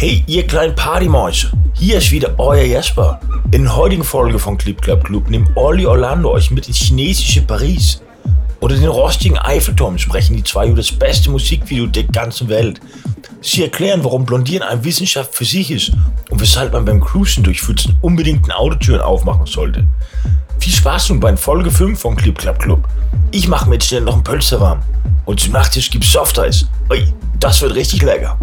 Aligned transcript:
Hey, 0.00 0.22
ihr 0.28 0.46
kleinen 0.46 0.76
Partymäuse, 0.76 1.50
hier 1.72 1.98
ist 1.98 2.12
wieder 2.12 2.38
euer 2.38 2.62
Jesper. 2.62 3.18
In 3.50 3.64
der 3.64 3.74
heutigen 3.74 4.04
Folge 4.04 4.38
von 4.38 4.56
Clip 4.56 4.80
Club 4.80 5.02
Club 5.02 5.28
nimmt 5.28 5.50
Olli 5.56 5.86
Orlando 5.86 6.30
euch 6.30 6.52
mit 6.52 6.68
ins 6.68 6.76
chinesische 6.76 7.42
Paris. 7.42 8.00
Oder 8.60 8.76
den 8.76 8.86
rostigen 8.86 9.36
Eiffelturm 9.36 9.98
sprechen 9.98 10.36
die 10.36 10.44
zwei 10.44 10.68
über 10.68 10.76
das 10.76 10.92
beste 10.92 11.32
Musikvideo 11.32 11.86
der 11.86 12.04
ganzen 12.04 12.48
Welt. 12.48 12.80
Sie 13.40 13.64
erklären, 13.64 14.04
warum 14.04 14.24
Blondieren 14.24 14.62
eine 14.68 14.84
Wissenschaft 14.84 15.34
für 15.34 15.44
sich 15.44 15.72
ist 15.72 15.90
und 16.30 16.40
weshalb 16.40 16.74
man 16.74 16.84
beim 16.84 17.00
Cruisen 17.00 17.42
durch 17.42 17.60
Pfützen 17.60 17.98
unbedingt 18.00 18.44
eine 18.44 18.56
Autotüren 18.56 19.00
aufmachen 19.00 19.46
sollte. 19.46 19.88
Viel 20.60 20.74
Spaß 20.74 21.08
nun 21.08 21.18
bei 21.18 21.36
Folge 21.36 21.72
5 21.72 21.98
von 21.98 22.14
Clip 22.14 22.38
Club 22.38 22.60
Club. 22.60 22.88
Ich 23.32 23.48
mache 23.48 23.68
mir 23.68 23.74
jetzt 23.74 23.88
schnell 23.88 24.02
noch 24.02 24.14
einen 24.14 24.22
Pölzer 24.22 24.60
warm. 24.60 24.78
Und 25.24 25.40
zum 25.40 25.54
Nachtisch 25.54 25.90
gibt's 25.90 26.12
Softeis. 26.12 26.66
Ui, 26.88 27.12
das 27.40 27.60
wird 27.60 27.74
richtig 27.74 28.02
lecker. 28.02 28.38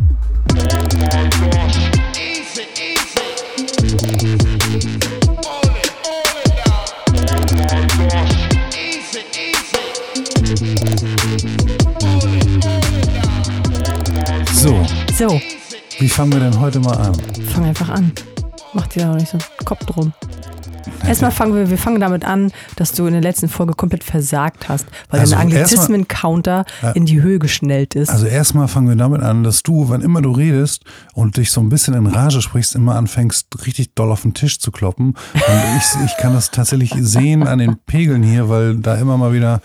So, 14.53 14.83
So, 15.17 15.41
wie 15.99 16.09
fangen 16.09 16.33
wir 16.33 16.39
denn 16.39 16.59
heute 16.59 16.79
mal 16.79 16.95
an? 16.97 17.13
fang 17.53 17.65
einfach 17.65 17.89
an. 17.89 18.11
Mach 18.73 18.87
dir 18.87 19.01
da 19.01 19.07
noch 19.09 19.15
nicht 19.15 19.29
so 19.29 19.37
einen 19.37 19.65
Kopf 19.65 19.85
drum. 19.85 20.13
Erstmal 21.07 21.31
fangen 21.31 21.55
wir, 21.55 21.69
wir 21.69 21.77
fangen 21.77 21.99
damit 21.99 22.25
an, 22.25 22.51
dass 22.75 22.91
du 22.91 23.05
in 23.05 23.13
der 23.13 23.21
letzten 23.21 23.49
Folge 23.49 23.73
komplett 23.73 24.03
versagt 24.03 24.69
hast, 24.69 24.85
weil 25.09 25.19
Also 25.21 25.35
dein 25.35 25.41
Anglizismen-Counter 25.43 26.65
in 26.93 27.05
die 27.05 27.21
Höhe 27.21 27.39
geschnellt 27.39 27.95
ist. 27.95 28.09
Also 28.09 28.25
erstmal 28.25 28.67
fangen 28.67 28.89
wir 28.89 28.95
damit 28.95 29.21
an, 29.21 29.43
dass 29.43 29.63
du, 29.63 29.89
wann 29.89 30.01
immer 30.01 30.21
du 30.21 30.31
redest 30.31 30.83
und 31.13 31.37
dich 31.37 31.51
so 31.51 31.61
ein 31.61 31.69
bisschen 31.69 31.93
in 31.93 32.07
Rage 32.07 32.41
sprichst, 32.41 32.75
immer 32.75 32.95
anfängst, 32.95 33.65
richtig 33.65 33.93
doll 33.95 34.11
auf 34.11 34.21
den 34.21 34.33
Tisch 34.33 34.59
zu 34.59 34.71
kloppen. 34.71 35.15
Und 35.33 35.63
ich, 35.77 36.05
ich 36.05 36.17
kann 36.17 36.33
das 36.33 36.51
tatsächlich 36.51 36.93
sehen 36.99 37.47
an 37.47 37.59
den 37.59 37.77
Pegeln 37.85 38.23
hier, 38.23 38.49
weil 38.49 38.75
da 38.75 38.95
immer 38.95 39.17
mal 39.17 39.33
wieder 39.33 39.61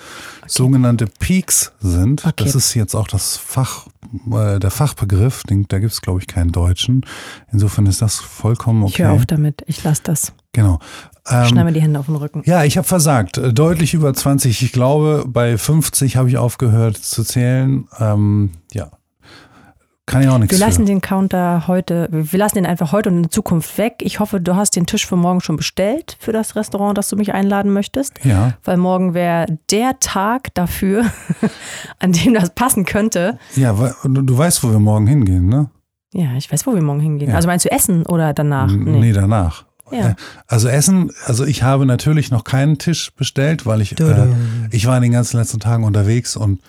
sogenannte 0.46 1.06
Peaks 1.06 1.72
sind. 1.80 2.24
Okay. 2.24 2.44
Das 2.44 2.54
ist 2.54 2.74
jetzt 2.74 2.94
auch 2.94 3.06
das 3.06 3.36
Fach, 3.36 3.86
äh, 4.32 4.58
der 4.58 4.70
Fachbegriff. 4.70 5.42
Den, 5.44 5.66
da 5.68 5.78
gibt 5.78 5.92
es, 5.92 6.00
glaube 6.00 6.20
ich, 6.20 6.26
keinen 6.26 6.52
Deutschen. 6.52 7.06
Insofern 7.52 7.86
ist 7.86 8.02
das 8.02 8.16
vollkommen 8.16 8.84
ich 8.86 8.98
höre 8.98 9.10
okay. 9.10 9.16
auf 9.16 9.26
damit, 9.26 9.62
ich 9.66 9.82
lasse 9.84 10.02
das. 10.04 10.32
Genau. 10.52 10.78
Ähm, 11.28 11.46
Schneid 11.46 11.64
mir 11.64 11.72
die 11.72 11.82
Hände 11.82 12.00
auf 12.00 12.06
den 12.06 12.16
Rücken. 12.16 12.42
Ja, 12.44 12.64
ich 12.64 12.76
habe 12.76 12.86
versagt. 12.86 13.38
Äh, 13.38 13.52
Deutlich 13.52 13.94
über 13.94 14.12
20. 14.12 14.62
Ich 14.62 14.72
glaube, 14.72 15.24
bei 15.26 15.56
50 15.56 16.16
habe 16.16 16.28
ich 16.28 16.38
aufgehört 16.38 16.96
zu 16.96 17.22
zählen. 17.22 17.86
Ähm, 17.98 18.50
ja. 18.72 18.90
Kann 20.06 20.22
ja 20.24 20.32
auch 20.32 20.38
nichts 20.38 20.52
Wir 20.58 20.64
lassen 20.66 20.80
für. 20.82 20.86
den 20.86 21.00
Counter 21.00 21.68
heute, 21.68 22.08
wir 22.10 22.38
lassen 22.38 22.56
den 22.56 22.66
einfach 22.66 22.90
heute 22.90 23.10
und 23.10 23.18
in 23.24 23.30
Zukunft 23.30 23.78
weg. 23.78 23.96
Ich 24.00 24.18
hoffe, 24.18 24.40
du 24.40 24.56
hast 24.56 24.74
den 24.74 24.86
Tisch 24.86 25.06
für 25.06 25.14
morgen 25.16 25.40
schon 25.40 25.56
bestellt 25.56 26.16
für 26.18 26.32
das 26.32 26.56
Restaurant, 26.56 26.98
das 26.98 27.08
du 27.08 27.16
mich 27.16 27.32
einladen 27.32 27.72
möchtest. 27.72 28.24
Ja, 28.24 28.54
Weil 28.64 28.76
morgen 28.76 29.14
wäre 29.14 29.46
der 29.70 30.00
Tag 30.00 30.52
dafür, 30.54 31.04
an 32.00 32.12
dem 32.12 32.34
das 32.34 32.50
passen 32.50 32.84
könnte. 32.86 33.38
ja, 33.54 33.72
du, 33.72 34.36
weißt, 34.38 34.64
wo 34.64 34.70
wir 34.72 34.80
morgen 34.80 35.06
hingehen, 35.06 35.46
ne? 35.46 35.70
Ja, 36.12 36.34
ich 36.36 36.50
weiß, 36.52 36.66
wo 36.66 36.74
wir 36.74 36.82
morgen 36.82 36.98
hingehen. 37.00 37.30
Ja. 37.30 37.36
Also 37.36 37.46
meinst 37.46 37.64
du 37.66 37.70
Essen 37.70 38.04
oder 38.04 38.32
danach? 38.32 38.68
N- 38.68 38.98
Nee, 38.98 39.12
danach. 39.12 39.64
Ja. 39.92 40.08
Äh, 40.10 40.14
Also 40.48 40.66
Essen, 40.68 41.12
also 41.26 41.44
ich 41.44 41.62
habe 41.62 41.86
natürlich 41.86 42.32
noch 42.32 42.42
keinen 42.42 42.78
Tisch 42.78 43.12
bestellt, 43.14 43.64
weil 43.64 43.80
ich, 43.80 44.00
äh, 44.00 44.26
ich 44.72 44.86
war 44.86 44.96
in 44.96 45.02
den 45.04 45.12
ganzen 45.12 45.36
letzten 45.36 45.60
Tagen 45.60 45.84
unterwegs 45.84 46.36
und, 46.36 46.60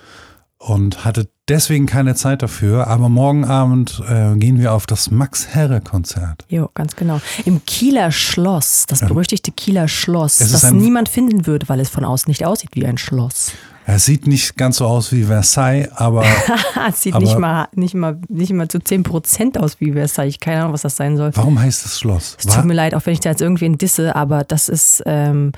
und 0.68 1.04
hatte 1.06 1.28
deswegen 1.50 1.86
keine 1.88 2.16
Zeit 2.16 2.42
dafür. 2.44 2.88
Aber 2.88 3.10
morgen 3.10 3.46
Abend 3.46 4.02
äh, 4.08 4.36
gehen 4.38 4.60
wir 4.60 4.74
auf 4.74 4.86
das 4.86 5.10
Max-Herre-Konzert. 5.12 6.46
Jo, 6.50 6.70
ganz 6.74 6.96
genau. 6.96 7.20
Im 7.46 7.66
Kieler 7.66 8.12
Schloss, 8.12 8.86
das 8.88 9.00
berüchtigte 9.02 9.52
Kieler 9.52 9.88
Schloss, 9.88 10.38
das 10.38 10.64
ein- 10.66 10.78
niemand 10.78 11.10
finden 11.10 11.46
würde, 11.48 11.68
weil 11.70 11.80
es 11.80 11.90
von 11.90 12.06
außen 12.06 12.30
nicht 12.30 12.46
aussieht 12.46 12.72
wie 12.74 12.86
ein 12.86 12.98
Schloss. 12.98 13.52
Es 13.88 14.06
sieht 14.06 14.28
nicht 14.28 14.56
ganz 14.58 14.78
so 14.78 14.86
aus 14.86 15.12
wie 15.12 15.24
Versailles, 15.24 15.90
aber 15.96 16.24
es 16.90 17.02
sieht 17.02 17.16
Aber- 17.16 17.24
nicht 17.26 17.38
mal, 17.38 17.68
nicht, 17.74 17.96
mal, 17.96 18.20
nicht 18.30 18.54
mal 18.54 18.68
zu 18.68 18.78
10% 18.78 19.58
aus 19.58 19.80
wie 19.80 19.94
Versailles. 19.94 20.30
Ich 20.36 20.40
keine 20.40 20.62
Ahnung, 20.62 20.74
was 20.74 20.84
das 20.84 20.96
sein 20.96 21.18
soll. 21.18 21.32
warum 21.36 21.60
heißt 21.60 21.84
das 21.84 22.00
Schloss? 22.00 22.38
Es 22.40 22.46
tut 22.46 22.66
mir 22.66 22.76
leid, 22.76 22.94
auch 22.94 23.06
wenn 23.06 23.14
ich 23.14 23.20
da 23.20 23.30
jetzt 23.32 23.42
irgendwen 23.42 23.78
disse, 23.80 24.16
aber 24.16 24.44
das 24.44 24.70
ist, 24.70 25.02
ähm, 25.08 25.52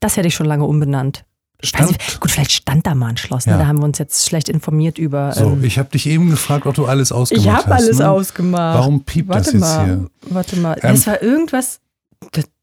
das 0.00 0.16
hätte 0.16 0.28
ich 0.28 0.34
schon 0.34 0.46
lange 0.46 0.64
umbenannt. 0.64 1.24
Ich 1.66 1.70
Stand- 1.70 1.90
nicht, 1.90 2.20
gut, 2.20 2.30
vielleicht 2.30 2.52
stand 2.52 2.86
da 2.86 2.94
mal 2.94 3.08
ein 3.08 3.16
Schloss. 3.16 3.46
Ne? 3.46 3.52
Ja. 3.52 3.58
Da 3.58 3.66
haben 3.66 3.78
wir 3.78 3.84
uns 3.84 3.98
jetzt 3.98 4.26
schlecht 4.28 4.48
informiert 4.48 4.98
über. 4.98 5.32
So, 5.32 5.44
ähm, 5.50 5.64
ich 5.64 5.78
habe 5.78 5.88
dich 5.90 6.06
eben 6.06 6.30
gefragt, 6.30 6.66
ob 6.66 6.74
du 6.74 6.86
alles 6.86 7.12
ausgemacht 7.12 7.46
ich 7.46 7.52
hast. 7.52 7.64
habe 7.66 7.74
alles 7.74 7.98
ne? 7.98 8.10
ausgemacht. 8.10 8.78
Warum 8.78 9.04
piept 9.04 9.28
Warte 9.28 9.44
das 9.44 9.52
jetzt 9.52 9.60
mal, 9.60 9.84
hier? 9.84 10.10
Warte 10.30 10.56
mal, 10.56 10.74
Ähm, 10.82 10.92
das 10.94 11.06
war 11.06 11.22
irgendwas. 11.22 11.80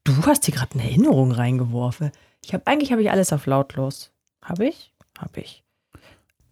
Du 0.04 0.12
hast 0.26 0.44
hier 0.44 0.54
gerade 0.54 0.72
eine 0.74 0.82
Erinnerung 0.84 1.32
reingeworfen. 1.32 2.10
Ich 2.44 2.52
habe 2.52 2.66
eigentlich 2.66 2.92
habe 2.92 3.02
ich 3.02 3.10
alles 3.10 3.32
auf 3.32 3.46
lautlos. 3.46 4.10
Habe 4.42 4.66
ich? 4.66 4.92
Habe 5.18 5.40
ich. 5.40 5.62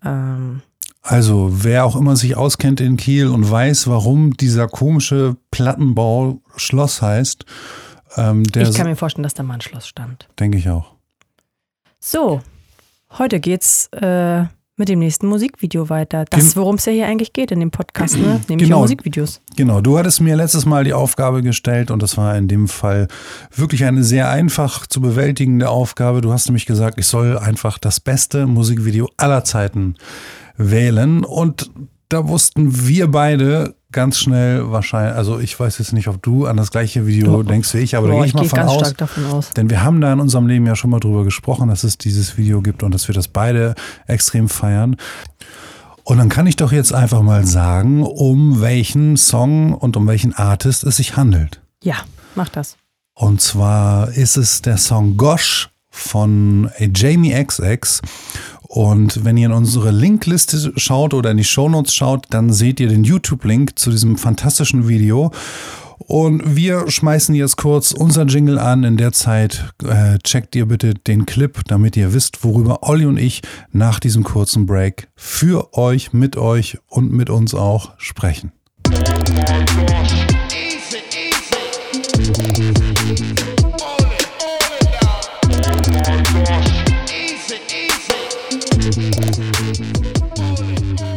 Ähm, 0.04 0.62
Also, 1.02 1.50
wer 1.64 1.84
auch 1.84 1.96
immer 1.96 2.16
sich 2.16 2.36
auskennt 2.36 2.80
in 2.80 2.96
Kiel 2.96 3.26
und 3.28 3.50
weiß, 3.50 3.88
warum 3.88 4.36
dieser 4.36 4.69
komische 4.69 5.36
Plattenbau 5.50 6.40
Schloss 6.56 7.02
heißt, 7.02 7.44
ähm, 8.16 8.44
der 8.44 8.69
ich 8.69 8.74
kann 8.76 8.86
mir 8.86 8.96
vorstellen, 8.96 9.24
dass 9.24 9.34
da 9.34 9.42
mal 9.42 9.54
ein 9.54 9.60
Schloss 9.60 9.86
stand. 9.88 10.28
denke 10.38 10.58
ich 10.58 10.69
auch. 10.70 10.94
So, 12.04 12.40
heute 13.16 13.38
geht's 13.38 13.86
äh, 13.92 14.42
mit 14.76 14.88
dem 14.88 14.98
nächsten 14.98 15.28
Musikvideo 15.28 15.88
weiter. 15.88 16.24
Das, 16.30 16.56
worum 16.56 16.74
es 16.74 16.84
ja 16.86 16.92
hier 16.92 17.06
eigentlich 17.06 17.32
geht 17.32 17.52
in 17.52 17.60
dem 17.60 17.70
Podcast, 17.70 18.18
ne? 18.18 18.40
Nämlich 18.48 18.66
Genau. 18.66 18.78
um 18.78 18.82
Musikvideos. 18.82 19.40
Genau, 19.54 19.80
du 19.80 19.96
hattest 19.96 20.20
mir 20.20 20.34
letztes 20.34 20.66
Mal 20.66 20.82
die 20.82 20.94
Aufgabe 20.94 21.42
gestellt 21.42 21.92
und 21.92 22.02
das 22.02 22.16
war 22.16 22.36
in 22.36 22.48
dem 22.48 22.66
Fall 22.66 23.06
wirklich 23.54 23.84
eine 23.84 24.02
sehr 24.02 24.28
einfach 24.30 24.88
zu 24.88 25.00
bewältigende 25.00 25.68
Aufgabe. 25.68 26.22
Du 26.22 26.32
hast 26.32 26.46
nämlich 26.48 26.66
gesagt, 26.66 26.98
ich 26.98 27.06
soll 27.06 27.38
einfach 27.38 27.78
das 27.78 28.00
beste 28.00 28.48
Musikvideo 28.48 29.08
aller 29.16 29.44
Zeiten 29.44 29.94
wählen 30.56 31.22
und 31.24 31.70
da 32.08 32.26
wussten 32.26 32.88
wir 32.88 33.12
beide 33.12 33.76
ganz 33.92 34.19
schnell 34.19 34.70
wahrscheinlich, 34.72 35.14
also 35.16 35.38
ich 35.38 35.58
weiß 35.58 35.78
jetzt 35.78 35.92
nicht, 35.92 36.08
ob 36.08 36.22
du 36.22 36.47
an 36.47 36.56
das 36.56 36.70
gleiche 36.70 37.06
Video 37.06 37.36
Oh. 37.36 37.42
denkst 37.42 37.72
wie 37.75 37.78
ich, 37.78 37.97
aber 37.97 38.08
da 38.08 38.14
Boah, 38.14 38.19
gehe 38.20 38.25
ich 38.26 38.30
ich 38.30 38.34
mal 38.34 38.41
gehe 38.42 38.50
von 38.50 38.58
ganz 38.58 38.70
aus. 38.70 38.80
stark 38.80 38.98
davon 38.98 39.25
aus. 39.26 39.50
Denn 39.50 39.70
wir 39.70 39.82
haben 39.84 40.00
da 40.00 40.12
in 40.12 40.20
unserem 40.20 40.47
Leben 40.47 40.66
ja 40.66 40.75
schon 40.75 40.91
mal 40.91 41.00
drüber 41.00 41.25
gesprochen, 41.25 41.69
dass 41.69 41.84
es 41.84 41.98
dieses 41.98 42.36
Video 42.36 42.62
gibt 42.62 42.82
und 42.82 42.92
dass 42.92 43.08
wir 43.08 43.14
das 43.14 43.28
beide 43.28 43.75
extrem 44.06 44.48
feiern. 44.48 44.97
Und 46.04 46.19
dann 46.19 46.28
kann 46.28 46.47
ich 46.47 46.56
doch 46.56 46.72
jetzt 46.72 46.92
einfach 46.92 47.22
mal 47.22 47.47
sagen, 47.47 48.02
um 48.02 48.60
welchen 48.60 49.16
Song 49.16 49.72
und 49.72 49.97
um 49.97 50.06
welchen 50.08 50.34
Artist 50.34 50.82
es 50.84 50.97
sich 50.97 51.16
handelt. 51.16 51.60
Ja, 51.82 51.97
mach 52.34 52.48
das. 52.48 52.76
Und 53.14 53.41
zwar 53.41 54.08
ist 54.08 54.36
es 54.36 54.62
der 54.62 54.78
Song 54.78 55.16
Gosh 55.16 55.69
von 55.92 56.70
Jamie 56.94 57.32
XX. 57.32 58.03
Und 58.62 59.25
wenn 59.25 59.36
ihr 59.36 59.47
in 59.47 59.53
unsere 59.53 59.91
Linkliste 59.91 60.72
schaut 60.76 61.14
oder 61.14 61.30
in 61.30 61.36
die 61.36 61.44
Shownotes 61.44 61.94
schaut, 61.94 62.26
dann 62.30 62.53
seht 62.53 62.80
ihr 62.80 62.88
den 62.88 63.04
YouTube-Link 63.04 63.78
zu 63.78 63.91
diesem 63.91 64.16
fantastischen 64.16 64.88
Video. 64.88 65.31
Und 65.98 66.56
wir 66.56 66.91
schmeißen 66.91 67.34
jetzt 67.34 67.56
kurz 67.56 67.92
unser 67.92 68.25
Jingle 68.25 68.58
an. 68.58 68.82
In 68.82 68.97
der 68.97 69.12
Zeit 69.12 69.72
äh, 69.84 70.19
checkt 70.19 70.56
ihr 70.56 70.66
bitte 70.66 70.94
den 70.94 71.26
Clip, 71.26 71.60
damit 71.69 71.97
ihr 71.97 72.12
wisst, 72.12 72.42
worüber 72.42 72.82
Olli 72.82 73.06
und 73.06 73.19
ich 73.19 73.42
nach 73.70 74.00
diesem 74.00 74.25
kurzen 74.25 74.66
Break 74.66 75.08
für 75.14 75.75
euch, 75.75 76.12
mit 76.12 76.36
euch 76.36 76.78
und 76.88 77.12
mit 77.12 77.31
uns 77.31 77.54
auch 77.54 77.92
sprechen. 77.98 78.52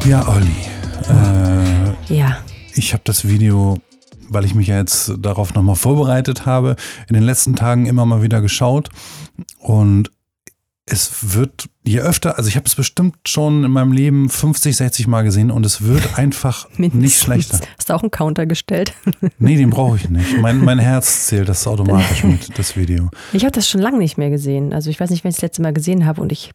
Ja, 0.06 0.28
Olli. 0.28 0.56
Äh, 1.10 2.14
Ja. 2.14 2.38
ich 2.76 2.94
habe 2.94 3.02
das 3.06 3.28
Video, 3.28 3.80
weil 4.30 4.46
ich 4.46 4.54
mich 4.54 4.68
ja 4.68 4.78
jetzt 4.78 5.14
darauf 5.20 5.54
nochmal 5.56 5.76
vorbereitet 5.76 6.46
habe, 6.46 6.76
in 7.08 7.16
den 7.16 7.24
letzten 7.24 7.56
Tagen 7.56 7.86
immer 7.86 8.06
mal 8.06 8.22
wieder 8.22 8.42
geschaut. 8.42 8.90
Und 9.60 10.12
es 10.88 11.34
wird, 11.34 11.68
je 11.84 12.00
öfter, 12.00 12.38
also 12.38 12.48
ich 12.48 12.56
habe 12.56 12.68
es 12.68 12.76
bestimmt 12.76 13.16
schon 13.28 13.64
in 13.64 13.72
meinem 13.72 13.92
Leben 13.92 14.30
50, 14.30 14.78
60 14.78 15.08
Mal 15.08 15.24
gesehen 15.24 15.50
und 15.50 15.66
es 15.66 15.82
wird 15.82 16.18
einfach 16.18 16.68
nicht 16.78 17.18
schlechter. 17.18 17.60
Hast 17.78 17.90
du 17.90 17.94
auch 17.94 18.04
einen 18.04 18.12
Counter 18.12 18.46
gestellt? 18.46 18.94
Nee, 19.38 19.58
den 19.58 19.70
brauche 19.70 19.98
ich 19.98 20.10
nicht. 20.10 20.40
Mein, 20.40 20.60
mein 20.60 20.80
Herz 20.80 21.28
zählt 21.28 21.50
das 21.50 21.68
automatisch 21.68 22.24
mit, 22.24 22.58
das 22.58 22.78
Video. 22.78 23.10
Ich 23.34 23.44
habe 23.44 23.52
das 23.52 23.68
schon 23.68 23.82
lange 23.82 23.98
nicht 23.98 24.18
mehr 24.18 24.30
gesehen. 24.30 24.74
Also 24.74 24.90
ich 24.90 25.00
weiß 25.00 25.10
nicht, 25.10 25.24
wenn 25.24 25.30
ich 25.30 25.36
das 25.36 25.42
letzte 25.42 25.62
Mal 25.62 25.74
gesehen 25.74 26.06
habe 26.06 26.22
und 26.22 26.32
ich, 26.32 26.52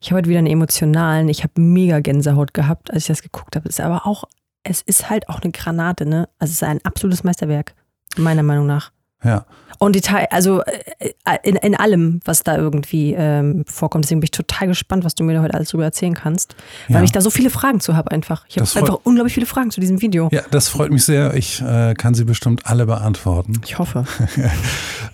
ich 0.00 0.10
habe 0.10 0.18
heute 0.18 0.28
wieder 0.28 0.38
einen 0.38 0.48
emotionalen, 0.48 1.28
ich 1.28 1.42
habe 1.42 1.60
mega 1.60 2.00
Gänsehaut 2.00 2.54
gehabt, 2.54 2.90
als 2.90 3.04
ich 3.04 3.08
das 3.08 3.22
geguckt 3.22 3.56
habe. 3.56 3.68
Es 3.68 3.78
ist 3.78 3.84
aber 3.84 4.06
auch, 4.06 4.24
es 4.62 4.82
ist 4.82 5.10
halt 5.10 5.28
auch 5.28 5.40
eine 5.40 5.52
Granate, 5.52 6.06
ne? 6.06 6.28
Also 6.38 6.50
es 6.50 6.56
ist 6.56 6.64
ein 6.64 6.84
absolutes 6.84 7.24
Meisterwerk, 7.24 7.74
meiner 8.16 8.42
Meinung 8.42 8.66
nach. 8.66 8.90
Ja. 9.22 9.46
Und 9.84 9.94
Detail, 9.96 10.26
also 10.30 10.62
äh, 10.62 11.10
in, 11.42 11.56
in 11.56 11.74
allem, 11.74 12.20
was 12.24 12.42
da 12.42 12.56
irgendwie 12.56 13.14
ähm, 13.16 13.64
vorkommt. 13.66 14.04
Deswegen 14.04 14.20
bin 14.20 14.24
ich 14.26 14.30
total 14.30 14.68
gespannt, 14.68 15.04
was 15.04 15.14
du 15.14 15.24
mir 15.24 15.34
da 15.34 15.42
heute 15.42 15.54
alles 15.54 15.68
drüber 15.70 15.84
erzählen 15.84 16.14
kannst. 16.14 16.56
Weil 16.88 16.98
Ja. 16.98 17.02
ich 17.02 17.12
da 17.12 17.20
so 17.20 17.30
viele 17.30 17.50
Fragen 17.50 17.80
zu 17.80 17.94
habe 17.96 18.10
einfach. 18.10 18.44
Ich 18.48 18.56
habe 18.58 18.66
einfach 18.80 19.00
unglaublich 19.04 19.34
viele 19.34 19.46
Fragen 19.46 19.70
zu 19.70 19.80
diesem 19.80 20.00
Video. 20.00 20.28
Ja, 20.32 20.42
das 20.50 20.68
freut 20.68 20.90
mich 20.90 21.04
sehr. 21.04 21.34
Ich 21.34 21.60
äh, 21.60 21.94
kann 21.94 22.14
sie 22.14 22.24
bestimmt 22.24 22.66
alle 22.66 22.86
beantworten. 22.86 23.60
Ich 23.64 23.78
hoffe. 23.78 24.04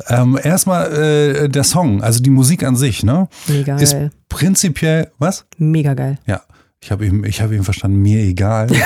Ähm, 0.09 0.39
erstmal 0.43 0.93
äh, 0.93 1.49
der 1.49 1.63
Song, 1.63 2.03
also 2.03 2.21
die 2.23 2.31
Musik 2.31 2.65
an 2.65 2.75
sich, 2.75 3.03
ne? 3.05 3.29
Mega 3.47 3.77
Ist 3.77 3.93
geil. 3.93 4.11
prinzipiell, 4.29 5.11
was? 5.19 5.45
Mega 5.59 5.93
geil. 5.95 6.19
Ja, 6.27 6.41
ich 6.81 6.91
habe 6.91 7.05
eben, 7.07 7.25
ich 7.25 7.43
habe 7.43 7.55
eben 7.55 7.65
verstanden, 7.65 7.99
mir 8.01 8.21
egal. 8.21 8.69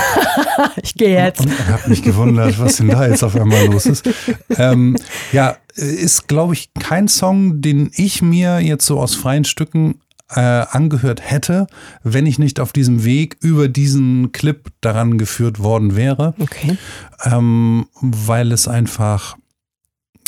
Ich 0.82 0.94
gehe 0.94 1.10
jetzt. 1.24 1.40
Und 1.40 1.68
habe 1.68 1.88
mich 1.88 2.02
gewundert, 2.02 2.58
was 2.60 2.76
denn 2.76 2.88
da 2.88 3.06
jetzt 3.08 3.24
auf 3.24 3.34
einmal 3.36 3.66
los 3.66 3.86
ist. 3.86 4.08
Ähm, 4.56 4.96
ja, 5.32 5.56
ist, 5.74 6.28
glaube 6.28 6.54
ich, 6.54 6.72
kein 6.74 7.08
Song, 7.08 7.60
den 7.60 7.90
ich 7.94 8.22
mir 8.22 8.60
jetzt 8.60 8.86
so 8.86 9.00
aus 9.00 9.14
freien 9.14 9.44
Stücken 9.44 10.00
äh, 10.30 10.40
angehört 10.40 11.20
hätte, 11.22 11.66
wenn 12.02 12.26
ich 12.26 12.38
nicht 12.38 12.60
auf 12.60 12.72
diesem 12.72 13.04
Weg 13.04 13.36
über 13.40 13.68
diesen 13.68 14.32
Clip 14.32 14.68
daran 14.80 15.18
geführt 15.18 15.58
worden 15.58 15.96
wäre. 15.96 16.34
Okay. 16.38 16.76
ähm, 17.24 17.86
weil 18.00 18.52
es 18.52 18.66
einfach, 18.66 19.36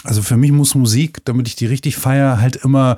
also 0.05 0.23
für 0.23 0.37
mich 0.37 0.53
muss 0.53 0.75
Musik, 0.75 1.25
damit 1.25 1.49
ich 1.49 1.57
die 1.57 1.67
richtig 1.67 1.97
feier, 1.97 2.41
halt 2.41 2.57
immer 2.57 2.97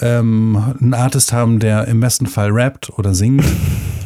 ähm, 0.00 0.74
einen 0.80 0.94
Artist 0.94 1.32
haben, 1.32 1.58
der 1.58 1.88
im 1.88 2.00
besten 2.00 2.26
Fall 2.26 2.50
rappt 2.50 2.96
oder 2.98 3.14
singt. 3.14 3.44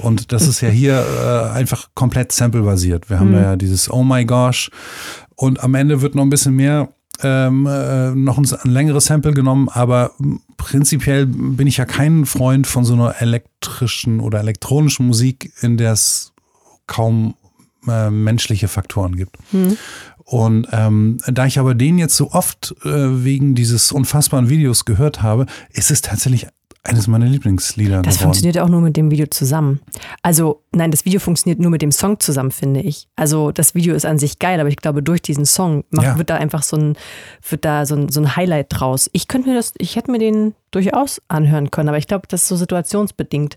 Und 0.00 0.32
das 0.32 0.48
ist 0.48 0.62
ja 0.62 0.70
hier 0.70 1.04
äh, 1.04 1.50
einfach 1.50 1.90
komplett 1.94 2.32
sample-basiert. 2.32 3.10
Wir 3.10 3.20
haben 3.20 3.32
da 3.34 3.42
ja 3.42 3.56
dieses 3.56 3.90
Oh 3.90 4.02
my 4.02 4.24
gosh. 4.24 4.70
Und 5.36 5.62
am 5.62 5.74
Ende 5.74 6.00
wird 6.00 6.14
noch 6.14 6.22
ein 6.22 6.30
bisschen 6.30 6.56
mehr, 6.56 6.88
ähm, 7.22 7.66
äh, 7.66 8.10
noch 8.10 8.38
ein, 8.38 8.46
ein 8.64 8.70
längeres 8.70 9.06
Sample 9.06 9.32
genommen, 9.32 9.68
aber 9.68 10.12
prinzipiell 10.56 11.26
bin 11.26 11.66
ich 11.66 11.76
ja 11.76 11.84
kein 11.84 12.26
Freund 12.26 12.66
von 12.66 12.84
so 12.84 12.94
einer 12.94 13.20
elektrischen 13.20 14.20
oder 14.20 14.40
elektronischen 14.40 15.06
Musik, 15.06 15.52
in 15.60 15.76
der 15.76 15.92
es 15.92 16.32
kaum 16.86 17.34
äh, 17.88 18.10
menschliche 18.10 18.68
Faktoren 18.68 19.16
gibt. 19.16 19.36
Und 20.24 20.68
ähm, 20.70 21.18
da 21.26 21.46
ich 21.46 21.58
aber 21.58 21.74
den 21.74 21.98
jetzt 21.98 22.16
so 22.16 22.30
oft 22.30 22.74
äh, 22.84 23.24
wegen 23.24 23.54
dieses 23.54 23.90
unfassbaren 23.90 24.48
Videos 24.48 24.84
gehört 24.84 25.22
habe, 25.22 25.46
ist 25.72 25.90
es 25.90 26.02
tatsächlich 26.02 26.46
eines 26.82 27.06
meiner 27.06 27.26
Lieblingslieder 27.26 28.00
Das 28.02 28.14
geworden. 28.14 28.22
funktioniert 28.34 28.58
auch 28.58 28.68
nur 28.68 28.80
mit 28.80 28.96
dem 28.96 29.10
Video 29.10 29.26
zusammen. 29.26 29.80
Also, 30.22 30.62
nein, 30.72 30.90
das 30.90 31.04
Video 31.04 31.20
funktioniert 31.20 31.60
nur 31.60 31.70
mit 31.70 31.82
dem 31.82 31.92
Song 31.92 32.18
zusammen, 32.20 32.50
finde 32.50 32.80
ich. 32.80 33.06
Also, 33.16 33.52
das 33.52 33.74
Video 33.74 33.94
ist 33.94 34.06
an 34.06 34.18
sich 34.18 34.38
geil, 34.38 34.58
aber 34.60 34.68
ich 34.70 34.76
glaube, 34.76 35.02
durch 35.02 35.20
diesen 35.20 35.44
Song 35.44 35.84
macht, 35.90 36.06
Ja. 36.06 36.18
wird 36.18 36.30
da 36.30 36.36
einfach 36.36 36.62
so 36.62 36.76
ein, 36.78 36.96
wird 37.48 37.64
da 37.66 37.84
so 37.84 37.96
ein, 37.96 38.08
so 38.08 38.20
ein 38.20 38.34
Highlight 38.34 38.68
draus. 38.70 39.10
Ich 39.12 39.28
könnte 39.28 39.50
mir 39.50 39.54
das, 39.56 39.74
ich 39.78 39.96
hätte 39.96 40.10
mir 40.10 40.18
den 40.18 40.54
durchaus 40.70 41.20
anhören 41.28 41.70
können, 41.70 41.88
aber 41.90 41.98
ich 41.98 42.06
glaube, 42.06 42.26
das 42.28 42.42
ist 42.42 42.48
so 42.48 42.56
situationsbedingt. 42.56 43.56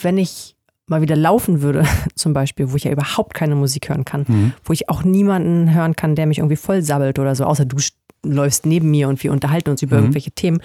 Wenn 0.00 0.16
ich 0.18 0.54
mal 0.86 1.00
wieder 1.02 1.16
laufen 1.16 1.60
würde, 1.60 1.84
zum 2.14 2.34
Beispiel, 2.34 2.70
wo 2.70 2.76
ich 2.76 2.84
ja 2.84 2.92
überhaupt 2.92 3.34
keine 3.34 3.56
Musik 3.56 3.88
hören 3.88 4.04
kann, 4.04 4.26
Mhm. 4.28 4.52
wo 4.64 4.72
ich 4.72 4.88
auch 4.88 5.02
niemanden 5.02 5.74
hören 5.74 5.96
kann, 5.96 6.14
der 6.14 6.26
mich 6.26 6.38
irgendwie 6.38 6.56
voll 6.56 6.82
sabbelt 6.82 7.18
oder 7.18 7.34
so, 7.34 7.44
außer 7.44 7.64
du 7.64 7.78
st- 7.78 7.94
läufst 8.22 8.64
neben 8.64 8.90
mir 8.90 9.08
und 9.08 9.22
wir 9.24 9.32
unterhalten 9.32 9.70
uns 9.70 9.82
über 9.82 9.96
Mhm. 9.96 10.02
irgendwelche 10.04 10.30
Themen. 10.30 10.60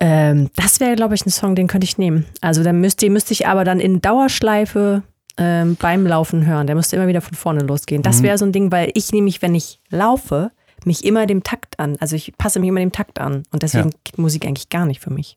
Ähm, 0.00 0.50
das 0.56 0.80
wäre, 0.80 0.94
glaube 0.96 1.14
ich, 1.14 1.26
ein 1.26 1.30
Song, 1.30 1.54
den 1.54 1.66
könnte 1.66 1.84
ich 1.84 1.98
nehmen. 1.98 2.24
Also 2.40 2.62
dann 2.62 2.80
müsste, 2.80 3.08
müsste 3.10 3.32
ich 3.32 3.46
aber 3.46 3.64
dann 3.64 3.80
in 3.80 4.00
Dauerschleife 4.00 5.02
ähm, 5.36 5.76
beim 5.80 6.06
Laufen 6.06 6.46
hören. 6.46 6.66
Der 6.66 6.76
müsste 6.76 6.96
immer 6.96 7.08
wieder 7.08 7.20
von 7.20 7.34
vorne 7.34 7.60
losgehen. 7.60 8.02
Das 8.02 8.22
wäre 8.22 8.38
so 8.38 8.44
ein 8.44 8.52
Ding, 8.52 8.70
weil 8.70 8.90
ich 8.94 9.12
nämlich, 9.12 9.42
wenn 9.42 9.54
ich 9.54 9.80
laufe, 9.90 10.50
mich 10.84 11.04
immer 11.04 11.26
dem 11.26 11.42
Takt 11.42 11.78
an. 11.80 11.96
Also 12.00 12.16
ich 12.16 12.32
passe 12.38 12.60
mich 12.60 12.68
immer 12.68 12.80
dem 12.80 12.92
Takt 12.92 13.18
an. 13.18 13.42
Und 13.50 13.62
deswegen 13.62 13.90
Ja. 13.90 13.96
geht 14.04 14.18
Musik 14.18 14.46
eigentlich 14.46 14.68
gar 14.68 14.86
nicht 14.86 15.00
für 15.00 15.10
mich. 15.12 15.36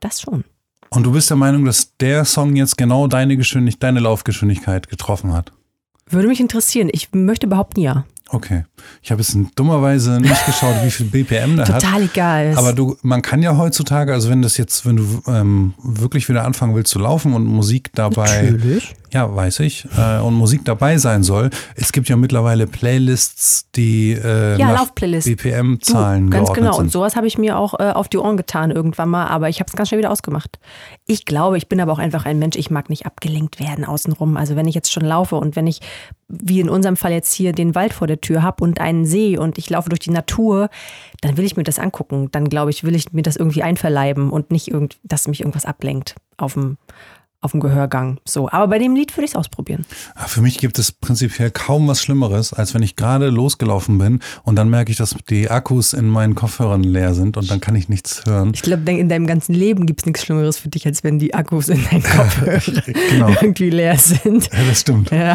Das 0.00 0.20
schon. 0.20 0.44
Und 0.90 1.04
du 1.04 1.12
bist 1.12 1.30
der 1.30 1.36
Meinung, 1.36 1.64
dass 1.64 1.96
der 1.98 2.24
Song 2.24 2.56
jetzt 2.56 2.76
genau 2.76 3.06
deine 3.06 3.36
Geschwindigkeit, 3.36 3.82
deine 3.84 4.00
Laufgeschwindigkeit 4.00 4.88
getroffen 4.88 5.32
hat? 5.32 5.52
Würde 6.08 6.26
mich 6.28 6.40
interessieren. 6.40 6.88
Ich 6.92 7.12
möchte 7.12 7.46
behaupten, 7.46 7.80
ja. 7.80 8.04
Okay. 8.32 8.64
Ich 9.02 9.10
habe 9.10 9.20
jetzt 9.20 9.36
dummerweise 9.56 10.20
nicht 10.20 10.46
geschaut, 10.46 10.76
wie 10.84 10.90
viel 10.90 11.06
BPM 11.06 11.56
der 11.56 11.66
hat. 11.66 11.82
Total 11.82 12.02
egal. 12.02 12.54
Aber 12.56 12.72
du, 12.72 12.96
man 13.02 13.22
kann 13.22 13.42
ja 13.42 13.56
heutzutage, 13.56 14.12
also 14.12 14.30
wenn 14.30 14.40
das 14.40 14.56
jetzt, 14.56 14.86
wenn 14.86 14.96
du 14.96 15.22
ähm, 15.26 15.74
wirklich 15.82 16.28
wieder 16.28 16.44
anfangen 16.44 16.74
willst 16.76 16.92
zu 16.92 17.00
laufen 17.00 17.34
und 17.34 17.44
Musik 17.44 17.90
dabei, 17.94 18.42
Natürlich. 18.52 18.94
ja, 19.12 19.34
weiß 19.34 19.60
ich, 19.60 19.86
äh, 19.96 20.20
und 20.20 20.34
Musik 20.34 20.64
dabei 20.64 20.98
sein 20.98 21.24
soll, 21.24 21.50
es 21.74 21.90
gibt 21.90 22.08
ja 22.08 22.16
mittlerweile 22.16 22.68
Playlists, 22.68 23.68
die 23.74 24.12
äh, 24.12 24.56
Ja, 24.58 24.72
nach. 24.74 24.90
BPM-Zahlen 24.90 26.30
ganz 26.30 26.52
genau. 26.52 26.76
Und 26.76 26.84
sind. 26.84 26.92
sowas 26.92 27.16
habe 27.16 27.26
ich 27.26 27.36
mir 27.36 27.58
auch 27.58 27.80
äh, 27.80 27.90
auf 27.90 28.08
die 28.08 28.18
Ohren 28.18 28.36
getan 28.36 28.70
irgendwann 28.70 29.08
mal, 29.08 29.26
aber 29.26 29.48
ich 29.48 29.58
habe 29.58 29.68
es 29.68 29.74
ganz 29.74 29.88
schnell 29.88 29.98
wieder 29.98 30.10
ausgemacht. 30.10 30.60
Ich 31.06 31.24
glaube, 31.24 31.58
ich 31.58 31.68
bin 31.68 31.80
aber 31.80 31.92
auch 31.92 31.98
einfach 31.98 32.26
ein 32.26 32.38
Mensch, 32.38 32.56
ich 32.56 32.70
mag 32.70 32.90
nicht 32.90 33.06
abgelenkt 33.06 33.58
werden 33.58 33.84
außenrum. 33.84 34.36
Also 34.36 34.54
wenn 34.54 34.68
ich 34.68 34.74
jetzt 34.76 34.92
schon 34.92 35.04
laufe 35.04 35.34
und 35.36 35.56
wenn 35.56 35.66
ich, 35.66 35.80
wie 36.30 36.60
in 36.60 36.68
unserem 36.68 36.96
Fall 36.96 37.12
jetzt 37.12 37.32
hier, 37.34 37.52
den 37.52 37.74
Wald 37.74 37.92
vor 37.92 38.06
der 38.06 38.20
Tür 38.20 38.42
habe 38.42 38.62
und 38.62 38.80
einen 38.80 39.04
See 39.04 39.36
und 39.36 39.58
ich 39.58 39.68
laufe 39.68 39.88
durch 39.88 40.00
die 40.00 40.10
Natur, 40.10 40.70
dann 41.20 41.36
will 41.36 41.44
ich 41.44 41.56
mir 41.56 41.64
das 41.64 41.78
angucken. 41.78 42.28
Dann 42.32 42.48
glaube 42.48 42.70
ich, 42.70 42.84
will 42.84 42.94
ich 42.94 43.12
mir 43.12 43.22
das 43.22 43.36
irgendwie 43.36 43.62
einverleiben 43.62 44.30
und 44.30 44.50
nicht, 44.50 44.68
irgend, 44.68 44.98
dass 45.02 45.26
mich 45.28 45.40
irgendwas 45.40 45.64
ablenkt 45.66 46.14
auf 46.36 46.54
dem, 46.54 46.76
auf 47.42 47.50
dem 47.52 47.60
Gehörgang. 47.60 48.18
So. 48.26 48.50
Aber 48.50 48.68
bei 48.68 48.78
dem 48.78 48.94
Lied 48.94 49.16
würde 49.16 49.24
ich 49.24 49.30
es 49.32 49.36
ausprobieren. 49.36 49.86
Ah, 50.14 50.26
Für 50.26 50.40
mich 50.42 50.58
gibt 50.58 50.78
es 50.78 50.92
prinzipiell 50.92 51.50
kaum 51.50 51.88
was 51.88 52.02
Schlimmeres, 52.02 52.52
als 52.52 52.74
wenn 52.74 52.82
ich 52.82 52.96
gerade 52.96 53.28
losgelaufen 53.30 53.98
bin 53.98 54.20
und 54.44 54.56
dann 54.56 54.68
merke 54.70 54.92
ich, 54.92 54.98
dass 54.98 55.16
die 55.28 55.50
Akkus 55.50 55.94
in 55.94 56.06
meinen 56.06 56.34
Kopfhörern 56.34 56.82
leer 56.84 57.14
sind 57.14 57.36
und 57.38 57.50
dann 57.50 57.60
kann 57.60 57.74
ich 57.74 57.88
nichts 57.88 58.22
hören. 58.26 58.52
Ich 58.54 58.62
glaube, 58.62 58.90
in 58.92 59.08
deinem 59.08 59.26
ganzen 59.26 59.54
Leben 59.54 59.86
gibt 59.86 60.00
es 60.02 60.06
nichts 60.06 60.22
Schlimmeres 60.22 60.58
für 60.58 60.68
dich, 60.68 60.86
als 60.86 61.02
wenn 61.02 61.18
die 61.18 61.32
Akkus 61.34 61.70
in 61.70 61.82
deinem 61.90 62.02
Kopf 62.02 62.40
Genau. 63.10 63.28
irgendwie 63.40 63.70
leer 63.70 63.96
sind. 63.96 64.50
Ja, 64.52 64.58
das 64.68 64.80
stimmt. 64.82 65.10
Ja, 65.10 65.34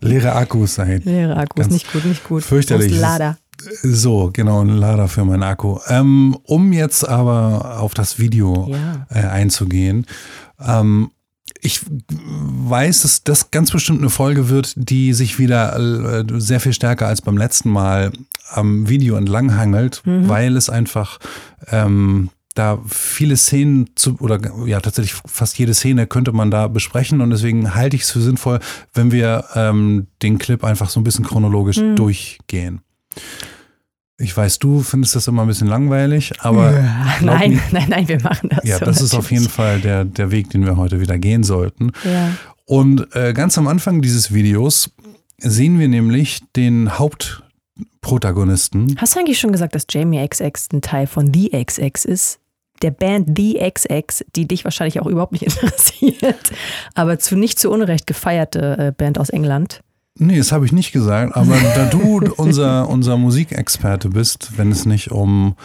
Leere 0.00 0.32
Akkus 0.34 0.74
sein. 0.74 1.02
leere 1.04 1.36
Akkus, 1.36 1.62
Ganz 1.64 1.72
nicht 1.72 1.92
gut, 1.92 2.04
nicht 2.04 2.24
gut. 2.24 2.42
fürchterlich. 2.42 2.88
Brauchst 2.92 3.00
Lader. 3.02 3.38
So, 3.82 4.30
genau, 4.32 4.60
ein 4.62 4.68
Lader 4.68 5.08
für 5.08 5.24
meinen 5.24 5.42
Akku. 5.42 5.78
Ähm, 5.88 6.36
um 6.44 6.72
jetzt 6.72 7.08
aber 7.08 7.80
auf 7.80 7.94
das 7.94 8.18
Video 8.18 8.68
Ja. 8.70 9.06
äh, 9.10 9.26
einzugehen. 9.26 10.06
Ähm, 10.60 11.10
ich 11.60 11.80
weiß, 11.88 13.02
dass 13.02 13.22
das 13.24 13.50
ganz 13.50 13.70
bestimmt 13.70 14.00
eine 14.00 14.10
Folge 14.10 14.48
wird, 14.50 14.74
die 14.76 15.14
sich 15.14 15.38
wieder 15.38 15.78
äh, 15.78 16.24
sehr 16.38 16.60
viel 16.60 16.72
stärker 16.74 17.06
als 17.06 17.22
beim 17.22 17.38
letzten 17.38 17.70
Mal 17.70 18.12
am 18.50 18.88
Video 18.88 19.16
entlanghangelt, 19.16 20.02
weil 20.04 20.56
es 20.56 20.68
einfach 20.68 21.18
ähm, 21.70 22.28
da 22.54 22.78
viele 22.88 23.36
Szenen 23.36 23.90
zu, 23.96 24.16
oder 24.20 24.40
ja, 24.66 24.80
tatsächlich 24.80 25.14
fast 25.26 25.58
jede 25.58 25.74
Szene 25.74 26.06
könnte 26.06 26.32
man 26.32 26.50
da 26.50 26.68
besprechen 26.68 27.20
und 27.20 27.30
deswegen 27.30 27.74
halte 27.74 27.96
ich 27.96 28.02
es 28.02 28.12
für 28.12 28.20
sinnvoll, 28.20 28.60
wenn 28.92 29.10
wir 29.10 29.44
ähm, 29.54 30.06
den 30.22 30.38
Clip 30.38 30.62
einfach 30.62 30.88
so 30.88 31.00
ein 31.00 31.04
bisschen 31.04 31.24
chronologisch 31.24 31.80
durchgehen. 31.96 32.80
Ich 34.16 34.36
weiß, 34.36 34.60
du 34.60 34.82
findest 34.82 35.16
das 35.16 35.26
immer 35.26 35.42
ein 35.42 35.48
bisschen 35.48 35.66
langweilig, 35.66 36.34
aber 36.38 36.70
glaub 37.18 37.38
Nein, 37.40 37.60
nein, 37.72 37.86
nein, 37.88 38.06
wir 38.06 38.22
machen 38.22 38.48
das. 38.50 38.64
ja, 38.64 38.78
so, 38.78 38.84
das 38.84 39.00
ist 39.00 39.12
auf 39.14 39.32
jeden 39.32 39.42
natürlich. 39.42 39.56
Fall 39.56 39.80
der, 39.80 40.04
der 40.04 40.30
Weg, 40.30 40.50
den 40.50 40.64
wir 40.64 40.76
heute 40.76 41.00
wieder 41.00 41.18
gehen 41.18 41.42
sollten. 41.42 41.90
Ja. 42.04 42.30
Und 42.64 43.14
äh, 43.16 43.32
ganz 43.32 43.58
am 43.58 43.66
Anfang 43.66 44.00
dieses 44.00 44.32
Videos 44.32 44.92
sehen 45.38 45.80
wir 45.80 45.88
nämlich 45.88 46.42
den 46.54 46.96
Hauptprotagonisten. 46.96 48.94
Hast 48.98 49.16
du 49.16 49.18
eigentlich 49.18 49.40
schon 49.40 49.50
gesagt, 49.50 49.74
dass 49.74 49.86
Jamie 49.90 50.24
XX 50.26 50.68
ein 50.72 50.80
Teil 50.80 51.08
von 51.08 51.34
The 51.34 51.50
XX 51.50 52.04
ist? 52.04 52.38
Der 52.82 52.90
Band 52.90 53.36
The 53.36 53.60
XX, 53.70 54.24
die 54.36 54.46
dich 54.46 54.64
wahrscheinlich 54.64 55.00
auch 55.00 55.06
überhaupt 55.06 55.32
nicht 55.32 55.42
interessiert, 55.42 56.52
aber 56.94 57.18
zu 57.18 57.36
nicht 57.36 57.58
zu 57.58 57.70
Unrecht 57.70 58.06
gefeierte 58.06 58.78
äh, 58.78 58.92
Band 58.92 59.18
aus 59.18 59.30
England. 59.30 59.80
Nee, 60.16 60.38
das 60.38 60.52
habe 60.52 60.64
ich 60.64 60.70
nicht 60.70 60.92
gesagt, 60.92 61.34
aber 61.34 61.56
da 61.74 61.86
du 61.86 62.32
unser, 62.36 62.88
unser 62.88 63.16
Musikexperte 63.16 64.10
bist, 64.10 64.56
wenn 64.56 64.70
es 64.70 64.86
nicht 64.86 65.10
um 65.10 65.56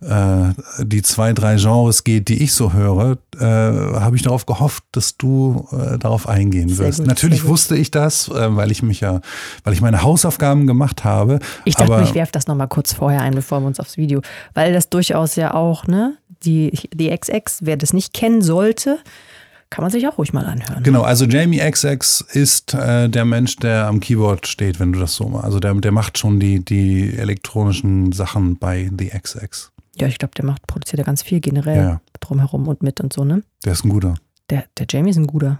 äh, 0.00 0.52
die 0.84 1.02
zwei, 1.02 1.32
drei 1.32 1.56
Genres 1.56 2.04
geht, 2.04 2.28
die 2.28 2.42
ich 2.42 2.52
so 2.52 2.72
höre, 2.72 3.18
äh, 3.38 3.44
habe 3.44 4.14
ich 4.14 4.22
darauf 4.22 4.46
gehofft, 4.46 4.84
dass 4.92 5.16
du 5.16 5.66
äh, 5.72 5.98
darauf 5.98 6.28
eingehen 6.28 6.68
Sehr 6.68 6.86
wirst. 6.86 6.98
gut, 6.98 7.08
Natürlich 7.08 7.46
wusste 7.46 7.76
ich 7.76 7.90
das, 7.90 8.28
äh, 8.28 8.54
weil 8.54 8.70
ich 8.70 8.82
mich 8.82 9.00
ja, 9.00 9.20
weil 9.64 9.72
ich 9.72 9.80
meine 9.80 10.02
Hausaufgaben 10.02 10.68
gemacht 10.68 11.02
habe. 11.02 11.40
Ich 11.64 11.74
dachte, 11.74 11.94
aber 11.94 12.02
ich 12.02 12.14
werfe 12.14 12.32
das 12.32 12.46
nochmal 12.46 12.68
kurz 12.68 12.92
vorher 12.92 13.22
ein, 13.22 13.34
bevor 13.34 13.60
wir 13.60 13.66
uns 13.66 13.80
aufs 13.80 13.96
Video, 13.96 14.20
weil 14.54 14.72
das 14.72 14.88
durchaus 14.88 15.34
ja 15.34 15.54
auch, 15.54 15.86
ne, 15.88 16.16
die, 16.44 16.70
die 16.94 17.16
XX, 17.16 17.58
wer 17.62 17.76
das 17.76 17.92
nicht 17.92 18.12
kennen 18.12 18.42
sollte, 18.42 18.98
kann 19.70 19.82
man 19.82 19.90
sich 19.90 20.06
auch 20.06 20.18
ruhig 20.18 20.32
mal 20.32 20.46
anhören. 20.46 20.82
Genau, 20.82 21.02
also 21.02 21.24
Jamie 21.24 21.58
XX 21.58 22.20
ist 22.20 22.72
äh, 22.74 23.08
der 23.08 23.24
Mensch, 23.24 23.56
der 23.56 23.86
am 23.88 24.00
Keyboard 24.00 24.46
steht, 24.46 24.78
wenn 24.78 24.92
du 24.92 25.00
das 25.00 25.14
so 25.16 25.28
machst. 25.28 25.44
Also 25.44 25.58
der, 25.60 25.74
der 25.74 25.92
macht 25.92 26.18
schon 26.18 26.38
die, 26.38 26.64
die 26.64 27.16
elektronischen 27.16 28.12
Sachen 28.12 28.58
bei 28.58 28.90
The 28.96 29.08
XX. 29.08 29.72
Ja, 29.96 30.06
ich 30.06 30.18
glaube, 30.18 30.34
der 30.36 30.44
macht, 30.44 30.66
produziert 30.66 30.98
ja 30.98 31.04
ganz 31.04 31.22
viel 31.22 31.40
generell 31.40 31.76
Ja, 31.76 31.82
ja. 31.82 32.00
drumherum 32.20 32.68
und 32.68 32.82
mit 32.82 33.00
und 33.00 33.12
so, 33.12 33.24
ne? 33.24 33.42
Der 33.64 33.72
ist 33.72 33.84
ein 33.84 33.88
guter. 33.88 34.14
Der, 34.50 34.64
der 34.78 34.86
Jamie 34.88 35.10
ist 35.10 35.16
ein 35.16 35.26
guter. 35.26 35.58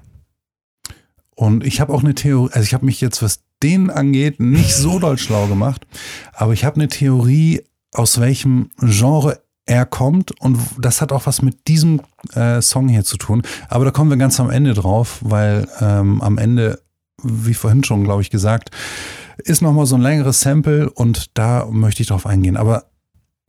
Und 1.34 1.64
ich 1.64 1.80
habe 1.80 1.92
auch 1.92 2.02
eine 2.02 2.14
Theorie, 2.14 2.52
also 2.52 2.64
ich 2.64 2.74
habe 2.74 2.86
mich 2.86 3.00
jetzt, 3.00 3.22
was 3.22 3.40
den 3.62 3.90
angeht, 3.90 4.38
nicht 4.40 4.74
so 4.74 4.98
doll 4.98 5.18
schlau 5.18 5.46
gemacht, 5.46 5.86
aber 6.32 6.52
ich 6.52 6.64
habe 6.64 6.76
eine 6.76 6.88
Theorie, 6.88 7.62
aus 7.92 8.20
welchem 8.20 8.70
Genre 8.80 9.40
er 9.66 9.84
kommt 9.84 10.40
und 10.40 10.58
das 10.78 11.00
hat 11.00 11.12
auch 11.12 11.26
was 11.26 11.42
mit 11.42 11.66
diesem 11.66 12.00
äh, 12.34 12.62
Song 12.62 12.88
hier 12.88 13.04
zu 13.04 13.16
tun. 13.16 13.42
Aber 13.68 13.84
da 13.84 13.90
kommen 13.90 14.10
wir 14.10 14.16
ganz 14.16 14.38
am 14.38 14.50
Ende 14.50 14.74
drauf, 14.74 15.18
weil 15.22 15.68
ähm, 15.80 16.22
am 16.22 16.38
Ende, 16.38 16.80
wie 17.22 17.54
vorhin 17.54 17.82
schon, 17.82 18.04
glaube 18.04 18.22
ich, 18.22 18.30
gesagt, 18.30 18.70
ist 19.38 19.62
nochmal 19.62 19.86
so 19.86 19.96
ein 19.96 20.02
längeres 20.02 20.40
Sample 20.40 20.88
und 20.88 21.36
da 21.36 21.66
möchte 21.70 22.02
ich 22.02 22.08
drauf 22.08 22.26
eingehen. 22.26 22.56
Aber 22.56 22.84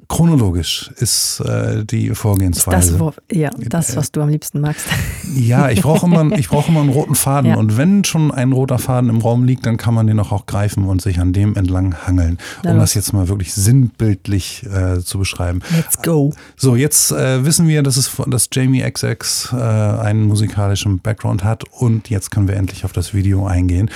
chronologisch 0.08 0.92
ist 0.98 1.40
äh, 1.42 1.86
die 1.86 2.14
Vorgehensweise. 2.16 2.92
Das, 2.94 3.00
wo, 3.00 3.14
ja, 3.32 3.50
das, 3.58 3.96
was 3.96 4.12
du 4.12 4.22
am 4.22 4.30
liebsten 4.30 4.62
magst. 4.62 4.86
Ja, 5.36 5.70
ich 5.70 5.82
brauche 5.82 6.06
immer, 6.06 6.32
ich 6.38 6.48
brauche 6.48 6.72
immer 6.72 6.80
einen 6.82 6.90
roten 6.90 7.14
Faden. 7.14 7.52
Ja. 7.52 7.58
Und 7.58 7.78
wenn 7.78 8.06
schon 8.06 8.32
ein 8.32 8.54
roter 8.54 8.80
Faden 8.80 9.10
im 9.10 9.20
Raum 9.20 9.44
liegt, 9.44 9.66
dann 9.66 9.76
kann 9.76 9.94
man 9.94 10.08
den 10.08 10.20
auch, 10.20 10.32
auch 10.32 10.46
greifen 10.46 10.86
und 10.86 11.02
sich 11.02 11.20
an 11.20 11.34
dem 11.34 11.56
entlang 11.56 11.96
hangeln. 12.08 12.38
Um 12.64 12.72
ja, 12.72 12.78
das 12.78 12.94
jetzt 12.94 13.12
mal 13.12 13.28
wirklich 13.28 13.54
sinnbildlich 13.54 14.66
äh, 14.66 15.00
zu 15.02 15.20
beschreiben. 15.20 15.62
Let's 15.76 16.02
go. 16.02 16.34
So, 16.56 16.76
jetzt 16.76 17.12
äh, 17.12 17.46
wissen 17.46 17.68
wir, 17.68 17.84
dass, 17.84 17.98
es, 17.98 18.12
dass 18.26 18.50
Jamie 18.52 18.90
XX 18.90 19.50
äh, 19.52 19.58
einen 19.58 20.24
musikalischen 20.24 21.00
Background 21.00 21.44
hat 21.44 21.66
und 21.72 22.10
jetzt 22.10 22.32
können 22.32 22.48
wir 22.48 22.56
endlich 22.56 22.86
auf 22.86 22.94
das 22.94 23.14
Video 23.14 23.46
eingehen. 23.46 23.92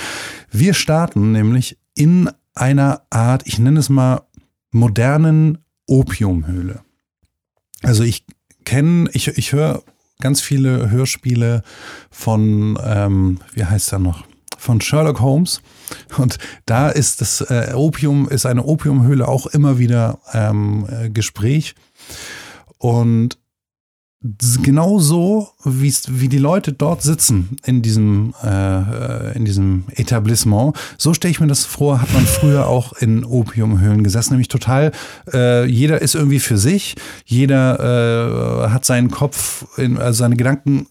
Wir 0.50 0.74
starten 0.74 1.32
nämlich 1.32 1.78
in 1.94 2.30
einer 2.54 3.02
Art, 3.10 3.42
ich 3.46 3.58
nenne 3.58 3.80
es 3.80 3.88
mal 3.88 4.20
modernen 4.70 5.58
Opiumhöhle. 5.92 6.80
Also 7.82 8.02
ich 8.02 8.24
kenne, 8.64 9.10
ich, 9.12 9.28
ich 9.28 9.52
höre 9.52 9.82
ganz 10.20 10.40
viele 10.40 10.90
Hörspiele 10.90 11.62
von, 12.10 12.78
ähm, 12.82 13.40
wie 13.52 13.66
heißt 13.66 13.92
er 13.92 13.98
noch? 13.98 14.24
Von 14.56 14.80
Sherlock 14.80 15.20
Holmes. 15.20 15.60
Und 16.16 16.38
da 16.64 16.88
ist 16.88 17.20
das 17.20 17.42
äh, 17.42 17.72
Opium, 17.74 18.28
ist 18.28 18.46
eine 18.46 18.62
Opiumhöhle 18.62 19.28
auch 19.28 19.46
immer 19.46 19.78
wieder 19.78 20.20
ähm, 20.32 20.86
äh, 20.88 21.10
Gespräch. 21.10 21.74
Und 22.78 23.38
genau 24.62 24.98
so, 24.98 25.48
wie 25.64 26.28
die 26.28 26.38
Leute 26.38 26.72
dort 26.72 27.02
sitzen 27.02 27.56
in 27.64 27.82
diesem, 27.82 28.34
äh, 28.42 29.36
in 29.36 29.44
diesem 29.44 29.84
Etablissement, 29.90 30.76
so 30.96 31.12
stelle 31.12 31.32
ich 31.32 31.40
mir 31.40 31.48
das 31.48 31.64
vor, 31.64 32.00
hat 32.00 32.12
man 32.12 32.24
früher 32.24 32.68
auch 32.68 32.92
in 32.92 33.24
Opiumhöhlen 33.24 34.04
gesessen, 34.04 34.34
nämlich 34.34 34.48
total, 34.48 34.92
äh, 35.32 35.64
jeder 35.66 36.02
ist 36.02 36.14
irgendwie 36.14 36.38
für 36.38 36.56
sich, 36.56 36.94
jeder 37.24 38.66
äh, 38.66 38.68
hat 38.70 38.84
seinen 38.84 39.10
Kopf, 39.10 39.66
in, 39.76 39.98
also 39.98 40.18
seine 40.18 40.36
Gedanken 40.36 40.86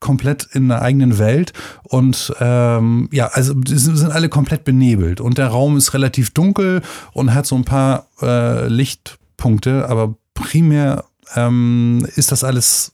komplett 0.00 0.48
in 0.52 0.70
einer 0.70 0.82
eigenen 0.82 1.18
Welt 1.18 1.52
und 1.84 2.34
ähm, 2.38 3.08
ja, 3.12 3.28
also 3.32 3.54
sind 3.64 4.12
alle 4.12 4.28
komplett 4.28 4.64
benebelt 4.64 5.20
und 5.20 5.38
der 5.38 5.48
Raum 5.48 5.76
ist 5.76 5.94
relativ 5.94 6.32
dunkel 6.32 6.82
und 7.12 7.34
hat 7.34 7.46
so 7.46 7.56
ein 7.56 7.64
paar 7.64 8.08
äh, 8.20 8.68
Lichtpunkte, 8.68 9.88
aber 9.88 10.16
primär 10.34 11.04
ähm, 11.34 12.06
ist 12.16 12.32
das 12.32 12.44
alles 12.44 12.92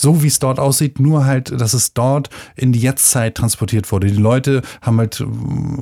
so, 0.00 0.22
wie 0.22 0.28
es 0.28 0.38
dort 0.38 0.60
aussieht, 0.60 1.00
nur 1.00 1.24
halt, 1.24 1.60
dass 1.60 1.74
es 1.74 1.92
dort 1.92 2.30
in 2.54 2.72
die 2.72 2.80
Jetztzeit 2.80 3.34
transportiert 3.34 3.90
wurde. 3.90 4.06
Die 4.06 4.14
Leute 4.14 4.62
haben 4.80 4.98
halt 4.98 5.20
äh, 5.20 5.26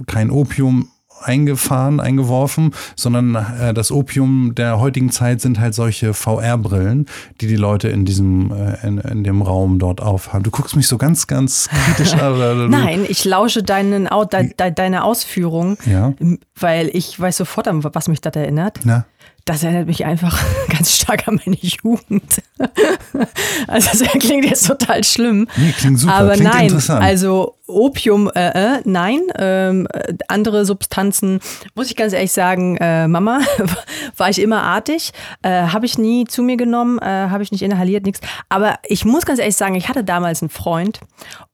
kein 0.07 0.31
Opium 0.31 0.89
eingefahren, 1.23 2.01
eingeworfen, 2.01 2.75
sondern 2.95 3.35
äh, 3.35 3.75
das 3.75 3.91
Opium 3.91 4.55
der 4.55 4.79
heutigen 4.79 5.11
Zeit 5.11 5.41
sind 5.41 5.59
halt 5.59 5.75
solche 5.75 6.15
VR-Brillen, 6.15 7.07
die 7.41 7.47
die 7.47 7.57
Leute 7.57 7.89
in 7.89 8.05
diesem 8.05 8.53
äh, 8.53 8.87
in, 8.87 8.99
in 8.99 9.25
dem 9.25 9.43
Raum 9.43 9.79
dort 9.79 10.01
aufhaben. 10.01 10.43
Du 10.43 10.51
guckst 10.51 10.77
mich 10.77 10.89
so 10.89 10.99
ganz, 10.99 11.27
ganz 11.27 11.69
kritisch 11.69 12.15
an. 12.15 12.71
Nein, 12.71 13.05
ich 13.09 13.25
lausche 13.25 13.63
deinen, 13.63 14.09
de, 14.33 14.55
de, 14.55 14.71
deine 14.71 15.05
Ausführung, 15.05 15.79
ja? 15.87 16.13
weil 16.59 16.91
ich 16.93 17.19
weiß 17.19 17.39
sofort, 17.39 17.69
an 17.69 17.83
was 17.83 18.09
mich 18.09 18.21
das 18.21 18.37
erinnert. 18.37 18.81
Na? 18.85 19.07
Das 19.47 19.63
erinnert 19.63 19.87
mich 19.87 20.05
einfach 20.05 20.39
ganz 20.69 20.95
stark 20.97 21.27
an 21.29 21.41
meine 21.45 21.57
Jugend. 21.57 22.43
also 23.69 23.91
das 23.91 24.03
klingt 24.19 24.45
jetzt 24.45 24.67
total 24.67 25.05
schlimm. 25.05 25.49
Nee, 25.57 25.73
klingt 25.73 26.01
super, 26.01 26.15
aber 26.15 26.33
klingt 26.33 26.53
nein, 26.53 26.65
interessant. 26.67 27.03
Also 27.03 27.57
Opium, 27.69 28.29
äh, 28.35 28.49
äh, 28.77 28.81
nein. 28.85 29.21
Ähm, 29.39 29.87
andere 30.29 30.65
Substanzen, 30.67 31.41
muss 31.77 31.89
ich 31.89 31.97
ganz 31.97 32.13
ehrlich 32.13 32.33
sagen, 32.33 32.77
äh, 32.79 33.07
Mama, 33.07 33.41
war 34.17 34.29
ich 34.29 34.41
immer 34.41 34.63
artig. 34.63 35.13
Äh, 35.43 35.69
habe 35.69 35.87
ich 35.87 35.97
nie 35.97 36.25
zu 36.25 36.43
mir 36.43 36.57
genommen, 36.57 36.99
äh, 36.99 37.05
habe 37.05 37.45
ich 37.45 37.53
nicht 37.53 37.63
inhaliert, 37.63 38.05
nichts. 38.05 38.21
Aber 38.49 38.81
ich 38.89 39.05
muss 39.05 39.27
ganz 39.27 39.39
ehrlich 39.39 39.57
sagen, 39.57 39.77
ich 39.77 39.89
hatte 39.89 40.03
damals 40.03 40.43
einen 40.43 40.51
Freund 40.51 41.01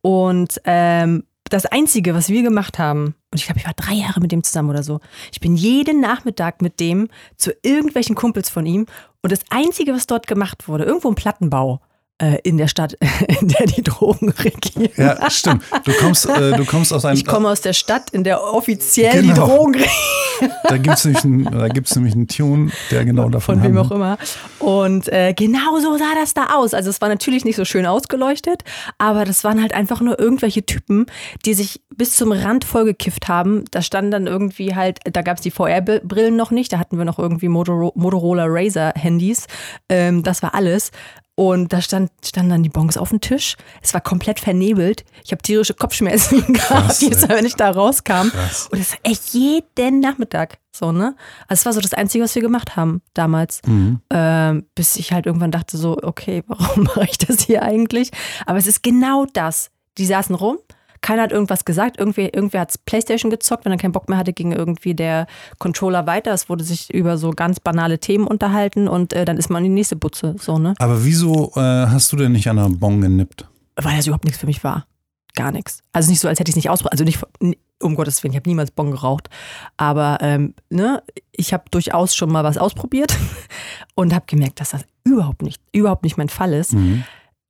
und 0.00 0.61
ähm, 0.64 1.25
das 1.50 1.66
Einzige, 1.66 2.14
was 2.14 2.30
wir 2.30 2.42
gemacht 2.42 2.78
haben, 2.78 3.14
und 3.32 3.38
ich 3.38 3.46
glaube, 3.46 3.60
ich 3.60 3.66
war 3.66 3.72
drei 3.72 3.94
Jahre 3.94 4.20
mit 4.20 4.30
dem 4.30 4.44
zusammen 4.44 4.68
oder 4.68 4.82
so. 4.82 5.00
Ich 5.32 5.40
bin 5.40 5.56
jeden 5.56 6.00
Nachmittag 6.00 6.60
mit 6.60 6.80
dem 6.80 7.08
zu 7.36 7.50
irgendwelchen 7.62 8.14
Kumpels 8.14 8.50
von 8.50 8.66
ihm. 8.66 8.86
Und 9.22 9.32
das 9.32 9.40
Einzige, 9.48 9.94
was 9.94 10.06
dort 10.06 10.26
gemacht 10.26 10.68
wurde, 10.68 10.84
irgendwo 10.84 11.08
im 11.08 11.14
Plattenbau, 11.14 11.80
äh, 12.22 12.38
in 12.44 12.56
der 12.56 12.68
Stadt, 12.68 12.96
in 13.40 13.48
der 13.48 13.66
die 13.66 13.82
Drogen 13.82 14.30
regieren. 14.30 14.88
Ja, 14.96 15.30
stimmt. 15.30 15.64
Du 15.84 15.92
kommst, 15.92 16.26
äh, 16.26 16.56
du 16.56 16.64
kommst 16.64 16.92
aus 16.92 17.04
einem. 17.04 17.16
Ich 17.16 17.26
komme 17.26 17.48
aus 17.48 17.60
der 17.60 17.72
Stadt, 17.72 18.10
in 18.10 18.24
der 18.24 18.42
offiziell 18.42 19.22
genau. 19.22 19.34
die 19.34 19.40
Drogen 19.40 19.74
regieren. 19.74 19.90
Da 20.64 20.76
gibt 20.76 20.96
es 20.96 21.04
nämlich, 21.04 21.24
einen, 21.24 21.42
nämlich 21.42 22.14
einen 22.14 22.26
Tune, 22.26 22.72
der 22.90 23.04
genau 23.04 23.28
davon 23.28 23.60
Von 23.60 23.64
wem 23.64 23.78
auch 23.78 23.92
immer. 23.92 24.18
Und 24.58 25.08
äh, 25.12 25.34
genau 25.34 25.78
so 25.78 25.96
sah 25.96 26.16
das 26.16 26.34
da 26.34 26.54
aus. 26.56 26.74
Also 26.74 26.90
es 26.90 27.00
war 27.00 27.08
natürlich 27.08 27.44
nicht 27.44 27.54
so 27.54 27.64
schön 27.64 27.86
ausgeleuchtet, 27.86 28.64
aber 28.98 29.24
das 29.24 29.44
waren 29.44 29.62
halt 29.62 29.72
einfach 29.72 30.00
nur 30.00 30.18
irgendwelche 30.18 30.66
Typen, 30.66 31.06
die 31.44 31.54
sich 31.54 31.82
bis 31.94 32.16
zum 32.16 32.32
Rand 32.32 32.64
vollgekifft 32.64 33.28
haben. 33.28 33.66
Da 33.70 33.82
standen 33.82 34.10
dann 34.10 34.26
irgendwie 34.26 34.74
halt, 34.74 34.98
da 35.04 35.22
gab 35.22 35.36
es 35.36 35.42
die 35.42 35.52
VR-Brillen 35.52 36.34
noch 36.34 36.50
nicht, 36.50 36.72
da 36.72 36.78
hatten 36.80 36.98
wir 36.98 37.04
noch 37.04 37.20
irgendwie 37.20 37.48
Motorola 37.48 38.46
Razer-Handys. 38.48 39.46
Ähm, 39.88 40.24
das 40.24 40.42
war 40.42 40.54
alles. 40.54 40.90
Und 41.34 41.72
da 41.72 41.80
stand, 41.80 42.10
standen 42.24 42.50
dann 42.50 42.62
die 42.62 42.68
Bons 42.68 42.98
auf 42.98 43.08
dem 43.08 43.20
Tisch. 43.20 43.56
Es 43.80 43.94
war 43.94 44.02
komplett 44.02 44.38
vernebelt. 44.38 45.04
Ich 45.24 45.32
habe 45.32 45.42
tierische 45.42 45.72
Kopfschmerzen 45.74 46.44
gehabt, 46.52 47.00
jedes 47.00 47.26
Mal, 47.26 47.36
wenn 47.36 47.46
ich 47.46 47.54
da 47.56 47.70
rauskam. 47.70 48.28
Krass. 48.28 48.68
Und 48.70 48.78
das 48.78 48.92
war 48.92 48.98
echt 49.04 49.32
jeden 49.32 50.00
Nachmittag 50.00 50.58
so, 50.74 50.92
ne? 50.92 51.14
Also 51.48 51.60
es 51.60 51.66
war 51.66 51.72
so 51.72 51.80
das 51.80 51.94
Einzige, 51.94 52.24
was 52.24 52.34
wir 52.34 52.42
gemacht 52.42 52.76
haben 52.76 53.02
damals. 53.14 53.60
Mhm. 53.66 54.00
Ähm, 54.10 54.66
bis 54.74 54.96
ich 54.96 55.12
halt 55.12 55.26
irgendwann 55.26 55.50
dachte 55.50 55.76
so, 55.76 55.96
okay, 56.02 56.42
warum 56.48 56.84
mache 56.84 57.04
ich 57.04 57.18
das 57.18 57.42
hier 57.42 57.62
eigentlich? 57.62 58.10
Aber 58.46 58.58
es 58.58 58.66
ist 58.66 58.82
genau 58.82 59.26
das. 59.32 59.70
Die 59.98 60.06
saßen 60.06 60.34
rum, 60.34 60.58
keiner 61.02 61.23
hat 61.23 61.32
irgendwas 61.32 61.64
gesagt. 61.64 61.99
Irgendwie, 61.99 62.23
irgendwer 62.23 62.62
hat 62.62 62.75
Playstation 62.87 63.30
gezockt, 63.30 63.64
wenn 63.64 63.73
er 63.73 63.78
keinen 63.78 63.92
Bock 63.92 64.09
mehr 64.09 64.16
hatte, 64.16 64.32
ging 64.32 64.52
irgendwie 64.52 64.94
der 64.94 65.26
Controller 65.59 66.06
weiter. 66.06 66.32
Es 66.32 66.49
wurde 66.49 66.64
sich 66.64 66.92
über 66.94 67.18
so 67.18 67.30
ganz 67.30 67.61
banale 67.61 67.99
Themen 67.99 68.26
unterhalten 68.26 68.88
und 68.88 69.12
äh, 69.12 69.25
dann 69.25 69.37
ist 69.37 69.50
man 69.50 69.64
in 69.64 69.73
die 69.73 69.75
nächste 69.75 69.97
Butze. 69.97 70.37
So, 70.38 70.59
ne? 70.59 70.75
Aber 70.78 71.04
wieso 71.04 71.52
äh, 71.56 71.61
hast 71.61 72.12
du 72.12 72.16
denn 72.16 72.32
nicht 72.32 72.49
an 72.49 72.56
der 72.56 72.68
Bon 72.71 73.00
genippt? 73.00 73.49
Weil 73.76 73.97
das 73.97 74.06
überhaupt 74.06 74.25
nichts 74.25 74.40
für 74.40 74.47
mich 74.47 74.64
war. 74.64 74.87
Gar 75.35 75.50
nichts. 75.52 75.82
Also 75.92 76.11
nicht 76.11 76.21
so, 76.21 76.28
als 76.28 76.38
hätte 76.38 76.50
ich 76.50 76.52
es 76.52 76.56
nicht 76.56 76.71
ausprobiert. 76.71 76.92
Also 76.92 77.04
nicht, 77.04 77.56
um 77.80 77.94
Gottes 77.94 78.23
Willen, 78.23 78.32
ich 78.32 78.37
habe 78.37 78.49
niemals 78.49 78.71
Bon 78.71 78.90
geraucht. 78.90 79.28
Aber 79.76 80.18
ähm, 80.21 80.54
ne, 80.71 81.02
ich 81.32 81.52
habe 81.52 81.64
durchaus 81.71 82.14
schon 82.14 82.30
mal 82.30 82.44
was 82.44 82.59
ausprobiert 82.59 83.16
und 83.94 84.14
habe 84.14 84.26
gemerkt, 84.26 84.61
dass 84.61 84.71
das 84.71 84.85
überhaupt 85.04 85.42
nicht, 85.42 85.61
überhaupt 85.73 86.04
nicht 86.04 86.16
mein 86.16 86.28
Fall 86.28 86.52
ist. 86.52 86.75
Mhm. 86.75 87.04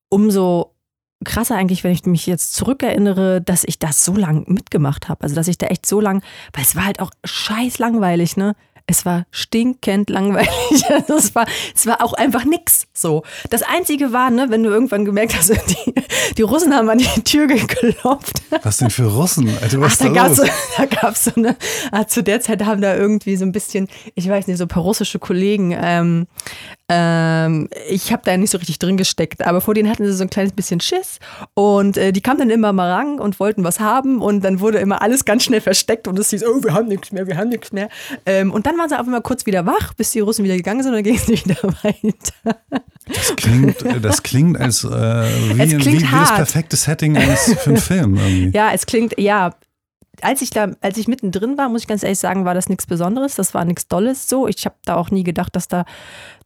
Umso 0.09 0.75
krasser 1.25 1.57
eigentlich, 1.57 1.85
wenn 1.85 1.93
ich 1.93 2.05
mich 2.05 2.27
jetzt 2.27 2.55
zurückerinnere, 2.55 3.41
dass 3.41 3.65
ich 3.65 3.79
das 3.79 4.05
so 4.05 4.15
lang 4.15 4.45
mitgemacht 4.49 5.09
habe. 5.09 5.23
Also, 5.23 5.35
dass 5.35 5.49
ich 5.49 5.59
da 5.59 5.67
echt 5.67 5.87
so 5.87 6.01
lang, 6.01 6.23
weil 6.53 6.65
es 6.65 6.77
war 6.77 6.85
halt 6.85 7.01
auch 7.01 7.11
scheiß 7.25 7.79
langweilig, 7.79 8.37
ne? 8.37 8.55
Es 8.87 9.07
war 9.07 9.27
stinkend 9.31 10.11
langweilig. 10.11 10.51
Also 10.91 11.15
es, 11.15 11.35
war, 11.35 11.47
es 11.75 11.87
war 11.87 12.03
auch 12.03 12.13
einfach 12.13 12.45
nix 12.45 12.87
so. 12.93 13.23
Das 13.51 13.63
Einzige 13.63 14.13
war, 14.13 14.31
ne, 14.31 14.47
wenn 14.51 14.63
du 14.63 14.71
irgendwann 14.71 15.05
gemerkt 15.05 15.37
hast, 15.37 15.51
die, 15.69 15.95
die 16.37 16.43
Russen 16.43 16.75
haben 16.75 16.89
an 16.91 16.99
die 16.99 17.23
Tür 17.23 17.47
geklopft. 17.47 18.43
Was 18.63 18.79
denn 18.79 18.91
für 18.91 19.05
Russen? 19.05 19.49
Alter, 19.63 19.81
was 19.81 19.95
Ach, 19.95 19.99
da, 19.99 20.05
da, 20.09 20.15
gab's 20.15 20.37
so, 20.37 20.45
da 20.77 20.87
gab's 20.87 21.25
so 21.25 21.33
eine, 21.37 21.57
ah, 21.93 22.07
zu 22.07 22.23
der 22.23 22.41
Zeit 22.41 22.65
haben 22.65 22.81
da 22.81 22.95
irgendwie 22.95 23.37
so 23.37 23.45
ein 23.45 23.53
bisschen, 23.53 23.89
ich 24.15 24.29
weiß 24.29 24.47
nicht, 24.47 24.59
so 24.59 24.65
ein 24.65 24.69
paar 24.69 24.83
russische 24.83 25.19
Kollegen 25.19 25.77
ähm, 25.81 26.27
ähm, 26.95 27.69
ich 27.89 28.13
habe 28.13 28.23
da 28.25 28.37
nicht 28.37 28.51
so 28.51 28.59
richtig 28.59 28.79
drin 28.79 28.99
gesteckt, 28.99 29.47
aber 29.47 29.63
vor 29.63 29.73
denen 29.73 29.89
hatten 29.89 30.05
sie 30.05 30.13
so 30.13 30.23
ein 30.23 30.29
kleines 30.29 30.53
bisschen 30.53 30.81
Schiss 30.81 31.19
und 31.55 31.97
äh, 31.97 32.13
die 32.13 32.21
kamen 32.21 32.39
dann 32.39 32.51
immer 32.51 32.73
mal 32.73 32.91
ran 32.91 33.19
und 33.19 33.41
wollten 33.41 33.65
was 33.65 33.81
haben 33.81 34.21
und 34.21 34.45
dann 34.45 34.61
wurde 34.61 34.79
immer 34.79 35.01
alles 35.01 35.25
ganz 35.25 35.45
schnell 35.45 35.63
versteckt 35.63 36.07
und 36.07 36.19
es 36.19 36.31
hieß, 36.31 36.45
oh, 36.45 36.63
wir 36.63 36.75
haben 36.75 36.89
nichts 36.89 37.11
mehr, 37.11 37.27
wir 37.27 37.39
haben 37.39 37.49
nichts 37.49 37.73
mehr. 37.73 37.89
Ähm, 38.27 38.53
und 38.53 38.67
dann 38.67 38.77
waren 38.77 38.91
sie 38.91 38.99
auf 38.99 39.07
einmal 39.07 39.23
kurz 39.23 39.47
wieder 39.47 39.65
wach, 39.65 39.95
bis 39.95 40.11
die 40.11 40.21
Russen 40.21 40.45
wieder 40.45 40.57
gegangen 40.57 40.83
sind 40.83 40.93
und 40.93 40.97
dann 40.97 41.05
ging 41.05 41.17
es 41.17 41.29
wieder 41.29 41.57
weiter. 41.83 42.61
Das 43.07 43.37
klingt, 43.37 43.77
das 44.03 44.23
klingt 44.23 44.61
als 44.61 44.85
äh, 44.85 44.89
wie, 44.89 45.55
klingt 45.55 45.87
wie, 45.87 46.03
wie, 46.03 46.11
das 46.11 46.35
perfekte 46.35 46.77
Setting 46.77 47.17
eines, 47.17 47.55
für 47.59 47.71
einen 47.71 47.77
Film. 47.79 48.17
Irgendwie. 48.17 48.51
Ja, 48.57 48.73
es 48.73 48.85
klingt, 48.85 49.19
ja, 49.19 49.55
als 50.21 50.43
ich 50.43 50.51
da, 50.51 50.73
als 50.81 50.99
ich 50.99 51.09
mittendrin 51.09 51.57
war, 51.57 51.69
muss 51.69 51.83
ich 51.83 51.89
ganz 51.89 52.03
ehrlich 52.03 52.19
sagen, 52.19 52.45
war 52.45 52.55
das 52.55 52.69
nichts 52.69 52.87
Besonderes. 52.87 53.35
Das 53.35 53.55
war 53.55 53.65
nichts 53.65 53.89
Dolles 53.89 54.29
so. 54.29 54.47
Ich 54.47 54.65
habe 54.67 54.77
da 54.85 54.97
auch 54.97 55.11
nie 55.11 55.25
gedacht, 55.25 55.57
dass 55.57 55.69
da, 55.69 55.85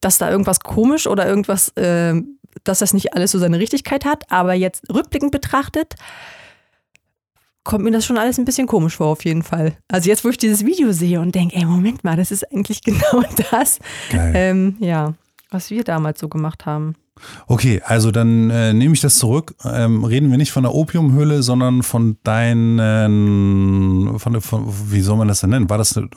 dass 0.01 0.19
da 0.19 0.31
irgendwas 0.31 0.61
komisch 0.61 1.07
oder 1.07 1.27
irgendwas, 1.27 1.69
äh, 1.77 2.15
dass 2.65 2.79
das 2.79 2.95
nicht 2.95 3.15
alles 3.15 3.33
so 3.33 3.39
seine 3.39 3.59
Richtigkeit 3.59 4.05
hat. 4.05 4.31
Aber 4.31 4.55
jetzt 4.55 4.89
rückblickend 4.93 5.33
betrachtet, 5.33 5.95
kommt 7.65 7.85
mir 7.85 7.91
das 7.91 8.07
schon 8.07 8.19
alles 8.19 8.39
ein 8.39 8.45
bisschen 8.45 8.69
komisch 8.69 8.97
vor, 8.97 9.09
auf 9.09 9.25
jeden 9.25 9.43
Fall. 9.43 9.77
Also 9.89 10.09
jetzt, 10.09 10.25
wo 10.25 10.29
ich 10.29 10.39
dieses 10.39 10.65
Video 10.65 10.93
sehe 10.93 11.21
und 11.21 11.35
denke, 11.35 11.57
ey, 11.57 11.65
Moment 11.65 12.05
mal, 12.05 12.17
das 12.17 12.31
ist 12.31 12.51
eigentlich 12.53 12.83
genau 12.85 13.25
das. 13.51 13.81
Ähm, 14.13 14.77
ja, 14.79 15.15
was 15.51 15.71
wir 15.71 15.85
damals 15.85 16.21
so 16.21 16.29
gemacht 16.29 16.65
haben. 16.65 16.95
Okay, 17.47 17.81
also 17.85 18.11
dann 18.11 18.51
äh, 18.51 18.73
nehme 18.73 18.95
ich 18.95 19.01
das 19.01 19.17
zurück. 19.17 19.55
Ähm, 19.65 20.05
reden 20.05 20.31
wir 20.31 20.37
nicht 20.39 20.53
von 20.53 20.63
der 20.65 20.75
Opiumhöhle, 20.75 21.43
sondern 21.43 21.83
von 21.83 22.19
deinen, 22.25 24.19
von, 24.19 24.33
der- 24.33 24.43
von 24.43 24.65
wie 24.91 25.01
soll 25.01 25.17
man 25.17 25.29
das 25.29 25.41
denn 25.41 25.51
nennen? 25.51 25.71
War 25.71 25.79
das, 25.79 25.97
eine, 25.97 26.09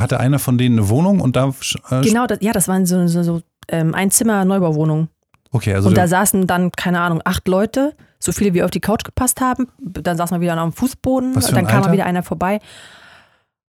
hatte 0.00 0.20
einer 0.20 0.38
von 0.38 0.58
denen 0.58 0.78
eine 0.78 0.88
Wohnung 0.88 1.20
und 1.20 1.36
da? 1.36 1.52
Äh, 1.90 2.00
Genau, 2.02 2.26
das, 2.26 2.38
ja, 2.40 2.52
das 2.52 2.68
waren 2.68 2.86
so, 2.86 3.06
so, 3.06 3.22
so 3.22 3.42
ähm, 3.68 3.94
Einzimmer-Neubauwohnungen. 3.94 5.08
Okay, 5.50 5.74
also 5.74 5.88
und 5.88 5.96
da 5.96 6.06
saßen 6.08 6.46
dann, 6.46 6.72
keine 6.72 7.00
Ahnung, 7.00 7.22
acht 7.24 7.48
Leute, 7.48 7.94
so 8.18 8.32
viele 8.32 8.52
wie 8.52 8.62
auf 8.62 8.70
die 8.70 8.80
Couch 8.80 9.04
gepasst 9.04 9.40
haben. 9.40 9.68
Dann 9.80 10.16
saß 10.16 10.30
man 10.30 10.40
wieder 10.40 10.60
auf 10.62 10.70
dem 10.70 10.76
Fußboden, 10.76 11.34
dann 11.34 11.44
ein 11.56 11.66
kam 11.66 11.76
Alter? 11.76 11.88
mal 11.88 11.92
wieder 11.92 12.04
einer 12.06 12.22
vorbei. 12.22 12.58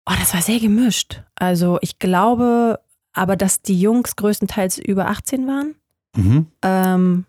Oh, 0.06 0.12
das 0.20 0.34
war 0.34 0.42
sehr 0.42 0.60
gemischt. 0.60 1.22
Also 1.34 1.78
ich 1.80 1.98
glaube 1.98 2.78
aber, 3.14 3.36
dass 3.36 3.62
die 3.62 3.80
Jungs 3.80 4.16
größtenteils 4.16 4.78
über 4.78 5.08
18 5.08 5.46
waren. 5.46 5.74
Mhm. 6.14 6.46
Ähm, 6.62 7.24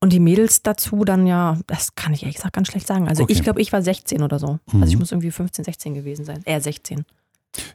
und 0.00 0.12
die 0.12 0.20
Mädels 0.20 0.62
dazu 0.62 1.04
dann 1.04 1.26
ja, 1.26 1.58
das 1.66 1.94
kann 1.94 2.12
ich 2.12 2.22
ehrlich 2.22 2.36
gesagt 2.36 2.54
ganz 2.54 2.68
schlecht 2.68 2.86
sagen. 2.86 3.08
Also 3.08 3.22
Okay. 3.22 3.32
ich 3.32 3.42
glaube, 3.42 3.62
ich 3.62 3.72
war 3.72 3.80
16 3.80 4.22
oder 4.22 4.38
so. 4.38 4.58
Mhm. 4.72 4.82
Also 4.82 4.92
ich 4.92 4.98
muss 4.98 5.12
irgendwie 5.12 5.30
15, 5.30 5.64
16 5.64 5.94
gewesen 5.94 6.24
sein. 6.24 6.42
Eher 6.44 6.60
16. 6.60 7.04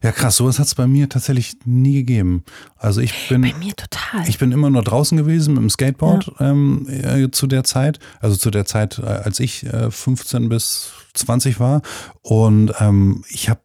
Ja, 0.04 0.12
krass, 0.12 0.36
sowas 0.36 0.60
hat 0.60 0.68
es 0.68 0.76
bei 0.76 0.88
mir 0.88 1.08
tatsächlich 1.10 1.58
nie 1.66 1.94
gegeben. 1.94 2.44
Also 2.76 3.02
ich 3.02 3.30
bin. 3.30 3.42
Bei 3.42 3.54
mir 3.54 3.76
total. 3.76 4.28
Ich 4.28 4.38
bin 4.38 4.52
immer 4.52 4.70
nur 4.70 4.84
draußen 4.84 5.18
gewesen 5.18 5.54
mit 5.54 5.64
dem 5.64 5.70
Skateboard 5.70 6.34
ähm, 6.40 6.86
äh, 6.90 7.32
zu 7.32 7.48
der 7.48 7.64
Zeit, 7.64 8.00
also 8.20 8.36
zu 8.36 8.52
der 8.52 8.66
Zeit, 8.66 9.00
äh, 9.00 9.06
als 9.06 9.40
ich 9.40 9.66
äh, 9.66 9.90
15 9.90 10.50
bis 10.50 10.92
20 11.14 11.60
war. 11.60 11.82
Und 12.22 12.74
ähm, 12.80 13.24
ich 13.30 13.50
habe 13.50 13.62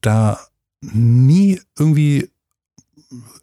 da 0.00 0.40
nie 0.80 1.60
irgendwie 1.78 2.30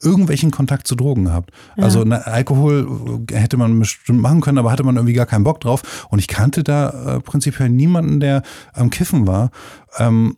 irgendwelchen 0.01 0.51
Kontakt 0.51 0.87
zu 0.87 0.95
Drogen 0.95 1.25
gehabt. 1.25 1.51
Ja. 1.77 1.83
Also 1.83 2.03
na, 2.03 2.17
Alkohol 2.17 3.25
äh, 3.29 3.35
hätte 3.35 3.57
man 3.57 3.77
bestimmt 3.79 4.21
machen 4.21 4.41
können, 4.41 4.57
aber 4.57 4.71
hatte 4.71 4.83
man 4.83 4.95
irgendwie 4.95 5.13
gar 5.13 5.25
keinen 5.25 5.43
Bock 5.43 5.59
drauf. 5.61 6.05
Und 6.09 6.19
ich 6.19 6.27
kannte 6.27 6.63
da 6.63 7.17
äh, 7.17 7.19
prinzipiell 7.19 7.69
niemanden, 7.69 8.19
der 8.19 8.43
am 8.73 8.89
Kiffen 8.89 9.27
war. 9.27 9.51
Ähm, 9.97 10.37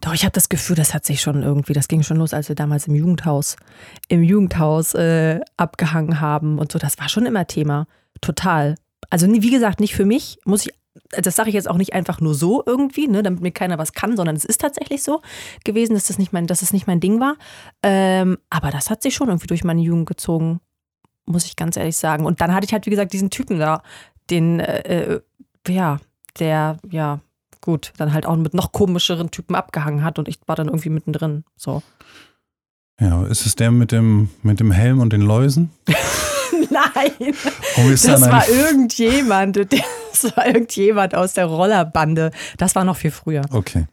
Doch, 0.00 0.14
ich 0.14 0.24
habe 0.24 0.32
das 0.32 0.48
Gefühl, 0.48 0.76
das 0.76 0.94
hat 0.94 1.04
sich 1.04 1.20
schon 1.20 1.42
irgendwie, 1.42 1.72
das 1.72 1.88
ging 1.88 2.02
schon 2.02 2.16
los, 2.16 2.32
als 2.32 2.48
wir 2.48 2.56
damals 2.56 2.86
im 2.88 2.94
Jugendhaus, 2.94 3.56
im 4.08 4.22
Jugendhaus 4.22 4.94
äh, 4.94 5.40
abgehangen 5.56 6.20
haben 6.20 6.58
und 6.58 6.72
so. 6.72 6.78
Das 6.78 6.98
war 6.98 7.08
schon 7.08 7.26
immer 7.26 7.46
Thema. 7.46 7.86
Total. 8.20 8.76
Also 9.10 9.26
wie 9.30 9.50
gesagt, 9.50 9.80
nicht 9.80 9.94
für 9.94 10.06
mich, 10.06 10.38
muss 10.44 10.66
ich, 10.66 10.72
das 11.10 11.36
sage 11.36 11.48
ich 11.48 11.54
jetzt 11.54 11.68
auch 11.68 11.76
nicht 11.76 11.94
einfach 11.94 12.20
nur 12.20 12.34
so 12.34 12.62
irgendwie, 12.64 13.08
ne, 13.08 13.22
damit 13.22 13.40
mir 13.40 13.52
keiner 13.52 13.78
was 13.78 13.92
kann, 13.92 14.16
sondern 14.16 14.36
es 14.36 14.44
ist 14.44 14.60
tatsächlich 14.60 15.02
so 15.02 15.20
gewesen, 15.64 15.94
dass 15.94 16.06
das 16.06 16.18
nicht 16.18 16.32
mein, 16.32 16.46
dass 16.46 16.62
es 16.62 16.72
nicht 16.72 16.86
mein 16.86 17.00
Ding 17.00 17.20
war. 17.20 17.36
Ähm, 17.82 18.38
aber 18.50 18.70
das 18.70 18.90
hat 18.90 19.02
sich 19.02 19.14
schon 19.14 19.28
irgendwie 19.28 19.46
durch 19.46 19.64
meine 19.64 19.80
Jugend 19.80 20.06
gezogen, 20.06 20.60
muss 21.26 21.44
ich 21.44 21.56
ganz 21.56 21.76
ehrlich 21.76 21.96
sagen. 21.96 22.24
Und 22.24 22.40
dann 22.40 22.54
hatte 22.54 22.66
ich 22.66 22.72
halt, 22.72 22.86
wie 22.86 22.90
gesagt, 22.90 23.12
diesen 23.12 23.30
Typen 23.30 23.58
da, 23.58 23.82
den, 24.30 24.60
äh, 24.60 25.14
äh, 25.14 25.20
ja, 25.68 25.98
der, 26.38 26.78
ja, 26.90 27.20
gut, 27.60 27.92
dann 27.96 28.12
halt 28.12 28.26
auch 28.26 28.36
mit 28.36 28.54
noch 28.54 28.72
komischeren 28.72 29.30
Typen 29.30 29.54
abgehangen 29.54 30.04
hat 30.04 30.18
und 30.18 30.28
ich 30.28 30.38
war 30.46 30.56
dann 30.56 30.68
irgendwie 30.68 30.90
mittendrin. 30.90 31.44
So. 31.56 31.82
ja, 33.00 33.26
ist 33.26 33.46
es 33.46 33.56
der 33.56 33.70
mit 33.70 33.92
dem, 33.92 34.30
mit 34.42 34.60
dem 34.60 34.70
Helm 34.70 35.00
und 35.00 35.12
den 35.12 35.22
Läusen? 35.22 35.70
Nein, 36.76 37.34
das 37.90 38.06
war 38.30 38.48
irgendjemand. 38.48 39.56
Das 39.56 40.36
war 40.36 40.46
irgendjemand 40.46 41.14
aus 41.14 41.34
der 41.34 41.46
Rollerbande. 41.46 42.30
Das 42.56 42.74
war 42.74 42.84
noch 42.84 42.96
viel 42.96 43.10
früher. 43.10 43.42
Okay. 43.50 43.84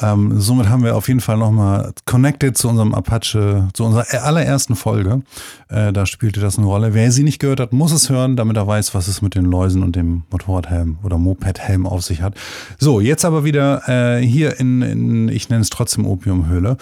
Ähm, 0.00 0.40
somit 0.40 0.68
haben 0.68 0.84
wir 0.84 0.96
auf 0.96 1.08
jeden 1.08 1.20
Fall 1.20 1.38
nochmal 1.38 1.92
connected 2.04 2.56
zu 2.56 2.68
unserem 2.68 2.94
Apache, 2.94 3.68
zu 3.72 3.84
unserer 3.84 4.06
allerersten 4.24 4.76
Folge. 4.76 5.22
Äh, 5.68 5.92
da 5.92 6.06
spielte 6.06 6.40
das 6.40 6.58
eine 6.58 6.66
Rolle. 6.66 6.92
Wer 6.94 7.10
sie 7.12 7.22
nicht 7.22 7.38
gehört 7.38 7.60
hat, 7.60 7.72
muss 7.72 7.92
es 7.92 8.10
hören, 8.10 8.36
damit 8.36 8.56
er 8.56 8.66
weiß, 8.66 8.94
was 8.94 9.08
es 9.08 9.22
mit 9.22 9.34
den 9.34 9.46
Läusen 9.46 9.82
und 9.82 9.96
dem 9.96 10.24
Motorradhelm 10.30 10.98
oder 11.02 11.18
Mopedhelm 11.18 11.86
auf 11.86 12.02
sich 12.02 12.20
hat. 12.20 12.34
So, 12.78 13.00
jetzt 13.00 13.24
aber 13.24 13.44
wieder 13.44 13.88
äh, 13.88 14.20
hier 14.20 14.60
in, 14.60 14.82
in, 14.82 15.28
ich 15.28 15.48
nenne 15.48 15.62
es 15.62 15.70
trotzdem 15.70 16.06
Opiumhöhle. 16.06 16.76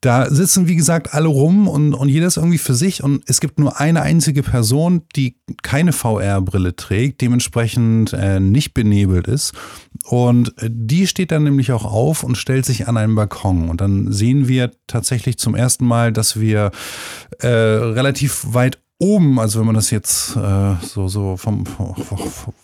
Da 0.00 0.30
sitzen, 0.30 0.66
wie 0.66 0.76
gesagt, 0.76 1.12
alle 1.12 1.28
rum 1.28 1.68
und, 1.68 1.94
und 1.94 2.08
jeder 2.08 2.26
ist 2.26 2.38
irgendwie 2.38 2.58
für 2.58 2.74
sich 2.74 3.02
und 3.02 3.22
es 3.26 3.40
gibt 3.40 3.58
nur 3.58 3.78
eine 3.78 4.02
einzige 4.02 4.42
Person, 4.42 5.02
die 5.16 5.36
keine 5.62 5.92
VR-Brille 5.92 6.76
trägt, 6.76 7.20
dementsprechend 7.20 8.12
äh, 8.14 8.40
nicht 8.40 8.74
benebelt 8.74 9.28
ist. 9.28 9.52
Und 10.04 10.56
äh, 10.62 10.70
die 10.70 11.06
steht 11.06 11.30
dann 11.30 11.44
nämlich 11.44 11.72
auch 11.72 11.84
auf 11.84 12.22
und 12.24 12.36
stellt 12.36 12.53
sich 12.62 12.86
an 12.88 12.96
einen 12.96 13.14
Balkon. 13.14 13.68
Und 13.68 13.80
dann 13.80 14.12
sehen 14.12 14.48
wir 14.48 14.70
tatsächlich 14.86 15.38
zum 15.38 15.54
ersten 15.54 15.86
Mal, 15.86 16.12
dass 16.12 16.38
wir 16.38 16.70
äh, 17.40 17.48
relativ 17.48 18.44
weit 18.54 18.83
oben, 18.98 19.40
also 19.40 19.58
wenn 19.58 19.66
man 19.66 19.74
das 19.74 19.90
jetzt 19.90 20.36
äh, 20.36 20.74
so, 20.82 21.08
so 21.08 21.36
vom, 21.36 21.66
vom, 21.66 21.94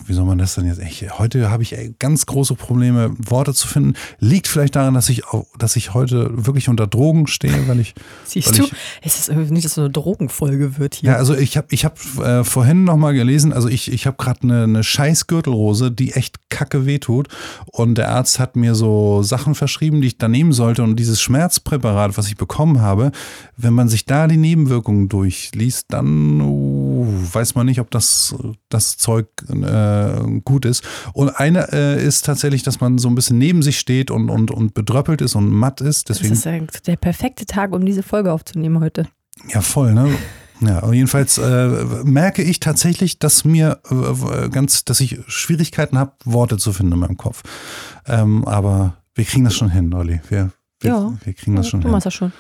wie 0.07 0.13
soll 0.13 0.25
man 0.25 0.39
das 0.39 0.55
denn 0.55 0.67
jetzt 0.67 0.79
echt, 0.81 1.19
heute 1.19 1.51
habe 1.51 1.63
ich 1.65 1.77
ey, 1.77 1.95
ganz 1.99 2.25
große 2.25 2.55
Probleme, 2.55 3.11
Worte 3.19 3.53
zu 3.53 3.67
finden. 3.67 3.95
Liegt 4.21 4.47
vielleicht 4.47 4.77
daran, 4.77 4.95
dass 4.95 5.09
ich, 5.09 5.23
dass 5.59 5.75
ich 5.77 5.93
heute 5.93 6.31
wirklich 6.47 6.69
unter 6.69 6.87
Drogen 6.87 7.27
stehe, 7.27 7.67
weil 7.69 7.81
ich 7.81 7.95
Siehst 8.25 8.49
Weil 8.53 8.59
du, 8.59 8.65
ich- 8.65 8.73
es 9.03 9.29
ist 9.29 9.51
nicht, 9.51 9.65
dass 9.65 9.75
so 9.75 9.81
eine 9.83 9.91
Drogenfolge 9.91 10.79
wird 10.79 10.95
hier. 10.95 11.11
Ja, 11.11 11.17
also 11.17 11.35
ich 11.35 11.57
habe 11.57 11.67
ich 11.71 11.85
hab, 11.85 11.99
äh, 12.19 12.45
vorhin 12.45 12.85
noch 12.85 12.97
mal 12.97 13.13
gelesen, 13.13 13.53
also 13.53 13.69
ich, 13.69 13.93
ich 13.93 14.07
habe 14.07 14.17
gerade 14.17 14.43
eine, 14.45 14.63
eine 14.65 14.85
scheiß 14.85 15.27
Gürtelrose, 15.27 15.91
die 15.91 16.13
echt 16.13 16.49
kacke 16.49 16.87
wehtut. 16.87 17.29
Und 17.67 17.97
der 17.97 18.11
Arzt 18.11 18.39
hat 18.39 18.55
mir 18.55 18.75
so 18.77 19.23
Sachen 19.25 19.55
verschrieben, 19.57 20.01
die 20.01 20.07
ich 20.09 20.19
da 20.19 20.29
nehmen 20.29 20.53
sollte. 20.53 20.85
Und 20.85 20.97
dieses 20.97 21.21
Schmerzpräparat, 21.21 22.17
was 22.17 22.29
ich 22.29 22.37
bekommen 22.37 22.81
habe, 22.81 23.11
wenn 23.57 23.75
man 23.75 23.89
sich 23.89 24.05
da 24.05 24.27
die 24.29 24.37
Nebenwirkungen 24.37 25.09
durchliest, 25.09 25.87
dann 25.89 26.30
uh, 26.41 27.07
weiß 27.33 27.55
man 27.55 27.67
nicht, 27.67 27.81
ob 27.81 27.91
das, 27.91 28.35
das 28.69 28.97
Zeug 28.99 29.27
äh, 29.49 30.41
gut 30.45 30.65
ist. 30.65 30.85
Und 31.15 31.31
eine 31.31 31.73
äh, 31.73 32.05
ist 32.05 32.25
tatsächlich, 32.27 32.63
dass 32.63 32.81
man 32.81 32.99
so 32.99 33.09
ein 33.09 33.15
bisschen 33.15 33.39
neben 33.39 33.63
sich 33.63 33.79
steht 33.79 34.11
und, 34.11 34.29
und, 34.31 34.51
und 34.51 34.75
bedröppelt 34.75 35.23
ist 35.23 35.35
und 35.35 35.49
matt 35.51 35.81
ist. 35.81 36.11
das 36.11 36.19
Deswegen 36.19 36.35
ist 36.35 36.45
ja 36.45 36.81
der 36.87 36.97
perfekte 36.97 37.47
Tag, 37.47 37.73
um 37.73 37.85
diese 37.87 38.03
Folge 38.03 38.33
aufzunehmen 38.33 38.81
heute. 38.81 39.07
ja, 39.49 39.61
voll, 39.63 39.95
ne? 39.95 40.11
Ja, 40.63 40.93
jedenfalls 40.93 41.39
äh, 41.39 41.69
merke 42.05 42.43
ich 42.43 42.61
tatsächlich, 42.61 43.19
dass 43.19 43.47
mir 43.47 43.81
äh, 43.91 44.49
ganz, 44.51 44.85
dass 44.85 45.01
ich 45.01 45.19
Schwierigkeiten 45.27 45.97
habe, 45.97 46.13
Worte 46.27 46.59
zu 46.59 46.75
finden 46.75 46.93
in 46.93 46.99
meinem 46.99 47.17
Kopf. 47.17 47.43
Ähm, 48.07 48.45
aber 48.47 48.99
wir 49.15 49.25
kriegen 49.25 49.45
das 49.45 49.55
schon 49.57 49.71
hin, 49.71 49.93
Olli. 49.95 50.21
Wir, 50.29 50.51
wir, 50.81 50.91
Ja. 50.91 51.13
wir 51.25 51.33
kriegen 51.33 51.57
das 51.57 51.67
schon 51.69 51.81
du 51.81 51.87
hin. 51.87 51.93
machst 51.93 52.05
das 52.05 52.13
schon. 52.13 52.33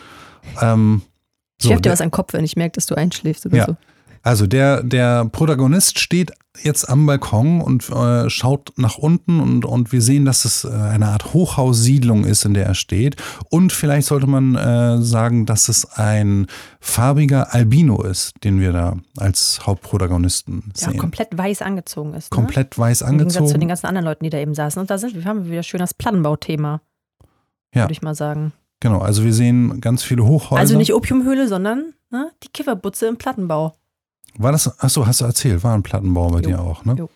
Ähm, 0.60 1.00
Ich 1.60 1.64
so, 1.64 1.70
werf 1.70 1.80
dir 1.82 1.92
was 1.92 2.00
an 2.00 2.06
den 2.08 2.12
Kopf, 2.12 2.32
wenn 2.32 2.44
ich 2.44 2.56
merke, 2.56 2.72
dass 2.72 2.86
du 2.86 2.94
einschläfst 2.96 3.46
oder 3.46 3.56
Ja. 3.56 3.66
so. 3.66 3.76
also 4.22 4.46
der, 4.46 4.82
der 4.82 5.24
Protagonist 5.26 5.98
steht 5.98 6.32
jetzt 6.62 6.88
am 6.90 7.06
Balkon 7.06 7.60
und 7.60 7.88
äh, 7.90 8.28
schaut 8.28 8.72
nach 8.76 8.98
unten 8.98 9.38
und, 9.40 9.64
und 9.64 9.92
wir 9.92 10.02
sehen, 10.02 10.24
dass 10.24 10.44
es 10.44 10.64
äh, 10.64 10.68
eine 10.70 11.06
Art 11.08 11.32
Hochhaussiedlung 11.32 12.24
ist, 12.24 12.44
in 12.44 12.54
der 12.54 12.66
er 12.66 12.74
steht. 12.74 13.16
Und 13.50 13.72
vielleicht 13.72 14.08
sollte 14.08 14.26
man 14.26 14.56
äh, 14.56 15.00
sagen, 15.00 15.46
dass 15.46 15.68
es 15.68 15.84
ein 15.94 16.48
farbiger 16.80 17.54
Albino 17.54 18.02
ist, 18.02 18.32
den 18.42 18.58
wir 18.60 18.72
da 18.72 18.96
als 19.16 19.60
Hauptprotagonisten 19.66 20.72
sehen. 20.74 20.96
komplett 20.98 21.28
weiß 21.38 21.62
angezogen 21.62 22.14
ist. 22.14 22.30
Ne? 22.32 22.34
Komplett 22.36 22.76
weiß 22.78 23.02
Im 23.02 23.18
Gegensatz 23.18 23.34
zu 23.34 23.38
den 23.38 23.44
angezogen. 23.54 23.68
ganzen 23.68 23.86
anderen 23.86 24.04
Leuten, 24.06 24.24
die 24.24 24.30
da 24.30 24.38
eben 24.38 24.54
saßen. 24.54 24.80
Und 24.80 24.90
da 24.90 24.98
sind 24.98 25.14
wir, 25.14 25.24
haben 25.24 25.44
wir 25.44 25.52
wieder 25.52 25.62
schön 25.62 25.78
das 25.80 25.94
Plattenbauthema. 25.94 26.80
Ja. 27.74 27.82
Würde 27.84 27.92
ich 27.92 28.02
mal 28.02 28.14
sagen. 28.16 28.52
Genau, 28.80 28.98
also 28.98 29.24
wir 29.24 29.34
sehen 29.34 29.80
ganz 29.80 30.02
viele 30.02 30.24
Hochhäuser. 30.24 30.60
Also 30.60 30.76
nicht 30.76 30.94
Opiumhöhle, 30.94 31.48
sondern 31.48 31.92
ne, 32.10 32.30
die 32.42 32.48
Kifferbutze 32.48 33.06
im 33.06 33.16
Plattenbau. 33.16 33.76
War 34.38 34.52
das, 34.52 34.78
achso, 34.80 35.06
hast 35.06 35.20
du 35.20 35.26
erzählt, 35.26 35.62
war 35.62 35.74
ein 35.74 35.82
Plattenbau 35.82 36.28
bei 36.28 36.40
Jo. 36.40 36.48
dir 36.48 36.60
auch, 36.60 36.84
ne? 36.84 37.08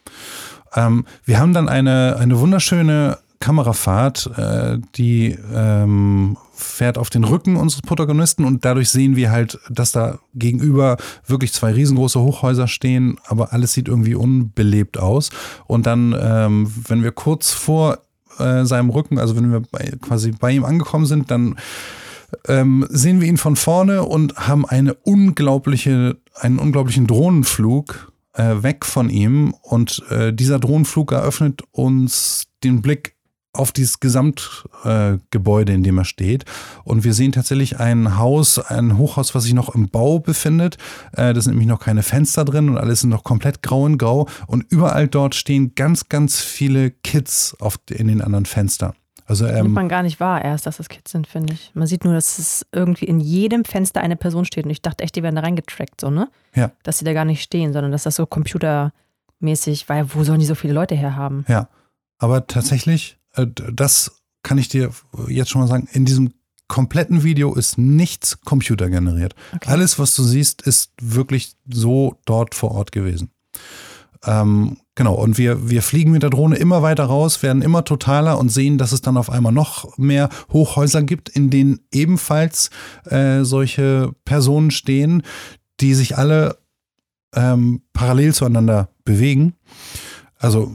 Ähm, 0.74 1.07
wir 1.24 1.38
haben 1.38 1.55
dann 1.55 1.68
eine, 1.68 2.16
eine 2.18 2.38
wunderschöne 2.38 3.18
Kamerafahrt, 3.40 4.31
äh, 4.37 4.79
die 4.96 5.38
ähm, 5.53 6.37
fährt 6.55 6.98
auf 6.98 7.11
den 7.11 7.24
Rücken 7.24 7.57
unseres 7.57 7.83
Protagonisten 7.83 8.44
und 8.44 8.64
dadurch 8.64 8.90
sehen 8.90 9.16
wir 9.16 9.31
halt, 9.31 9.59
dass 9.68 9.92
da 9.92 10.18
gegenüber 10.35 10.96
wirklich 11.27 11.53
zwei 11.53 11.72
riesengroße 11.72 12.20
Hochhäuser 12.20 12.68
stehen, 12.68 13.18
aber 13.27 13.53
alles 13.53 13.72
sieht 13.74 13.88
irgendwie 13.88 14.14
unbelebt 14.14 14.98
aus. 14.98 15.31
Und 15.66 15.87
dann, 15.87 16.14
ähm, 16.18 16.72
wenn 16.88 17.03
wir 17.03 17.12
kurz 17.12 17.50
vor 17.50 17.98
äh, 18.38 18.64
seinem 18.64 18.90
Rücken, 18.90 19.18
also 19.18 19.36
wenn 19.36 19.50
wir 19.50 19.60
bei, 19.60 19.92
quasi 20.00 20.32
bei 20.32 20.52
ihm 20.52 20.64
angekommen 20.64 21.06
sind, 21.06 21.30
dann 21.30 21.56
ähm, 22.48 22.86
sehen 22.90 23.20
wir 23.20 23.28
ihn 23.28 23.36
von 23.36 23.56
vorne 23.56 24.04
und 24.04 24.36
haben 24.36 24.66
eine 24.66 24.94
unglaubliche, 24.94 26.16
einen 26.34 26.58
unglaublichen 26.58 27.06
Drohnenflug 27.06 28.12
äh, 28.34 28.62
weg 28.62 28.84
von 28.84 29.10
ihm. 29.10 29.54
Und 29.62 30.02
äh, 30.10 30.32
dieser 30.32 30.58
Drohnenflug 30.58 31.12
eröffnet 31.12 31.62
uns 31.70 32.44
den 32.62 32.82
Blick 32.82 33.13
auf 33.54 33.72
dieses 33.72 34.00
Gesamtgebäude, 34.00 35.72
äh, 35.72 35.74
in 35.74 35.82
dem 35.82 35.98
er 35.98 36.04
steht. 36.04 36.44
Und 36.84 37.04
wir 37.04 37.14
sehen 37.14 37.32
tatsächlich 37.32 37.80
ein 37.80 38.18
Haus, 38.18 38.58
ein 38.58 38.98
Hochhaus, 38.98 39.34
was 39.34 39.44
sich 39.44 39.54
noch 39.54 39.74
im 39.74 39.88
Bau 39.88 40.18
befindet. 40.18 40.76
Äh, 41.12 41.32
da 41.32 41.40
sind 41.40 41.52
nämlich 41.52 41.68
noch 41.68 41.80
keine 41.80 42.02
Fenster 42.02 42.44
drin 42.44 42.68
und 42.68 42.78
alles 42.78 43.00
sind 43.00 43.10
noch 43.10 43.24
komplett 43.24 43.62
grau 43.62 43.86
in 43.86 43.96
grau. 43.96 44.28
Und 44.46 44.66
überall 44.70 45.08
dort 45.08 45.34
stehen 45.34 45.74
ganz, 45.74 46.08
ganz 46.08 46.40
viele 46.40 46.90
Kids 46.90 47.56
auf, 47.60 47.78
in 47.90 48.08
den 48.08 48.20
anderen 48.20 48.46
Fenstern. 48.46 48.92
Also, 49.26 49.46
Nimmt 49.46 49.58
ähm, 49.58 49.72
man 49.72 49.88
gar 49.88 50.02
nicht 50.02 50.20
wahr 50.20 50.44
erst, 50.44 50.66
dass 50.66 50.76
das 50.76 50.88
Kids 50.88 51.10
sind, 51.10 51.26
finde 51.26 51.54
ich. 51.54 51.70
Man 51.74 51.86
sieht 51.86 52.04
nur, 52.04 52.12
dass 52.12 52.38
es 52.38 52.66
irgendwie 52.72 53.06
in 53.06 53.20
jedem 53.20 53.64
Fenster 53.64 54.02
eine 54.02 54.16
Person 54.16 54.44
steht. 54.44 54.66
Und 54.66 54.70
ich 54.70 54.82
dachte 54.82 55.02
echt, 55.02 55.16
die 55.16 55.22
werden 55.22 55.36
da 55.36 55.40
reingetrackt, 55.40 56.00
so, 56.00 56.10
ne? 56.10 56.28
Ja. 56.54 56.72
Dass 56.82 56.98
sie 56.98 57.06
da 57.06 57.14
gar 57.14 57.24
nicht 57.24 57.42
stehen, 57.42 57.72
sondern 57.72 57.90
dass 57.90 58.02
das 58.02 58.16
so 58.16 58.26
computermäßig, 58.26 59.88
weil 59.88 60.12
wo 60.12 60.24
sollen 60.24 60.40
die 60.40 60.46
so 60.46 60.54
viele 60.54 60.74
Leute 60.74 60.94
herhaben? 60.94 61.44
ja. 61.48 61.68
Aber 62.18 62.46
tatsächlich, 62.46 63.18
das 63.36 64.22
kann 64.42 64.58
ich 64.58 64.68
dir 64.68 64.90
jetzt 65.28 65.50
schon 65.50 65.60
mal 65.60 65.68
sagen, 65.68 65.88
in 65.92 66.04
diesem 66.04 66.32
kompletten 66.68 67.22
Video 67.22 67.54
ist 67.54 67.78
nichts 67.78 68.40
computergeneriert. 68.40 69.34
Okay. 69.54 69.70
Alles, 69.70 69.98
was 69.98 70.14
du 70.16 70.22
siehst, 70.22 70.62
ist 70.62 70.92
wirklich 71.00 71.54
so 71.68 72.16
dort 72.24 72.54
vor 72.54 72.72
Ort 72.72 72.92
gewesen. 72.92 73.30
Ähm, 74.26 74.78
genau, 74.94 75.14
und 75.14 75.36
wir, 75.36 75.68
wir 75.68 75.82
fliegen 75.82 76.10
mit 76.10 76.22
der 76.22 76.30
Drohne 76.30 76.56
immer 76.56 76.82
weiter 76.82 77.04
raus, 77.04 77.42
werden 77.42 77.62
immer 77.62 77.84
totaler 77.84 78.38
und 78.38 78.48
sehen, 78.48 78.78
dass 78.78 78.92
es 78.92 79.02
dann 79.02 79.16
auf 79.16 79.30
einmal 79.30 79.52
noch 79.52 79.98
mehr 79.98 80.30
Hochhäuser 80.52 81.02
gibt, 81.02 81.28
in 81.28 81.50
denen 81.50 81.80
ebenfalls 81.92 82.70
äh, 83.04 83.42
solche 83.42 84.12
Personen 84.24 84.70
stehen, 84.70 85.22
die 85.80 85.94
sich 85.94 86.16
alle 86.16 86.58
ähm, 87.34 87.82
parallel 87.92 88.32
zueinander 88.32 88.88
bewegen. 89.04 89.54
Also 90.38 90.70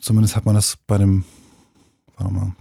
zumindest 0.00 0.36
hat 0.36 0.44
man 0.44 0.54
das 0.54 0.76
bei 0.86 0.98
dem, 0.98 1.24
mal, 2.30 2.52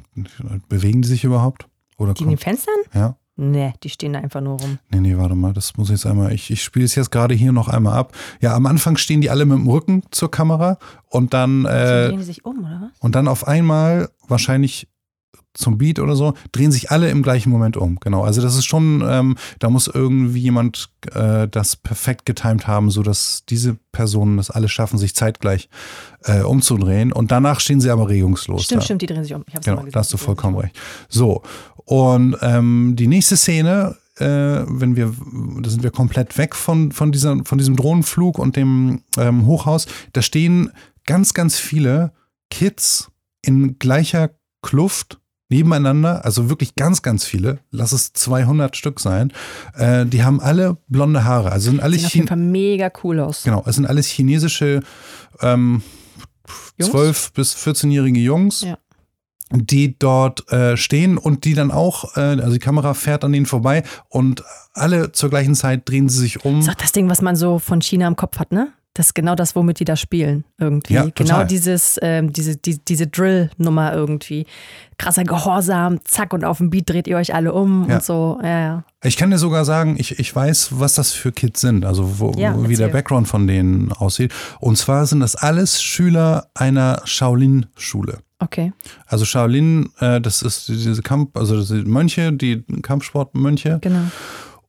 bewegen 0.69 1.02
die 1.02 1.08
sich 1.08 1.24
überhaupt? 1.24 1.67
Oder 1.97 2.13
Die 2.13 2.24
in 2.24 2.30
den 2.30 2.38
Fenstern? 2.38 2.76
ja? 2.93 3.15
Nee, 3.38 3.74
die 3.82 3.89
stehen 3.89 4.13
da 4.13 4.19
einfach 4.19 4.41
nur 4.41 4.60
rum. 4.60 4.78
Nee, 4.91 5.00
nee, 5.00 5.17
warte 5.17 5.36
mal, 5.36 5.54
das 5.54 5.76
muss 5.78 5.88
ich 5.89 5.93
jetzt 5.93 6.06
einmal, 6.06 6.32
ich, 6.34 6.52
ich 6.52 6.62
spiele 6.63 6.86
es 6.86 6.95
jetzt 6.95 7.12
gerade 7.12 7.34
hier 7.34 7.52
noch 7.52 7.69
einmal 7.69 7.97
ab. 7.97 8.13
Ja, 8.41 8.54
am 8.56 8.65
Anfang 8.65 8.97
stehen 8.97 9.21
die 9.21 9.30
alle 9.30 9.45
mit 9.45 9.58
dem 9.58 9.67
Rücken 9.67 10.04
zur 10.12 10.30
Kamera 10.30 10.78
und 11.08 11.34
dann, 11.34 11.65
äh, 11.65 12.10
drehen 12.10 12.17
die 12.19 12.24
sich 12.24 12.45
um, 12.45 12.60
oder 12.60 12.82
was? 12.91 13.00
und 13.00 13.15
dann 13.15 13.28
auf 13.28 13.47
einmal, 13.47 14.10
wahrscheinlich 14.28 14.88
zum 15.54 15.78
Beat 15.78 16.00
oder 16.00 16.16
so, 16.16 16.34
drehen 16.52 16.72
sich 16.72 16.92
alle 16.92 17.10
im 17.10 17.24
gleichen 17.24 17.50
Moment 17.50 17.78
um. 17.78 18.00
Genau. 18.00 18.24
Also 18.24 18.42
das 18.42 18.56
ist 18.56 18.66
schon, 18.66 19.04
ähm, 19.06 19.36
da 19.60 19.70
muss 19.70 19.88
irgendwie 19.88 20.40
jemand 20.40 20.90
äh, 21.14 21.48
das 21.48 21.76
perfekt 21.76 22.26
getimt 22.26 22.68
haben, 22.68 22.90
sodass 22.92 23.44
diese 23.50 23.78
Personen 23.92 24.38
das 24.38 24.50
alle 24.50 24.70
schaffen, 24.70 24.98
sich 24.98 25.16
zeitgleich 25.16 25.70
äh, 26.24 26.42
umzudrehen. 26.42 27.12
Und 27.12 27.32
danach 27.32 27.60
stehen 27.60 27.82
sie 27.82 27.90
aber 27.90 28.10
regungslos. 28.10 28.64
Stimmt, 28.64 28.82
da. 28.82 28.86
stimmt, 28.86 29.02
die 29.02 29.06
drehen 29.08 29.24
sich 29.24 29.34
um. 29.34 29.44
Ich 29.48 29.56
hab's 29.56 29.66
Genau, 29.66 29.78
mal 29.78 29.82
gesehen. 29.84 29.94
da 29.94 30.00
hast 30.00 30.14
du 30.14 30.18
vollkommen 30.18 30.58
recht. 30.58 30.76
So, 31.10 31.42
und 31.86 32.38
ähm, 32.42 32.96
die 32.98 33.08
nächste 33.08 33.36
Szene, 33.38 33.98
äh, 34.18 34.26
wenn 34.26 34.96
wir, 34.96 35.14
da 35.62 35.70
sind 35.70 35.84
wir 35.84 35.92
komplett 35.92 36.38
weg 36.38 36.56
von, 36.56 36.92
von, 36.92 37.12
dieser, 37.12 37.44
von 37.44 37.58
diesem 37.58 37.76
Drohnenflug 37.76 38.40
und 38.40 38.56
dem 38.56 39.04
ähm, 39.18 39.46
Hochhaus, 39.46 39.88
da 40.14 40.22
stehen 40.22 40.72
ganz, 41.06 41.34
ganz 41.34 41.58
viele 41.58 42.14
Kids 42.50 43.10
in 43.42 43.80
gleicher 43.80 44.30
Kluft 44.62 45.21
nebeneinander, 45.52 46.26
also 46.26 46.50
wirklich 46.50 46.76
ganz, 46.76 47.02
ganz 47.02 47.26
viele, 47.26 47.60
lass 47.70 47.92
es 47.92 48.14
200 48.14 48.76
Stück 48.76 49.00
sein, 49.00 49.32
äh, 49.76 50.06
die 50.06 50.24
haben 50.24 50.40
alle 50.40 50.78
blonde 50.88 51.26
Haare, 51.26 51.52
also 51.52 51.70
sind 51.70 51.82
alle 51.82 51.98
Sehen 51.98 52.06
auf 52.06 52.16
jeden 52.16 52.28
Fall 52.28 52.38
mega 52.38 52.92
cool 53.04 53.20
aus. 53.20 53.44
Genau, 53.44 53.62
es 53.68 53.76
sind 53.76 53.86
alles 53.86 54.08
chinesische 54.08 54.80
ähm, 55.42 55.84
Jungs? 56.80 56.94
12- 56.94 57.34
bis 57.36 57.56
14-jährige 57.56 58.20
Jungs, 58.20 58.62
Ja. 58.62 58.78
die 59.52 60.00
dort 60.00 60.50
äh, 60.52 60.78
stehen 60.78 61.18
und 61.18 61.44
die 61.44 61.54
dann 61.54 61.70
auch, 61.70 62.16
äh, 62.16 62.22
also 62.22 62.54
die 62.54 62.60
Kamera 62.60 62.94
fährt 62.94 63.24
an 63.26 63.34
denen 63.34 63.46
vorbei 63.46 63.84
und 64.10 64.44
alle 64.74 65.12
zur 65.12 65.30
gleichen 65.30 65.56
Zeit 65.56 65.88
drehen 65.88 66.08
sie 66.08 66.20
sich 66.20 66.46
um. 66.46 66.56
Das 66.60 66.68
ist 66.68 66.72
auch 66.72 66.76
das 66.82 66.92
Ding, 66.94 67.10
was 67.10 67.22
man 67.22 67.36
so 67.36 67.60
von 67.60 67.82
China 67.82 68.08
im 68.08 68.16
Kopf 68.16 68.40
hat, 68.40 68.54
ne? 68.54 68.72
Das 68.93 69.08
ist 69.08 69.13
genau 69.15 69.36
das, 69.36 69.56
womit 69.56 69.80
die 69.80 69.86
da 69.86 69.95
spielen, 69.95 70.43
irgendwie. 70.58 70.95
Ja, 70.95 71.08
genau 71.15 71.45
dieses, 71.45 71.97
ähm, 72.01 72.34
diese, 72.34 72.58
die, 72.58 72.77
diese 72.84 73.08
Drill-Nummer 73.08 73.93
irgendwie. 73.93 74.45
Krasser 74.97 75.23
Gehorsam, 75.23 75.99
zack, 76.04 76.34
und 76.34 76.43
auf 76.43 76.58
dem 76.58 76.69
Beat 76.69 76.89
dreht 76.89 77.08
ihr 77.08 77.15
euch 77.15 77.34
alle 77.34 77.54
um 77.54 77.88
Ja. 77.89 77.95
und 77.95 78.04
so. 78.04 78.38
Ja, 78.43 78.60
ja. 78.60 78.84
Ich 79.04 79.15
kann 79.15 79.32
dir 79.32 79.38
sogar 79.38 79.63
sagen, 79.63 79.95
ich, 79.97 80.19
ich 80.19 80.36
weiß, 80.36 80.80
was 80.80 80.93
das 80.95 81.13
für 81.13 81.32
Kids 81.32 81.62
sind, 81.62 81.86
also 81.86 82.19
wo, 82.19 82.34
Ja, 82.36 82.54
wie 82.67 82.75
der. 82.75 82.89
Background 82.89 83.30
von 83.30 83.47
denen 83.47 83.93
aussieht. 83.93 84.34
Und 84.60 84.77
zwar 84.77 85.06
sind 85.06 85.21
das 85.21 85.36
alles 85.38 85.82
Schüler 85.82 86.47
einer 86.54 87.01
Shaolin-Schule. 87.06 88.19
Okay. 88.39 88.73
Also 89.06 89.23
Shaolin, 89.23 89.89
äh, 89.99 90.19
das 90.19 90.41
ist 90.41 90.67
diese 90.67 91.01
Kampf, 91.01 91.30
also 91.36 91.56
das 91.58 91.69
sind 91.69 91.88
Mönche, 91.88 92.34
die 92.34 92.63
Kampfsportmönche. 92.82 93.80
Genau. 93.82 94.01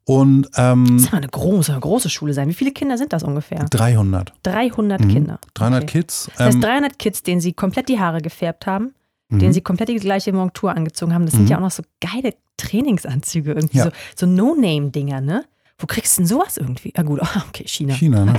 Und 0.05 0.49
ähm, 0.57 0.99
Das 0.99 1.11
soll 1.11 1.19
eine 1.19 1.29
große, 1.29 1.79
große 1.79 2.11
Schule 2.11 2.35
sein. 2.35 2.49
Wie 2.49 2.55
viele 2.55 2.73
Kinder 2.73 2.99
sind 2.99 3.13
das 3.13 3.23
ungefähr? 3.23 3.65
300. 3.71 4.33
300 4.43 5.01
Kinder. 5.09 5.39
300 5.55 5.83
Okay. 5.85 5.93
Kids. 6.01 6.29
Das 6.37 6.47
heißt, 6.47 6.55
Ähm, 6.57 6.61
300 6.61 6.99
Kids, 6.99 7.23
denen 7.23 7.41
sie 7.41 7.53
komplett 7.53 7.89
die 7.89 8.01
Haare 8.01 8.21
gefärbt 8.21 8.67
haben, 8.67 8.95
Mhm. 9.29 9.39
denen 9.39 9.53
sie 9.53 9.61
komplett 9.61 9.89
die 9.91 9.95
gleiche 9.97 10.33
Montur 10.33 10.75
angezogen 10.77 11.15
haben. 11.15 11.25
Das 11.25 11.35
sind 11.35 11.49
ja 11.49 11.57
auch 11.59 11.61
noch 11.63 11.71
so 11.71 11.83
geile 12.01 12.35
Trainingsanzüge, 12.57 13.53
irgendwie 13.53 13.79
Ja. 13.79 13.85
so, 13.85 13.91
so 14.17 14.27
No-Name-Dinger, 14.27 15.21
ne? 15.21 15.45
Wo 15.79 15.87
kriegst 15.87 16.17
du 16.19 16.23
denn 16.23 16.27
sowas 16.29 16.57
irgendwie? 16.59 16.93
Ah 16.97 17.03
gut, 17.03 17.21
okay, 17.49 17.65
China. 17.67 17.95
China, 17.95 18.25
ne? 18.25 18.33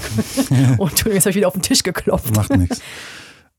Und 0.78 0.89
Entschuldigung, 0.91 1.13
jetzt 1.13 1.23
habe 1.26 1.30
ich 1.32 1.36
wieder 1.38 1.47
auf 1.47 1.54
den 1.54 1.62
Tisch 1.62 1.84
geklopft. 1.84 2.36
Macht 2.36 2.56
nichts. 2.56 2.82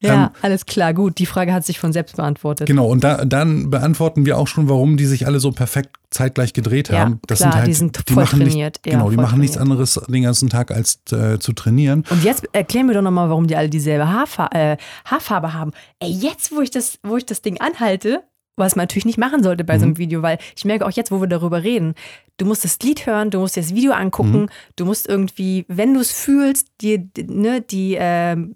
Ja, 0.05 0.25
Ähm, 0.27 0.31
alles 0.43 0.67
klar, 0.67 0.95
gut. 0.95 1.19
Die 1.19 1.27
Frage 1.27 1.53
hat 1.53 1.64
sich 1.64 1.79
von 1.81 1.93
selbst 1.93 2.17
beantwortet. 2.17 2.67
Genau, 2.67 2.87
und 2.87 3.03
da, 3.03 3.25
dann 3.25 3.71
beantworten 3.71 4.27
wir 4.27 4.38
auch 4.38 4.47
schon, 4.47 4.69
warum 4.69 4.97
die 4.97 5.07
sich 5.07 5.27
alle 5.27 5.40
so 5.40 5.51
perfekt 5.51 5.90
zeitgleich 6.11 6.53
gedreht 6.53 6.90
Ja, 6.90 7.01
haben. 7.01 7.21
Das 7.27 7.38
klar, 7.40 7.51
sind 7.53 7.59
halt, 7.59 7.69
die 7.69 7.75
sind 7.75 7.97
voll 8.07 8.23
machen 8.25 8.38
nicht, 8.38 8.49
trainiert. 8.51 8.81
Ja, 8.87 8.93
genau, 8.93 9.11
die 9.11 9.17
machen 9.17 9.40
nichts 9.40 9.57
trainiert. 9.57 9.73
anderes 9.73 10.01
den 10.09 10.23
ganzen 10.23 10.49
Tag 10.51 10.71
als 10.71 11.01
äh, 11.11 11.38
zu 11.38 11.53
trainieren. 11.55 12.05
Und 12.11 12.23
jetzt 12.23 12.45
erklär 12.53 12.85
mir 12.85 12.95
doch 12.95 13.03
nochmal, 13.03 13.29
warum 13.31 13.47
die 13.47 13.57
alle 13.57 13.69
dieselbe 13.69 14.09
Haarfa 14.09 14.49
äh, 14.53 14.77
Haarfarbe 15.07 15.55
haben. 15.55 15.73
Ey, 15.99 16.11
jetzt, 16.12 16.53
wo 16.55 16.61
ich, 16.61 16.71
das, 16.71 16.99
wo 17.03 17.17
ich 17.17 17.27
das 17.27 17.43
Ding 17.43 17.61
anhalte, 17.61 18.23
was 18.57 18.77
man 18.77 18.85
natürlich 18.85 19.07
nicht 19.07 19.19
machen 19.19 19.43
sollte 19.43 19.64
bei 19.64 19.79
so 19.79 19.85
Mhm. 19.85 19.88
einem 19.93 19.99
Video, 19.99 20.23
weil 20.23 20.38
ich 20.57 20.64
merke 20.64 20.87
auch 20.87 20.90
jetzt, 20.93 21.11
wo 21.11 21.21
wir 21.21 21.27
darüber 21.27 21.64
reden, 21.64 21.95
du 22.37 22.47
musst 22.47 22.62
das 22.64 22.79
Lied 22.81 23.05
hören, 23.07 23.31
du 23.31 23.40
musst 23.40 23.57
dir 23.57 23.62
das 23.62 23.75
Video 23.75 23.90
angucken, 23.93 24.43
Mhm. 24.43 24.49
du 24.77 24.85
musst 24.85 25.09
irgendwie, 25.09 25.64
wenn 25.67 25.93
du 25.95 25.99
es 26.01 26.12
fühlst, 26.12 26.69
dir 26.81 27.05
ne, 27.27 27.61
die 27.62 27.97
ähm, 27.99 28.55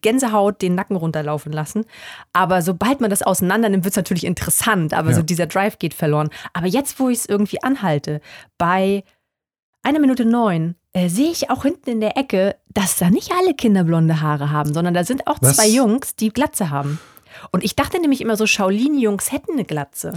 Gänsehaut 0.00 0.60
den 0.62 0.74
Nacken 0.74 0.96
runterlaufen 0.96 1.52
lassen. 1.52 1.84
Aber 2.32 2.62
sobald 2.62 3.00
man 3.00 3.10
das 3.10 3.22
auseinander 3.22 3.68
nimmt, 3.68 3.84
wird 3.84 3.92
es 3.92 3.96
natürlich 3.96 4.24
interessant, 4.24 4.94
aber 4.94 5.10
Ja. 5.10 5.16
so 5.16 5.22
dieser 5.22 5.46
Drive 5.46 5.78
geht 5.78 5.94
verloren. 5.94 6.30
Aber 6.52 6.66
jetzt, 6.66 6.98
wo 7.00 7.08
ich 7.08 7.18
es 7.18 7.26
irgendwie 7.26 7.62
anhalte, 7.62 8.20
bei 8.58 9.04
einer 9.82 9.98
Minute 10.00 10.24
neun, 10.24 10.74
äh, 10.92 11.08
sehe 11.08 11.30
ich 11.30 11.50
auch 11.50 11.62
hinten 11.62 11.90
in 11.90 12.00
der 12.00 12.16
Ecke, 12.16 12.56
dass 12.72 12.96
da 12.98 13.10
nicht 13.10 13.32
alle 13.32 13.54
Kinder 13.54 13.84
blonde 13.84 14.20
Haare 14.20 14.50
haben, 14.50 14.72
sondern 14.72 14.94
da 14.94 15.04
sind 15.04 15.26
auch 15.26 15.38
Was? 15.40 15.56
zwei 15.56 15.68
Jungs, 15.68 16.16
die 16.16 16.30
Glatze 16.30 16.70
haben. 16.70 16.98
Und 17.50 17.64
ich 17.64 17.76
dachte 17.76 18.00
nämlich 18.00 18.20
immer 18.20 18.36
so, 18.36 18.46
Shaolin-Jungs 18.46 19.32
hätten 19.32 19.52
eine 19.52 19.64
Glatze. 19.64 20.12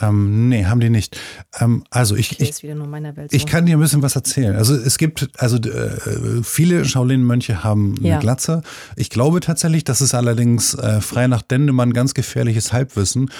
Ähm, 0.00 0.48
nee, 0.48 0.64
haben 0.66 0.78
die 0.80 0.88
nicht. 0.90 1.18
Ähm, 1.58 1.82
also 1.90 2.14
ich, 2.14 2.32
Okay, 2.32 2.44
ich, 2.44 2.50
ist 2.50 2.62
wieder 2.62 2.76
nur 2.76 2.84
in 2.84 2.90
meiner 2.90 3.16
Welt. 3.16 3.32
ich 3.32 3.44
kann 3.46 3.66
dir 3.66 3.76
ein 3.76 3.80
bisschen 3.80 4.02
was 4.02 4.14
erzählen. 4.14 4.54
Also 4.56 4.74
es 4.74 4.98
gibt, 4.98 5.28
also 5.38 5.56
äh, 5.56 6.42
viele 6.44 6.84
Shaolin-Mönche 6.84 7.64
haben 7.64 7.96
eine 7.98 8.08
Ja. 8.08 8.18
Glatze. 8.20 8.62
Ich 8.96 9.10
glaube 9.10 9.40
tatsächlich, 9.40 9.82
das 9.84 10.00
ist 10.00 10.14
allerdings 10.14 10.74
äh, 10.74 11.00
frei 11.00 11.26
nach 11.26 11.42
Dendemann 11.42 11.92
ganz 11.92 12.14
gefährliches 12.14 12.72
Halbwissen. 12.72 13.30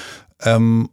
Ähm, 0.42 0.88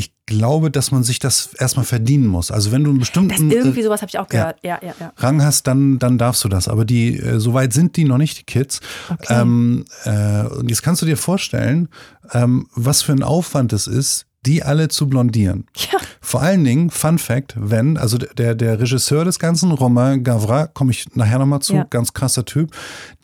ich 0.00 0.12
glaube, 0.26 0.70
dass 0.70 0.90
man 0.90 1.04
sich 1.04 1.18
das 1.18 1.54
erstmal 1.54 1.84
verdienen 1.84 2.26
muss. 2.26 2.50
Also 2.50 2.72
wenn 2.72 2.82
du 2.82 2.90
einen 2.90 2.98
das 2.98 3.08
bestimmten 3.10 3.50
irgendwie 3.50 3.80
äh, 3.80 3.84
sowas 3.84 4.00
habe 4.02 4.08
ich 4.08 4.18
auch 4.18 4.28
gehört. 4.28 4.58
Ja, 4.62 4.78
ja, 4.82 4.92
ja. 4.98 5.12
Rang 5.16 5.42
hast, 5.42 5.66
dann, 5.66 5.98
dann 5.98 6.18
darfst 6.18 6.42
du 6.42 6.48
das. 6.48 6.66
Aber 6.68 6.84
die, 6.84 7.16
äh, 7.18 7.38
so 7.38 7.54
weit 7.54 7.72
sind 7.72 7.96
die 7.96 8.04
noch 8.04 8.18
nicht, 8.18 8.38
die 8.38 8.44
Kids. 8.44 8.80
Okay. 9.08 9.40
Ähm, 9.40 9.84
äh, 10.04 10.42
und 10.46 10.68
jetzt 10.70 10.82
kannst 10.82 11.02
du 11.02 11.06
dir 11.06 11.16
vorstellen, 11.16 11.88
ähm, 12.32 12.66
was 12.74 13.02
für 13.02 13.12
ein 13.12 13.22
Aufwand 13.22 13.72
es 13.72 13.86
ist, 13.86 14.26
die 14.46 14.62
alle 14.62 14.88
zu 14.88 15.08
blondieren. 15.08 15.66
Ja. 15.92 15.98
Vor 16.22 16.42
allen 16.42 16.64
Dingen, 16.64 16.90
Fun 16.90 17.18
Fact, 17.18 17.54
wenn, 17.58 17.96
also 17.96 18.16
der, 18.18 18.54
der 18.54 18.78
Regisseur 18.78 19.24
des 19.24 19.38
Ganzen, 19.38 19.72
Romain 19.72 20.22
Gavra, 20.22 20.66
komme 20.66 20.92
ich 20.92 21.06
nachher 21.16 21.38
nochmal 21.38 21.60
zu, 21.60 21.74
Ja. 21.74 21.84
ganz 21.90 22.12
krasser 22.12 22.44
Typ, 22.44 22.72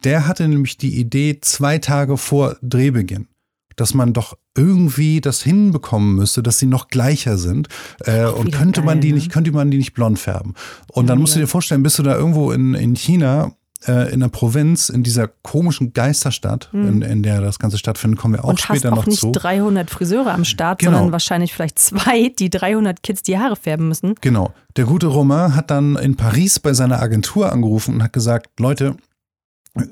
der 0.03 0.27
hatte 0.27 0.49
nämlich 0.49 0.77
die 0.79 0.99
Idee 0.99 1.39
zwei 1.41 1.79
Tage 1.79 2.17
vor 2.17 2.57
Drehbeginn, 2.63 3.29
dass 3.77 3.95
man 3.95 4.13
doch 4.13 4.37
irgendwie 4.57 5.21
das 5.21 5.43
hinbekommen 5.43 6.17
müsste, 6.17 6.43
dass 6.43 6.59
sie 6.59 6.67
noch 6.67 6.89
gleicher 6.89 7.39
sind. 7.39 7.69
Äh, 8.01 8.27
und 8.27 8.53
könnte 8.53 8.83
man 8.83 9.01
die 9.01 9.09
ne? 9.09 9.15
nicht, 9.17 9.31
könnte 9.31 9.53
man 9.53 9.71
die 9.71 9.79
nicht 9.79 9.95
blond 9.95 10.19
färben. 10.19 10.55
Und 10.89 11.09
dann 11.09 11.19
musst 11.19 11.37
du 11.37 11.41
dir 11.41 11.47
vorstellen, 11.47 11.83
bist 11.83 11.99
du 11.99 12.03
da 12.03 12.17
irgendwo 12.17 12.53
in, 12.53 12.75
in 12.75 12.97
China, 12.97 13.53
äh, 13.87 14.13
in 14.13 14.21
der 14.21 14.29
Provinz, 14.29 14.89
in 14.89 15.03
dieser 15.03 15.29
komischen 15.29 15.93
Geisterstadt, 15.93 16.71
in, 16.73 17.03
in 17.03 17.23
der 17.23 17.41
das 17.41 17.59
Ganze 17.59 17.79
stattfindet, 17.79 18.19
kommen 18.19 18.35
wir 18.35 18.45
auch. 18.45 18.49
Und 18.49 18.59
hast 18.59 18.65
später 18.65 18.93
auch 18.93 18.97
noch 18.97 19.07
nicht 19.07 19.21
zu. 19.21 19.33
300 19.33 19.91
Friseure 19.91 20.33
am 20.33 20.45
Start, 20.45 20.79
Genau. 20.79 20.93
sondern 20.93 21.13
wahrscheinlich 21.13 21.53
vielleicht 21.53 21.79
zwei, 21.79 22.31
die 22.31 22.51
300 22.51 23.03
Kids 23.03 23.23
die 23.23 23.39
Haare 23.39 23.57
färben 23.57 23.89
müssen. 23.89 24.15
Genau. 24.21 24.53
Der 24.77 24.87
gute 24.87 25.07
Romain 25.07 25.55
hat 25.55 25.71
dann 25.71 25.97
in 25.97 26.17
Paris 26.17 26.59
bei 26.59 26.73
seiner 26.73 27.01
Agentur 27.01 27.53
angerufen 27.53 27.95
und 27.95 28.03
hat 28.03 28.13
gesagt, 28.13 28.59
Leute, 28.59 28.97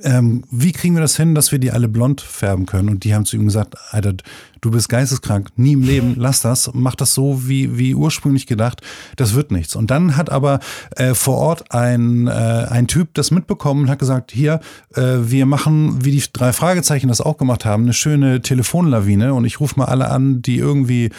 ähm, 0.03 0.45
wie 0.51 0.73
kriegen 0.73 0.95
wir 0.95 1.03
das 1.03 1.17
hin, 1.17 1.35
dass 1.35 1.53
wir 1.53 1.59
die 1.59 1.71
alle 1.71 1.89
blond 1.89 2.21
färben 2.21 2.67
können? 2.67 2.89
Und 2.89 3.05
die 3.05 3.15
haben 3.15 3.27
zu 3.27 3.37
ihm 3.37 3.45
gesagt, 3.45 3.77
Alter, 3.91 4.15
du 4.61 4.71
bist 4.71 4.89
geisteskrank, 4.89 5.51
nie 5.57 5.73
im 5.73 5.83
Leben, 5.83 6.15
lass 6.17 6.41
das, 6.41 6.71
mach 6.73 6.95
das 6.95 7.15
so 7.15 7.47
wie, 7.47 7.77
wie 7.77 7.95
ursprünglich 7.95 8.47
gedacht, 8.47 8.81
das 9.17 9.35
wird 9.35 9.51
nichts. 9.51 9.77
Und 9.77 9.91
dann 9.91 10.17
hat 10.17 10.31
aber 10.31 10.61
äh, 10.97 11.15
vor 11.15 11.37
Ort 11.37 11.73
ein, 11.73 12.27
äh, 12.27 12.31
ein 12.31 12.87
Typ 12.87 13.15
das 13.15 13.31
mitbekommen 13.31 13.83
und 13.83 13.91
hat 13.91 13.99
gesagt, 13.99 14.33
hier, 14.33 14.61
äh, 14.95 15.03
wir 15.21 15.47
machen, 15.47 16.05
wie 16.05 16.13
die 16.13 16.25
drei 16.33 16.53
Fragezeichen 16.53 17.09
das 17.09 17.21
auch 17.21 17.37
gemacht 17.37 17.65
haben, 17.65 17.85
eine 17.85 17.93
schöne 17.93 18.41
Telefonlawine 18.41 19.35
und 19.35 19.45
ich 19.45 19.61
rufe 19.61 19.79
mal 19.79 19.87
alle 19.87 20.09
an, 20.09 20.41
die 20.41 20.57
irgendwie 20.57 21.11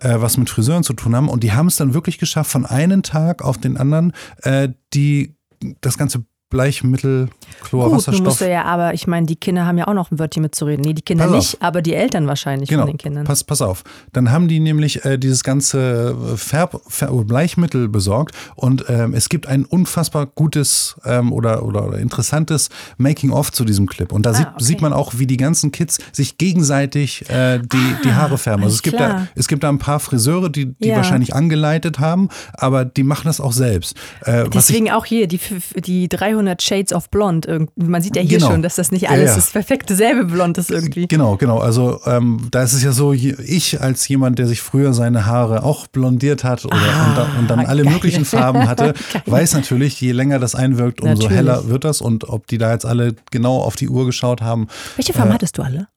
äh, 0.00 0.14
was 0.20 0.36
mit 0.36 0.50
Friseuren 0.50 0.84
zu 0.84 0.92
tun 0.92 1.16
haben. 1.16 1.28
Und 1.28 1.42
die 1.42 1.52
haben 1.52 1.66
es 1.66 1.76
dann 1.76 1.94
wirklich 1.94 2.18
geschafft, 2.18 2.50
von 2.50 2.66
einem 2.66 3.02
Tag 3.02 3.42
auf 3.42 3.58
den 3.58 3.76
anderen 3.76 4.12
äh, 4.42 4.68
die 4.92 5.34
das 5.80 5.98
ganze 5.98 6.24
Bleichmittel, 6.54 7.28
Chlor, 7.64 7.86
Gut, 7.86 7.94
Wasserstoff. 7.94 8.16
du 8.16 8.22
musst 8.22 8.40
ja, 8.40 8.62
aber 8.64 8.94
ich 8.94 9.08
meine, 9.08 9.26
die 9.26 9.34
Kinder 9.34 9.66
haben 9.66 9.76
ja 9.76 9.88
auch 9.88 9.92
noch 9.94 10.12
ein 10.12 10.20
Wörtchen 10.20 10.42
mitzureden. 10.42 10.84
Nee, 10.84 10.94
die 10.94 11.02
Kinder 11.02 11.24
Pass 11.26 11.34
nicht, 11.34 11.62
aber 11.62 11.82
die 11.82 11.92
Eltern 11.94 12.28
wahrscheinlich 12.28 12.68
Genau, 12.68 12.82
von 12.82 12.92
den 12.92 12.98
Kindern. 12.98 13.24
pass, 13.24 13.42
pass 13.42 13.60
auf. 13.60 13.82
Dann 14.12 14.30
haben 14.30 14.46
die 14.46 14.60
nämlich 14.60 15.04
äh, 15.04 15.18
dieses 15.18 15.42
ganze 15.42 16.16
Färb, 16.36 16.80
Färb, 16.86 17.26
Bleichmittel 17.26 17.88
besorgt 17.88 18.36
und 18.54 18.84
ähm, 18.88 19.14
es 19.14 19.28
gibt 19.28 19.48
ein 19.48 19.64
unfassbar 19.64 20.26
gutes 20.26 20.94
ähm, 21.04 21.32
oder, 21.32 21.64
oder, 21.64 21.98
interessantes 21.98 22.68
Making-of 22.98 23.50
zu 23.50 23.64
diesem 23.64 23.86
Clip. 23.88 24.12
Und 24.12 24.24
da 24.24 24.32
sieht, 24.32 24.46
Ah, 24.46 24.52
okay. 24.54 24.64
sieht 24.64 24.80
man 24.80 24.92
auch, 24.92 25.14
wie 25.16 25.26
die 25.26 25.36
ganzen 25.36 25.72
Kids 25.72 25.98
sich 26.12 26.38
gegenseitig 26.38 27.28
äh, 27.30 27.58
die, 27.58 27.96
die 28.04 28.12
Haare 28.12 28.38
färben. 28.38 28.62
Also 28.62 28.76
es 28.76 28.82
gibt, 28.82 29.00
da, 29.00 29.26
es 29.34 29.48
gibt 29.48 29.64
da 29.64 29.70
ein 29.70 29.78
paar 29.78 29.98
Friseure, 29.98 30.50
die, 30.50 30.66
die 30.74 30.88
Ja. 30.88 30.96
wahrscheinlich 30.96 31.34
angeleitet 31.34 31.98
haben, 31.98 32.28
aber 32.52 32.84
die 32.84 33.02
machen 33.02 33.24
das 33.26 33.40
auch 33.40 33.52
selbst. 33.52 33.96
Äh, 34.22 34.32
was 34.32 34.44
ich, 34.44 34.50
Deswegen 34.76 34.90
auch 34.92 35.04
hier 35.04 35.26
die, 35.26 35.40
die 35.76 36.08
300 36.08 36.43
Shades 36.60 36.92
of 36.92 37.10
Blond. 37.10 37.46
Man 37.76 38.02
sieht 38.02 38.16
ja 38.16 38.22
hier 38.22 38.38
Genau. 38.38 38.50
schon, 38.50 38.62
dass 38.62 38.76
das 38.76 38.90
nicht 38.92 39.02
Ja, 39.02 39.10
alles 39.10 39.30
ja. 39.30 39.36
das 39.36 39.50
perfekte 39.50 39.94
selbe 39.96 40.24
Blond 40.24 40.58
ist 40.58 40.70
irgendwie. 40.70 41.06
Genau, 41.08 41.36
genau. 41.36 41.58
Also 41.58 42.00
ähm, 42.06 42.48
da 42.50 42.62
ist 42.62 42.72
es 42.72 42.82
ja 42.82 42.92
so, 42.92 43.12
ich 43.12 43.80
als 43.80 44.06
jemand, 44.08 44.38
der 44.38 44.46
sich 44.46 44.60
früher 44.62 44.92
seine 44.94 45.26
Haare 45.26 45.62
auch 45.62 45.86
blondiert 45.86 46.44
hat 46.44 46.64
oder 46.64 46.74
und, 46.76 47.16
dann, 47.16 47.36
und 47.38 47.50
dann 47.50 47.60
alle 47.60 47.82
Ah, 47.82 47.84
geil. 47.84 47.92
möglichen 47.94 48.24
Farben 48.24 48.68
hatte, 48.68 48.94
weiß 49.26 49.54
natürlich, 49.54 50.00
je 50.00 50.12
länger 50.12 50.38
das 50.38 50.54
einwirkt, 50.54 51.00
umso 51.00 51.14
Natürlich. 51.14 51.36
heller 51.36 51.68
wird 51.68 51.84
das. 51.84 52.00
Und 52.00 52.28
ob 52.28 52.46
die 52.46 52.58
da 52.58 52.72
jetzt 52.72 52.86
alle 52.86 53.14
genau 53.30 53.58
auf 53.60 53.76
die 53.76 53.88
Uhr 53.88 54.06
geschaut 54.06 54.42
haben. 54.42 54.68
Welche 54.96 55.12
Farben 55.12 55.30
Äh, 55.30 55.34
hattest 55.34 55.58
du 55.58 55.62
alle? 55.62 55.88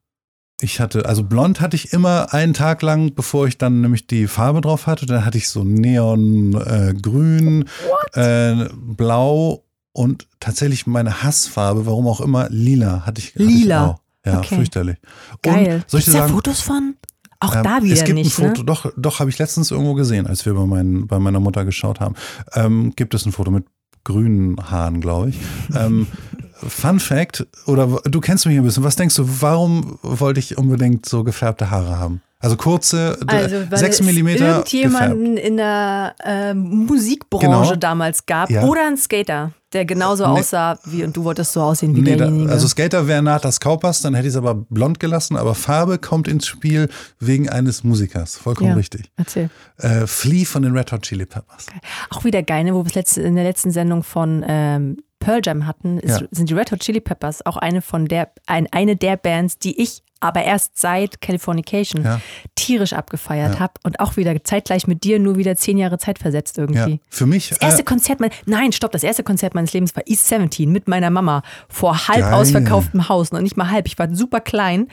Ich 0.60 0.80
hatte, 0.80 1.06
also 1.06 1.22
blond 1.24 1.62
hatte 1.62 1.76
ich 1.76 1.94
immer 1.94 2.34
einen 2.34 2.56
Tag 2.56 2.82
lang, 2.82 3.14
bevor 3.14 3.46
ich 3.48 3.60
dann 3.60 3.82
nämlich 3.82 4.08
die 4.08 4.26
Farbe 4.26 4.60
drauf 4.62 4.88
hatte. 4.88 5.06
Dann 5.06 5.24
hatte 5.24 5.38
ich 5.38 5.50
so 5.50 5.64
Neon 5.64 6.56
äh, 6.56 6.96
grün, 7.00 7.66
äh, 8.14 8.66
blau 8.74 9.64
und 9.98 10.28
tatsächlich 10.40 10.86
meine 10.88 11.24
Hassfarbe, 11.24 11.86
warum 11.86 12.08
auch 12.08 12.22
immer, 12.22 12.48
lila 12.50 13.06
hatte 13.06 13.20
ich. 13.20 13.34
Hatte 13.36 13.44
Lila? 13.44 14.00
Ich. 14.24 14.32
Ja, 14.32 14.40
Okay. 14.40 14.56
fürchterlich. 14.56 14.98
Geil. 15.42 15.76
Und 15.76 15.90
soll 15.90 16.00
ich 16.02 16.06
dir 16.06 16.12
sagen, 16.12 16.34
Fotos 16.34 16.60
von? 16.62 16.96
Auch 17.40 17.56
ähm, 17.56 17.64
da 17.64 17.82
wieder 17.84 17.94
es 17.94 18.04
gibt 18.04 18.16
nicht, 18.16 18.28
ein 18.28 18.48
Foto, 18.48 18.60
ne? 18.62 18.66
doch, 18.66 18.92
doch 18.98 19.20
habe 19.20 19.30
ich 19.30 19.38
letztens 19.40 19.72
irgendwo 19.72 19.94
gesehen, 19.94 20.28
als 20.28 20.46
wir 20.46 20.54
bei, 20.54 20.66
mein, 20.66 21.08
bei 21.08 21.18
meiner 21.20 21.40
Mutter 21.40 21.66
geschaut 21.66 22.00
haben. 22.00 22.16
Ähm, 22.54 22.94
gibt 22.96 23.14
es 23.14 23.26
ein 23.26 23.32
Foto 23.32 23.52
mit 23.52 23.66
grünen 24.04 24.58
Haaren, 24.70 25.02
glaube 25.02 25.30
ich. 25.30 25.38
ähm, 25.76 26.08
Fun 26.68 27.00
Fact, 27.00 27.46
oder 27.68 27.88
du 28.06 28.20
kennst 28.20 28.46
mich 28.48 28.58
ein 28.58 28.64
bisschen, 28.64 28.84
was 28.84 28.96
denkst 28.96 29.16
du, 29.16 29.24
warum 29.42 30.00
wollte 30.02 30.40
ich 30.40 30.58
unbedingt 30.58 31.06
so 31.08 31.24
gefärbte 31.24 31.70
Haare 31.70 31.98
haben? 32.00 32.22
Also 32.40 32.56
kurze, 32.58 33.18
Also, 33.28 33.56
weil 33.70 33.78
6 33.80 34.00
es 34.00 34.06
mm 34.06 34.26
gefärbt. 34.26 34.74
irgendjemanden 34.74 35.38
in 35.38 35.58
der 35.58 36.16
ähm, 36.24 36.86
Musikbranche 36.86 37.48
Genau. 37.48 37.76
damals 37.76 38.26
gab 38.26 38.50
Ja. 38.50 38.64
oder 38.64 38.86
ein 38.88 38.98
Skater, 38.98 39.54
der 39.74 39.86
genauso 39.86 40.26
Nee. 40.26 40.40
aussah 40.40 40.80
wie 40.86 41.04
und 41.04 41.16
du 41.18 41.24
wolltest 41.24 41.52
so 41.54 41.62
aussehen 41.62 41.96
wie 41.96 42.02
Nee, 42.02 42.12
da, 42.16 42.26
derjenige. 42.26 42.52
also 42.52 42.68
Skater 42.68 43.08
wäre 43.08 43.22
Natas 43.22 43.60
Kaupers, 43.60 44.02
dann 44.02 44.14
hätte 44.16 44.28
ich 44.28 44.34
es 44.34 44.38
aber 44.38 44.56
blond 44.56 45.00
gelassen, 45.00 45.36
aber 45.36 45.56
Farbe 45.56 45.98
kommt 45.98 46.28
ins 46.28 46.48
Spiel 46.48 46.90
wegen 47.20 47.50
eines 47.50 47.84
Musikers. 47.84 48.38
Vollkommen 48.38 48.70
Ja. 48.70 48.76
richtig. 48.76 49.12
Erzähl. 49.18 49.50
Äh, 49.78 50.08
Flea 50.08 50.46
von 50.46 50.62
den 50.64 50.72
Red 50.76 50.92
Hot 50.92 51.02
Chili 51.02 51.26
Peppers. 51.26 51.66
Auch 52.10 52.24
wieder 52.24 52.44
geil, 52.44 52.64
ne, 52.64 52.74
wo 52.74 52.84
wir 52.84 52.88
es 52.90 52.96
letzte, 52.96 53.22
in 53.22 53.36
der 53.36 53.44
letzten 53.44 53.72
Sendung 53.72 54.04
von 54.04 54.46
ähm, 54.48 54.98
Pearl 55.20 55.42
Jam 55.44 55.66
hatten, 55.68 56.00
ist, 56.00 56.22
Ja. 56.22 56.28
sind 56.32 56.50
die 56.50 56.54
Red 56.54 56.72
Hot 56.72 56.80
Chili 56.80 57.02
Peppers 57.02 57.46
auch 57.46 57.58
eine 57.58 57.82
von 57.82 58.06
der, 58.06 58.32
ein, 58.46 58.68
eine 58.72 58.96
der 58.96 59.18
Bands, 59.18 59.58
die 59.58 59.82
ich 59.82 60.04
aber 60.20 60.44
erst 60.44 60.78
seit 60.80 61.22
Californication 61.22 62.04
Ja. 62.04 62.22
tierisch 62.56 62.94
abgefeiert 62.94 63.60
habe 63.60 63.74
und 63.84 64.00
auch 64.00 64.18
wieder 64.18 64.44
zeitgleich 64.44 64.88
mit 64.88 65.04
dir 65.04 65.20
nur 65.20 65.36
wieder 65.38 65.56
zehn 65.56 65.78
Jahre 65.78 65.98
Zeit 65.98 66.20
versetzt 66.20 66.58
irgendwie. 66.58 66.92
Ja. 66.92 66.98
Für 67.10 67.26
mich. 67.26 67.50
Das 67.50 67.60
erste 67.60 67.82
äh, 67.82 67.86
Konzert, 67.86 68.20
mein, 68.20 68.32
nein, 68.46 68.72
stopp, 68.72 68.92
das 68.92 69.04
erste 69.04 69.24
Konzert 69.24 69.56
meines 69.56 69.74
Lebens 69.74 69.96
war 69.96 70.04
East 70.06 70.28
17 70.28 70.72
mit 70.72 70.88
meiner 70.88 71.10
Mama 71.10 71.42
vor 71.70 72.08
halb 72.08 72.20
Geil. 72.22 72.34
ausverkauftem 72.34 73.10
Haus. 73.10 73.32
Noch 73.32 73.42
nicht 73.42 73.58
mal 73.58 73.70
halb, 73.70 73.88
ich 73.88 73.98
war 74.00 74.14
super 74.14 74.40
klein. 74.42 74.88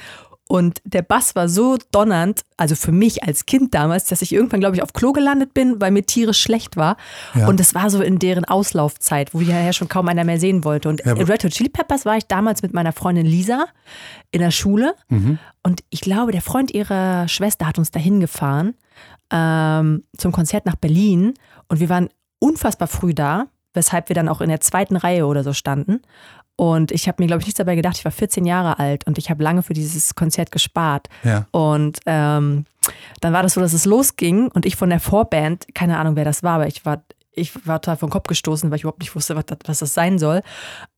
Und 0.47 0.83
der 0.85 1.01
Bass 1.01 1.35
war 1.35 1.49
so 1.49 1.79
donnernd, 1.91 2.43
also 2.59 2.77
für 2.77 2.93
mich 2.93 3.25
als 3.25 3.47
Kind 3.47 3.75
damals, 3.75 4.05
dass 4.05 4.21
ich 4.21 4.33
irgendwann, 4.33 4.61
glaube 4.61 4.77
ich, 4.77 4.83
auf 4.83 4.93
Klo 4.93 5.13
gelandet 5.13 5.55
bin, 5.55 5.81
weil 5.81 5.91
mir 5.91 6.05
tierisch 6.05 6.41
schlecht 6.41 6.77
war. 6.77 6.99
Ja. 7.35 7.49
Und 7.49 7.61
das 7.61 7.75
war 7.75 7.89
so 7.89 8.03
in 8.03 8.19
deren 8.19 8.45
Auslaufzeit, 8.45 9.33
wo 9.33 9.41
ja 9.41 9.73
schon 9.73 9.89
kaum 9.89 10.07
einer 10.07 10.25
mehr 10.25 10.39
sehen 10.39 10.63
wollte. 10.65 10.91
Und 10.91 11.03
Ja, 11.05 11.15
Red 11.15 11.45
Hot 11.45 11.53
Chili 11.53 11.71
Peppers 11.71 12.05
war 12.05 12.19
ich 12.19 12.27
damals 12.27 12.63
mit 12.63 12.75
meiner 12.75 12.93
Freundin 12.93 13.25
Lisa 13.25 13.65
in 14.33 14.41
der 14.41 14.51
Schule. 14.51 14.95
Mhm. 15.09 15.39
Und 15.63 15.83
ich 15.89 16.03
glaube, 16.03 16.33
der 16.33 16.43
Freund 16.43 16.75
ihrer 16.75 17.27
Schwester 17.27 17.67
hat 17.67 17.79
uns 17.79 17.91
dahin 17.91 18.21
gefahren 18.21 18.75
ähm, 19.31 20.05
zum 20.17 20.33
Konzert 20.33 20.67
nach 20.67 20.77
Berlin. 20.77 21.35
Und 21.69 21.81
wir 21.81 21.89
waren 21.89 22.11
unfassbar 22.39 22.89
früh 22.89 23.15
da, 23.15 23.47
weshalb 23.75 24.09
wir 24.09 24.15
dann 24.15 24.29
auch 24.29 24.41
in 24.41 24.49
der 24.49 24.61
zweiten 24.61 24.97
Reihe 24.97 25.27
oder 25.27 25.45
so 25.45 25.53
standen. 25.53 26.01
Und 26.57 26.93
ich 26.93 27.09
habe 27.09 27.23
mir, 27.23 27.27
glaube 27.27 27.41
ich, 27.41 27.47
nichts 27.47 27.59
dabei 27.59 27.75
gedacht. 27.75 27.97
Ich 27.99 28.05
war 28.05 28.13
14 28.13 28.47
Jahre 28.47 28.79
alt 28.79 29.07
und 29.07 29.19
ich 29.19 29.29
habe 29.29 29.43
lange 29.43 29.63
für 29.63 29.75
dieses 29.75 30.15
Konzert 30.15 30.53
gespart. 30.53 31.09
Ja. 31.25 31.47
Und 31.51 31.99
ähm, 32.07 32.65
dann 33.21 33.33
war 33.33 33.43
das 33.43 33.55
so, 33.55 33.61
dass 33.61 33.73
es 33.73 33.85
losging 33.85 34.49
und 34.49 34.65
ich 34.65 34.77
von 34.77 34.91
der 34.91 35.01
Vorband, 35.01 35.67
keine 35.75 35.99
Ahnung, 35.99 36.17
wer 36.17 36.25
das 36.25 36.43
war, 36.43 36.55
aber 36.57 36.69
ich 36.69 36.85
war, 36.87 37.03
ich 37.37 37.67
war 37.67 37.81
total 37.81 37.97
vom 37.97 38.11
Kopf 38.11 38.27
gestoßen, 38.27 38.71
weil 38.71 38.77
ich 38.77 38.83
überhaupt 38.83 39.01
nicht 39.01 39.15
wusste, 39.15 39.37
was 39.37 39.47
das, 39.47 39.59
was 39.67 39.79
das 39.81 39.95
sein 39.95 40.19
soll. 40.19 40.43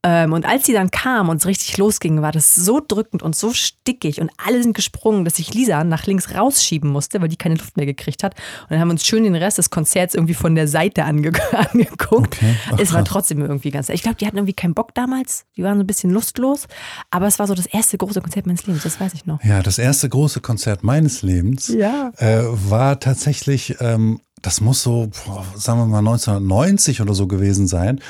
Ähm, 0.03 0.33
und 0.33 0.47
als 0.47 0.67
sie 0.67 0.73
dann 0.73 0.91
kam 0.91 1.29
und 1.29 1.39
es 1.39 1.47
richtig 1.47 1.77
losging, 1.79 2.23
war 2.23 2.33
das 2.33 2.55
so 2.55 2.81
drückend 2.87 3.23
und 3.23 3.35
so 3.35 3.53
stickig 3.53 4.21
und 4.21 4.31
alle 4.45 4.63
sind 4.63 4.75
gesprungen, 4.75 5.25
dass 5.25 5.39
ich 5.39 5.53
Lisa 5.55 5.83
nach 5.85 6.07
links 6.07 6.35
rausschieben 6.35 6.91
musste, 6.91 7.21
weil 7.21 7.29
die 7.29 7.37
keine 7.37 7.57
Luft 7.57 7.77
mehr 7.77 7.87
gekriegt 7.87 8.23
hat. 8.23 8.35
Und 8.63 8.71
dann 8.73 8.81
haben 8.81 8.89
wir 8.89 8.93
uns 8.93 9.05
schön 9.07 9.25
den 9.25 9.35
Rest 9.35 9.59
des 9.59 9.71
Konzerts 9.71 10.15
irgendwie 10.15 10.35
von 10.35 10.55
der 10.55 10.69
Seite 10.69 11.05
ange 11.05 11.33
angeguckt. 11.53 12.37
Okay. 12.37 12.55
Ach, 12.73 12.79
es 12.79 12.93
war 12.93 13.05
trotzdem 13.05 13.41
irgendwie 13.41 13.71
ganz. 13.71 13.89
Ich 13.89 14.03
glaube, 14.03 14.17
die 14.17 14.27
hatten 14.27 14.37
irgendwie 14.37 14.55
keinen 14.55 14.75
Bock 14.75 14.95
damals. 14.95 15.45
Die 15.57 15.63
waren 15.63 15.77
so 15.79 15.85
ein 15.85 15.87
bisschen 15.87 16.11
lustlos. 16.11 16.67
Aber 17.11 17.27
es 17.27 17.39
war 17.39 17.47
so 17.47 17.55
das 17.55 17.67
erste 17.67 17.99
große 17.99 18.21
Konzert 18.21 18.47
meines 18.47 18.67
Lebens, 18.67 18.83
das 18.85 19.01
weiß 19.01 19.15
ich 19.15 19.27
noch. 19.27 19.43
Ja, 19.45 19.63
das 19.63 19.79
erste 19.79 20.09
große 20.09 20.41
Konzert 20.41 20.85
meines 20.85 21.23
Lebens 21.23 21.69
Ja. 21.69 22.11
äh, 22.19 22.43
war 22.71 23.01
tatsächlich, 23.01 23.77
ähm, 23.81 24.21
das 24.47 24.61
muss 24.61 24.81
so, 24.81 25.11
sagen 25.57 25.81
wir 25.81 25.87
mal 25.87 25.99
1990 25.99 27.01
oder 27.01 27.15
so 27.15 27.27
gewesen 27.27 27.67
sein. 27.67 28.01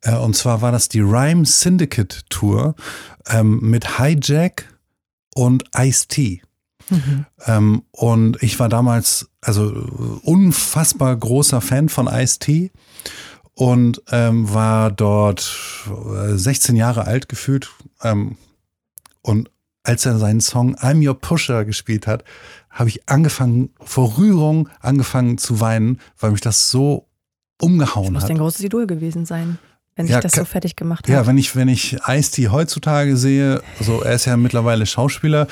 Äh, 0.00 0.16
und 0.16 0.34
zwar 0.34 0.62
war 0.62 0.72
das 0.72 0.88
die 0.88 1.00
Rhyme 1.00 1.44
Syndicate 1.44 2.22
Tour 2.30 2.76
ähm, 3.28 3.60
mit 3.60 3.98
Hijack 3.98 4.74
und 5.34 5.64
Ice-T. 5.76 6.40
Ähm, 7.46 7.82
und 7.90 8.42
ich 8.42 8.58
war 8.58 8.70
damals 8.70 9.28
also 9.42 9.64
unfassbar 10.22 11.14
großer 11.14 11.60
Fan 11.60 11.90
von 11.90 12.06
Ice-T 12.06 12.70
und 13.52 14.02
ähm, 14.10 14.52
war 14.52 14.90
dort 14.90 15.54
äh, 15.88 16.38
16 16.38 16.74
Jahre 16.74 17.06
alt 17.06 17.28
gefühlt. 17.28 17.68
Ähm, 18.02 18.38
und 19.20 19.50
als 19.82 20.06
er 20.06 20.16
seinen 20.16 20.40
Song 20.40 20.74
I'm 20.76 21.06
Your 21.06 21.18
Pusher 21.18 21.66
gespielt 21.66 22.06
hat, 22.06 22.24
habe 22.72 22.88
ich 22.88 23.08
angefangen, 23.08 23.70
vor 23.80 24.18
Rührung 24.18 24.68
angefangen 24.80 25.38
zu 25.38 25.60
weinen, 25.60 26.00
weil 26.18 26.32
mich 26.32 26.40
das 26.40 26.70
so 26.70 27.06
umgehauen 27.60 28.12
Muss 28.14 28.24
hat. 28.24 28.30
ein 28.30 28.38
großes 28.38 28.62
Idol 28.64 28.86
gewesen 28.86 29.24
sein, 29.26 29.58
wenn 29.94 30.06
sich 30.06 30.14
Ja, 30.14 30.20
das 30.20 30.32
ka- 30.32 30.40
so 30.40 30.44
fertig 30.46 30.74
gemacht 30.74 31.04
hat. 31.04 31.08
Ja, 31.14 31.26
wenn 31.26 31.38
ich, 31.38 31.54
wenn 31.54 31.68
ich 31.68 31.96
Ice-T 32.08 32.48
heutzutage 32.48 33.16
sehe, 33.16 33.62
also 33.78 34.02
er 34.02 34.14
ist 34.14 34.24
ja 34.24 34.36
mittlerweile 34.36 34.86
Schauspieler, 34.86 35.46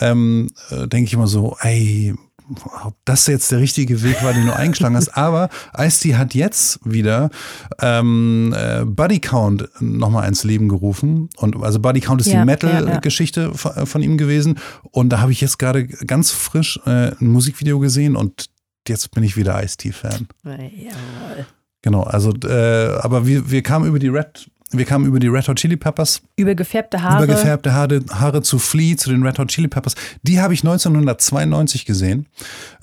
ähm, 0.00 0.50
äh, 0.70 0.86
denke 0.88 1.06
ich 1.06 1.14
immer 1.14 1.28
so, 1.28 1.56
ey, 1.60 2.14
ob 2.84 2.94
das 3.04 3.26
jetzt 3.26 3.50
der 3.52 3.58
richtige 3.58 4.02
Weg 4.02 4.22
war, 4.22 4.32
den 4.32 4.46
du 4.46 4.54
eingeschlagen 4.54 4.96
hast. 4.96 5.16
Aber 5.16 5.48
Ice-T 5.76 6.16
hat 6.16 6.34
jetzt 6.34 6.78
wieder 6.84 7.30
ähm, 7.80 8.54
äh, 8.56 8.84
Buddy 8.84 9.20
Count 9.20 9.68
nochmal 9.80 10.28
ins 10.28 10.44
Leben 10.44 10.68
gerufen. 10.68 11.30
Und 11.36 11.56
also 11.62 11.80
Buddy 11.80 12.00
Count 12.00 12.20
ist 12.20 12.28
Ja, 12.28 12.40
die 12.40 12.46
Metal-Geschichte 12.46 13.52
ja, 13.52 13.76
ja. 13.76 13.86
Von, 13.86 14.02
ihm 14.02 14.18
gewesen. 14.18 14.58
Und 14.90 15.10
da 15.10 15.20
habe 15.20 15.32
ich 15.32 15.40
jetzt 15.40 15.58
gerade 15.58 15.86
ganz 15.86 16.30
frisch 16.30 16.78
äh, 16.86 17.12
ein 17.20 17.28
Musikvideo 17.28 17.78
gesehen 17.78 18.16
und 18.16 18.50
jetzt 18.86 19.10
bin 19.12 19.24
ich 19.24 19.36
wieder 19.36 19.62
Ice-T-Fan. 19.62 20.28
Genau, 21.82 22.02
also 22.02 22.32
äh, 22.44 22.96
aber 23.00 23.26
wir, 23.26 23.50
wir 23.50 23.62
kamen 23.62 23.86
über 23.86 23.98
die 23.98 24.08
Red, 24.08 24.50
wir 24.78 24.84
kamen 24.84 25.06
über 25.06 25.18
die 25.20 25.28
Red 25.28 25.48
Hot 25.48 25.56
Chili 25.56 25.76
Peppers, 25.76 26.22
Übergefärbte 26.36 27.02
Haare. 27.02 27.24
übergefärbte 27.24 27.72
Haare, 27.74 28.00
Haare 28.10 28.42
zu 28.42 28.58
Flea, 28.58 28.96
zu 28.96 29.10
den 29.10 29.22
Red 29.22 29.38
Hot 29.38 29.48
Chili 29.48 29.68
Peppers. 29.68 29.94
Die 30.22 30.40
habe 30.40 30.54
ich 30.54 30.60
1992 30.62 31.84
gesehen 31.86 32.26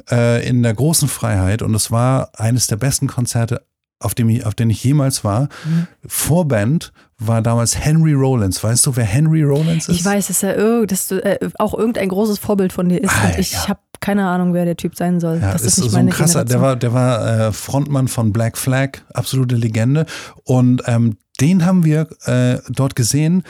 äh, 0.10 0.48
in 0.48 0.64
der 0.64 0.74
großen 0.74 1.08
Freiheit 1.08 1.62
und 1.62 1.74
es 1.76 1.92
war 1.92 2.30
eines 2.36 2.68
der 2.68 2.78
besten 2.78 3.08
Konzerte 3.08 3.66
auf 4.04 4.16
dem 4.16 4.30
ich, 4.30 4.44
auf 4.48 4.56
den 4.56 4.72
ich 4.72 4.84
jemals 4.84 5.24
war. 5.24 5.44
Mhm. 5.64 5.86
Vorband 6.08 6.92
war 7.20 7.44
damals 7.44 7.78
Henry 7.78 8.14
Rollins. 8.14 8.64
Weißt 8.64 8.84
du, 8.88 8.96
wer 8.96 9.04
Henry 9.06 9.44
Rollins 9.44 9.88
ist? 9.88 9.96
Ich 9.96 10.04
weiß, 10.04 10.26
dass 10.26 10.42
er 10.42 10.58
irg- 10.60 10.88
dass 10.88 11.12
äh, 11.12 11.38
auch 11.60 11.76
irgendein 11.78 12.10
großes 12.10 12.40
Vorbild 12.40 12.74
von 12.74 12.90
dir 12.90 13.00
ist. 13.04 13.12
Ah, 13.12 13.28
und 13.28 13.38
ich 13.38 13.54
ja. 13.54 13.68
habe 13.68 13.80
keine 14.00 14.26
Ahnung, 14.26 14.56
wer 14.56 14.66
der 14.66 14.76
Typ 14.76 14.96
sein 14.96 15.20
soll. 15.20 15.38
Ja, 15.40 15.54
das 15.54 15.62
ist, 15.62 15.78
ist 15.78 15.84
nicht 15.84 15.92
so 15.92 15.98
ein 15.98 16.10
krasser, 16.10 16.44
der 16.46 16.58
Generation. 16.58 16.62
war, 16.62 16.76
der 16.78 16.94
war 16.94 17.48
äh, 17.50 17.52
Frontmann 17.52 18.08
von 18.08 18.34
Black 18.34 18.58
Flag, 18.58 19.02
absolute 19.14 19.56
Legende. 19.56 20.08
Und 20.46 20.82
ähm, 20.88 21.18
den 21.42 21.66
haben 21.66 21.84
wir 21.84 22.08
äh, 22.26 22.60
dort 22.70 22.96
gesehen. 22.96 23.44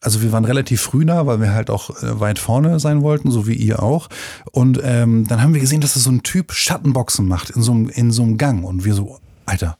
Also 0.00 0.22
wir 0.22 0.32
waren 0.32 0.46
relativ 0.46 0.80
früh 0.80 1.04
da, 1.04 1.26
weil 1.26 1.40
wir 1.40 1.52
halt 1.52 1.68
auch 1.68 1.90
äh, 2.02 2.18
weit 2.18 2.38
vorne 2.38 2.80
sein 2.80 3.02
wollten, 3.02 3.30
so 3.30 3.46
wie 3.46 3.54
ihr 3.54 3.82
auch. 3.82 4.08
Und 4.50 4.80
ähm, 4.82 5.26
dann 5.28 5.42
haben 5.42 5.52
wir 5.52 5.60
gesehen, 5.60 5.82
dass 5.82 5.94
es 5.94 6.04
so 6.04 6.10
ein 6.10 6.22
Typ 6.22 6.52
Schattenboxen 6.52 7.28
macht 7.28 7.50
in 7.50 7.62
so 7.62 7.74
in 7.74 8.10
so 8.10 8.22
einem 8.22 8.38
Gang. 8.38 8.64
Und 8.64 8.84
wir 8.84 8.94
so, 8.94 9.18
Alter, 9.44 9.76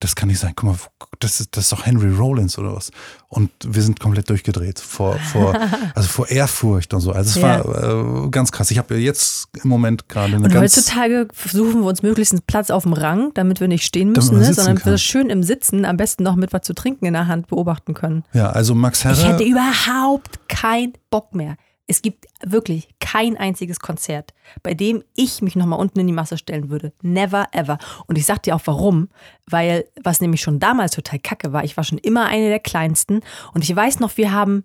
das 0.00 0.14
kann 0.16 0.28
nicht 0.28 0.38
sein. 0.40 0.52
Guck 0.54 0.64
mal, 0.70 0.76
das 1.20 1.40
ist, 1.40 1.56
das 1.56 1.64
ist 1.64 1.72
doch 1.72 1.86
Henry 1.86 2.10
Rollins 2.12 2.58
oder 2.58 2.74
was. 2.74 2.90
Und 3.28 3.50
wir 3.66 3.80
sind 3.82 4.00
komplett 4.00 4.28
durchgedreht 4.28 4.78
vor, 4.78 5.16
vor, 5.32 5.54
also 5.94 6.08
vor 6.08 6.28
Ehrfurcht 6.28 6.92
und 6.92 7.00
so. 7.00 7.12
Also 7.12 7.30
es 7.30 7.36
Ja. 7.36 7.64
war 7.64 8.24
äh, 8.24 8.28
ganz 8.28 8.52
krass. 8.52 8.70
Ich 8.70 8.78
habe 8.78 8.96
jetzt 8.96 9.48
im 9.62 9.70
Moment 9.70 10.08
gerade 10.08 10.34
eine 10.34 10.44
Und 10.44 10.52
ganz 10.52 10.76
heutzutage 10.76 11.28
versuchen 11.32 11.80
wir 11.80 11.86
uns 11.88 12.02
möglichst 12.02 12.32
einen 12.34 12.42
Platz 12.46 12.70
auf 12.70 12.82
dem 12.82 12.92
Rang, 12.92 13.30
damit 13.34 13.60
wir 13.60 13.68
nicht 13.68 13.84
stehen 13.86 14.12
müssen, 14.12 14.38
ne, 14.38 14.52
sondern 14.52 14.76
kann. 14.78 14.92
wir 14.92 14.98
schön 14.98 15.30
im 15.30 15.42
Sitzen, 15.42 15.84
am 15.86 15.96
besten 15.96 16.22
noch 16.22 16.36
mit 16.36 16.52
was 16.52 16.62
zu 16.62 16.74
trinken 16.74 17.06
in 17.06 17.14
der 17.14 17.26
Hand 17.26 17.46
beobachten 17.46 17.94
können. 17.94 18.24
Ja, 18.34 18.50
also 18.50 18.74
Max 18.74 18.98
Ich 19.00 19.04
Herre. 19.06 19.32
hätte 19.32 19.44
überhaupt 19.44 20.48
keinen 20.48 20.92
Bock 21.10 21.34
mehr. 21.34 21.56
Es 21.86 22.00
gibt 22.00 22.26
wirklich 22.42 22.88
kein 22.98 23.36
einziges 23.36 23.78
Konzert, 23.78 24.32
bei 24.62 24.72
dem 24.74 25.04
ich 25.14 25.42
mich 25.42 25.54
nochmal 25.54 25.78
unten 25.78 26.00
in 26.00 26.06
die 26.06 26.12
Masse 26.12 26.38
stellen 26.38 26.70
würde. 26.70 26.92
Never 27.02 27.46
ever. 27.52 27.78
Und 28.06 28.16
ich 28.16 28.24
sag 28.24 28.42
dir 28.42 28.56
auch 28.56 28.62
warum, 28.64 29.08
weil 29.46 29.84
was 30.02 30.20
nämlich 30.20 30.40
schon 30.40 30.60
damals 30.60 30.92
total 30.92 31.18
kacke 31.18 31.52
war, 31.52 31.64
ich 31.64 31.76
war 31.76 31.84
schon 31.84 31.98
immer 31.98 32.26
eine 32.26 32.48
der 32.48 32.60
kleinsten 32.60 33.20
und 33.52 33.62
ich 33.62 33.74
weiß 33.74 34.00
noch, 34.00 34.16
wir 34.16 34.32
haben, 34.32 34.64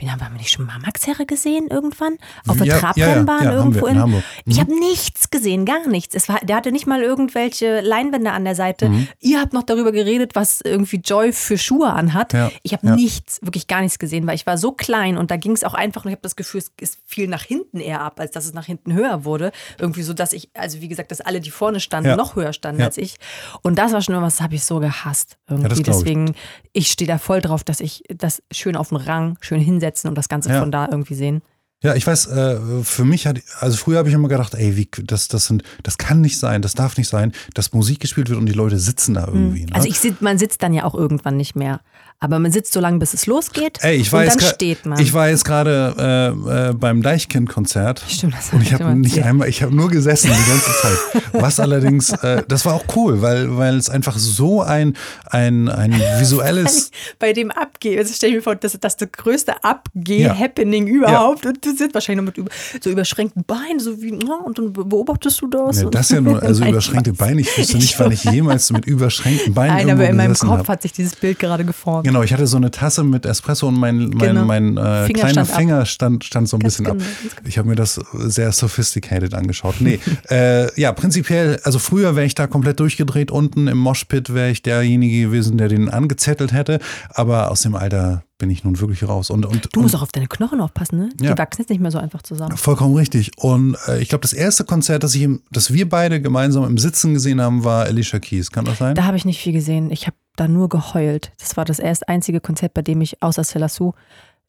wen 0.00 0.10
haben 0.10 0.20
wir 0.20 0.28
nicht 0.30 0.50
schon 0.50 0.66
mal 0.66 0.78
Max 0.80 1.06
Herre 1.06 1.26
gesehen 1.26 1.68
irgendwann? 1.68 2.16
Auf 2.48 2.56
der 2.56 2.66
Ja, 2.66 2.78
Trabrennbahn 2.78 3.44
ja, 3.44 3.50
ja, 3.52 3.56
irgendwo 3.56 3.86
in 3.86 3.96
in. 3.96 4.22
Ich 4.46 4.56
Mhm. 4.56 4.60
habe 4.60 4.78
nichts 4.78 5.30
gesehen, 5.30 5.64
gar 5.64 5.86
nichts. 5.86 6.14
Es 6.14 6.28
war, 6.28 6.38
der 6.42 6.56
hatte 6.56 6.72
nicht 6.72 6.86
mal 6.86 7.02
irgendwelche 7.02 7.80
Leinwände 7.80 8.32
an 8.32 8.44
der 8.44 8.54
Seite. 8.54 8.88
Mhm. 8.88 9.08
Ihr 9.20 9.40
habt 9.40 9.52
noch 9.52 9.62
darüber 9.62 9.92
geredet, 9.92 10.34
was 10.34 10.60
irgendwie 10.62 10.96
Joy 10.96 11.32
für 11.32 11.58
Schuhe 11.58 11.90
anhat. 11.92 12.32
Ich 12.62 12.72
habe 12.72 12.90
nichts, 12.94 13.38
wirklich 13.42 13.66
gar 13.66 13.80
nichts 13.82 13.98
gesehen, 13.98 14.26
weil 14.26 14.34
ich 14.34 14.46
war 14.46 14.58
so 14.58 14.72
klein 14.72 15.16
und 15.18 15.30
da 15.30 15.36
ging 15.36 15.52
es 15.52 15.64
auch 15.64 15.74
einfach, 15.74 16.04
und 16.04 16.10
ich 16.10 16.14
habe 16.14 16.22
das 16.22 16.36
Gefühl, 16.36 16.62
es 16.80 16.98
viel 17.06 17.28
nach 17.28 17.42
hinten 17.42 17.78
eher 17.80 18.00
ab, 18.00 18.18
als 18.20 18.30
dass 18.30 18.44
es 18.46 18.54
nach 18.54 18.64
hinten 18.66 18.92
höher 18.94 19.24
wurde. 19.24 19.52
Irgendwie 19.78 20.02
so, 20.02 20.12
dass 20.14 20.32
ich, 20.32 20.50
also 20.54 20.80
wie 20.80 20.88
gesagt, 20.88 21.10
dass 21.10 21.20
alle, 21.20 21.40
die 21.40 21.50
vorne 21.50 21.80
standen, 21.80 22.16
noch 22.16 22.36
höher 22.36 22.52
standen 22.52 22.82
als 22.82 22.96
ich. 22.98 23.16
Und 23.62 23.78
das 23.78 23.92
war 23.92 24.00
schon 24.02 24.14
immer 24.14 24.24
was, 24.26 24.36
das 24.36 24.44
habe 24.44 24.54
ich 24.54 24.64
so 24.64 24.78
gehasst. 24.80 25.36
Irgendwie. 25.48 25.68
glaub 25.68 25.78
ich. 25.78 25.84
Deswegen, 25.84 26.34
ich 26.72 26.88
stehe 26.88 27.08
da 27.08 27.18
voll 27.18 27.40
drauf, 27.40 27.64
dass 27.64 27.80
ich 27.80 28.04
das 28.08 28.42
schön 28.52 28.76
auf 28.76 28.88
den 28.90 28.96
Rang, 28.98 29.36
schön 29.40 29.60
hinsetzen 29.90 30.08
und 30.08 30.16
das 30.16 30.28
Ganze 30.28 30.50
Ja. 30.50 30.60
von 30.60 30.70
da 30.70 30.88
irgendwie 30.90 31.14
sehen. 31.14 31.42
Ja, 31.82 31.94
ich 31.94 32.06
weiß, 32.06 32.26
äh, 32.26 32.58
für 32.82 33.06
mich 33.06 33.26
hat, 33.26 33.40
also 33.58 33.78
früher 33.78 33.96
habe 33.98 34.08
ich 34.10 34.14
immer 34.14 34.28
gedacht, 34.28 34.54
ey, 34.54 34.76
wie, 34.76 34.86
das, 35.02 35.28
das 35.28 35.46
sind, 35.46 35.62
das 35.82 35.96
kann 35.96 36.20
nicht 36.20 36.38
sein, 36.38 36.60
das 36.60 36.74
darf 36.74 36.98
nicht 36.98 37.08
sein, 37.08 37.32
dass 37.54 37.72
Musik 37.72 38.00
gespielt 38.00 38.28
wird 38.28 38.38
und 38.38 38.44
die 38.44 38.52
Leute 38.52 38.78
sitzen 38.78 39.14
da 39.14 39.26
irgendwie. 39.26 39.64
Ne? 39.64 39.74
Also 39.74 39.88
ich 39.88 39.98
sit, 39.98 40.20
man 40.20 40.36
sitzt 40.36 40.62
dann 40.62 40.74
ja 40.74 40.84
auch 40.84 40.94
irgendwann 40.94 41.38
nicht 41.38 41.56
mehr. 41.56 41.80
Aber 42.22 42.38
man 42.38 42.52
sitzt 42.52 42.74
so 42.74 42.80
lange, 42.80 42.98
bis 42.98 43.14
es 43.14 43.24
losgeht. 43.24 43.78
Ey, 43.80 43.96
ich 43.96 44.12
war 44.12 44.20
und 44.22 44.28
dann 44.28 44.40
steht 44.40 44.84
man. 44.84 45.00
Ich 45.00 45.14
war 45.14 45.30
jetzt 45.30 45.42
gerade 45.42 46.34
äh, 46.46 46.68
äh, 46.68 46.72
beim 46.74 47.00
Deichkind-Konzert. 47.02 48.04
Stimmt, 48.06 48.34
das 48.34 48.52
Und 48.52 48.60
ich 48.60 48.74
habe 48.74 48.94
nicht 48.94 49.12
erzählt. 49.12 49.26
einmal, 49.26 49.48
ich 49.48 49.62
habe 49.62 49.74
nur 49.74 49.88
gesessen 49.88 50.30
die 50.30 50.50
ganze 50.50 50.70
Zeit. 50.82 51.22
Was 51.32 51.58
allerdings, 51.58 52.10
äh, 52.10 52.42
das 52.46 52.66
war 52.66 52.74
auch 52.74 52.84
cool, 52.94 53.22
weil, 53.22 53.56
weil 53.56 53.76
es 53.76 53.88
einfach 53.88 54.18
so 54.18 54.60
ein, 54.60 54.98
ein, 55.30 55.70
ein 55.70 55.92
visuelles. 56.18 56.90
bei 57.18 57.32
dem 57.32 57.50
Abgehen, 57.50 57.98
also 57.98 58.12
stell 58.14 58.30
dir 58.32 58.36
mir 58.36 58.42
vor, 58.42 58.54
das 58.54 58.74
ist 58.74 58.84
das, 58.84 58.98
größte 58.98 59.64
Abgeh-Happening 59.64 60.88
überhaupt. 60.88 61.46
Und 61.46 61.64
du 61.64 61.74
sitzt 61.74 61.94
wahrscheinlich 61.94 62.18
noch 62.22 62.26
mit 62.26 62.36
über, 62.36 62.50
so 62.82 62.90
überschränkten 62.90 63.44
Beinen, 63.44 63.80
so 63.80 64.02
wie, 64.02 64.12
na, 64.12 64.40
und 64.44 64.58
dann 64.58 64.74
beobachtest 64.74 65.40
du 65.40 65.46
das. 65.48 65.82
Und- 65.82 65.94
das 65.94 66.10
ja 66.10 66.20
nur, 66.20 66.42
also 66.42 66.66
überschränkte 66.66 67.12
ich. 67.12 67.16
Beine. 67.16 67.40
Ich 67.40 67.56
wüsste 67.56 67.78
nicht, 67.78 67.98
wann 67.98 68.12
ich 68.12 68.24
jemals 68.24 68.70
mit 68.72 68.84
überschränkten 68.86 69.54
Beinen 69.54 69.74
Nein, 69.76 69.90
aber 69.90 70.06
in 70.08 70.16
meinem 70.16 70.34
Kopf 70.34 70.50
habe. 70.50 70.68
hat 70.68 70.82
sich 70.82 70.92
dieses 70.92 71.16
Bild 71.16 71.38
gerade 71.38 71.64
geformt. 71.64 72.09
Genau, 72.10 72.24
ich 72.24 72.32
hatte 72.32 72.46
so 72.48 72.56
eine 72.56 72.72
Tasse 72.72 73.04
mit 73.04 73.24
Espresso 73.24 73.68
und 73.68 73.78
mein, 73.78 74.10
mein, 74.10 74.18
Genau. 74.18 74.44
mein 74.44 74.76
äh, 74.76 75.06
Finger 75.06 75.20
kleiner. 75.20 75.44
Finger 75.46 75.86
stand, 75.86 76.24
stand 76.24 76.48
so 76.48 76.56
ein 76.56 76.60
Ganz 76.60 76.74
bisschen 76.74 76.86
ab. 76.88 76.98
genau, 76.98 77.08
genau. 77.20 77.48
Ich 77.48 77.56
habe 77.56 77.68
mir 77.68 77.76
das 77.76 78.00
sehr 78.12 78.50
sophisticated 78.50 79.32
angeschaut. 79.34 79.76
Nee, 79.80 80.00
äh, 80.30 80.80
ja, 80.80 80.92
prinzipiell, 80.92 81.60
also 81.62 81.78
früher 81.78 82.16
wäre 82.16 82.26
ich 82.26 82.34
da 82.34 82.48
komplett 82.48 82.80
durchgedreht. 82.80 83.30
Unten 83.30 83.68
im 83.68 83.78
Moshpit 83.78 84.34
wäre 84.34 84.50
ich 84.50 84.62
derjenige 84.62 85.26
gewesen, 85.26 85.56
der 85.56 85.68
den 85.68 85.88
angezettelt 85.88 86.52
hätte. 86.52 86.80
Aber 87.10 87.50
aus 87.50 87.62
dem 87.62 87.76
Alter 87.76 88.24
bin 88.40 88.50
ich 88.50 88.64
nun 88.64 88.80
wirklich 88.80 89.06
raus. 89.06 89.30
Und, 89.30 89.46
und, 89.46 89.68
Du 89.72 89.80
musst 89.80 89.94
und 89.94 90.00
auch 90.00 90.02
auf 90.02 90.12
deine 90.12 90.26
Knochen 90.26 90.60
aufpassen, 90.60 90.98
ne? 90.98 91.08
Ja. 91.20 91.34
Die 91.34 91.38
wachsen 91.38 91.62
jetzt 91.62 91.68
nicht 91.68 91.80
mehr 91.80 91.92
so 91.92 91.98
einfach 91.98 92.22
zusammen. 92.22 92.56
Vollkommen 92.56 92.96
richtig. 92.96 93.30
Und 93.36 93.76
äh, 93.86 94.00
ich 94.00 94.08
glaube, 94.08 94.22
das 94.22 94.32
erste 94.32 94.64
Konzert, 94.64 95.04
das, 95.04 95.14
ich 95.14 95.22
im, 95.22 95.42
das 95.52 95.72
wir 95.72 95.88
beide 95.88 96.20
gemeinsam 96.20 96.64
im 96.64 96.78
Sitzen 96.78 97.14
gesehen 97.14 97.40
haben, 97.40 97.62
war 97.62 97.84
Alicia 97.84 98.18
Keys. 98.18 98.50
Kann 98.50 98.64
das 98.64 98.78
sein? 98.78 98.96
Da 98.96 99.04
habe 99.04 99.16
ich 99.16 99.24
nicht 99.24 99.40
viel 99.40 99.52
gesehen. 99.52 99.92
Ich 99.92 100.06
habe 100.06 100.16
da 100.34 100.48
nur 100.48 100.68
geheult. 100.68 101.30
Das 101.38 101.56
war 101.56 101.64
das 101.64 101.78
erst 101.78 102.08
einzige 102.08 102.40
Konzert, 102.40 102.74
bei 102.74 102.82
dem 102.82 103.00
ich 103.00 103.22
außer 103.22 103.44
Selassou 103.44 103.92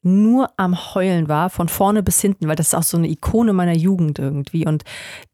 nur 0.03 0.49
am 0.57 0.95
Heulen 0.95 1.27
war, 1.27 1.51
von 1.51 1.69
vorne 1.69 2.01
bis 2.01 2.19
hinten, 2.19 2.47
weil 2.47 2.55
das 2.55 2.67
ist 2.67 2.73
auch 2.73 2.83
so 2.83 2.97
eine 2.97 3.07
Ikone 3.07 3.53
meiner 3.53 3.75
Jugend 3.75 4.17
irgendwie. 4.17 4.65
Und 4.65 4.83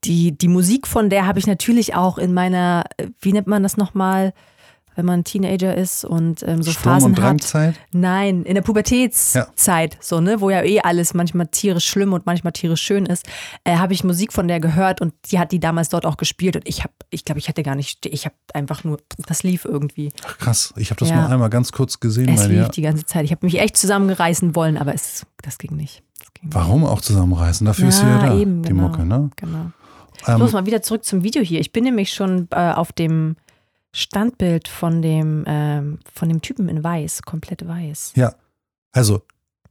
die, 0.03 0.37
die 0.37 0.49
Musik 0.49 0.87
von 0.87 1.09
der 1.09 1.25
habe 1.25 1.39
ich 1.39 1.47
natürlich 1.47 1.95
auch 1.95 2.17
in 2.17 2.33
meiner, 2.33 2.83
äh, 2.97 3.07
wie 3.21 3.31
nennt 3.31 3.47
man 3.47 3.63
das 3.63 3.77
nochmal, 3.77 4.33
wenn 4.97 5.05
man 5.05 5.23
Teenager 5.23 5.73
ist 5.75 6.03
und 6.03 6.43
ähm, 6.43 6.61
so 6.63 6.71
Sturm- 6.71 6.93
Phasen 6.95 7.11
und 7.11 7.17
hat. 7.17 7.23
Drangzeit? 7.23 7.75
Nein, 7.91 8.43
in 8.43 8.55
der 8.55 8.61
Pubertätszeit, 8.63 9.97
so, 10.01 10.19
ne, 10.19 10.41
wo 10.41 10.49
ja 10.49 10.63
eh 10.63 10.79
alles 10.81 11.13
manchmal 11.13 11.47
tierisch 11.47 11.85
schlimm 11.87 12.13
und 12.13 12.25
manchmal 12.25 12.51
tierisch 12.53 12.81
schön 12.81 13.05
ist, 13.05 13.25
äh, 13.63 13.75
habe 13.77 13.93
ich 13.93 14.03
Musik 14.03 14.33
von 14.33 14.47
der 14.47 14.59
gehört 14.59 15.01
und 15.01 15.13
die 15.31 15.39
hat 15.39 15.51
die 15.51 15.59
damals 15.59 15.89
dort 15.89 16.05
auch 16.05 16.17
gespielt 16.17 16.55
und 16.55 16.67
ich 16.67 16.79
habe, 16.83 16.93
ich 17.09 17.25
glaube, 17.25 17.39
ich 17.39 17.47
hatte 17.47 17.63
gar 17.63 17.75
nicht, 17.75 18.05
ich 18.05 18.25
habe 18.25 18.35
einfach 18.53 18.83
nur, 18.83 18.99
das 19.27 19.43
lief 19.43 19.65
irgendwie. 19.65 20.11
Ach, 20.25 20.37
krass. 20.37 20.73
Ich 20.77 20.89
habe 20.89 20.99
das 20.99 21.09
Ja. 21.09 21.21
nur 21.21 21.29
einmal 21.29 21.49
ganz 21.49 21.71
kurz 21.71 21.99
gesehen 21.99 22.29
Es 22.29 22.47
lief 22.47 22.65
dir. 22.65 22.69
die 22.69 22.81
ganze 22.81 23.05
Zeit. 23.05 23.23
Ich 23.25 23.31
habe 23.31 23.45
mich 23.45 23.59
echt 23.59 23.77
zusammenreißen 23.77 24.55
wollen, 24.55 24.77
aber 24.77 24.93
es, 24.93 25.25
das 25.43 25.57
ging 25.57 25.75
nicht. 25.75 26.03
Das 26.19 26.33
ging 26.33 26.45
nicht. 26.45 26.55
Warum 26.55 26.85
auch 26.85 27.01
zusammenreißen? 27.01 27.65
Dafür 27.65 27.89
ist 27.89 27.99
sie 27.99 28.05
ja 28.05 28.19
da, 28.25 28.35
eben, 28.37 28.63
die 28.63 28.69
genau, 28.69 28.83
Mucke, 28.89 29.05
ne? 29.05 29.29
Genau. 29.35 29.71
Ähm, 30.27 30.39
Los, 30.39 30.51
mal 30.53 30.65
wieder 30.65 30.81
zurück 30.81 31.05
zum 31.05 31.23
Video 31.23 31.43
hier. 31.43 31.59
Ich 31.59 31.71
bin 31.71 31.83
nämlich 31.83 32.11
schon 32.11 32.47
äh, 32.51 32.71
auf 32.71 32.91
dem 32.91 33.35
Standbild 33.97 34.67
von 34.67 35.01
dem, 35.01 35.43
ähm, 35.47 35.99
von 36.13 36.29
dem 36.29 36.41
Typen 36.41 36.69
in 36.69 36.83
weiß, 36.83 37.23
komplett 37.23 37.67
weiß. 37.67 38.13
Ja. 38.15 38.35
Also, 38.91 39.21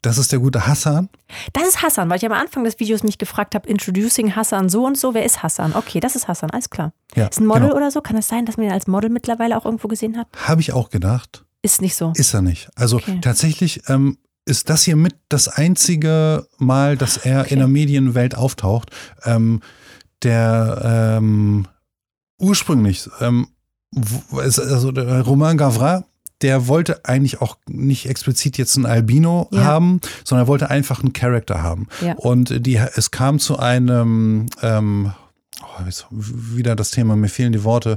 das 0.03 0.19
ist 0.19 0.31
der 0.33 0.39
gute 0.41 0.67
Hassan. 0.67 1.09
Das 1.53 1.67
ist 1.67 1.83
Hassan, 1.83 2.09
weil 2.11 2.19
ich 2.19 2.27
am 2.27 2.33
Anfang 2.33 2.65
des 2.65 2.79
Videos 2.79 3.03
mich 3.03 3.19
gefragt 3.19 3.55
habe, 3.55 3.69
introducing 3.69 4.37
Hassan 4.37 4.69
so 4.69 4.85
und 4.87 4.97
so, 4.99 5.15
wer 5.15 5.25
ist 5.25 5.43
Hassan? 5.43 5.75
Okay, 5.75 6.01
das 6.01 6.15
ist 6.17 6.29
Hassan, 6.29 6.51
alles 6.51 6.71
klar. 6.71 6.93
Ja, 7.15 7.27
Ist 7.27 7.41
ein 7.41 7.47
Model 7.47 7.63
genau. 7.69 7.77
oder 7.77 7.91
so? 7.91 8.01
Kann 8.03 8.17
es 8.17 8.29
sein, 8.29 8.47
dass 8.47 8.57
man 8.57 8.67
ihn 8.67 8.73
als 8.73 8.87
Model 8.87 9.11
mittlerweile 9.11 9.57
auch 9.57 9.65
irgendwo 9.65 9.89
gesehen 9.89 10.17
hat? 10.17 10.29
Habe 10.37 10.61
ich 10.61 10.73
auch 10.73 10.91
gedacht. 10.91 11.45
Ist 11.63 11.81
nicht 11.81 11.97
so. 11.97 12.13
Ist 12.15 12.35
er 12.35 12.43
nicht. 12.43 12.69
Also 12.77 12.97
Okay. 12.97 13.19
tatsächlich 13.21 13.89
ähm, 13.89 14.19
ist 14.45 14.71
das 14.71 14.83
hier 14.85 14.95
mit 14.97 15.15
das 15.29 15.49
einzige 15.49 16.47
Mal, 16.59 16.97
dass 16.97 17.17
er 17.17 17.41
Okay. 17.43 17.55
in 17.55 17.59
der 17.59 17.69
Medienwelt 17.69 18.37
auftaucht. 18.37 18.91
Ähm, 19.25 19.61
der 20.23 21.17
ähm, 21.19 21.67
ursprünglich, 22.39 23.09
ähm, 23.21 23.49
also 24.33 24.93
der 24.93 25.23
Romain 25.23 25.57
Gavras, 25.57 26.03
der 26.43 26.69
wollte 26.69 27.05
eigentlich 27.05 27.41
auch 27.41 27.57
nicht 27.67 28.09
explizit 28.09 28.59
jetzt 28.59 28.77
einen 28.77 28.87
Albino 28.87 29.49
Ja. 29.53 29.65
haben, 29.65 30.01
sondern 30.25 30.45
er 30.45 30.49
wollte 30.49 30.69
einfach 30.71 31.01
einen 31.01 31.13
Charakter 31.15 31.63
haben. 31.63 31.87
Ja. 32.03 32.13
Und 32.15 32.67
die, 32.67 32.77
es 32.77 33.11
kam 33.11 33.39
zu 33.39 33.59
einem, 33.59 34.47
ähm, 34.63 35.13
oh, 35.63 35.83
wieder 36.13 36.77
das 36.77 36.91
Thema, 36.91 37.17
mir 37.17 37.29
fehlen 37.29 37.53
die 37.53 37.65
Worte, 37.65 37.97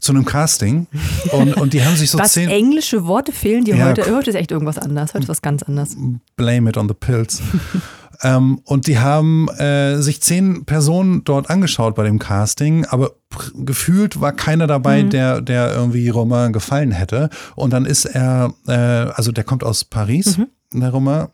zu 0.00 0.12
einem 0.12 0.24
Casting. 0.24 0.86
Und, 1.32 1.54
und 1.54 1.72
die 1.72 1.84
haben 1.84 1.96
sich 1.96 2.08
so 2.12 2.20
Was 2.20 2.34
zehn. 2.34 2.48
englische 2.48 3.04
Worte 3.06 3.32
fehlen 3.32 3.64
dir 3.64 3.74
Ja, 3.74 3.86
heute? 3.86 4.14
Heute 4.14 4.30
ist 4.30 4.36
echt 4.36 4.52
irgendwas 4.52 4.78
anders. 4.78 5.12
Heute 5.12 5.24
ist 5.24 5.28
was 5.28 5.42
ganz 5.42 5.64
anderes. 5.64 5.96
Blame 6.36 6.70
it 6.70 6.76
on 6.76 6.86
the 6.86 6.94
pills. 6.94 7.42
ähm, 8.22 8.60
und 8.64 8.86
die 8.86 8.98
haben 8.98 9.48
äh, 9.48 10.00
sich 10.02 10.20
zehn 10.20 10.64
Personen 10.64 11.22
dort 11.24 11.50
angeschaut 11.50 11.94
bei 11.94 12.04
dem 12.04 12.18
Casting, 12.18 12.84
aber 12.86 13.12
gefühlt 13.54 14.20
war 14.20 14.32
keiner 14.32 14.66
dabei, 14.66 15.04
Mhm. 15.04 15.10
der, 15.10 15.40
der 15.40 15.72
irgendwie 15.74 16.08
Romain 16.08 16.52
gefallen 16.52 16.90
hätte. 16.92 17.30
Und 17.54 17.72
dann 17.72 17.84
ist 17.84 18.04
er, 18.06 18.52
äh, 18.66 18.72
also 18.72 19.32
der 19.32 19.44
kommt 19.44 19.62
aus 19.64 19.84
Paris, 19.84 20.38
Mhm. 20.38 20.48
der 20.80 20.90
Romain, 20.90 21.28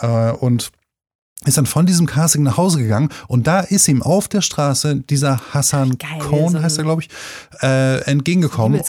äh, 0.00 0.32
und 0.32 0.70
ist 1.46 1.58
dann 1.58 1.66
von 1.66 1.84
diesem 1.84 2.06
Casting 2.06 2.42
nach 2.42 2.56
Hause 2.56 2.78
gegangen 2.78 3.10
und 3.28 3.46
da 3.46 3.60
ist 3.60 3.86
ihm 3.88 4.02
auf 4.02 4.28
der 4.28 4.40
Straße 4.40 4.96
dieser 5.10 5.40
Hassan 5.52 5.98
Geil, 5.98 6.18
Cohn, 6.20 6.52
so 6.52 6.62
heißt 6.62 6.78
er, 6.78 6.84
glaube 6.84 7.02
ich, 7.02 7.10
äh, 7.62 8.00
entgegengekommen. 8.10 8.80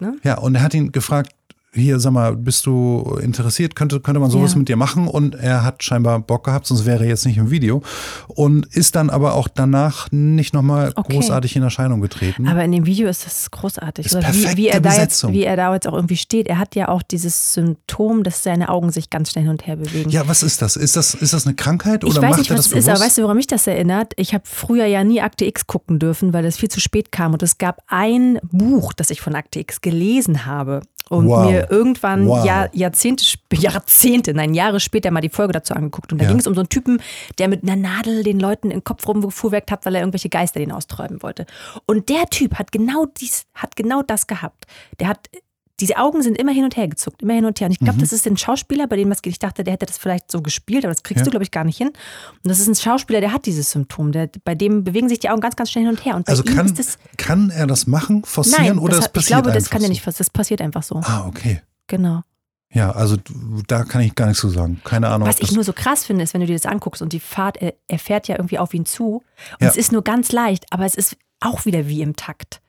Ne? 0.00 0.16
Ja, 0.22 0.36
und 0.38 0.54
er 0.54 0.62
hat 0.62 0.74
ihn 0.74 0.92
gefragt, 0.92 1.32
hier, 1.74 1.98
sag 2.00 2.12
mal, 2.12 2.36
bist 2.36 2.66
du 2.66 3.18
interessiert? 3.22 3.74
Könnte, 3.76 4.00
könnte 4.00 4.20
man 4.20 4.30
sowas 4.30 4.52
Ja. 4.52 4.58
mit 4.58 4.68
dir 4.68 4.76
machen? 4.76 5.08
Und 5.08 5.34
er 5.34 5.64
hat 5.64 5.82
scheinbar 5.82 6.18
Bock 6.20 6.44
gehabt, 6.44 6.66
sonst 6.66 6.86
wäre 6.86 7.02
er 7.04 7.08
jetzt 7.08 7.26
nicht 7.26 7.36
im 7.36 7.50
Video. 7.50 7.82
Und 8.28 8.66
ist 8.74 8.94
dann 8.96 9.10
aber 9.10 9.34
auch 9.34 9.48
danach 9.48 10.08
nicht 10.10 10.54
nochmal 10.54 10.92
Okay. 10.94 11.14
großartig 11.14 11.56
in 11.56 11.62
Erscheinung 11.62 12.00
getreten. 12.00 12.46
Aber 12.48 12.62
in 12.64 12.72
dem 12.72 12.86
Video 12.86 13.08
ist 13.08 13.26
das 13.26 13.50
großartig. 13.50 14.06
Ist 14.06 14.20
perfekte 14.20 14.52
wie, 14.52 14.56
wie, 14.64 14.68
er 14.68 14.80
da 14.80 14.88
jetzt, 14.90 14.98
Besetzung. 14.98 15.32
wie 15.32 15.42
er 15.44 15.56
da 15.56 15.74
jetzt 15.74 15.86
auch 15.88 15.94
irgendwie 15.94 16.16
steht. 16.16 16.46
Er 16.46 16.58
hat 16.58 16.74
ja 16.74 16.88
auch 16.88 17.02
dieses 17.02 17.54
Symptom, 17.54 18.22
dass 18.22 18.42
seine 18.42 18.68
Augen 18.68 18.90
sich 18.92 19.10
ganz 19.10 19.30
schnell 19.32 19.44
hin 19.44 19.50
und 19.50 19.66
her 19.66 19.76
bewegen. 19.76 20.10
ja, 20.10 20.26
was 20.28 20.42
ist 20.42 20.62
das? 20.62 20.76
Ist 20.76 20.96
das, 20.96 21.14
ist 21.14 21.32
das 21.32 21.46
eine 21.46 21.54
Krankheit 21.56 22.04
Ich 22.04 22.10
oder 22.10 22.22
weiß 22.22 22.30
macht 22.30 22.38
nicht, 22.40 22.50
er 22.50 22.58
was 22.58 22.64
das 22.68 22.72
es 22.72 22.78
ist, 22.78 22.88
aber 22.88 23.00
weißt 23.00 23.18
du, 23.18 23.22
woran 23.22 23.36
mich 23.36 23.46
das 23.46 23.66
erinnert? 23.66 24.12
Ich 24.16 24.32
habe 24.34 24.44
früher 24.46 24.86
ja 24.86 25.02
nie 25.04 25.20
Akte 25.20 25.44
X 25.44 25.66
gucken 25.66 25.98
dürfen, 25.98 26.32
weil 26.32 26.42
das 26.44 26.56
viel 26.56 26.68
zu 26.70 26.80
spät 26.80 27.10
kam. 27.12 27.32
Und 27.32 27.42
es 27.42 27.58
gab 27.58 27.82
ein 27.88 28.38
Buch, 28.52 28.92
das 28.92 29.10
ich 29.10 29.20
von 29.20 29.34
Akte 29.34 29.58
X 29.60 29.80
gelesen 29.80 30.46
habe. 30.46 30.82
Und 31.10 31.28
Wow. 31.28 31.50
mir 31.50 31.70
irgendwann 31.70 32.26
Wow. 32.26 32.44
Jahr, 32.46 32.68
Jahrzehnte, 32.74 33.24
Jahrzehnte, 33.52 34.32
nein, 34.34 34.54
Jahre 34.54 34.80
später 34.80 35.10
mal 35.10 35.20
die 35.20 35.28
Folge 35.28 35.52
dazu 35.52 35.74
angeguckt. 35.74 36.12
Und 36.12 36.18
da 36.18 36.24
Ja. 36.24 36.30
ging 36.30 36.40
es 36.40 36.46
um 36.46 36.54
so 36.54 36.60
einen 36.62 36.68
Typen, 36.70 37.00
der 37.38 37.48
mit 37.48 37.62
einer 37.62 37.76
Nadel 37.76 38.22
den 38.22 38.40
Leuten 38.40 38.70
im 38.70 38.82
Kopf 38.84 39.06
rumgefuhrwerkt 39.06 39.70
hat, 39.70 39.84
weil 39.84 39.94
er 39.96 40.00
irgendwelche 40.00 40.28
Geister 40.30 40.60
den 40.60 40.72
austräumen 40.72 41.22
wollte. 41.22 41.44
Und 41.86 42.08
der 42.08 42.26
Typ 42.26 42.54
hat 42.58 42.72
genau 42.72 43.06
dies, 43.20 43.44
hat 43.54 43.76
genau 43.76 44.02
das 44.02 44.26
gehabt. 44.26 44.64
Der 44.98 45.08
hat 45.08 45.28
diese 45.80 45.96
Augen 45.96 46.22
sind 46.22 46.38
immer 46.38 46.52
hin 46.52 46.62
und 46.64 46.76
her 46.76 46.86
gezuckt, 46.86 47.22
immer 47.22 47.34
hin 47.34 47.44
und 47.44 47.60
her. 47.60 47.66
Und 47.66 47.72
ich 47.72 47.80
Mhm. 47.80 47.86
glaube, 47.86 48.00
das 48.00 48.12
ist 48.12 48.26
ein 48.26 48.36
Schauspieler, 48.36 48.86
bei 48.86 48.96
dem 48.96 49.10
was 49.10 49.22
geht. 49.22 49.32
Ich 49.32 49.38
dachte, 49.40 49.64
der 49.64 49.72
hätte 49.74 49.86
das 49.86 49.98
vielleicht 49.98 50.30
so 50.30 50.40
gespielt, 50.40 50.84
aber 50.84 50.94
das 50.94 51.02
kriegst 51.02 51.20
Ja. 51.20 51.24
du, 51.24 51.30
glaube 51.30 51.42
ich, 51.44 51.50
gar 51.50 51.64
nicht 51.64 51.76
hin. 51.78 51.88
Und 51.88 51.96
das 52.44 52.60
ist 52.60 52.68
ein 52.68 52.74
Schauspieler, 52.76 53.20
der 53.20 53.32
hat 53.32 53.46
dieses 53.46 53.70
Symptom. 53.72 54.12
Der, 54.12 54.30
bei 54.44 54.54
dem 54.54 54.84
bewegen 54.84 55.08
sich 55.08 55.18
die 55.18 55.30
Augen 55.30 55.40
ganz, 55.40 55.56
ganz 55.56 55.70
schnell 55.72 55.84
hin 55.84 55.90
und 55.92 56.04
her. 56.04 56.14
Und 56.16 56.28
Also 56.28 56.42
kann, 56.44 56.72
das. 56.74 56.98
kann 57.16 57.50
er 57.50 57.66
das 57.66 57.86
machen, 57.88 58.24
forcieren 58.24 58.64
Nein, 58.66 58.78
oder 58.78 58.90
das 58.90 58.98
es 58.98 59.04
hat, 59.06 59.12
passiert 59.14 59.38
ich 59.38 59.42
glaube, 59.42 59.52
das 59.58 59.70
kann 59.70 59.82
so? 59.82 59.88
nicht 59.88 60.04
passieren. 60.04 60.18
Das 60.18 60.30
passiert 60.30 60.60
einfach 60.60 60.82
so. 60.84 61.00
Ah, 61.04 61.26
okay. 61.26 61.60
Genau. 61.88 62.20
Ja, 62.72 62.90
also 62.90 63.16
da 63.68 63.84
kann 63.84 64.00
ich 64.02 64.14
gar 64.16 64.26
nichts 64.26 64.40
zu 64.40 64.48
sagen. 64.48 64.80
Keine 64.84 65.08
Ahnung. 65.08 65.28
Was 65.28 65.36
ich 65.36 65.46
das, 65.48 65.54
nur 65.54 65.62
so 65.64 65.72
krass 65.72 66.04
finde, 66.04 66.24
ist, 66.24 66.34
wenn 66.34 66.40
du 66.40 66.46
dir 66.48 66.54
das 66.54 66.66
anguckst 66.66 67.02
und 67.02 67.12
die 67.12 67.20
Fahrt, 67.20 67.56
er, 67.62 67.74
er 67.86 67.98
fährt 68.00 68.26
ja 68.26 68.36
irgendwie 68.36 68.58
auf 68.58 68.74
ihn 68.74 68.84
zu. 68.84 69.16
Und 69.16 69.22
Ja. 69.60 69.68
es 69.68 69.76
ist 69.76 69.92
nur 69.92 70.02
ganz 70.02 70.32
leicht, 70.32 70.64
aber 70.70 70.84
es 70.84 70.94
ist 70.96 71.16
auch 71.40 71.66
wieder 71.66 71.86
wie 71.86 72.00
im 72.02 72.16
Takt. 72.16 72.60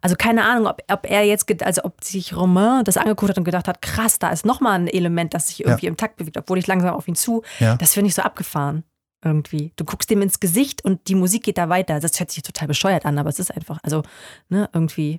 Also 0.00 0.16
keine 0.16 0.44
Ahnung, 0.44 0.66
ob, 0.66 0.82
ob 0.90 1.10
er 1.10 1.24
jetzt, 1.24 1.62
also 1.62 1.82
ob 1.84 2.04
sich 2.04 2.36
Romain 2.36 2.84
das 2.84 2.96
angeguckt 2.96 3.30
hat 3.30 3.38
und 3.38 3.44
gedacht 3.44 3.68
hat, 3.68 3.82
krass, 3.82 4.18
da 4.18 4.30
ist 4.30 4.46
nochmal 4.46 4.78
ein 4.78 4.88
Element, 4.88 5.34
das 5.34 5.48
sich 5.48 5.64
irgendwie 5.64 5.86
im 5.86 5.96
Takt 5.96 6.16
bewegt, 6.16 6.36
obwohl 6.36 6.58
ich 6.58 6.66
langsam 6.66 6.94
auf 6.94 7.08
ihn 7.08 7.16
zu. 7.16 7.42
Ja. 7.58 7.76
Das 7.76 7.94
finde 7.94 8.08
ich 8.08 8.14
so 8.14 8.22
abgefahren. 8.22 8.84
Irgendwie. 9.24 9.72
Du 9.74 9.84
guckst 9.84 10.10
dem 10.10 10.22
ins 10.22 10.38
Gesicht 10.38 10.84
und 10.84 11.08
die 11.08 11.16
Musik 11.16 11.42
geht 11.42 11.58
da 11.58 11.68
weiter. 11.68 11.98
Das 11.98 12.20
hört 12.20 12.30
sich 12.30 12.44
total 12.44 12.68
bescheuert 12.68 13.04
an, 13.04 13.18
aber 13.18 13.28
es 13.28 13.40
ist 13.40 13.52
einfach, 13.52 13.78
also, 13.82 14.04
ne, 14.48 14.70
irgendwie 14.72 15.18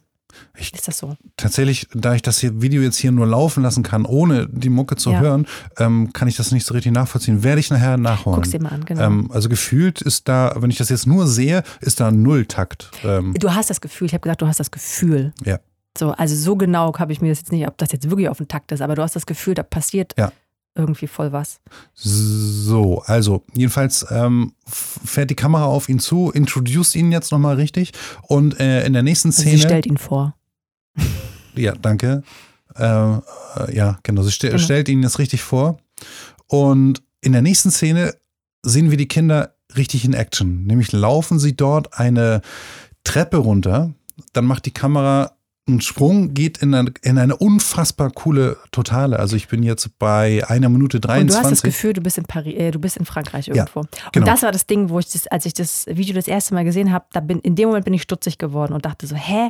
Ich- 0.58 0.74
ist 0.74 0.88
das 0.88 0.98
so. 1.00 1.16
tatsächlich, 1.38 1.88
da 1.94 2.14
ich 2.16 2.22
das 2.22 2.40
hier 2.40 2.62
Video 2.62 2.82
jetzt 2.82 2.98
hier 2.98 3.12
nur 3.12 3.26
laufen 3.28 3.64
lassen 3.64 3.84
kann, 3.84 4.06
ohne 4.06 4.48
die 4.50 4.70
Mucke 4.70 4.96
zu 4.96 5.12
Ja. 5.12 5.20
hören, 5.22 5.48
ähm, 5.78 6.14
kann 6.14 6.28
ich 6.28 6.36
das 6.38 6.52
nicht 6.52 6.66
so 6.66 6.74
richtig 6.74 6.92
nachvollziehen. 6.92 7.44
Werde 7.44 7.60
ich 7.60 7.70
nachher 7.70 7.98
nachholen. 7.98 8.36
Guck's 8.36 8.52
dir 8.52 8.62
mal 8.62 8.70
an, 8.70 8.86
genau. 8.86 9.02
Ähm, 9.02 9.32
also 9.32 9.50
gefühlt 9.50 10.02
ist 10.02 10.28
da, 10.28 10.54
wenn 10.58 10.70
ich 10.70 10.78
das 10.78 10.90
jetzt 10.90 11.08
nur 11.08 11.28
sehe, 11.28 11.64
ist 11.82 12.00
da 12.00 12.12
Nulltakt. 12.12 12.92
Ähm, 13.04 13.34
Du 13.40 13.54
hast 13.54 13.70
das 13.70 13.82
Gefühl, 13.82 14.06
ich 14.08 14.14
habe 14.14 14.22
gesagt, 14.22 14.42
du 14.42 14.48
hast 14.48 14.60
das 14.60 14.72
Gefühl. 14.72 15.34
ja. 15.46 15.60
So, 15.98 16.12
also 16.12 16.36
so 16.36 16.56
genau 16.56 16.94
habe 16.98 17.12
ich 17.12 17.20
mir 17.20 17.30
das 17.30 17.40
jetzt 17.40 17.52
nicht, 17.52 17.68
ob 17.68 17.78
das 17.78 17.92
jetzt 17.92 18.10
wirklich 18.10 18.30
auf 18.30 18.38
den 18.38 18.48
Takt 18.48 18.72
ist, 18.72 18.82
aber 18.82 18.96
du 18.96 19.02
hast 19.02 19.16
das 19.16 19.26
Gefühl, 19.26 19.56
da 19.56 19.64
passiert 19.64 20.14
Ja. 20.18 20.32
Irgendwie 20.76 21.08
voll 21.08 21.32
was. 21.32 21.60
So, 21.94 23.02
also 23.06 23.44
jedenfalls 23.54 24.06
ähm, 24.12 24.54
fährt 24.66 25.30
die 25.30 25.36
Kamera 25.36 25.66
auf 25.66 25.90
ihn 25.90 26.00
zu, 26.00 26.32
introduced 26.32 26.96
ihn 26.96 27.12
jetzt 27.12 27.32
nochmal 27.32 27.56
richtig 27.56 27.92
und 28.24 28.60
äh, 28.60 28.86
in 28.86 28.94
der 28.94 29.04
nächsten 29.04 29.30
Also 29.30 29.42
Szene. 29.42 29.58
sie 29.58 29.64
stellt 29.64 29.86
ihn 29.86 29.98
vor. 29.98 30.36
Ja, 31.56 31.74
danke. 31.74 32.24
Äh, 32.76 32.86
äh, 32.86 33.20
ja, 33.76 34.00
genau. 34.04 34.22
Sie 34.22 34.32
ste 34.32 34.48
Genau. 34.50 34.60
stellt 34.62 34.88
ihn 34.88 35.04
jetzt 35.04 35.20
richtig 35.20 35.42
vor. 35.42 35.78
Und 36.48 37.02
in 37.22 37.34
der 37.34 37.42
nächsten 37.42 37.70
Szene 37.72 38.16
sehen 38.64 38.92
wir 38.92 38.98
die 38.98 39.08
Kinder 39.08 39.56
richtig 39.76 40.06
in 40.06 40.14
Action. 40.14 40.64
Nämlich 40.64 40.94
laufen 40.94 41.38
sie 41.40 41.56
dort 41.58 42.00
eine 42.00 42.42
Treppe 43.04 43.38
runter. 43.38 43.94
Dann 44.32 44.46
macht 44.46 44.66
die 44.68 44.72
Kamera 44.72 45.32
einen 45.72 45.82
Sprung, 45.82 46.34
geht 46.34 46.58
in 46.60 46.74
eine, 46.74 46.92
in 47.02 47.18
eine 47.18 47.36
unfassbar 47.38 48.10
coole 48.12 48.58
Totale. 48.72 49.18
Also 49.20 49.36
ich 49.36 49.48
bin 49.48 49.64
jetzt 49.64 49.98
bei 50.00 50.44
einer 50.48 50.70
Minute 50.70 50.98
Und 50.98 51.04
du 51.04 51.08
23. 51.08 51.44
hast 51.44 51.52
das 51.52 51.62
Gefühl, 51.62 51.94
du 51.94 52.02
bist 52.02 52.18
in 52.18 52.26
Paris, 52.26 52.56
äh, 52.56 52.72
du 52.72 52.80
bist 52.80 52.98
in 52.98 53.06
Frankreich 53.06 53.48
Ja, 53.48 53.56
irgendwo. 53.56 53.80
Und 53.82 53.90
genau. 54.12 54.26
das 54.26 54.42
war 54.44 54.52
das 54.52 54.66
Ding, 54.68 54.90
wo 54.90 55.00
ich 55.00 55.10
das, 55.12 55.28
als 55.28 55.46
ich 55.46 55.54
das 55.54 55.86
Video 55.88 56.14
das 56.16 56.28
erste 56.28 56.54
Mal 56.54 56.64
gesehen 56.66 56.92
habe, 56.92 57.06
da 57.14 57.20
bin, 57.20 57.40
in 57.40 57.56
dem 57.56 57.68
Moment 57.70 57.86
bin 57.86 57.94
ich 57.94 58.02
stutzig 58.02 58.38
geworden 58.38 58.74
und 58.74 58.86
dachte 58.86 59.08
so, 59.08 59.16
hä? 59.16 59.50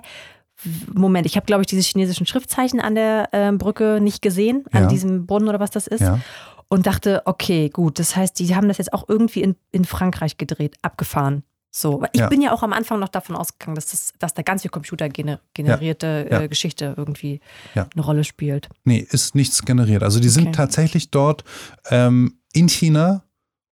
Moment, 0.93 1.25
ich 1.25 1.35
habe, 1.37 1.45
glaube 1.45 1.61
ich, 1.63 1.67
diese 1.67 1.81
chinesischen 1.81 2.25
Schriftzeichen 2.25 2.81
an 2.81 2.95
der 2.95 3.29
ähm, 3.31 3.57
Brücke 3.57 3.99
nicht 4.01 4.21
gesehen, 4.21 4.65
an 4.71 4.83
Ja. 4.83 4.87
diesem 4.89 5.25
Brunnen 5.25 5.47
oder 5.47 5.59
was 5.61 5.71
das 5.71 5.87
ist. 5.87 6.01
ja. 6.01 6.19
Und 6.67 6.85
dachte, 6.85 7.23
okay, 7.25 7.69
gut, 7.69 7.97
das 7.97 8.15
heißt, 8.15 8.37
die 8.37 8.53
haben 8.55 8.67
das 8.67 8.77
jetzt 8.77 8.93
auch 8.93 9.05
irgendwie 9.07 9.41
in, 9.41 9.55
in 9.71 9.85
Frankreich 9.85 10.37
gedreht, 10.37 10.75
abgefahren. 10.83 11.43
So, 11.71 12.03
ich 12.13 12.19
Ja. 12.21 12.27
bin 12.29 12.41
ja 12.41 12.51
auch 12.51 12.63
am 12.63 12.73
Anfang 12.73 12.99
noch 12.99 13.09
davon 13.09 13.35
ausgegangen, 13.35 13.75
dass, 13.75 13.87
das, 13.87 14.13
dass 14.17 14.33
da 14.33 14.41
ganz 14.41 14.63
viel 14.63 14.71
computergenerierte 14.71 16.27
Ja. 16.29 16.41
äh, 16.41 16.47
Geschichte 16.47 16.93
irgendwie 16.97 17.41
Ja. 17.75 17.87
eine 17.93 18.03
Rolle 18.03 18.23
spielt. 18.23 18.69
Nee, 18.83 19.05
ist 19.09 19.35
nichts 19.35 19.63
generiert. 19.65 20.03
Also 20.03 20.19
die 20.19 20.29
sind 20.29 20.47
Okay. 20.47 20.51
tatsächlich 20.55 21.11
dort 21.11 21.43
ähm, 21.89 22.39
in 22.53 22.67
China 22.69 23.23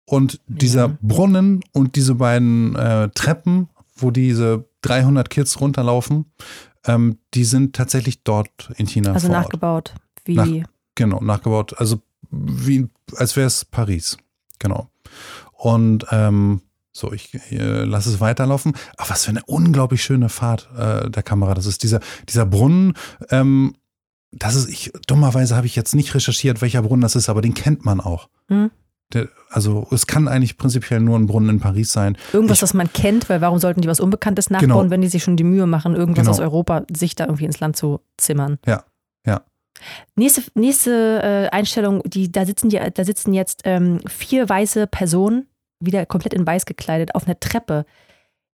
und 0.06 0.40
dieser 0.46 0.88
Ja. 0.88 0.98
Brunnen 1.02 1.60
und 1.72 1.96
diese 1.96 2.14
beiden 2.16 2.74
äh, 2.76 3.08
Treppen, 3.14 3.68
wo 3.96 4.10
diese 4.10 4.64
300 4.82 5.30
Kids 5.30 5.60
runterlaufen, 5.60 6.32
ähm, 6.86 7.18
die 7.34 7.44
sind 7.44 7.74
tatsächlich 7.76 8.22
dort 8.24 8.70
in 8.76 8.86
China 8.86 9.12
Also 9.12 9.28
vor 9.28 9.36
Ort. 9.36 9.44
nachgebaut. 9.44 9.94
Wie, 10.24 10.34
Nach- 10.34 10.68
Genau, 10.96 11.20
nachgebaut. 11.20 11.74
Also 11.78 12.02
wie, 12.30 12.88
als 13.16 13.36
wäre 13.36 13.46
es 13.46 13.64
Paris. 13.64 14.16
Genau. 14.58 14.90
Und 15.52 16.06
ähm, 16.10 16.60
so, 16.96 17.12
ich 17.12 17.34
äh, 17.50 17.82
lasse 17.84 18.08
es 18.08 18.20
weiterlaufen. 18.20 18.74
Aber 18.96 19.10
was 19.10 19.24
für 19.24 19.30
eine 19.30 19.42
unglaublich 19.46 20.02
schöne 20.04 20.28
Fahrt 20.28 20.68
äh, 20.78 21.10
der 21.10 21.24
Kamera. 21.24 21.54
Das 21.54 21.66
ist 21.66 21.82
dieser, 21.82 21.98
dieser 22.28 22.46
Brunnen. 22.46 22.94
Ähm, 23.30 23.74
das 24.30 24.54
ist, 24.54 24.68
ich, 24.68 24.92
dummerweise 25.08 25.56
habe 25.56 25.66
ich 25.66 25.74
jetzt 25.76 25.94
nicht 25.94 26.14
recherchiert, 26.14 26.62
welcher 26.62 26.82
Brunnen 26.82 27.02
das 27.02 27.16
ist, 27.16 27.28
aber 27.28 27.42
den 27.42 27.54
kennt 27.54 27.84
man 27.84 28.00
auch. 28.00 28.28
Hm? 28.48 28.70
Der, 29.12 29.28
also 29.50 29.86
es 29.90 30.06
kann 30.06 30.28
eigentlich 30.28 30.56
prinzipiell 30.56 31.00
nur 31.00 31.18
ein 31.18 31.26
Brunnen 31.26 31.50
in 31.50 31.60
Paris 31.60 31.92
sein. 31.92 32.16
irgendwas, 32.32 32.58
ich- 32.58 32.62
was 32.62 32.74
man 32.74 32.92
kennt, 32.92 33.28
weil 33.28 33.40
warum 33.40 33.58
sollten 33.58 33.80
die 33.80 33.88
was 33.88 34.00
Unbekanntes 34.00 34.48
nachbauen, 34.50 34.68
Genau. 34.68 34.90
wenn 34.90 35.02
die 35.02 35.08
sich 35.08 35.22
schon 35.24 35.36
die 35.36 35.44
Mühe 35.44 35.66
machen, 35.66 35.94
irgendwas 35.96 36.22
Genau. 36.22 36.30
aus 36.30 36.40
Europa 36.40 36.84
sich 36.96 37.14
da 37.16 37.24
irgendwie 37.26 37.44
ins 37.44 37.58
Land 37.60 37.76
zu 37.76 38.00
zimmern. 38.16 38.58
Ja, 38.66 38.84
ja. 39.26 39.42
Nächste, 40.16 40.42
nächste 40.54 41.22
äh, 41.22 41.48
Einstellung, 41.54 42.02
die, 42.06 42.30
da 42.32 42.46
sitzen 42.46 42.70
die, 42.70 42.78
da 42.94 43.04
sitzen 43.04 43.34
jetzt 43.34 43.62
ähm, 43.64 43.98
vier 44.06 44.48
weiße 44.48 44.86
Personen, 44.86 45.46
wieder 45.86 46.06
komplett 46.06 46.34
in 46.34 46.46
weiß 46.46 46.66
gekleidet, 46.66 47.14
auf 47.14 47.26
einer 47.26 47.38
Treppe. 47.38 47.86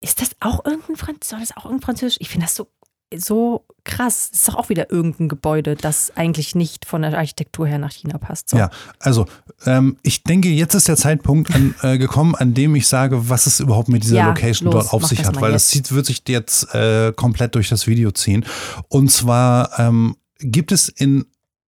Ist 0.01 0.21
das 0.21 0.31
auch 0.41 0.65
irgendein 0.65 0.97
Französisch? 0.97 1.29
Soll 1.29 1.41
das 1.41 1.57
auch 1.57 1.65
irgendein 1.65 1.85
Französisch? 1.85 2.19
Ich 2.21 2.29
finde 2.29 2.47
das 2.47 2.55
so, 2.55 2.69
so 3.17 3.67
krass. 3.85 4.31
Das 4.31 4.41
ist 4.41 4.49
doch 4.49 4.55
auch 4.55 4.69
wieder 4.69 4.91
irgendein 4.91 5.29
Gebäude, 5.29 5.75
das 5.75 6.13
eigentlich 6.17 6.55
nicht 6.55 6.85
von 6.85 7.03
der 7.03 7.17
Architektur 7.17 7.67
her 7.67 7.79
nach 7.79 7.93
China 7.93 8.19
passt. 8.19 8.51
So. 8.51 8.59
Ja, 8.59 8.71
also 9.01 9.27
ähm, 9.67 9.97
ich 10.03 10.23
denke, 10.23 10.49
jetzt 10.49 10.75
ist 10.75 10.89
der 10.89 10.97
Zeitpunkt 10.97 11.53
an, 11.55 11.75
äh, 11.83 11.99
gekommen, 11.99 12.35
an 12.35 12.55
dem 12.55 12.77
ich 12.77 12.87
sage, 12.87 13.29
was 13.29 13.47
es 13.47 13.61
überhaupt 13.61 13.89
mit 13.89 14.05
dieser 14.05 14.17
Ja, 14.17 14.29
Location 14.29 14.67
los, 14.67 14.75
dort 14.75 14.93
auf 14.93 15.05
sich 15.07 15.19
das 15.19 15.29
hat, 15.29 15.41
weil 15.41 15.53
das 15.53 15.73
jetzt. 15.73 15.87
zieht, 15.89 15.95
wird 15.97 16.07
sich 16.07 16.23
jetzt 16.29 16.75
äh, 16.75 17.13
komplett 17.13 17.55
durch 17.55 17.69
das 17.69 17.87
Video 17.87 18.11
ziehen. 18.11 18.45
Und 18.89 19.11
zwar 19.11 19.79
ähm, 19.79 20.17
gibt 20.39 20.71
es 20.71 20.89
in 20.89 21.25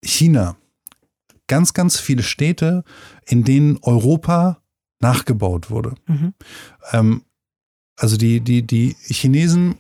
China 0.04 0.58
ganz, 1.48 1.74
ganz 1.74 2.00
viele 2.00 2.24
Städte, 2.24 2.84
in 3.26 3.44
denen 3.44 3.78
Europa 3.82 4.62
nachgebaut 5.00 5.70
wurde. 5.70 5.96
Mhm. 6.08 6.34
Ähm, 6.92 7.22
also 7.96 8.18
die, 8.18 8.42
die, 8.42 8.62
die 8.62 8.96
Chinesen 9.10 9.76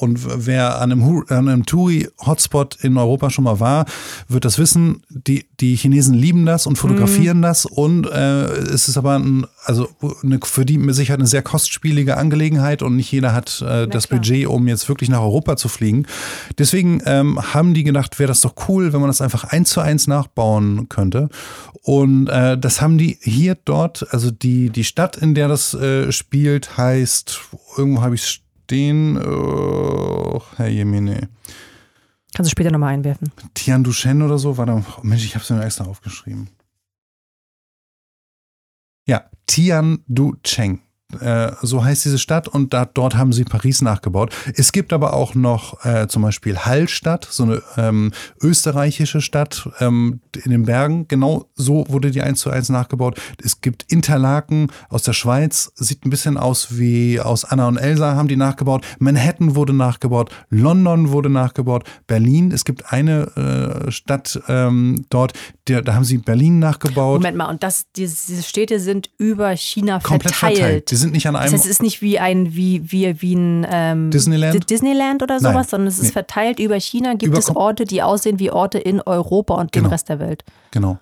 und 0.00 0.46
wer 0.46 0.80
an 0.80 0.92
einem, 0.92 1.24
an 1.28 1.48
einem 1.48 1.66
Touri-Hotspot 1.66 2.76
in 2.82 2.96
Europa 2.96 3.30
schon 3.30 3.44
mal 3.44 3.58
war, 3.58 3.84
wird 4.28 4.44
das 4.44 4.56
wissen. 4.58 5.02
Die, 5.10 5.46
die 5.58 5.74
Chinesen 5.74 6.14
lieben 6.14 6.46
das 6.46 6.66
und 6.66 6.74
Mhm. 6.74 6.76
fotografieren 6.76 7.42
das 7.42 7.66
und 7.66 8.06
äh, 8.06 8.44
es 8.44 8.88
ist 8.88 8.96
aber 8.96 9.18
ein, 9.18 9.44
also 9.64 9.88
eine, 10.22 10.38
für 10.44 10.64
die 10.64 10.78
mit 10.78 10.94
Sicherheit 10.94 11.18
eine 11.18 11.26
sehr 11.26 11.42
kostspielige 11.42 12.16
Angelegenheit 12.16 12.82
und 12.82 12.94
nicht 12.94 13.10
jeder 13.10 13.34
hat 13.34 13.60
äh, 13.60 13.88
das 13.88 14.06
klar. 14.06 14.20
Budget, 14.20 14.46
um 14.46 14.68
jetzt 14.68 14.88
wirklich 14.88 15.10
nach 15.10 15.20
Europa 15.20 15.56
zu 15.56 15.68
fliegen. 15.68 16.06
Deswegen 16.58 17.02
ähm, 17.04 17.38
haben 17.52 17.74
die 17.74 17.82
gedacht, 17.82 18.18
wäre 18.20 18.28
das 18.28 18.40
doch 18.40 18.54
cool, 18.68 18.92
wenn 18.92 19.00
man 19.00 19.08
das 19.08 19.20
einfach 19.20 19.44
eins 19.44 19.70
zu 19.70 19.80
eins 19.80 20.06
nachbauen 20.06 20.88
könnte. 20.88 21.28
Und 21.82 22.28
äh, 22.28 22.56
das 22.56 22.80
haben 22.80 22.98
die 22.98 23.18
hier 23.20 23.56
dort, 23.64 24.06
also 24.12 24.30
die, 24.30 24.70
die 24.70 24.84
Stadt, 24.84 25.16
in 25.16 25.34
der 25.34 25.48
das 25.48 25.74
äh, 25.74 26.12
spielt, 26.12 26.76
heißt, 26.76 27.40
irgendwo 27.76 28.02
habe 28.02 28.14
ich 28.14 28.42
stehen, 28.68 29.16
oh, 29.16 30.42
Herr 30.56 30.68
Jemine, 30.68 31.30
Kannst 32.34 32.50
du 32.50 32.52
später 32.52 32.70
nochmal 32.70 32.92
einwerfen. 32.92 33.32
Tian 33.54 33.82
Duchen 33.82 34.20
oder 34.20 34.38
so, 34.38 34.58
war 34.58 34.66
da, 34.66 34.76
oh 34.76 35.00
Mensch, 35.02 35.24
ich 35.24 35.34
habe 35.34 35.42
es 35.42 35.48
mir 35.50 35.64
extra 35.64 35.86
aufgeschrieben. 35.86 36.50
Ja, 39.06 39.30
Tian 39.46 40.04
Du 40.06 40.36
Cheng. 40.42 40.82
Äh, 41.20 41.52
so 41.62 41.82
heißt 41.82 42.04
diese 42.04 42.18
Stadt 42.18 42.48
und 42.48 42.74
da, 42.74 42.84
dort 42.84 43.16
haben 43.16 43.32
sie 43.32 43.44
Paris 43.44 43.80
nachgebaut. 43.80 44.34
Es 44.54 44.72
gibt 44.72 44.92
aber 44.92 45.14
auch 45.14 45.34
noch 45.34 45.82
äh, 45.84 46.06
zum 46.06 46.20
Beispiel 46.20 46.58
Hallstatt, 46.58 47.26
so 47.30 47.44
eine 47.44 47.62
ähm, 47.78 48.12
österreichische 48.42 49.22
Stadt 49.22 49.70
ähm, 49.80 50.20
in 50.44 50.50
den 50.50 50.64
Bergen. 50.64 51.08
Genau 51.08 51.46
so 51.54 51.86
wurde 51.88 52.10
die 52.10 52.20
eins 52.20 52.40
zu 52.40 52.50
eins 52.50 52.68
nachgebaut. 52.68 53.18
Es 53.42 53.62
gibt 53.62 53.90
Interlaken 53.90 54.70
aus 54.90 55.02
der 55.02 55.14
Schweiz, 55.14 55.72
sieht 55.76 56.04
ein 56.04 56.10
bisschen 56.10 56.36
aus 56.36 56.78
wie 56.78 57.20
aus 57.20 57.46
Anna 57.46 57.68
und 57.68 57.78
Elsa 57.78 58.14
haben 58.14 58.28
die 58.28 58.36
nachgebaut. 58.36 58.84
Manhattan 58.98 59.54
wurde 59.54 59.72
nachgebaut, 59.72 60.30
London 60.50 61.10
wurde 61.10 61.30
nachgebaut, 61.30 61.84
Berlin. 62.06 62.52
Es 62.52 62.66
gibt 62.66 62.92
eine 62.92 63.86
äh, 63.86 63.90
Stadt 63.90 64.38
ähm, 64.48 65.06
dort, 65.08 65.32
der, 65.68 65.80
da 65.80 65.94
haben 65.94 66.04
sie 66.04 66.18
Berlin 66.18 66.58
nachgebaut. 66.58 67.20
Moment 67.20 67.38
mal, 67.38 67.48
und 67.48 67.62
das, 67.62 67.86
diese 67.96 68.42
Städte 68.42 68.78
sind 68.78 69.08
über 69.16 69.56
China 69.56 70.00
Komplett 70.00 70.34
verteilt. 70.34 70.58
verteilt. 70.58 70.97
Die 70.98 71.02
sind 71.02 71.12
nicht 71.12 71.26
an 71.28 71.34
Das 71.34 71.42
einem. 71.44 71.52
heißt, 71.54 71.64
es 71.64 71.70
ist 71.70 71.82
nicht 71.82 72.02
wie 72.02 72.18
ein, 72.18 72.54
wie, 72.54 72.82
wie, 72.90 73.20
wie 73.22 73.34
ein 73.34 73.66
ähm, 73.70 74.10
Disneyland? 74.10 74.54
Di- 74.54 74.60
Disneyland 74.66 75.22
oder 75.22 75.38
sowas, 75.38 75.54
Nein. 75.54 75.64
sondern 75.68 75.86
es 75.88 75.98
ist 75.98 76.04
Nee. 76.06 76.10
verteilt 76.12 76.58
über 76.58 76.78
China. 76.80 77.12
Gibt 77.14 77.24
Über- 77.32 77.38
es 77.38 77.48
Orte, 77.54 77.84
die 77.84 78.02
aussehen 78.02 78.38
wie 78.38 78.50
Orte 78.50 78.78
in 78.78 79.00
Europa 79.00 79.54
und 79.54 79.72
Genau. 79.72 79.88
dem 79.88 79.92
Rest 79.92 80.08
der 80.08 80.18
Welt. 80.18 80.44
Genau. 80.72 80.98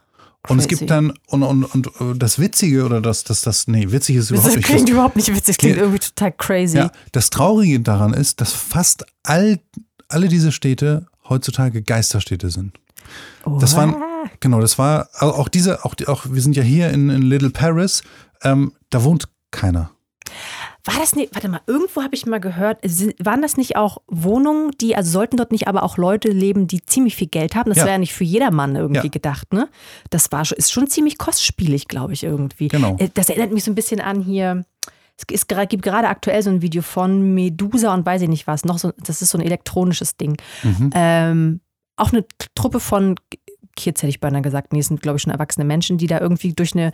Und 0.48 0.58
es 0.60 0.68
Crazy. 0.68 0.78
gibt 0.80 0.90
dann, 0.92 1.12
und, 1.28 1.42
und, 1.42 1.64
und 1.64 1.86
äh, 1.88 2.14
das 2.16 2.38
Witzige, 2.38 2.84
oder 2.84 3.00
das, 3.00 3.24
das, 3.24 3.40
das, 3.42 3.66
nee, 3.66 3.90
witzig 3.90 4.14
ist 4.16 4.30
Das 4.30 4.38
überhaupt 4.38 4.56
nicht. 4.56 4.66
klingt 4.66 4.82
Das, 4.82 4.90
überhaupt 4.92 5.16
nicht 5.16 5.28
witzig, 5.30 5.44
das 5.46 5.56
klingt 5.56 5.74
Nee. 5.76 5.82
irgendwie 5.82 5.98
total 5.98 6.32
crazy. 6.32 6.76
ja, 6.76 6.90
das 7.12 7.30
Traurige 7.30 7.80
daran 7.80 8.12
ist, 8.14 8.40
dass 8.40 8.52
fast 8.52 9.04
all, 9.24 9.58
alle 10.08 10.28
diese 10.28 10.52
Städte 10.52 11.06
heutzutage 11.28 11.82
Geisterstädte 11.82 12.50
sind. 12.50 12.78
Das 13.60 13.74
waren, 13.76 13.96
genau, 14.40 14.60
das 14.60 14.78
war 14.78 15.08
au- 15.18 15.30
auch 15.30 15.48
diese, 15.48 15.84
auch, 15.84 15.94
die- 15.94 16.06
auch 16.06 16.26
wir 16.28 16.40
sind 16.42 16.54
ja 16.56 16.62
hier 16.62 16.90
in, 16.90 17.10
in 17.10 17.22
Little 17.22 17.50
Paris, 17.50 18.02
ähm, 18.42 18.72
da 18.90 19.02
wohnt 19.02 19.28
keiner. 19.50 19.90
War 20.84 20.98
das 21.00 21.14
nicht, 21.16 21.34
warte 21.34 21.48
mal, 21.48 21.60
irgendwo 21.66 22.02
habe 22.02 22.14
ich 22.14 22.26
mal 22.26 22.38
gehört, 22.40 22.78
waren 23.24 23.42
das 23.42 23.56
nicht 23.56 23.76
auch 23.76 23.98
Wohnungen, 24.08 24.70
die, 24.80 24.94
also 24.96 25.10
sollten 25.10 25.36
dort 25.36 25.50
nicht 25.50 25.66
aber 25.68 25.82
auch 25.82 25.96
Leute 25.98 26.28
leben, 26.30 26.66
die 26.68 26.80
ziemlich 26.84 27.16
viel 27.16 27.26
Geld 27.28 27.54
haben? 27.56 27.68
Das 27.70 27.78
Ja. 27.78 27.84
wäre 27.84 27.94
ja 27.94 27.98
nicht 27.98 28.14
für 28.14 28.24
jedermann 28.24 28.76
irgendwie 28.76 29.06
Ja. 29.06 29.10
gedacht, 29.10 29.52
ne? 29.52 29.68
Das 30.10 30.30
war 30.32 30.44
schon, 30.44 30.58
ist 30.58 30.72
schon 30.72 30.86
ziemlich 30.88 31.18
kostspielig, 31.18 31.88
glaube 31.88 32.12
ich, 32.12 32.22
irgendwie. 32.22 32.68
Genau. 32.68 32.96
Äh, 32.98 33.08
Das 33.14 33.28
erinnert 33.28 33.52
mich 33.52 33.64
so 33.64 33.70
ein 33.70 33.74
bisschen 33.74 34.00
an 34.00 34.20
hier. 34.22 34.64
Es 35.16 35.24
ist, 35.30 35.48
gibt 35.68 35.82
gerade 35.82 36.08
aktuell 36.08 36.42
so 36.42 36.50
ein 36.50 36.60
Video 36.62 36.82
von 36.82 37.34
Medusa 37.34 37.94
und 37.94 38.04
weiß 38.04 38.22
ich 38.22 38.28
nicht 38.28 38.46
was. 38.46 38.64
Noch 38.64 38.78
so, 38.78 38.92
das 38.98 39.22
ist 39.22 39.30
so 39.30 39.38
ein 39.38 39.44
elektronisches 39.44 40.16
Ding. 40.16 40.36
Mhm. 40.62 40.90
Ähm, 40.94 41.60
auch 41.96 42.12
eine 42.12 42.24
Truppe 42.54 42.78
von 42.80 43.14
Kids 43.76 44.02
hätte 44.02 44.10
ich 44.10 44.20
beinahe 44.20 44.42
gesagt. 44.42 44.72
Nee, 44.72 44.80
es 44.80 44.88
sind, 44.88 45.00
glaube 45.02 45.16
ich, 45.16 45.22
schon 45.22 45.32
erwachsene 45.32 45.64
Menschen, 45.64 45.98
die 45.98 46.06
da 46.06 46.20
irgendwie 46.20 46.52
durch 46.52 46.74
eine 46.74 46.92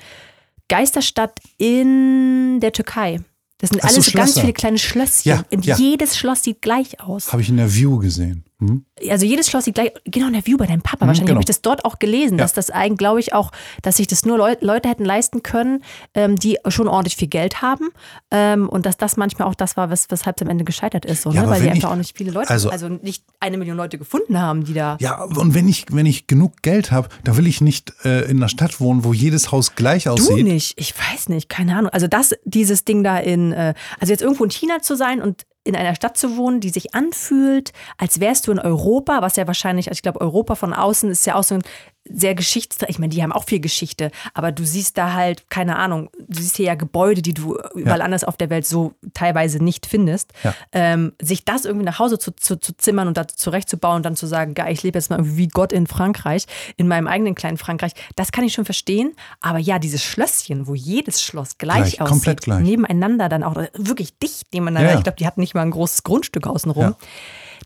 Geisterstadt 0.68 1.38
in 1.58 2.60
der 2.60 2.72
Türkei. 2.72 3.20
Das 3.58 3.70
sind 3.70 3.82
Ach 3.84 3.90
so, 3.90 3.94
alles 3.94 4.06
so 4.06 4.18
ganz 4.18 4.40
viele 4.40 4.52
kleine 4.52 4.78
Schlösschen. 4.78 5.30
Ja, 5.30 5.44
und 5.52 5.64
ja. 5.64 5.76
jedes 5.76 6.16
Schloss 6.16 6.42
sieht 6.42 6.62
gleich 6.62 7.00
aus. 7.00 7.32
Habe 7.32 7.42
ich 7.42 7.48
in 7.48 7.58
der 7.58 7.72
View 7.72 7.98
gesehen. 7.98 8.44
Hm? 8.68 8.84
Also 9.10 9.26
jedes 9.26 9.48
Schloss 9.48 9.64
sieht 9.64 9.74
gleich, 9.74 9.92
genau 10.04 10.26
in 10.28 10.32
der 10.34 10.46
View 10.46 10.56
bei 10.56 10.66
deinem 10.66 10.82
Papa. 10.82 11.04
Mhm, 11.04 11.08
Wahrscheinlich 11.08 11.26
genau. 11.28 11.36
habe 11.36 11.42
ich 11.42 11.46
das 11.46 11.62
dort 11.62 11.84
auch 11.84 11.98
gelesen, 11.98 12.38
Ja. 12.38 12.44
dass 12.44 12.52
das 12.52 12.70
eigentlich, 12.70 12.98
glaube 12.98 13.20
ich, 13.20 13.32
auch, 13.34 13.50
dass 13.82 13.96
sich 13.96 14.06
das 14.06 14.24
nur 14.24 14.38
Leu 14.38 14.54
Leute 14.60 14.88
hätten 14.88 15.04
leisten 15.04 15.42
können, 15.42 15.82
ähm, 16.14 16.36
die 16.36 16.58
schon 16.68 16.88
ordentlich 16.88 17.16
viel 17.16 17.28
Geld 17.28 17.62
haben. 17.62 17.88
Ähm, 18.30 18.68
und 18.68 18.86
dass 18.86 18.96
das 18.96 19.16
manchmal 19.16 19.48
auch 19.48 19.54
das 19.54 19.76
war, 19.76 19.90
wes 19.90 20.06
weshalb 20.08 20.36
es 20.36 20.42
am 20.42 20.48
Ende 20.50 20.64
gescheitert 20.64 21.04
ist. 21.04 21.22
So, 21.22 21.30
Ja, 21.32 21.42
ne? 21.42 21.48
Weil 21.50 21.60
wenn 21.62 21.68
einfach 21.70 21.78
ich- 21.78 21.84
auch 21.86 21.96
nicht 21.96 22.16
viele 22.16 22.30
Leute, 22.30 22.50
also- 22.50 22.70
also, 22.70 22.88
nicht 22.88 23.24
eine 23.40 23.58
Million 23.58 23.76
Leute 23.76 23.98
gefunden 23.98 24.38
haben, 24.40 24.64
die 24.64 24.74
da. 24.74 24.96
Ja, 25.00 25.22
und 25.24 25.54
wenn 25.54 25.68
ich, 25.68 25.86
wenn 25.90 26.06
ich 26.06 26.26
genug 26.26 26.62
Geld 26.62 26.92
habe, 26.92 27.08
da 27.24 27.36
will 27.36 27.46
ich 27.46 27.60
nicht 27.60 27.92
äh, 28.04 28.22
in 28.30 28.36
einer 28.38 28.48
Stadt 28.48 28.80
wohnen, 28.80 29.04
wo 29.04 29.12
jedes 29.12 29.50
Haus 29.52 29.74
gleich 29.74 30.04
Du 30.04 30.10
aussieht. 30.10 30.44
nicht, 30.44 30.78
ich 30.80 30.94
weiß 30.96 31.28
nicht, 31.28 31.48
keine 31.48 31.76
Ahnung. 31.76 31.90
Also 31.90 32.06
das, 32.06 32.34
dieses 32.44 32.84
Ding 32.84 33.02
da 33.02 33.18
in, 33.18 33.52
äh, 33.52 33.74
also 34.00 34.12
jetzt 34.12 34.22
irgendwo 34.22 34.44
in 34.44 34.50
China 34.50 34.80
zu 34.82 34.96
sein 34.96 35.20
und 35.20 35.44
in 35.64 35.76
einer 35.76 35.94
Stadt 35.94 36.16
zu 36.16 36.36
wohnen, 36.36 36.60
die 36.60 36.70
sich 36.70 36.94
anfühlt, 36.94 37.72
als 37.96 38.20
wärst 38.20 38.46
du 38.46 38.52
in 38.52 38.58
Europa, 38.58 39.22
was 39.22 39.36
ja 39.36 39.46
wahrscheinlich, 39.46 39.88
also 39.88 39.98
ich 39.98 40.02
glaube, 40.02 40.20
Europa 40.20 40.54
von 40.54 40.72
außen 40.72 41.10
ist 41.10 41.26
ja 41.26 41.36
auch 41.36 41.44
so 41.44 41.54
ein 41.56 41.62
sehr 42.04 42.34
geschichtsträchtig. 42.34 42.96
Ich 42.96 42.98
meine, 42.98 43.10
die 43.10 43.22
haben 43.22 43.32
auch 43.32 43.44
viel 43.44 43.60
Geschichte, 43.60 44.10
aber 44.34 44.50
du 44.52 44.64
siehst 44.64 44.98
da 44.98 45.12
halt, 45.12 45.48
keine 45.50 45.76
Ahnung, 45.76 46.10
du 46.28 46.40
siehst 46.40 46.56
hier 46.56 46.66
ja 46.66 46.74
Gebäude, 46.74 47.22
die 47.22 47.32
du 47.32 47.58
überall 47.74 48.02
anders 48.02 48.24
auf 48.24 48.36
der 48.36 48.50
Welt 48.50 48.66
so 48.66 48.94
teilweise 49.14 49.62
nicht 49.62 49.86
findest. 49.86 50.32
Ja. 50.42 50.54
Ähm, 50.72 51.12
sich 51.20 51.44
das 51.44 51.64
irgendwie 51.64 51.84
nach 51.84 51.98
Hause 51.98 52.18
zu, 52.18 52.32
zu, 52.32 52.56
zu 52.56 52.76
zimmern 52.76 53.08
und 53.08 53.16
da 53.16 53.28
zurechtzubauen 53.28 53.96
und 53.98 54.02
dann 54.06 54.16
zu 54.16 54.26
sagen, 54.26 54.54
geil, 54.54 54.72
ich 54.72 54.82
lebe 54.82 54.98
jetzt 54.98 55.10
mal 55.10 55.16
irgendwie 55.20 55.36
wie 55.36 55.48
Gott 55.48 55.72
in 55.72 55.86
Frankreich, 55.86 56.46
in 56.76 56.88
meinem 56.88 57.06
eigenen 57.06 57.34
kleinen 57.34 57.56
Frankreich, 57.56 57.92
das 58.16 58.32
kann 58.32 58.44
ich 58.44 58.52
schon 58.52 58.64
verstehen. 58.64 59.14
Aber 59.40 59.58
ja, 59.58 59.78
dieses 59.78 60.02
Schlösschen, 60.02 60.66
wo 60.66 60.74
jedes 60.74 61.22
Schloss 61.22 61.58
gleich, 61.58 61.72
Gleich, 61.72 62.00
aussieht, 62.00 62.12
komplett 62.12 62.40
gleich. 62.42 62.60
nebeneinander 62.62 63.28
dann 63.28 63.42
auch, 63.42 63.56
wirklich 63.74 64.18
dicht 64.18 64.52
nebeneinander. 64.52 64.88
Ja, 64.88 64.92
ja. 64.94 64.98
Ich 64.98 65.04
glaube, 65.04 65.16
die 65.16 65.26
hatten 65.26 65.40
nicht 65.40 65.54
mal 65.54 65.62
ein 65.62 65.70
großes 65.70 66.02
Grundstück 66.02 66.46
außenrum. 66.46 66.82
Ja. 66.82 66.96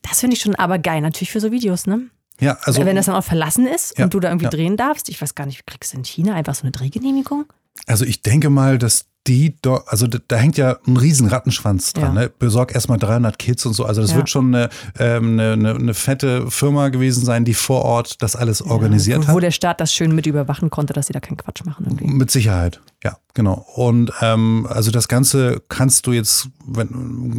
Das 0.02 0.20
finde 0.20 0.36
ich 0.36 0.42
schon 0.42 0.54
aber 0.54 0.78
geil, 0.78 1.00
natürlich 1.00 1.32
für 1.32 1.40
so 1.40 1.50
Videos, 1.50 1.86
ne? 1.86 2.02
Ja, 2.40 2.58
also 2.62 2.84
Wenn 2.84 2.96
das 2.96 3.06
dann 3.06 3.14
auch 3.14 3.24
verlassen 3.24 3.66
ist 3.66 3.98
Ja, 3.98 4.04
und 4.04 4.14
du 4.14 4.20
da 4.20 4.28
irgendwie 4.28 4.44
ja. 4.44 4.50
drehen 4.50 4.76
darfst, 4.76 5.08
ich 5.08 5.20
weiß 5.20 5.34
gar 5.34 5.46
nicht, 5.46 5.66
kriegst 5.66 5.92
du 5.92 5.98
in 5.98 6.04
China 6.04 6.34
einfach 6.34 6.54
so 6.54 6.62
eine 6.62 6.70
Drehgenehmigung? 6.72 7.46
Also 7.86 8.04
ich 8.04 8.22
denke 8.22 8.50
mal, 8.50 8.78
dass 8.78 9.06
die 9.26 9.56
dort, 9.60 9.88
also 9.88 10.06
da, 10.06 10.18
da 10.28 10.36
hängt 10.36 10.56
ja 10.56 10.78
ein 10.86 10.96
riesen 10.96 11.26
Rattenschwanz 11.26 11.92
dran. 11.92 12.14
Ja. 12.14 12.22
Ne? 12.22 12.30
Besorg 12.38 12.74
erstmal 12.74 12.98
300 12.98 13.38
Kids 13.38 13.66
und 13.66 13.74
so. 13.74 13.84
Also 13.84 14.00
das 14.00 14.12
Ja. 14.12 14.18
wird 14.18 14.30
schon 14.30 14.54
eine, 14.54 14.68
ähm, 14.98 15.32
eine, 15.32 15.52
eine, 15.54 15.74
eine 15.74 15.94
fette 15.94 16.48
Firma 16.50 16.88
gewesen 16.90 17.24
sein, 17.24 17.44
die 17.44 17.54
vor 17.54 17.82
Ort 17.82 18.22
das 18.22 18.36
alles 18.36 18.62
organisiert 18.62 19.24
wo, 19.24 19.28
hat. 19.28 19.34
Wo 19.34 19.40
der 19.40 19.50
Staat 19.50 19.80
das 19.80 19.92
schön 19.92 20.14
mit 20.14 20.26
überwachen 20.26 20.70
konnte, 20.70 20.92
dass 20.92 21.08
sie 21.08 21.12
da 21.12 21.20
keinen 21.20 21.38
Quatsch 21.38 21.64
machen. 21.64 21.86
Irgendwie. 21.86 22.06
Mit 22.06 22.30
Sicherheit, 22.30 22.80
ja, 23.06 23.16
genau. 23.34 23.64
Und 23.74 24.12
ähm, 24.20 24.66
also 24.68 24.90
das 24.90 25.08
Ganze 25.08 25.62
kannst 25.68 26.06
du 26.06 26.12
jetzt 26.12 26.48
wenn, 26.66 26.88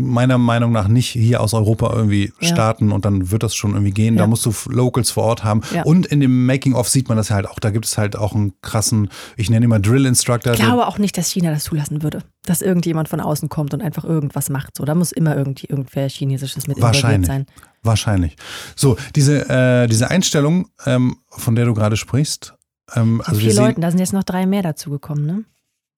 meiner 0.09 0.37
Meinung 0.37 0.71
nach 0.71 0.87
nicht 0.87 1.09
hier 1.09 1.41
aus 1.41 1.53
Europa 1.53 1.93
irgendwie 1.93 2.31
Ja. 2.39 2.47
starten 2.47 2.91
und 2.91 3.05
dann 3.05 3.29
wird 3.31 3.43
das 3.43 3.55
schon 3.55 3.71
irgendwie 3.71 3.91
gehen. 3.91 4.15
Da 4.15 4.23
Ja. 4.23 4.27
musst 4.27 4.45
du 4.45 4.53
Locals 4.69 5.11
vor 5.11 5.23
Ort 5.23 5.43
haben. 5.43 5.61
Ja. 5.73 5.83
Und 5.83 6.05
in 6.05 6.19
dem 6.21 6.45
Making-of 6.45 6.87
sieht 6.89 7.09
man 7.09 7.17
das 7.17 7.29
halt 7.31 7.47
auch. 7.47 7.59
Da 7.59 7.69
gibt 7.71 7.85
es 7.85 7.97
halt 7.97 8.15
auch 8.15 8.33
einen 8.33 8.53
krassen, 8.61 9.09
ich 9.35 9.49
nenne 9.49 9.65
ihn 9.65 9.69
mal 9.69 9.79
Drill-Instructor. 9.81 10.53
Ich 10.53 10.59
glaube 10.59 10.87
auch 10.87 10.97
nicht, 10.97 11.17
dass 11.17 11.29
China 11.29 11.51
das 11.51 11.65
zulassen 11.65 12.03
würde, 12.03 12.23
dass 12.45 12.61
irgendjemand 12.61 13.09
von 13.09 13.19
außen 13.19 13.49
kommt 13.49 13.73
und 13.73 13.81
einfach 13.81 14.03
irgendwas 14.05 14.49
macht. 14.49 14.77
So, 14.77 14.85
da 14.85 14.95
muss 14.95 15.11
immer 15.11 15.35
irgendwie 15.35 15.67
irgendwer 15.67 16.07
Chinesisches 16.09 16.67
mit 16.67 16.77
involviert 16.77 17.03
Wahrscheinlich. 17.03 17.27
sein. 17.27 17.45
Wahrscheinlich. 17.83 18.35
So, 18.75 18.97
diese, 19.15 19.49
äh, 19.49 19.87
diese 19.87 20.09
Einstellung, 20.09 20.69
ähm, 20.85 21.17
von 21.29 21.55
der 21.55 21.65
du 21.65 21.73
gerade 21.73 21.97
sprichst, 21.97 22.53
ähm, 22.95 23.21
also, 23.25 23.39
vier 23.41 23.53
Leuten, 23.53 23.81
da 23.81 23.91
sind 23.91 23.99
jetzt 23.99 24.13
noch 24.13 24.23
drei 24.23 24.45
mehr 24.45 24.61
dazugekommen, 24.63 25.25
ne? 25.25 25.43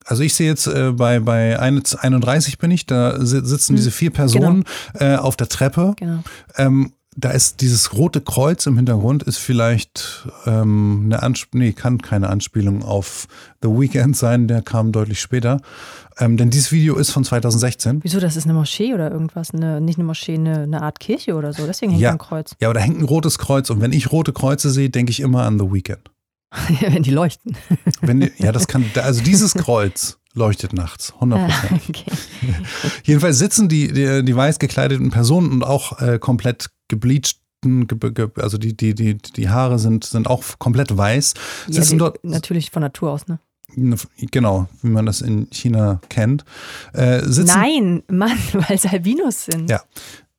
Also 0.06 0.24
ich 0.24 0.34
sehe 0.34 0.48
jetzt 0.48 0.68
äh, 0.68 0.92
bei, 0.94 1.20
bei 1.20 1.60
31 1.60 2.58
bin 2.58 2.72
ich, 2.72 2.86
da 2.86 3.24
si- 3.24 3.46
sitzen 3.46 3.76
diese 3.76 3.92
vier 3.92 4.12
Personen 4.12 4.64
äh, 4.96 5.16
auf 5.16 5.36
der 5.36 5.50
Treppe. 5.50 5.94
Genau. 5.98 6.24
Ähm, 6.58 6.94
da 7.18 7.32
ist 7.32 7.60
dieses 7.60 7.94
rote 7.96 8.22
Kreuz 8.22 8.66
im 8.66 8.78
Hintergrund, 8.78 9.24
ist 9.24 9.40
vielleicht 9.40 10.26
ähm, 10.46 11.02
eine 11.06 11.22
Anspielung, 11.22 11.66
nee, 11.68 11.74
kann 11.74 11.98
keine 12.02 12.30
Anspielung 12.30 12.82
auf 12.82 13.28
The 13.62 13.68
Weeknd 13.68 14.16
sein, 14.16 14.48
der 14.48 14.62
kam 14.62 14.94
deutlich 14.94 15.20
später. 15.20 15.60
Ähm, 16.18 16.38
denn 16.38 16.50
dieses 16.50 16.72
Video 16.72 16.96
ist 16.96 17.12
von 17.12 17.26
2016. 17.26 18.00
Wieso, 18.04 18.20
das 18.22 18.38
ist 18.38 18.46
eine 18.46 18.54
Moschee 18.54 18.94
oder 18.94 19.12
irgendwas? 19.12 19.54
Eine, 19.54 19.82
nicht 19.82 19.98
eine 19.98 20.06
Moschee, 20.06 20.36
eine, 20.36 20.62
eine 20.64 20.82
Art 20.82 21.00
Kirche 21.02 21.36
oder 21.36 21.52
so. 21.52 21.66
Deswegen 21.66 21.92
hängt 21.92 22.02
Ja. 22.02 22.12
ein 22.12 22.18
Kreuz. 22.20 22.56
Ja, 22.62 22.70
aber 22.70 22.76
da 22.76 22.80
hängt 22.80 23.00
ein 23.00 23.06
rotes 23.06 23.38
Kreuz 23.38 23.70
und 23.70 23.82
wenn 23.82 23.92
ich 23.92 24.12
rote 24.14 24.32
Kreuze 24.32 24.70
sehe, 24.70 24.90
denke 24.90 25.12
ich 25.12 25.20
immer 25.20 25.44
an 25.44 25.60
The 25.60 25.66
Weeknd. 25.74 26.00
Wenn 26.80 27.04
die 27.04 27.12
leuchten. 27.12 27.56
Wenn, 28.02 28.22
die- 28.22 28.32
ja, 28.38 28.52
das 28.52 28.68
kann, 28.68 28.86
also 28.96 29.22
dieses 29.24 29.54
Kreuz 29.54 30.18
leuchtet 30.34 30.74
nachts, 30.74 31.14
100 31.16 31.48
Prozent. 31.50 31.82
okay. 31.90 32.12
Jedenfalls 33.04 33.40
sitzen 33.40 33.68
die, 33.70 33.92
die, 33.92 34.24
die 34.24 34.36
weiß 34.36 34.60
gekleideten 34.60 35.10
Personen 35.12 35.52
und 35.52 35.64
auch 35.64 36.00
äh, 36.02 36.20
komplett 36.20 36.70
gebleachten, 36.88 37.88
ge, 37.88 38.12
ge, 38.12 38.30
also 38.38 38.58
die, 38.58 38.76
die, 38.76 38.94
die, 38.96 39.18
die 39.18 39.50
Haare 39.50 39.80
sind, 39.80 40.04
sind 40.06 40.28
auch 40.28 40.44
komplett 40.60 40.96
weiß. 40.96 41.34
Ja, 41.68 41.74
Sitzen 41.74 41.98
dort, 42.00 42.24
natürlich 42.24 42.72
von 42.72 42.82
Natur 42.82 43.12
aus, 43.12 43.28
ne? 43.28 43.40
genau, 44.32 44.68
wie 44.82 44.90
man 44.90 45.06
das 45.06 45.22
in 45.22 45.48
China 45.52 46.02
kennt. 46.10 46.44
Äh, 46.94 47.22
Nein, 47.22 48.04
Mann, 48.10 48.38
weil 48.54 48.76
es 48.76 48.86
Albinos 48.86 49.46
sind. 49.46 49.70
Ja. 49.70 49.82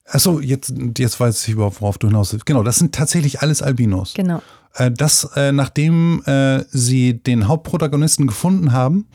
Achso, 0.07 0.41
jetzt, 0.41 0.73
jetzt 0.99 1.21
weiß 1.21 1.47
ich 1.47 1.55
überhaupt, 1.55 1.81
worauf 1.81 1.97
du 1.99 2.09
hinaus 2.09 2.33
willst. 2.33 2.45
Genau, 2.47 2.65
das 2.65 2.79
sind 2.79 2.93
tatsächlich 2.93 3.43
alles 3.43 3.63
Albinos. 3.63 4.15
Genau. 4.15 4.43
Äh, 4.75 4.91
das, 4.91 5.29
äh, 5.37 5.53
nachdem 5.53 6.23
äh, 6.27 6.65
sie 6.71 7.15
den 7.15 7.49
Hauptprotagonisten 7.49 8.27
gefunden 8.27 8.73
haben 8.73 9.07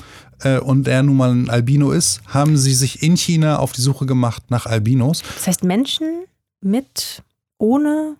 äh, 0.42 0.60
und 0.60 0.88
er 0.88 1.02
nun 1.04 1.18
mal 1.18 1.32
ein 1.32 1.50
Albino 1.50 1.92
ist, 1.92 2.22
haben 2.28 2.58
sie 2.58 2.74
sich 2.74 3.02
in 3.04 3.16
China 3.16 3.60
auf 3.60 3.72
die 3.72 3.82
Suche 3.82 4.06
gemacht 4.06 4.44
nach 4.50 4.66
Albinos. 4.66 5.22
Das 5.36 5.48
heißt, 5.48 5.64
Menschen 5.64 6.26
mit, 6.62 7.24
ohne. 7.58 8.18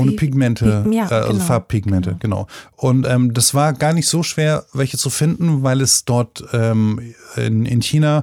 Ohne 0.00 0.12
Pigmente, 0.12 0.84
Pig- 0.84 0.94
ja, 0.94 1.10
äh, 1.10 1.14
also 1.14 1.32
genau, 1.32 1.44
Farbpigmente, 1.44 2.16
genau. 2.20 2.46
Und 2.76 3.04
ähm, 3.06 3.34
das 3.34 3.52
war 3.52 3.72
gar 3.72 3.92
nicht 3.92 4.06
so 4.06 4.22
schwer, 4.22 4.64
welche 4.72 4.96
zu 4.96 5.10
finden, 5.10 5.64
weil 5.64 5.80
es 5.80 6.04
dort 6.04 6.44
ähm, 6.52 7.14
in, 7.36 7.66
in 7.66 7.82
China 7.82 8.22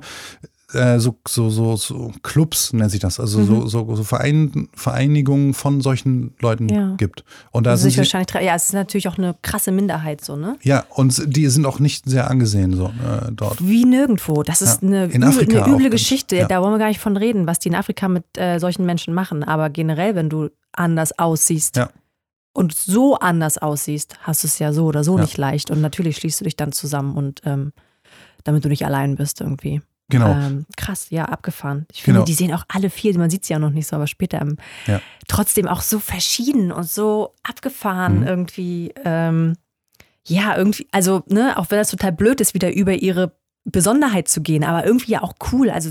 äh, 0.73 0.99
so, 0.99 1.15
so, 1.27 1.49
so, 1.49 1.75
so 1.75 2.11
Clubs, 2.23 2.73
nennt 2.73 2.89
sich 2.91 2.99
das, 2.99 3.19
also 3.19 3.43
so, 3.43 3.67
so, 3.67 3.95
so 3.95 4.03
Verein, 4.03 4.67
Vereinigungen 4.73 5.53
von 5.53 5.79
solchen 5.81 6.33
Leuten 6.39 6.69
Ja. 6.69 6.95
gibt. 6.97 7.23
Und 7.51 7.65
da 7.65 7.71
Das 7.71 7.81
sind 7.81 7.91
sie, 7.91 7.97
wahrscheinlich, 7.99 8.33
ja, 8.33 8.55
es 8.55 8.65
ist 8.65 8.73
natürlich 8.73 9.07
auch 9.07 9.17
eine 9.17 9.35
krasse 9.43 9.71
Minderheit 9.71 10.23
so, 10.25 10.35
ne? 10.35 10.57
ja, 10.63 10.83
und 10.89 11.21
die 11.35 11.47
sind 11.47 11.65
auch 11.65 11.79
nicht 11.79 12.09
sehr 12.09 12.29
angesehen 12.31 12.73
so 12.75 12.85
äh, 12.87 13.31
dort. 13.31 13.65
Wie 13.65 13.85
nirgendwo. 13.85 14.41
Das 14.43 14.61
ist 14.63 14.81
Ja. 14.81 14.87
eine, 14.87 15.05
In 15.05 15.21
üble, 15.23 15.43
eine 15.63 15.69
üble 15.75 15.89
Geschichte. 15.89 16.35
ja. 16.35 16.47
Da 16.47 16.61
wollen 16.61 16.73
wir 16.73 16.79
gar 16.79 16.87
nicht 16.87 16.99
von 16.99 17.15
reden, 17.15 17.45
was 17.47 17.59
die 17.59 17.69
in 17.69 17.75
Afrika 17.75 18.07
mit 18.07 18.23
äh, 18.37 18.59
solchen 18.59 18.85
Menschen 18.85 19.13
machen. 19.13 19.43
Aber 19.43 19.69
generell, 19.69 20.15
wenn 20.15 20.29
du 20.29 20.49
anders 20.73 21.17
aussiehst 21.19 21.75
Ja. 21.77 21.89
und 22.53 22.73
so 22.73 23.15
anders 23.19 23.57
aussiehst, 23.59 24.15
hast 24.23 24.43
du 24.43 24.47
es 24.47 24.57
ja 24.59 24.73
so 24.73 24.85
oder 24.85 25.03
so 25.03 25.15
Ja. 25.17 25.21
nicht 25.21 25.37
leicht. 25.37 25.69
Und 25.69 25.81
natürlich 25.81 26.17
schließt 26.17 26.39
du 26.41 26.45
dich 26.45 26.55
dann 26.57 26.71
zusammen 26.71 27.15
und 27.15 27.41
ähm, 27.45 27.71
damit 28.43 28.65
du 28.65 28.69
nicht 28.69 28.85
allein 28.85 29.15
bist 29.15 29.41
irgendwie. 29.41 29.81
Genau. 30.09 30.31
Ähm, 30.31 30.65
krass, 30.77 31.07
ja, 31.09 31.25
abgefahren. 31.25 31.85
Ich 31.91 32.03
finde, 32.03 32.19
Genau. 32.19 32.25
die 32.25 32.33
sehen 32.33 32.53
auch 32.53 32.63
alle 32.67 32.89
vier, 32.89 33.17
man 33.17 33.29
sieht 33.29 33.43
sie 33.45 33.53
ja 33.53 33.59
noch 33.59 33.71
nicht 33.71 33.87
so, 33.87 33.95
aber 33.95 34.07
später 34.07 34.39
ähm, 34.41 34.57
Ja. 34.85 35.01
trotzdem 35.27 35.67
auch 35.67 35.81
so 35.81 35.99
verschieden 35.99 36.71
und 36.71 36.87
so 36.87 37.33
abgefahren 37.43 38.19
Mhm. 38.21 38.27
irgendwie. 38.27 38.93
Ähm, 39.03 39.55
ja, 40.27 40.55
irgendwie, 40.57 40.87
also, 40.91 41.23
ne, 41.27 41.57
auch 41.57 41.69
wenn 41.69 41.77
das 41.79 41.89
total 41.89 42.11
blöd 42.11 42.39
ist, 42.41 42.53
wieder 42.53 42.73
über 42.73 42.93
ihre 42.93 43.33
Besonderheit 43.67 44.27
zu 44.27 44.41
gehen, 44.41 44.63
aber 44.63 44.85
irgendwie 44.85 45.13
ja 45.13 45.23
auch 45.23 45.33
cool. 45.51 45.71
Also 45.71 45.89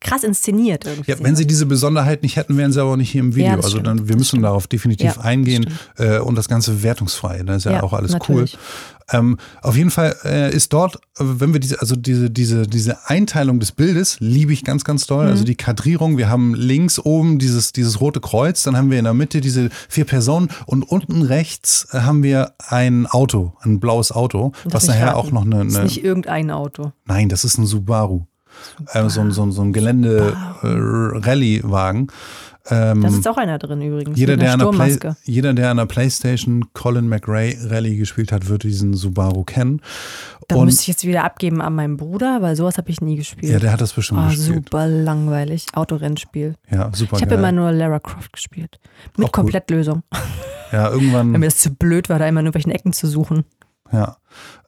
krass 0.00 0.22
inszeniert 0.22 0.86
irgendwie. 0.86 1.10
Ja, 1.10 1.18
wenn 1.20 1.34
sie 1.34 1.44
diese 1.44 1.66
Besonderheit 1.66 2.22
nicht 2.22 2.36
hätten, 2.36 2.56
wären 2.56 2.70
sie 2.72 2.80
aber 2.80 2.92
auch 2.92 2.96
nicht 2.96 3.10
hier 3.10 3.20
im 3.20 3.34
Video. 3.34 3.50
Ja, 3.50 3.56
das 3.56 3.64
also 3.64 3.80
dann, 3.80 3.98
wir 4.06 4.14
das 4.14 4.16
müssen 4.18 4.42
darauf 4.42 4.68
definitiv 4.68 5.16
Ja, 5.16 5.20
eingehen 5.22 5.66
äh, 5.98 6.20
und 6.20 6.36
das 6.36 6.48
Ganze 6.48 6.84
wertungsfrei. 6.84 7.42
Das 7.42 7.56
ist 7.58 7.64
ja, 7.64 7.72
Ja, 7.72 7.82
auch 7.82 7.94
alles 7.94 8.12
natürlich. 8.12 8.54
cool. 8.54 8.60
Ähm, 9.12 9.38
auf 9.62 9.76
jeden 9.76 9.90
Fall 9.90 10.14
äh, 10.24 10.54
ist 10.54 10.72
dort, 10.72 10.96
äh, 10.96 11.00
wenn 11.24 11.52
wir 11.52 11.60
diese, 11.60 11.80
also 11.80 11.96
diese, 11.96 12.30
diese, 12.30 12.62
diese 12.66 13.08
Einteilung 13.08 13.58
des 13.60 13.72
Bildes 13.72 14.16
liebe 14.20 14.52
ich 14.52 14.64
ganz, 14.64 14.84
ganz 14.84 15.06
doll. 15.06 15.24
Mhm. 15.24 15.30
Also 15.30 15.44
die 15.44 15.54
Kadrierung, 15.56 16.16
wir 16.18 16.28
haben 16.28 16.54
links 16.54 16.98
oben 16.98 17.38
dieses, 17.38 17.72
dieses 17.72 18.00
rote 18.00 18.20
Kreuz, 18.20 18.62
dann 18.62 18.76
haben 18.76 18.90
wir 18.90 18.98
in 18.98 19.04
der 19.04 19.14
Mitte 19.14 19.40
diese 19.40 19.70
vier 19.88 20.04
Personen 20.04 20.48
und 20.66 20.82
unten 20.84 21.22
rechts 21.22 21.88
äh, 21.92 22.00
haben 22.00 22.22
wir 22.22 22.52
ein 22.68 23.06
Auto, 23.06 23.52
ein 23.60 23.80
blaues 23.80 24.12
Auto, 24.12 24.52
was 24.64 24.86
nachher 24.86 25.16
auch 25.16 25.30
noch 25.32 25.44
eine, 25.44 25.58
Das 25.64 25.68
ist 25.68 25.76
eine 25.76 25.84
nicht 25.86 26.04
irgendein 26.04 26.50
Auto. 26.50 26.92
Nein, 27.06 27.28
das 27.28 27.44
ist 27.44 27.58
ein 27.58 27.66
Subaru. 27.66 28.22
Äh, 28.92 29.08
so, 29.08 29.20
ein- 29.20 29.32
so, 29.32 29.42
ein- 29.42 29.52
so 29.52 29.62
ein 29.62 29.72
Gelände-Rallye-Wagen. 29.72 32.08
Ähm, 32.68 33.00
Da 33.00 33.08
sitzt 33.10 33.26
auch 33.26 33.38
einer 33.38 33.58
drin 33.58 33.80
übrigens. 33.80 34.18
jeder, 34.18 34.36
der 34.36 34.52
an 34.52 34.58
der 34.58 35.16
jeder, 35.24 35.54
der 35.54 35.70
an 35.70 35.78
der 35.78 35.86
Playstation 35.86 36.72
Colin 36.74 37.08
McRae 37.08 37.56
Rally 37.68 37.96
gespielt 37.96 38.32
hat, 38.32 38.48
wird 38.48 38.64
diesen 38.64 38.94
Subaru 38.94 39.44
kennen. 39.44 39.80
Da 40.48 40.56
Und 40.56 40.66
müsste 40.66 40.82
ich 40.82 40.88
jetzt 40.88 41.06
wieder 41.06 41.24
abgeben 41.24 41.62
an 41.62 41.74
meinen 41.74 41.96
Bruder, 41.96 42.42
weil 42.42 42.56
sowas 42.56 42.76
habe 42.76 42.90
ich 42.90 43.00
nie 43.00 43.16
gespielt. 43.16 43.50
ja, 43.52 43.58
der 43.58 43.72
hat 43.72 43.80
das 43.80 43.92
bestimmt 43.92 44.20
Ah, 44.20 44.28
gespielt. 44.28 44.64
super 44.66 44.86
langweilig. 44.86 45.66
Autorennspiel. 45.72 46.54
Ja, 46.70 46.90
super 46.92 47.16
Ich 47.16 47.22
habe 47.22 47.34
immer 47.36 47.52
nur 47.52 47.72
Lara 47.72 47.98
Croft 47.98 48.32
gespielt. 48.32 48.78
Mit 49.16 49.26
Auch 49.26 49.32
gut. 49.32 49.32
Komplettlösung. 49.32 50.02
ja, 50.72 50.90
irgendwann. 50.90 51.32
Weil 51.32 51.38
mir 51.40 51.46
das 51.46 51.58
zu 51.58 51.70
blöd 51.70 52.08
war, 52.08 52.18
da 52.18 52.26
immer 52.28 52.40
in 52.40 52.46
irgendwelchen 52.46 52.72
Ecken 52.72 52.92
zu 52.92 53.06
suchen. 53.06 53.44
Ja. 53.92 54.16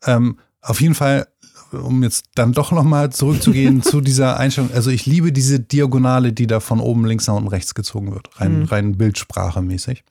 Ähm, 0.07 0.39
auf 0.61 0.81
jeden 0.81 0.95
Fall, 0.95 1.27
um 1.73 2.03
jetzt 2.03 2.27
dann 2.35 2.53
doch 2.53 2.73
nochmal 2.73 3.11
zurückzugehen 3.11 3.83
zu 3.83 4.01
dieser 4.01 4.39
Einstellung. 4.39 4.71
Also 4.75 4.91
ich 4.91 5.07
liebe 5.07 5.33
diese 5.33 5.61
Diagonale, 5.61 6.33
die 6.33 6.47
da 6.47 6.61
von 6.61 6.81
oben 6.81 7.05
links 7.05 7.27
nach 7.27 7.35
unten 7.35 7.49
rechts 7.49 7.75
gezogen 7.75 8.13
wird. 8.13 8.29
Rein, 8.37 8.61
Mhm. 8.61 8.65
rein 8.65 8.97
bildsprachemäßig. 8.99 10.05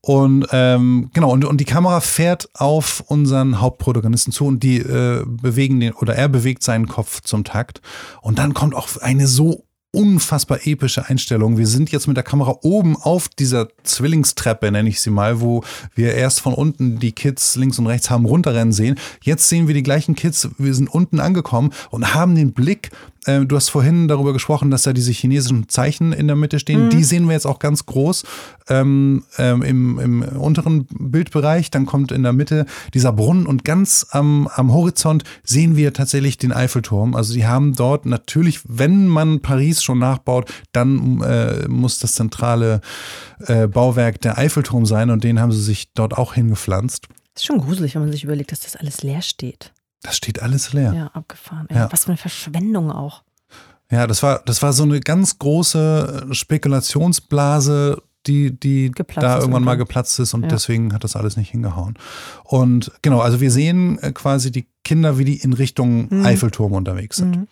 Und 0.00 0.46
ähm, 0.52 1.10
genau, 1.14 1.32
und, 1.32 1.44
und 1.44 1.60
die 1.60 1.64
Kamera 1.64 1.98
fährt 2.00 2.48
auf 2.54 3.02
unseren 3.08 3.60
Hauptprotagonisten 3.60 4.32
zu 4.32 4.46
und 4.46 4.62
die 4.62 4.78
äh, 4.78 5.24
bewegen 5.26 5.80
den, 5.80 5.94
oder 5.94 6.14
er 6.14 6.28
bewegt 6.28 6.62
seinen 6.62 6.86
Kopf 6.86 7.22
zum 7.22 7.42
Takt. 7.42 7.80
Und 8.22 8.38
dann 8.38 8.54
kommt 8.54 8.76
auch 8.76 8.88
eine 9.00 9.26
so 9.26 9.64
unfassbar 9.96 10.66
epische 10.66 11.06
Einstellung. 11.08 11.56
Wir 11.56 11.66
sind 11.66 11.90
jetzt 11.90 12.06
mit 12.06 12.18
der 12.18 12.24
Kamera 12.24 12.58
oben 12.60 12.96
auf 12.96 13.30
dieser 13.30 13.68
Zwillingstreppe, 13.82 14.70
nenne 14.70 14.90
ich 14.90 15.00
sie 15.00 15.08
mal, 15.08 15.40
wo 15.40 15.64
wir 15.94 16.12
erst 16.12 16.40
von 16.40 16.52
unten 16.52 16.98
die 16.98 17.12
Kids 17.12 17.56
links 17.56 17.78
und 17.78 17.86
rechts 17.86 18.10
haben 18.10 18.26
runterrennen 18.26 18.74
sehen. 18.74 18.96
Jetzt 19.22 19.48
sehen 19.48 19.68
wir 19.68 19.74
die 19.74 19.82
gleichen 19.82 20.14
Kids, 20.14 20.50
wir 20.58 20.74
sind 20.74 20.88
unten 20.88 21.18
angekommen 21.18 21.72
und 21.90 22.12
haben 22.12 22.34
den 22.34 22.52
Blick. 22.52 22.90
Äh, 23.26 23.44
du 23.44 23.56
hast 23.56 23.68
vorhin 23.68 24.08
darüber 24.08 24.32
gesprochen, 24.32 24.70
dass 24.70 24.84
da 24.84 24.92
diese 24.92 25.12
chinesischen 25.12 25.68
Zeichen 25.68 26.12
in 26.12 26.26
der 26.26 26.36
Mitte 26.36 26.58
stehen. 26.58 26.88
Die 26.90 27.04
sehen 27.04 27.26
wir 27.26 27.32
jetzt 27.32 27.46
auch 27.46 27.58
ganz 27.58 27.86
groß 27.86 28.24
ähm, 28.68 29.24
ähm, 29.38 29.62
im, 29.62 29.98
im 29.98 30.22
unteren 30.22 30.86
Bildbereich. 30.86 31.70
Dann 31.70 31.86
kommt 31.86 32.12
in 32.12 32.22
der 32.22 32.32
Mitte 32.32 32.66
dieser 32.94 33.12
Brunnen 33.12 33.46
und 33.46 33.64
ganz 33.64 34.06
am, 34.10 34.48
am 34.48 34.72
Horizont 34.72 35.24
sehen 35.44 35.76
wir 35.76 35.92
tatsächlich 35.92 36.38
den 36.38 36.52
Eiffelturm. 36.52 37.14
Also 37.14 37.32
sie 37.32 37.46
haben 37.46 37.74
dort 37.74 38.06
natürlich, 38.06 38.60
wenn 38.64 39.08
man 39.08 39.40
Paris 39.40 39.82
schon 39.82 39.98
nachbaut, 39.98 40.50
dann 40.72 41.20
äh, 41.22 41.68
muss 41.68 41.98
das 41.98 42.14
zentrale 42.14 42.80
äh, 43.46 43.66
Bauwerk 43.66 44.20
der 44.20 44.38
Eiffelturm 44.38 44.86
sein 44.86 45.10
und 45.10 45.24
den 45.24 45.40
haben 45.40 45.52
sie 45.52 45.62
sich 45.62 45.92
dort 45.94 46.16
auch 46.16 46.34
hingepflanzt. 46.34 47.08
ist 47.34 47.44
schon 47.44 47.58
gruselig, 47.58 47.94
wenn 47.94 48.02
man 48.02 48.12
sich 48.12 48.24
überlegt, 48.24 48.52
dass 48.52 48.60
das 48.60 48.76
alles 48.76 49.02
leer 49.02 49.22
steht. 49.22 49.72
Das 50.06 50.16
steht 50.16 50.40
alles 50.40 50.72
leer. 50.72 50.92
Ja, 50.94 51.06
abgefahren. 51.08 51.66
Ja. 51.70 51.88
Was 51.92 52.04
für 52.04 52.10
eine 52.12 52.16
Verschwendung 52.16 52.90
auch. 52.90 53.22
Ja, 53.90 54.06
das 54.06 54.22
war, 54.22 54.40
das 54.46 54.62
war 54.62 54.72
so 54.72 54.82
eine 54.84 55.00
ganz 55.00 55.38
große 55.38 56.28
Spekulationsblase, 56.32 58.02
die, 58.26 58.58
die 58.58 58.90
Geplatzt 58.90 59.22
da 59.24 59.38
irgendwann 59.38 59.62
mal 59.62 59.76
geplatzt 59.76 60.18
ist 60.18 60.34
und 60.34 60.42
Ja. 60.42 60.48
deswegen 60.48 60.92
hat 60.92 61.04
das 61.04 61.14
alles 61.14 61.36
nicht 61.36 61.50
hingehauen. 61.50 61.94
Und 62.42 62.90
genau, 63.02 63.20
also 63.20 63.40
wir 63.40 63.50
sehen 63.52 63.98
äh, 64.00 64.10
quasi 64.12 64.50
die 64.50 64.66
Kinder, 64.82 65.18
wie 65.18 65.24
die 65.24 65.36
in 65.36 65.52
Richtung 65.52 66.08
Mhm. 66.10 66.26
Eiffelturm 66.26 66.72
unterwegs 66.72 67.16
sind. 67.18 67.36
Mhm. 67.36 67.46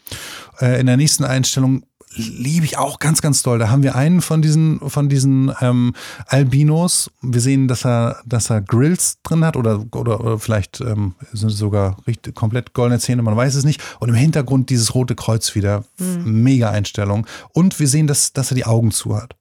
Äh, 0.61 0.81
in 0.81 0.87
der 0.87 0.97
nächsten 0.97 1.25
Einstellung 1.25 1.85
liebe 2.15 2.65
ich 2.65 2.79
auch 2.79 2.99
ganz, 2.99 3.23
ganz 3.23 3.43
doll. 3.43 3.59
Da 3.59 3.71
haben 3.71 3.83
wir 3.83 3.95
einen 3.95 4.21
von 4.21 4.43
diesen, 4.43 4.79
von 4.89 5.09
diesen 5.09 5.53
ähm, 5.61 5.95
Albinos. 6.27 7.11
Wir 7.23 7.41
sehen, 7.41 7.69
dass 7.69 7.85
er, 7.85 8.21
dass 8.25 8.51
er 8.51 8.61
Grills 8.61 9.19
drin 9.23 9.45
hat 9.45 9.57
oder, 9.57 9.85
oder, 9.93 10.21
oder 10.21 10.39
vielleicht 10.39 10.81
ähm, 10.81 11.15
sind 11.33 11.51
es 11.51 11.59
sogar 11.59 11.97
richtig, 12.07 12.35
komplett 12.35 12.73
goldene 12.73 13.01
Zähne, 13.01 13.23
man 13.23 13.37
weiß 13.37 13.55
es 13.55 13.65
nicht. 13.65 13.81
Und 14.01 14.09
im 14.09 14.15
Hintergrund 14.15 14.71
dieses 14.71 14.95
rote 14.95 15.15
Kreuz 15.15 15.55
wieder. 15.55 15.85
Mega 16.25 16.71
Einstellung. 16.71 17.27
Und 17.53 17.79
wir 17.81 17.89
sehen, 17.89 18.07
dass, 18.07 18.33
dass 18.33 18.51
er 18.51 18.55
die 18.55 18.67
Augen 18.67 18.91
zu 18.91 19.17
hat. 19.17 19.37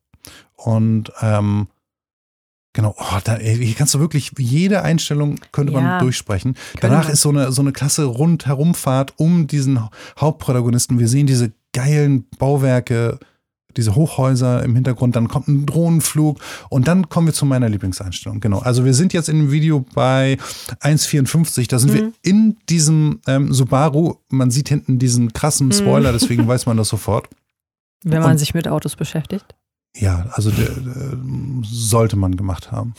Und 0.55 1.11
ähm, 1.21 1.67
Genau, 2.75 2.95
oh, 2.97 3.19
da, 3.23 3.37
hier 3.37 3.75
kannst 3.75 3.93
du 3.93 3.99
wirklich 3.99 4.31
jede 4.39 4.81
Einstellung 4.81 5.35
könnte 5.51 5.71
Ja, 5.73 5.79
man 5.79 5.99
durchsprechen. 5.99 6.55
Danach 6.81 7.05
wir. 7.05 7.13
ist 7.13 7.21
so 7.21 7.29
eine, 7.29 7.51
so 7.51 7.61
eine 7.61 7.71
klasse 7.71 8.05
Rundherumfahrt 8.05 9.13
um 9.17 9.45
diesen 9.45 9.79
Hauptprotagonisten. 10.19 10.97
Wir 10.97 11.07
sehen 11.07 11.27
diese 11.27 11.51
geilen 11.73 12.25
Bauwerke, 12.39 13.19
diese 13.75 13.95
Hochhäuser 13.95 14.63
im 14.63 14.75
Hintergrund, 14.75 15.15
dann 15.15 15.27
kommt 15.27 15.47
ein 15.47 15.65
Drohnenflug 15.65 16.39
und 16.69 16.87
dann 16.87 17.09
kommen 17.09 17.27
wir 17.27 17.33
zu 17.33 17.45
meiner 17.47 17.69
Lieblingseinstellung. 17.69 18.39
Genau. 18.39 18.59
Also 18.59 18.85
wir 18.85 18.93
sind 18.93 19.13
jetzt 19.13 19.29
in 19.29 19.37
dem 19.39 19.51
Video 19.51 19.83
bei 19.95 20.37
1,54. 20.79 21.67
Da 21.69 21.79
sind 21.79 21.93
wir 21.93 22.03
Mhm. 22.03 22.13
in 22.21 22.57
diesem 22.69 23.19
ähm, 23.27 23.51
Subaru. 23.51 24.15
Man 24.29 24.51
sieht 24.51 24.69
hinten 24.69 24.99
diesen 24.99 25.33
krassen 25.33 25.71
Spoiler, 25.71 26.11
Mhm. 26.11 26.17
deswegen 26.19 26.47
weiß 26.47 26.65
man 26.67 26.77
das 26.77 26.89
sofort. 26.89 27.27
Wenn 28.03 28.21
man 28.21 28.31
Und- 28.33 28.37
sich 28.37 28.53
mit 28.53 28.67
Autos 28.67 28.95
beschäftigt. 28.95 29.55
Ja, 29.95 30.25
also 30.31 30.49
der, 30.49 30.69
der, 30.69 31.17
sollte 31.61 32.15
man 32.15 32.35
gemacht 32.35 32.71
haben. 32.71 32.95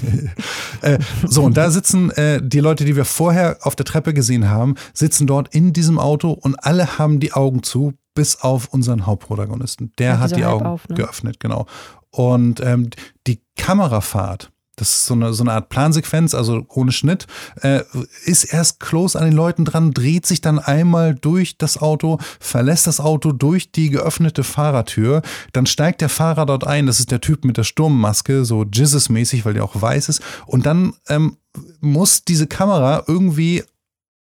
äh, 0.82 0.98
so, 1.26 1.42
und 1.42 1.56
da 1.56 1.70
sitzen 1.70 2.10
äh, 2.10 2.40
die 2.42 2.60
Leute, 2.60 2.84
die 2.84 2.94
wir 2.94 3.06
vorher 3.06 3.58
auf 3.62 3.74
der 3.74 3.86
Treppe 3.86 4.12
gesehen 4.12 4.48
haben, 4.50 4.74
sitzen 4.92 5.26
dort 5.26 5.54
in 5.54 5.72
diesem 5.72 5.98
Auto 5.98 6.32
und 6.32 6.56
alle 6.62 6.98
haben 6.98 7.20
die 7.20 7.32
Augen 7.32 7.62
zu, 7.62 7.94
bis 8.14 8.42
auf 8.42 8.68
unseren 8.68 9.06
Hauptprotagonisten. 9.06 9.92
Der 9.98 10.14
Ja, 10.14 10.18
hat 10.18 10.36
die 10.36 10.44
Augen 10.44 10.66
auf, 10.66 10.86
ne? 10.88 10.96
geöffnet, 10.96 11.40
genau. 11.40 11.66
Und 12.10 12.60
ähm, 12.60 12.90
die 13.26 13.40
Kamerafahrt, 13.56 14.50
das 14.80 14.90
ist 14.90 15.06
so 15.06 15.14
eine, 15.14 15.32
so 15.34 15.44
eine 15.44 15.52
Art 15.52 15.68
Plansequenz, 15.68 16.34
also 16.34 16.64
ohne 16.68 16.90
Schnitt, 16.90 17.26
äh, 17.60 17.82
ist 18.24 18.44
erst 18.44 18.80
close 18.80 19.18
an 19.18 19.26
den 19.26 19.34
Leuten 19.34 19.64
dran, 19.64 19.92
dreht 19.92 20.26
sich 20.26 20.40
dann 20.40 20.58
einmal 20.58 21.14
durch 21.14 21.58
das 21.58 21.78
Auto, 21.78 22.18
verlässt 22.40 22.86
das 22.86 22.98
Auto 22.98 23.32
durch 23.32 23.72
die 23.72 23.90
geöffnete 23.90 24.42
Fahrertür, 24.42 25.22
dann 25.52 25.66
steigt 25.66 26.00
der 26.00 26.08
Fahrer 26.08 26.46
dort 26.46 26.66
ein, 26.66 26.86
das 26.86 26.98
ist 26.98 27.10
der 27.10 27.20
Typ 27.20 27.44
mit 27.44 27.58
der 27.58 27.64
Sturmmaske, 27.64 28.44
so 28.44 28.62
Jizzes-mäßig, 28.62 29.44
weil 29.44 29.54
der 29.54 29.64
auch 29.64 29.80
weiß 29.80 30.08
ist, 30.08 30.22
und 30.46 30.64
dann 30.64 30.94
ähm, 31.08 31.36
muss 31.80 32.24
diese 32.24 32.46
Kamera 32.46 33.04
irgendwie 33.06 33.64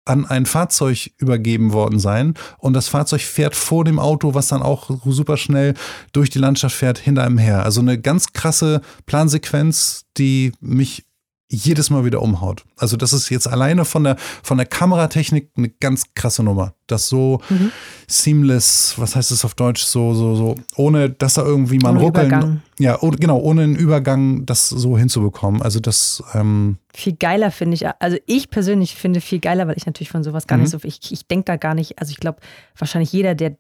an 0.05 0.25
ein 0.27 0.47
Fahrzeug 0.47 1.11
übergeben 1.19 1.73
worden 1.73 1.99
sein 1.99 2.35
und 2.59 2.73
das 2.73 2.89
Fahrzeug 2.89 3.21
fährt 3.21 3.55
vor 3.55 3.85
dem 3.85 3.99
Auto, 3.99 4.35
was 4.35 4.49
dann 4.49 4.63
auch 4.63 4.91
super 5.05 5.37
schnell 5.37 5.75
durch 6.13 6.31
die 6.31 6.39
Landschaft 6.39 6.75
fährt, 6.75 6.99
hinter 6.99 7.25
einem 7.25 7.39
her. 7.39 7.65
Also 7.65 7.81
eine 7.81 8.01
ganz 8.01 8.33
krasse 8.33 8.81
Plansequenz, 9.07 10.07
die 10.17 10.53
mich 10.61 11.05
jedes 11.53 11.91
Mal 11.91 12.05
wieder 12.05 12.23
umhaut. 12.23 12.65
Also 12.77 12.97
das 12.97 13.13
ist 13.13 13.29
jetzt 13.29 13.49
alleine 13.49 13.85
von 13.85 14.05
der, 14.05 14.17
von 14.43 14.57
der 14.57 14.67
Kameratechnik 14.67 15.51
eine 15.57 15.69
ganz 15.69 16.05
krasse 16.15 16.43
Nummer. 16.45 16.75
Das 16.87 17.09
so 17.09 17.41
Mhm. 17.51 17.73
seamless, 18.07 18.95
was 18.99 19.17
heißt 19.17 19.31
es 19.31 19.45
auf 19.45 19.55
Deutsch, 19.55 19.83
so, 19.83 20.15
so, 20.15 20.35
so, 20.37 20.55
ohne 20.77 21.11
dass 21.11 21.35
da 21.35 21.43
irgendwie 21.43 21.79
man 21.79 21.97
Ohne 21.97 22.05
ruckeln. 22.07 22.27
Übergang. 22.29 22.63
Ja, 22.79 22.99
oh, 23.03 23.11
genau, 23.11 23.39
ohne 23.39 23.63
einen 23.63 23.77
Übergang 23.77 24.47
das 24.47 24.69
so 24.69 24.97
hinzubekommen. 24.97 25.61
Also 25.63 25.81
das, 25.81 26.23
ähm, 26.35 26.79
Viel 26.95 27.15
geiler 27.15 27.51
finde 27.51 27.75
ich, 27.75 27.87
also 28.01 28.17
ich 28.27 28.51
persönlich 28.51 28.95
finde 28.95 29.21
viel 29.21 29.39
geiler, 29.41 29.67
weil 29.69 29.77
ich 29.77 29.87
natürlich 29.87 30.11
von 30.11 30.25
sowas 30.25 30.47
gar 30.47 30.57
Mhm. 30.57 30.63
nicht 30.65 30.71
so, 30.73 30.79
ich, 30.83 31.01
ich 31.13 31.27
denke 31.27 31.45
da 31.47 31.57
gar 31.57 31.75
nicht, 31.75 31.99
also 31.99 32.11
ich 32.11 32.19
glaube, 32.21 32.39
wahrscheinlich 32.77 33.13
jeder, 33.13 33.35
der 33.35 33.57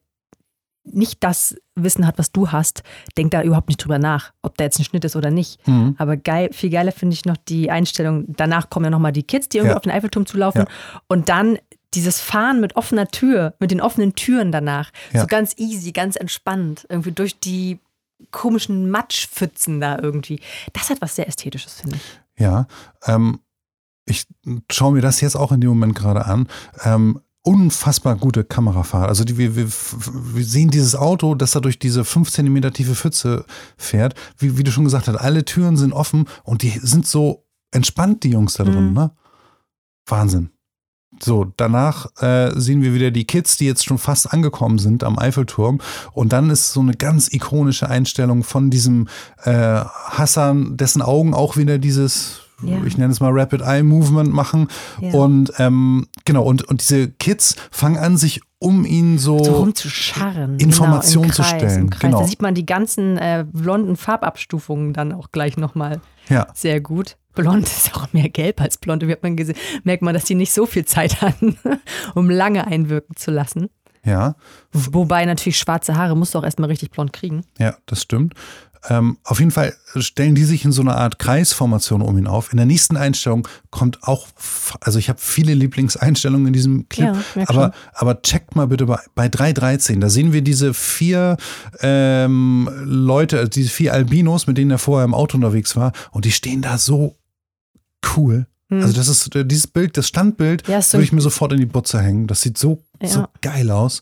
nicht 0.92 1.22
das 1.24 1.56
Wissen 1.74 2.06
hat, 2.06 2.18
was 2.18 2.32
du 2.32 2.50
hast, 2.52 2.82
denkt 3.16 3.34
da 3.34 3.42
überhaupt 3.42 3.68
nicht 3.68 3.78
drüber 3.82 3.98
nach, 3.98 4.32
ob 4.42 4.56
da 4.56 4.64
jetzt 4.64 4.78
ein 4.78 4.84
Schnitt 4.84 5.04
ist 5.04 5.16
oder 5.16 5.30
nicht. 5.30 5.66
Mhm. 5.66 5.94
Aber 5.98 6.16
geil, 6.16 6.50
viel 6.52 6.70
geiler 6.70 6.92
finde 6.92 7.14
ich 7.14 7.24
noch 7.24 7.36
die 7.36 7.70
Einstellung, 7.70 8.24
danach 8.28 8.70
kommen 8.70 8.84
ja 8.84 8.90
nochmal 8.90 9.12
die 9.12 9.22
Kids, 9.22 9.48
die 9.48 9.58
irgendwo 9.58 9.72
Ja. 9.72 9.76
auf 9.76 9.82
den 9.82 9.92
Eiffelturm 9.92 10.26
zulaufen 10.26 10.64
und 11.08 11.28
dann 11.28 11.58
dieses 11.94 12.20
Fahren 12.20 12.60
mit 12.60 12.76
offener 12.76 13.08
Tür, 13.08 13.54
mit 13.58 13.70
den 13.72 13.80
offenen 13.80 14.14
Türen 14.14 14.52
danach, 14.52 14.90
Ja. 15.12 15.22
so 15.22 15.26
ganz 15.26 15.54
easy, 15.56 15.92
ganz 15.92 16.16
entspannt, 16.16 16.86
irgendwie 16.88 17.12
durch 17.12 17.40
die 17.40 17.78
komischen 18.30 18.90
Matschpfützen 18.90 19.80
da 19.80 19.98
irgendwie. 19.98 20.40
Das 20.72 20.90
hat 20.90 21.00
was 21.00 21.16
sehr 21.16 21.26
Ästhetisches, 21.26 21.80
finde 21.80 21.96
ich. 21.96 22.20
Ja, 22.42 22.66
ähm, 23.06 23.40
ich 24.06 24.26
schaue 24.70 24.92
mir 24.92 25.00
das 25.02 25.20
jetzt 25.20 25.36
auch 25.36 25.52
in 25.52 25.60
dem 25.60 25.70
Moment 25.70 25.94
gerade 25.94 26.24
an. 26.26 26.48
Ähm, 26.84 27.20
unfassbar 27.42 28.16
gute 28.16 28.44
Kamerafahrt. 28.44 29.08
Also 29.08 29.24
die, 29.24 29.38
wir, 29.38 29.56
wir, 29.56 29.66
wir 29.66 30.44
sehen 30.44 30.70
dieses 30.70 30.94
Auto, 30.94 31.34
das 31.34 31.52
da 31.52 31.60
durch 31.60 31.78
diese 31.78 32.04
5 32.04 32.30
cm 32.30 32.72
tiefe 32.72 32.94
Pfütze 32.94 33.44
fährt. 33.76 34.14
Wie, 34.38 34.58
wie 34.58 34.64
du 34.64 34.70
schon 34.70 34.84
gesagt 34.84 35.08
hast, 35.08 35.16
alle 35.16 35.44
Türen 35.44 35.76
sind 35.76 35.92
offen 35.92 36.26
und 36.44 36.62
die 36.62 36.78
sind 36.82 37.06
so 37.06 37.46
entspannt, 37.70 38.24
die 38.24 38.30
Jungs 38.30 38.54
da 38.54 38.64
drin. 38.64 38.88
Mhm. 38.88 38.94
Ne? 38.94 39.10
Wahnsinn. 40.06 40.50
So, 41.22 41.52
danach 41.56 42.06
äh, 42.22 42.52
sehen 42.58 42.82
wir 42.82 42.94
wieder 42.94 43.10
die 43.10 43.24
Kids, 43.24 43.56
die 43.56 43.66
jetzt 43.66 43.84
schon 43.84 43.98
fast 43.98 44.32
angekommen 44.32 44.78
sind 44.78 45.02
am 45.02 45.18
Eiffelturm. 45.18 45.80
Und 46.12 46.32
dann 46.32 46.50
ist 46.50 46.72
so 46.72 46.80
eine 46.80 46.94
ganz 46.94 47.32
ikonische 47.32 47.88
Einstellung 47.88 48.44
von 48.44 48.70
diesem 48.70 49.08
äh, 49.42 49.52
Hassan, 49.52 50.76
dessen 50.76 51.02
Augen 51.02 51.34
auch 51.34 51.56
wieder 51.56 51.78
dieses, 51.78 52.42
Ja. 52.62 52.78
ich 52.84 52.98
nenne 52.98 53.12
es 53.12 53.20
mal 53.20 53.30
Rapid 53.32 53.62
Eye 53.62 53.82
Movement 53.82 54.32
machen. 54.32 54.68
Ja. 55.00 55.12
Und 55.14 55.52
ähm, 55.58 56.06
genau, 56.24 56.44
und, 56.44 56.62
und 56.64 56.80
diese 56.80 57.08
Kids 57.08 57.56
fangen 57.70 57.96
an, 57.96 58.16
sich 58.16 58.40
um 58.58 58.84
ihn 58.84 59.18
so. 59.18 59.42
so 59.42 59.56
rumzuscharren. 59.56 60.58
Information 60.58 61.22
genau, 61.22 61.32
im 61.32 61.34
zu 61.34 61.42
Kreis, 61.42 61.50
stellen, 61.56 61.80
Im 61.80 61.90
Kreis. 61.90 62.00
genau. 62.00 62.20
Da 62.20 62.26
sieht 62.26 62.42
man 62.42 62.54
die 62.54 62.66
ganzen 62.66 63.16
äh, 63.16 63.46
blonden 63.50 63.96
Farbabstufungen 63.96 64.92
dann 64.92 65.12
auch 65.12 65.32
gleich 65.32 65.56
nochmal 65.56 66.00
ja, 66.28 66.46
sehr 66.54 66.80
gut. 66.80 67.16
Blond 67.34 67.64
ist 67.66 67.94
auch 67.94 68.12
mehr 68.12 68.28
gelb 68.28 68.60
als 68.60 68.76
blond. 68.76 69.06
Wie 69.06 69.12
hat 69.12 69.22
man 69.22 69.36
gesehen, 69.36 69.56
merkt 69.84 70.02
man, 70.02 70.14
dass 70.14 70.24
die 70.24 70.34
nicht 70.34 70.52
so 70.52 70.66
viel 70.66 70.84
Zeit 70.84 71.22
hatten, 71.22 71.56
um 72.14 72.28
lange 72.28 72.66
einwirken 72.66 73.16
zu 73.16 73.30
lassen. 73.30 73.70
ja, 74.04 74.34
Wobei 74.72 75.24
natürlich 75.24 75.58
schwarze 75.58 75.96
Haare 75.96 76.16
musst 76.16 76.34
du 76.34 76.38
auch 76.38 76.44
erstmal 76.44 76.68
richtig 76.68 76.90
blond 76.90 77.12
kriegen. 77.12 77.42
ja, 77.58 77.76
das 77.86 78.02
stimmt. 78.02 78.34
Ähm, 78.88 79.18
auf 79.24 79.38
jeden 79.40 79.50
Fall 79.50 79.74
stellen 79.96 80.34
die 80.34 80.44
sich 80.44 80.64
in 80.64 80.72
so 80.72 80.80
einer 80.80 80.96
Art 80.96 81.18
Kreisformation 81.18 82.00
um 82.00 82.16
ihn 82.16 82.26
auf. 82.26 82.50
In 82.52 82.56
der 82.56 82.64
nächsten 82.66 82.96
Einstellung 82.96 83.46
kommt 83.70 84.02
auch, 84.04 84.28
also 84.80 84.98
ich 84.98 85.08
habe 85.08 85.18
viele 85.20 85.52
Lieblingseinstellungen 85.54 86.46
in 86.48 86.52
diesem 86.52 86.88
Clip, 86.88 87.14
Ja, 87.36 87.44
aber, 87.48 87.72
aber 87.92 88.22
checkt 88.22 88.56
mal 88.56 88.66
bitte 88.68 88.86
bei, 88.86 88.98
bei 89.14 89.26
3.13, 89.26 90.00
da 90.00 90.08
sehen 90.08 90.32
wir 90.32 90.42
diese 90.42 90.72
vier 90.72 91.36
ähm, 91.80 92.70
Leute, 92.84 93.38
also 93.38 93.50
diese 93.50 93.68
vier 93.70 93.92
Albinos, 93.92 94.46
mit 94.46 94.56
denen 94.56 94.70
er 94.70 94.78
vorher 94.78 95.04
im 95.04 95.14
Auto 95.14 95.36
unterwegs 95.36 95.76
war 95.76 95.92
und 96.10 96.24
die 96.24 96.32
stehen 96.32 96.62
da 96.62 96.78
so 96.78 97.16
cool. 98.16 98.46
Hm. 98.70 98.82
Also 98.82 98.94
das 98.94 99.08
ist 99.08 99.34
äh, 99.34 99.44
dieses 99.44 99.66
Bild, 99.66 99.96
das 99.96 100.08
Standbild, 100.08 100.66
Ja, 100.68 100.80
würde 100.92 101.04
ich 101.04 101.12
mir 101.12 101.20
sofort 101.20 101.52
in 101.52 101.58
die 101.58 101.66
Butze 101.66 102.00
hängen. 102.00 102.26
Das 102.26 102.40
sieht 102.40 102.56
so, 102.56 102.82
Ja. 103.02 103.08
so 103.08 103.26
geil 103.42 103.70
aus. 103.70 104.00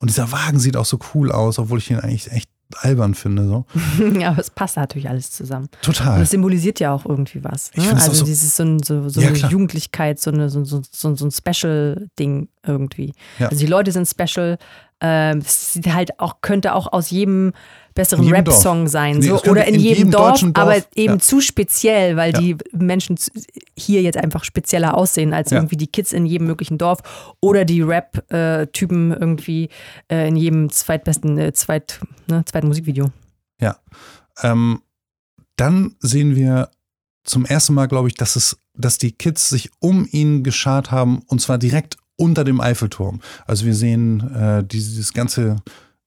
Und 0.00 0.10
dieser 0.10 0.30
Wagen 0.32 0.58
sieht 0.60 0.76
auch 0.76 0.84
so 0.84 0.98
cool 1.14 1.32
aus, 1.32 1.58
obwohl 1.58 1.78
ich 1.78 1.90
ihn 1.90 1.98
eigentlich 1.98 2.30
echt 2.30 2.50
albern 2.76 3.14
finde. 3.14 3.46
So. 3.46 3.64
ja, 4.18 4.30
aber 4.30 4.40
es 4.40 4.50
passt 4.50 4.76
natürlich 4.76 5.08
alles 5.08 5.30
zusammen. 5.30 5.66
Und 5.74 5.82
Total. 5.82 6.20
es 6.20 6.30
symbolisiert 6.30 6.80
ja 6.80 6.92
auch 6.92 7.06
irgendwie 7.06 7.42
was. 7.42 7.72
Ne? 7.74 7.84
Also 7.94 8.12
so- 8.12 8.24
dieses 8.24 8.56
so, 8.56 8.62
ein- 8.64 8.82
so, 8.82 9.08
so 9.08 9.20
Ja, 9.20 9.28
eine 9.28 9.38
klar. 9.38 9.50
Jugendlichkeit, 9.50 10.20
so, 10.20 10.30
eine, 10.30 10.48
so, 10.50 10.64
so, 10.64 10.82
so, 10.90 11.14
so 11.14 11.26
ein 11.26 11.30
Special-Ding 11.30 12.48
irgendwie. 12.66 13.14
Ja. 13.38 13.48
Also 13.48 13.60
die 13.60 13.70
Leute 13.70 13.92
sind 13.92 14.06
special. 14.06 14.58
Ähm, 15.00 15.38
es 15.38 15.72
sieht 15.74 15.92
halt 15.94 16.18
auch, 16.18 16.40
könnte 16.40 16.74
auch 16.74 16.92
aus 16.92 17.10
jedem 17.10 17.52
besseren. 17.94 18.28
Rap-Song 18.28 18.88
sein. 18.88 19.18
Nee, 19.18 19.26
so. 19.28 19.42
Oder 19.44 19.66
in, 19.66 19.74
in 19.74 19.80
jedem, 19.80 19.96
jedem 19.98 20.10
Dorf, 20.12 20.40
Dorf, 20.40 20.52
aber 20.54 20.76
eben 20.94 21.14
ja. 21.14 21.18
zu 21.18 21.40
speziell, 21.40 22.16
weil 22.16 22.32
Ja. 22.32 22.40
die 22.40 22.56
Menschen 22.72 23.16
hier 23.76 24.02
jetzt 24.02 24.16
einfach 24.16 24.44
spezieller 24.44 24.96
aussehen 24.96 25.32
als 25.34 25.50
Ja. 25.50 25.58
irgendwie 25.58 25.76
die 25.76 25.86
Kids 25.88 26.12
in 26.12 26.26
jedem 26.26 26.46
möglichen 26.46 26.78
Dorf 26.78 27.00
oder 27.40 27.64
die 27.64 27.82
Rap-Typen 27.82 29.12
irgendwie 29.12 29.68
äh, 30.10 30.28
in 30.28 30.36
jedem 30.36 30.70
zweitbesten, 30.70 31.38
äh, 31.38 31.52
zweit, 31.52 32.00
ne, 32.28 32.44
zweiten 32.44 32.68
Musikvideo. 32.68 33.10
Ja. 33.60 33.76
Ähm, 34.42 34.80
dann 35.56 35.96
sehen 36.00 36.36
wir 36.36 36.70
zum 37.24 37.44
ersten 37.44 37.74
Mal, 37.74 37.86
glaube 37.86 38.08
ich, 38.08 38.14
dass 38.14 38.36
es, 38.36 38.56
dass 38.74 38.98
die 38.98 39.12
Kids 39.12 39.48
sich 39.48 39.70
um 39.80 40.06
ihn 40.10 40.44
geschart 40.44 40.90
haben 40.90 41.22
und 41.26 41.40
zwar 41.40 41.58
direkt 41.58 41.96
unter 42.16 42.44
dem 42.44 42.60
Eiffelturm. 42.60 43.20
Also 43.46 43.66
wir 43.66 43.74
sehen 43.74 44.34
äh, 44.34 44.64
dieses 44.64 45.12
ganze 45.12 45.56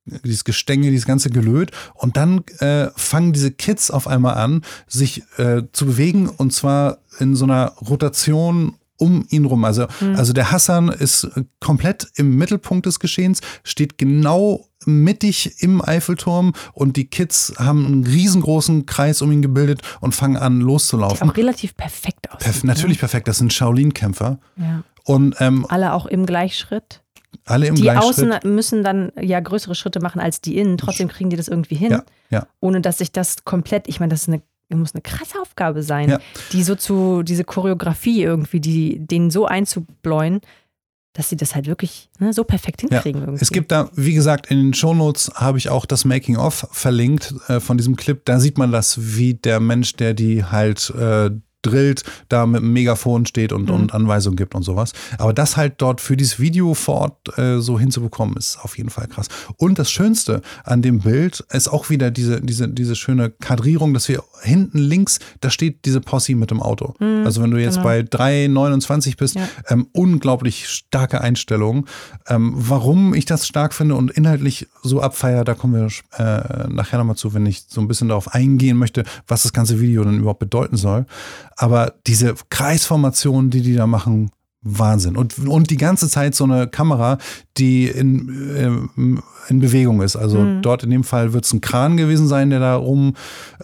dieses 0.05 0.43
Gestänge, 0.43 0.89
dieses 0.89 1.05
ganze 1.05 1.29
Gelöt 1.29 1.71
und 1.93 2.17
dann 2.17 2.43
äh, 2.59 2.87
fangen 2.95 3.33
diese 3.33 3.51
Kids 3.51 3.91
auf 3.91 4.07
einmal 4.07 4.35
an, 4.35 4.63
sich 4.87 5.23
äh, 5.37 5.63
zu 5.71 5.85
bewegen 5.85 6.27
und 6.27 6.53
zwar 6.53 6.99
in 7.19 7.35
so 7.35 7.45
einer 7.45 7.73
Rotation 7.87 8.77
um 8.97 9.25
ihn 9.29 9.45
rum. 9.45 9.65
Also, 9.65 9.87
also 10.15 10.31
der 10.31 10.51
Hassan 10.51 10.89
ist 10.89 11.27
komplett 11.59 12.07
im 12.15 12.37
Mittelpunkt 12.37 12.85
des 12.85 12.99
Geschehens, 12.99 13.41
steht 13.63 13.97
genau 13.97 14.67
mittig 14.85 15.61
im 15.63 15.83
Eiffelturm 15.83 16.53
und 16.73 16.97
die 16.97 17.05
Kids 17.05 17.53
haben 17.57 17.85
einen 17.85 18.05
riesengroßen 18.05 18.85
Kreis 18.85 19.23
um 19.23 19.31
ihn 19.31 19.41
gebildet 19.41 19.81
und 20.01 20.13
fangen 20.13 20.37
an 20.37 20.61
loszulaufen. 20.61 21.29
Auch 21.29 21.35
relativ 21.35 21.75
perfekt 21.75 22.29
aussieht. 22.29 22.43
Perf 22.43 22.63
natürlich 22.63 22.99
perfekt, 22.99 23.27
das 23.27 23.39
sind 23.39 23.51
Shaolin-Kämpfer. 23.51 24.39
Ne? 24.55 24.65
Ja. 24.65 24.83
Und 25.03 25.35
ähm, 25.39 25.65
Alle 25.69 25.93
auch 25.93 26.05
im 26.05 26.27
Gleichschritt. 26.27 27.00
Alle 27.45 27.67
im 27.67 27.75
Die. 27.75 27.89
Außen 27.91 28.33
müssen 28.43 28.83
dann 28.83 29.11
ja 29.19 29.39
größere 29.39 29.75
Schritte 29.75 29.99
machen 29.99 30.19
als 30.21 30.41
die 30.41 30.57
Innen. 30.57 30.77
Trotzdem 30.77 31.07
kriegen 31.07 31.29
die 31.29 31.35
das 31.37 31.47
irgendwie 31.47 31.75
hin, 31.75 31.91
Ja, 31.91 32.03
ja. 32.29 32.47
ohne 32.59 32.81
dass 32.81 32.97
sich 32.99 33.11
das 33.11 33.43
komplett, 33.45 33.87
ich 33.87 33.99
meine, 33.99 34.09
das 34.11 34.23
ist 34.23 34.27
eine, 34.29 34.41
muss 34.73 34.93
eine 34.93 35.01
krasse 35.01 35.39
Aufgabe 35.41 35.83
sein, 35.83 36.09
Ja. 36.09 36.19
die 36.51 36.63
so 36.63 36.75
zu, 36.75 37.23
diese 37.23 37.43
Choreografie 37.43 38.21
irgendwie, 38.23 38.59
die, 38.59 38.99
denen 38.99 39.29
so 39.31 39.45
einzubläuen, 39.45 40.41
dass 41.13 41.27
sie 41.29 41.35
das 41.35 41.55
halt 41.55 41.67
wirklich 41.67 42.09
ne, 42.19 42.31
so 42.31 42.45
perfekt 42.45 42.81
hinkriegen 42.81 43.21
irgendwie. 43.21 43.41
Es 43.43 43.49
gibt 43.51 43.71
da, 43.71 43.89
wie 43.95 44.13
gesagt, 44.13 44.47
in 44.49 44.57
den 44.59 44.73
Shownotes 44.73 45.31
habe 45.35 45.57
ich 45.57 45.67
auch 45.69 45.85
das 45.85 46.05
Making-of 46.05 46.67
verlinkt 46.71 47.33
äh, 47.49 47.59
von 47.59 47.77
diesem 47.77 47.97
Clip. 47.97 48.23
Da 48.23 48.39
sieht 48.39 48.57
man 48.57 48.71
das, 48.71 48.97
wie 49.17 49.33
der 49.33 49.59
Mensch, 49.59 49.93
der 49.97 50.13
die 50.13 50.45
halt 50.45 50.89
äh, 50.91 51.31
drillt, 51.61 52.03
da 52.29 52.45
mit 52.45 52.61
einem 52.61 52.73
Megafon 52.73 53.25
steht 53.25 53.53
und, 53.53 53.69
Mhm. 53.69 53.75
und 53.75 53.93
Anweisungen 53.93 54.35
gibt 54.35 54.55
und 54.55 54.63
sowas. 54.63 54.93
Aber 55.17 55.33
das 55.33 55.57
halt 55.57 55.75
dort 55.77 56.01
für 56.01 56.17
dieses 56.17 56.39
Video 56.39 56.73
vor 56.73 56.95
Ort 57.01 57.37
äh, 57.37 57.59
so 57.59 57.79
hinzubekommen, 57.79 58.35
ist 58.37 58.59
auf 58.61 58.77
jeden 58.77 58.89
Fall 58.89 59.07
krass. 59.07 59.27
Und 59.57 59.79
das 59.79 59.91
Schönste 59.91 60.41
an 60.63 60.81
dem 60.81 60.99
Bild 60.99 61.43
ist 61.51 61.67
auch 61.67 61.89
wieder 61.89 62.11
diese, 62.11 62.41
diese, 62.41 62.67
diese 62.69 62.95
schöne 62.95 63.29
Kadrierung, 63.29 63.93
dass 63.93 64.07
wir 64.07 64.23
hinten 64.41 64.77
links, 64.77 65.19
da 65.39 65.49
steht 65.49 65.85
diese 65.85 66.01
Posse 66.01 66.35
mit 66.35 66.51
dem 66.51 66.61
Auto. 66.61 66.93
also 66.99 67.41
wenn 67.41 67.51
du 67.51 67.57
jetzt 67.57 67.75
genau. 67.75 67.85
bei 67.85 67.99
3,29 67.99 69.17
bist, 69.17 69.35
Ja. 69.35 69.47
ähm, 69.69 69.87
unglaublich 69.93 70.67
starke 70.69 71.21
Einstellung. 71.21 71.85
Ähm, 72.27 72.53
warum 72.55 73.13
ich 73.13 73.25
das 73.25 73.47
stark 73.47 73.73
finde 73.73 73.95
und 73.95 74.11
inhaltlich 74.11 74.67
so 74.83 75.01
abfeier, 75.01 75.43
da 75.43 75.53
kommen 75.53 75.73
wir 75.73 75.87
äh, 76.17 76.67
nachher 76.69 76.97
nochmal 76.97 77.15
zu, 77.15 77.33
wenn 77.33 77.45
ich 77.45 77.63
so 77.67 77.81
ein 77.81 77.87
bisschen 77.87 78.07
darauf 78.09 78.33
eingehen 78.33 78.77
möchte, 78.77 79.03
was 79.27 79.43
das 79.43 79.53
ganze 79.53 79.79
Video 79.79 80.03
denn 80.03 80.19
überhaupt 80.19 80.39
bedeuten 80.39 80.77
soll. 80.77 81.05
Aber 81.55 81.93
diese 82.07 82.35
Kreisformation, 82.49 83.49
die 83.49 83.61
die 83.61 83.75
da 83.75 83.87
machen, 83.87 84.31
Wahnsinn. 84.63 85.17
Und, 85.17 85.39
und 85.39 85.69
die 85.71 85.77
ganze 85.77 86.07
Zeit 86.07 86.35
so 86.35 86.43
eine 86.43 86.67
Kamera, 86.67 87.17
die 87.57 87.87
in, 87.87 88.89
ähm, 88.95 89.23
in 89.49 89.59
Bewegung 89.59 90.01
ist. 90.03 90.15
Also 90.15 90.37
Mhm. 90.39 90.61
dort 90.61 90.83
in 90.83 90.91
dem 90.91 91.03
Fall 91.03 91.33
wird 91.33 91.45
es 91.45 91.53
ein 91.53 91.61
Kran 91.61 91.97
gewesen 91.97 92.27
sein, 92.27 92.51
der 92.51 92.59
da 92.59 92.75
rum, 92.75 93.15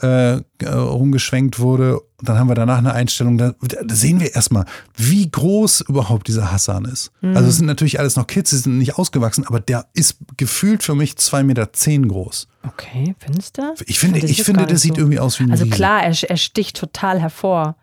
äh, 0.02 0.38
äh, 0.38 0.42
rumgeschwenkt 0.66 1.60
wurde. 1.60 2.00
Und 2.00 2.28
dann 2.28 2.40
haben 2.40 2.48
wir 2.50 2.56
danach 2.56 2.80
eine 2.80 2.94
Einstellung, 2.94 3.38
da, 3.38 3.54
da 3.62 3.94
sehen 3.96 4.20
wir 4.20 4.34
erstmal, 4.34 4.66
wie 4.96 5.30
groß 5.30 5.82
überhaupt 5.82 6.28
dieser 6.28 6.52
Hassan 6.52 6.86
ist. 6.86 7.12
Mhm. 7.22 7.38
Also 7.38 7.50
es 7.50 7.58
sind 7.58 7.68
natürlich 7.68 8.00
alles 8.00 8.16
noch 8.16 8.26
Kids, 8.26 8.50
die 8.50 8.56
sind 8.58 8.80
nicht 8.80 8.98
ausgewachsen, 8.98 9.46
aber 9.46 9.60
der 9.60 9.86
ist 9.94 10.18
gefühlt 10.36 10.82
für 10.82 10.96
mich 10.96 11.14
2,10 11.14 11.44
Meter 11.44 11.74
zehn 11.74 12.08
groß. 12.08 12.48
Okay, 12.68 13.14
findest 13.20 13.60
du? 13.60 13.62
Ich 13.86 14.00
finde, 14.00 14.20
Das 14.22 14.32
ich 14.32 14.42
finde 14.44 14.64
nicht 14.66 14.80
sieht 14.80 14.96
so. 14.96 15.02
irgendwie 15.02 15.20
aus 15.20 15.40
wie 15.40 15.44
ein 15.44 15.52
Also 15.52 15.66
Riese. 15.66 15.76
klar, 15.76 16.02
er, 16.04 16.16
er 16.28 16.38
sticht 16.38 16.76
total 16.78 17.20
hervor 17.20 17.76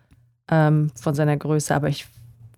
ähm, 0.51 0.91
von 1.01 1.15
seiner 1.15 1.37
Größe, 1.37 1.73
aber 1.73 1.89
ich, 1.89 2.07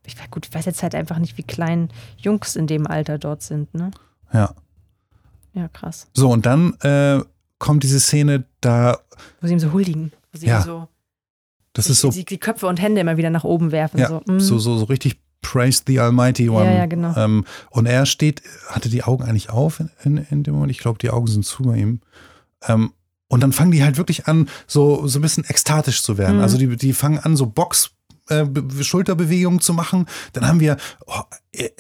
ich, 0.07 0.31
gut, 0.31 0.47
ich 0.47 0.55
weiß 0.55 0.65
jetzt 0.65 0.83
halt 0.83 0.95
einfach 0.95 1.19
nicht, 1.19 1.37
wie 1.37 1.43
klein 1.43 1.91
Jungs 2.17 2.57
in 2.57 2.67
dem 2.67 2.87
Alter 2.87 3.19
dort 3.19 3.43
sind, 3.43 3.75
ne? 3.75 3.91
Ja. 4.33 4.55
Ja, 5.55 5.69
krass. 5.69 6.09
So, 6.13 6.31
und 6.31 6.47
dann 6.47 6.75
äh, 6.81 7.21
kommt 7.59 7.83
diese 7.83 8.01
Szene, 8.01 8.45
da 8.61 8.99
Wo 9.41 9.47
sie 9.47 9.55
ihm 9.55 9.59
so 9.59 9.73
huldigen. 9.73 10.13
Wo 10.33 10.39
sie 10.39 10.47
Ja. 10.47 10.61
ihm 10.61 10.65
so 10.65 10.89
Das 11.73 11.89
ist 11.89 12.01
so, 12.01 12.11
die, 12.11 12.25
die 12.25 12.39
Köpfe 12.39 12.67
und 12.67 12.81
Hände 12.81 13.01
immer 13.01 13.17
wieder 13.17 13.31
nach 13.31 13.45
oben 13.45 13.73
werfen. 13.73 13.99
ja, 13.99 14.09
so, 14.09 14.23
mm. 14.27 14.39
so, 14.39 14.59
so, 14.59 14.79
so 14.79 14.85
richtig 14.85 15.21
Praise 15.41 15.83
the 15.87 16.01
Almighty 16.01 16.49
One. 16.49 16.65
Ja, 16.67 16.73
ja, 16.79 16.87
genau. 16.87 17.15
Ähm, 17.17 17.45
und 17.71 17.87
er 17.87 18.05
steht, 18.05 18.43
hatte 18.69 18.89
die 18.89 19.05
Augen 19.05 19.25
eigentlich 19.25 19.51
auf 19.51 19.81
in, 19.81 19.91
in, 20.03 20.17
in 20.31 20.43
dem 20.43 20.55
Moment? 20.55 20.73
Ich 20.73 20.79
glaube, 20.79 20.99
die 20.99 21.11
Augen 21.11 21.27
sind 21.29 21.45
zu 21.45 21.63
bei 21.63 21.77
ihm. 21.77 22.01
Ähm, 22.67 22.93
und 23.29 23.43
dann 23.43 23.53
fangen 23.53 23.71
die 23.71 23.83
halt 23.83 23.97
wirklich 23.97 24.27
an, 24.29 24.49
so, 24.67 25.07
so 25.07 25.19
ein 25.19 25.23
bisschen 25.23 25.45
ekstatisch 25.45 26.03
zu 26.03 26.19
werden. 26.19 26.37
Mhm. 26.37 26.43
Also 26.43 26.59
die, 26.59 26.77
die 26.77 26.93
fangen 26.93 27.19
an, 27.19 27.37
so 27.37 27.47
Box, 27.47 27.91
äh, 28.29 28.45
Be- 28.45 28.85
Schulterbewegungen 28.85 29.61
zu 29.61 29.73
machen. 29.73 30.07
Dann 30.33 30.47
haben 30.47 30.61
wir, 30.61 30.77
oh, 31.07 31.21
äh, 31.53 31.71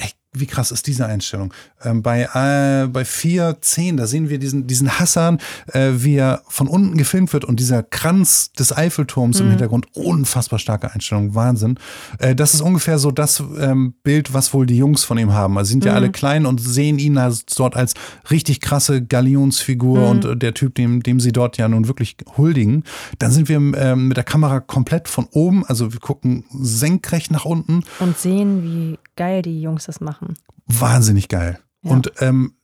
wie 0.40 0.46
krass 0.46 0.70
ist 0.70 0.86
diese 0.86 1.06
Einstellung? 1.06 1.52
Ähm, 1.82 2.02
bei, 2.02 2.22
äh, 2.22 2.86
bei 2.88 3.04
4, 3.04 3.58
10, 3.60 3.96
da 3.96 4.06
sehen 4.06 4.28
wir 4.28 4.38
diesen, 4.38 4.66
diesen 4.66 4.98
Hassan, 4.98 5.38
äh, 5.72 5.92
wie 5.94 6.16
er 6.16 6.42
von 6.48 6.68
unten 6.68 6.96
gefilmt 6.96 7.32
wird 7.32 7.44
und 7.44 7.60
dieser 7.60 7.82
Kranz 7.82 8.52
des 8.52 8.76
Eiffelturms 8.76 9.40
im 9.40 9.50
Hintergrund, 9.50 9.86
unfassbar 9.94 10.58
starke 10.58 10.92
Einstellung, 10.92 11.34
Wahnsinn. 11.34 11.78
Äh, 12.18 12.34
das 12.34 12.54
ist 12.54 12.60
ungefähr 12.60 12.98
so 12.98 13.10
das 13.10 13.42
ähm, 13.58 13.94
Bild, 14.02 14.32
was 14.32 14.52
wohl 14.52 14.66
die 14.66 14.76
Jungs 14.76 15.04
von 15.04 15.18
ihm 15.18 15.32
haben. 15.32 15.58
Also 15.58 15.70
sind 15.70 15.84
ja 15.84 15.94
alle 15.94 16.10
klein 16.10 16.46
und 16.46 16.60
sehen 16.60 16.98
ihn 16.98 17.18
als, 17.18 17.44
dort 17.46 17.76
als 17.76 17.94
richtig 18.30 18.60
krasse 18.60 19.02
Galionsfigur 19.02 20.08
und 20.08 20.24
äh, 20.24 20.36
der 20.36 20.54
Typ, 20.54 20.74
dem, 20.74 21.02
dem 21.02 21.20
sie 21.20 21.32
dort 21.32 21.56
ja 21.56 21.68
nun 21.68 21.88
wirklich 21.88 22.16
huldigen. 22.36 22.84
Dann 23.18 23.30
sind 23.30 23.48
wir 23.48 23.56
ähm, 23.56 24.08
mit 24.08 24.16
der 24.16 24.24
Kamera 24.24 24.60
komplett 24.60 25.08
von 25.08 25.26
oben, 25.30 25.64
also 25.66 25.92
wir 25.92 26.00
gucken 26.00 26.44
senkrecht 26.50 27.30
nach 27.30 27.44
unten 27.44 27.82
Und 28.00 28.18
sehen, 28.18 28.62
wie 28.62 28.98
geil 29.16 29.42
die 29.42 29.60
Jungs 29.60 29.86
das 29.86 30.00
machen. 30.00 30.25
Wahnsinnig 30.66 31.28
geil. 31.28 31.58
Ja. 31.82 31.90
Und 31.92 32.12
ähm, 32.20 32.54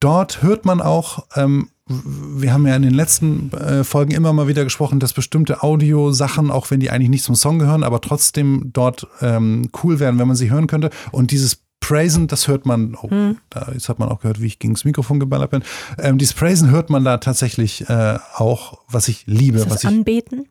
dort 0.00 0.42
hört 0.42 0.64
man 0.64 0.80
auch, 0.80 1.26
ähm, 1.36 1.70
wir 1.86 2.52
haben 2.52 2.66
ja 2.66 2.76
in 2.76 2.82
den 2.82 2.94
letzten 2.94 3.52
äh, 3.52 3.82
Folgen 3.84 4.12
immer 4.12 4.32
mal 4.32 4.46
wieder 4.46 4.64
gesprochen, 4.64 5.00
dass 5.00 5.12
bestimmte 5.12 5.62
Audiosachen, 5.62 6.50
auch 6.50 6.70
wenn 6.70 6.80
die 6.80 6.90
eigentlich 6.90 7.10
nicht 7.10 7.24
zum 7.24 7.34
Song 7.34 7.58
gehören, 7.58 7.82
aber 7.82 8.00
trotzdem 8.00 8.70
dort 8.72 9.06
ähm, 9.20 9.68
cool 9.82 9.98
wären, 9.98 10.18
wenn 10.18 10.28
man 10.28 10.36
sie 10.36 10.50
hören 10.50 10.68
könnte. 10.68 10.90
Und 11.10 11.32
dieses 11.32 11.64
Praisen, 11.80 12.28
das 12.28 12.46
hört 12.46 12.66
man, 12.66 12.94
oh, 12.94 13.10
Hm. 13.10 13.38
da, 13.48 13.70
jetzt 13.72 13.88
hat 13.88 13.98
man 13.98 14.08
auch 14.08 14.20
gehört, 14.20 14.40
wie 14.40 14.46
ich 14.46 14.58
gegen 14.60 14.74
das 14.74 14.84
Mikrofon 14.84 15.18
geballert 15.18 15.50
bin. 15.50 15.62
Ähm, 15.98 16.18
dieses 16.18 16.34
Praisen 16.34 16.70
hört 16.70 16.90
man 16.90 17.04
da 17.04 17.18
tatsächlich 17.18 17.88
äh, 17.88 18.18
auch, 18.36 18.82
was 18.88 19.08
ich 19.08 19.26
liebe. 19.26 19.58
Ist 19.58 19.64
das 19.66 19.72
was 19.74 19.84
ich, 19.84 19.88
Anbeten? 19.88 20.46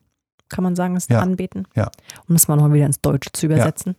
Kann 0.49 0.63
man 0.63 0.75
sagen, 0.75 0.95
ist 0.97 1.09
Ja. 1.09 1.19
Anbeten? 1.19 1.67
Ja. 1.75 1.91
Um 2.27 2.35
das 2.35 2.47
mal 2.47 2.55
noch 2.57 2.63
mal 2.67 2.73
wieder 2.73 2.87
ins 2.87 2.99
Deutsche 2.99 3.31
zu 3.31 3.45
übersetzen. 3.45 3.95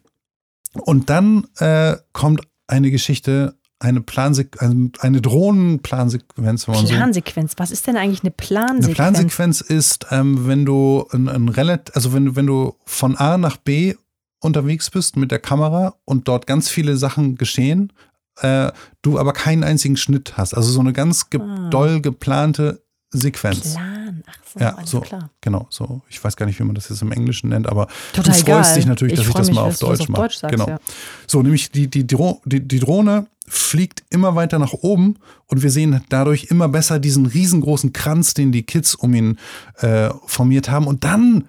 Und 0.75 1.11
dann 1.11 1.47
äh, 1.59 1.97
kommt 2.13 2.43
eine 2.67 2.91
Geschichte, 2.91 3.57
eine 3.81 4.01
Plansequenz, 4.01 4.63
eine, 4.63 4.91
eine 5.01 5.21
Drohnenplansequenz, 5.21 6.67
man 6.67 6.87
so 6.87 6.95
Plansequenz. 6.95 7.55
Was 7.57 7.71
ist 7.71 7.87
denn 7.87 7.97
eigentlich 7.97 8.23
eine 8.23 8.31
Plansequenz? 8.31 8.85
Eine 8.87 8.95
Plansequenz 8.95 9.61
ist, 9.61 10.07
ähm, 10.11 10.47
wenn 10.47 10.65
du 10.65 11.07
ein, 11.13 11.29
ein 11.29 11.49
Relat 11.49 11.95
also 11.97 12.13
wenn, 12.13 12.27
du- 12.27 12.37
wenn 12.37 12.47
du 12.47 12.75
von 12.85 13.17
A 13.17 13.39
nach 13.39 13.57
B 13.57 13.95
unterwegs 14.41 14.91
bist 14.91 15.17
mit 15.17 15.31
der 15.31 15.39
Kamera 15.39 15.95
und 16.05 16.29
dort 16.29 16.47
ganz 16.47 16.69
viele 16.69 16.97
Sachen 16.97 17.37
geschehen, 17.37 17.93
äh, 18.41 18.71
du 19.03 19.19
aber 19.19 19.33
keinen 19.33 19.65
einzigen 19.65 19.97
Schnitt 19.97 20.37
hast. 20.37 20.55
Also 20.55 20.71
so 20.71 20.81
eine 20.81 20.93
ganz 20.93 21.29
ge 21.31 21.41
Ah. 21.41 21.69
doll 21.71 22.01
geplante 22.01 22.83
Sequenz. 23.11 23.75
Plan. 23.75 24.00
Ach 24.31 24.47
so, 24.53 24.61
Ja, 24.61 24.77
so. 24.85 25.01
klar. 25.01 25.31
Genau, 25.41 25.67
so. 25.71 26.03
Ich 26.09 26.23
weiß 26.23 26.37
gar 26.37 26.47
nicht, 26.47 26.59
wie 26.59 26.65
man 26.65 26.75
das 26.75 26.89
jetzt 26.89 27.03
im 27.03 27.13
Englischen 27.13 27.49
nennt, 27.51 27.69
aber 27.69 27.87
Total 28.13 28.25
du 28.25 28.31
freust 28.31 28.47
egal. 28.47 28.75
dich 28.75 28.87
natürlich, 28.87 29.15
dass 29.15 29.27
ich, 29.27 29.33
freu 29.33 29.39
das 29.39 29.49
mich, 29.49 29.57
mal 29.57 29.63
auf 29.65 29.79
Deutsch 29.79 30.09
mache. 30.09 30.29
Genau. 30.49 30.69
ja. 30.69 30.79
So, 31.27 31.43
nämlich 31.43 31.71
die, 31.71 31.89
die, 31.89 32.07
die, 32.07 32.17
Dro 32.17 32.41
die, 32.45 32.67
die 32.67 32.79
Drohne 32.79 33.27
fliegt 33.47 34.05
immer 34.11 34.37
weiter 34.37 34.59
nach 34.59 34.73
oben 34.73 35.17
und 35.47 35.63
wir 35.63 35.71
sehen 35.71 36.01
dadurch 36.09 36.45
immer 36.51 36.69
besser 36.69 36.99
diesen 37.01 37.27
riesengroßen 37.27 37.93
Kranz, 37.93 38.33
den 38.35 38.53
die 38.53 38.63
Kids 38.63 38.95
um 38.95 39.13
ihn 39.13 39.39
äh, 39.79 40.11
formiert 40.27 40.71
haben. 40.71 40.87
Und 40.87 41.03
dann 41.05 41.49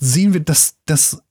sehen 0.00 0.34
wir, 0.34 0.40
dass 0.40 0.76
das, 0.84 1.22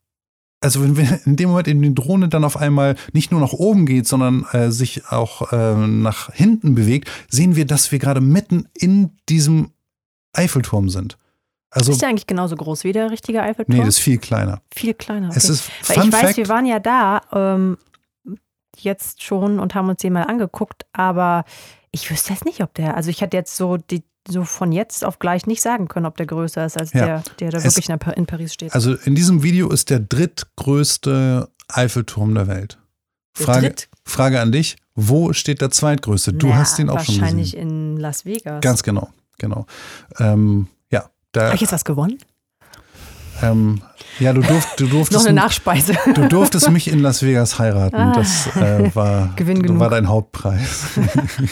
also 0.61 0.81
wenn 0.81 0.97
wir 0.97 1.19
in 1.25 1.35
dem 1.35 1.49
Moment 1.49 1.67
in 1.67 1.81
die 1.81 1.93
Drohne 1.93 2.27
dann 2.27 2.43
auf 2.43 2.57
einmal 2.57 2.95
nicht 3.13 3.31
nur 3.31 3.39
nach 3.39 3.53
oben 3.53 3.85
geht, 3.85 4.07
sondern 4.07 4.45
äh, 4.51 4.71
sich 4.71 5.07
auch 5.09 5.51
äh, 5.53 5.75
nach 5.75 6.33
hinten 6.33 6.73
bewegt, 6.73 7.09
sehen 7.29 7.55
wir, 7.55 7.65
dass 7.65 7.91
wir 7.91 7.99
gerade 7.99 8.21
mitten 8.21 8.67
in 8.73 9.11
diesem 9.29 9.69
Eiffelturm 10.37 10.89
sind. 10.89 11.17
Also, 11.69 11.91
ist 11.91 12.01
der 12.01 12.09
eigentlich 12.09 12.27
genauso 12.27 12.55
groß 12.55 12.83
wie 12.85 12.93
der 12.93 13.11
richtige 13.11 13.41
Eiffelturm? 13.41 13.77
nee, 13.77 13.83
das 13.85 13.95
ist 13.97 13.99
viel 14.03 14.17
kleiner. 14.19 14.61
viel 14.73 14.93
kleiner. 14.93 15.29
Es 15.35 15.43
okay. 15.45 15.53
ist 15.53 15.69
Weil 15.89 15.95
Fun 15.97 16.07
ich 16.07 16.13
weiß, 16.13 16.21
Fact, 16.21 16.37
wir 16.37 16.47
waren 16.47 16.65
ja 16.65 16.79
da 16.79 17.21
ähm, 17.33 17.77
jetzt 18.79 19.23
schon 19.23 19.59
und 19.59 19.75
haben 19.75 19.89
uns 19.89 20.01
den 20.01 20.13
mal 20.13 20.23
angeguckt, 20.23 20.85
aber 20.93 21.43
ich 21.91 22.09
wüsste 22.09 22.33
jetzt 22.33 22.45
nicht, 22.45 22.61
ob 22.61 22.73
der, 22.75 22.95
also 22.95 23.09
ich 23.09 23.21
hätte 23.21 23.35
jetzt 23.35 23.55
so 23.57 23.77
die 23.77 24.03
so 24.29 24.43
von 24.43 24.73
jetzt 24.73 25.05
auf 25.05 25.19
gleich 25.19 25.45
nicht 25.47 25.61
sagen 25.61 25.87
können, 25.87 26.05
ob 26.05 26.17
der 26.17 26.25
größer 26.25 26.65
ist 26.65 26.77
als 26.77 26.91
Ja. 26.91 27.05
der, 27.05 27.23
der 27.39 27.51
da 27.51 27.57
Es- 27.59 27.63
wirklich 27.63 27.89
in, 27.89 27.97
Pa- 27.97 28.11
in 28.11 28.25
Paris 28.25 28.53
steht. 28.53 28.73
Also 28.75 28.93
in 28.93 29.15
diesem 29.15 29.41
Video 29.41 29.69
ist 29.69 29.89
der 29.89 29.99
drittgrößte 30.01 31.49
Eiffelturm 31.69 32.33
der 32.35 32.47
Welt. 32.47 32.77
Frage, 33.33 33.67
dritt- 33.69 33.89
Frage 34.03 34.41
an 34.41 34.51
dich, 34.51 34.77
wo 34.95 35.31
steht 35.31 35.61
der 35.61 35.69
zweitgrößte? 35.69 36.33
Du 36.33 36.47
Na, 36.47 36.57
hast 36.57 36.77
den 36.77 36.89
auch 36.89 36.99
schon 36.99 37.19
Wahrscheinlich 37.21 37.51
gesehen. 37.51 37.93
in 37.95 37.97
Las 37.97 38.25
Vegas. 38.25 38.61
Ganz 38.61 38.83
genau, 38.83 39.09
genau. 39.37 39.65
Ähm, 40.19 40.67
ja, 40.91 41.09
da, 41.31 41.45
Habe 41.45 41.55
ich 41.55 41.61
jetzt 41.61 41.73
was 41.73 41.85
gewonnen? 41.85 42.17
ähm, 43.41 43.81
ja, 44.19 44.33
du, 44.33 44.41
durft, 44.41 44.79
du, 44.79 44.85
Noch 44.85 44.91
durftest, 44.91 45.27
eine 45.27 45.35
Nachspeise. 45.35 45.95
du 46.13 46.27
durftest 46.27 46.69
mich 46.71 46.87
in 46.87 46.99
Las 46.99 47.21
Vegas 47.21 47.59
heiraten. 47.59 47.95
Ah. 47.95 48.13
Das 48.13 48.47
äh, 48.55 48.93
war, 48.95 49.33
Gewinn 49.35 49.61
genug. 49.61 49.79
war 49.79 49.89
dein 49.89 50.07
Hauptpreis. 50.07 50.99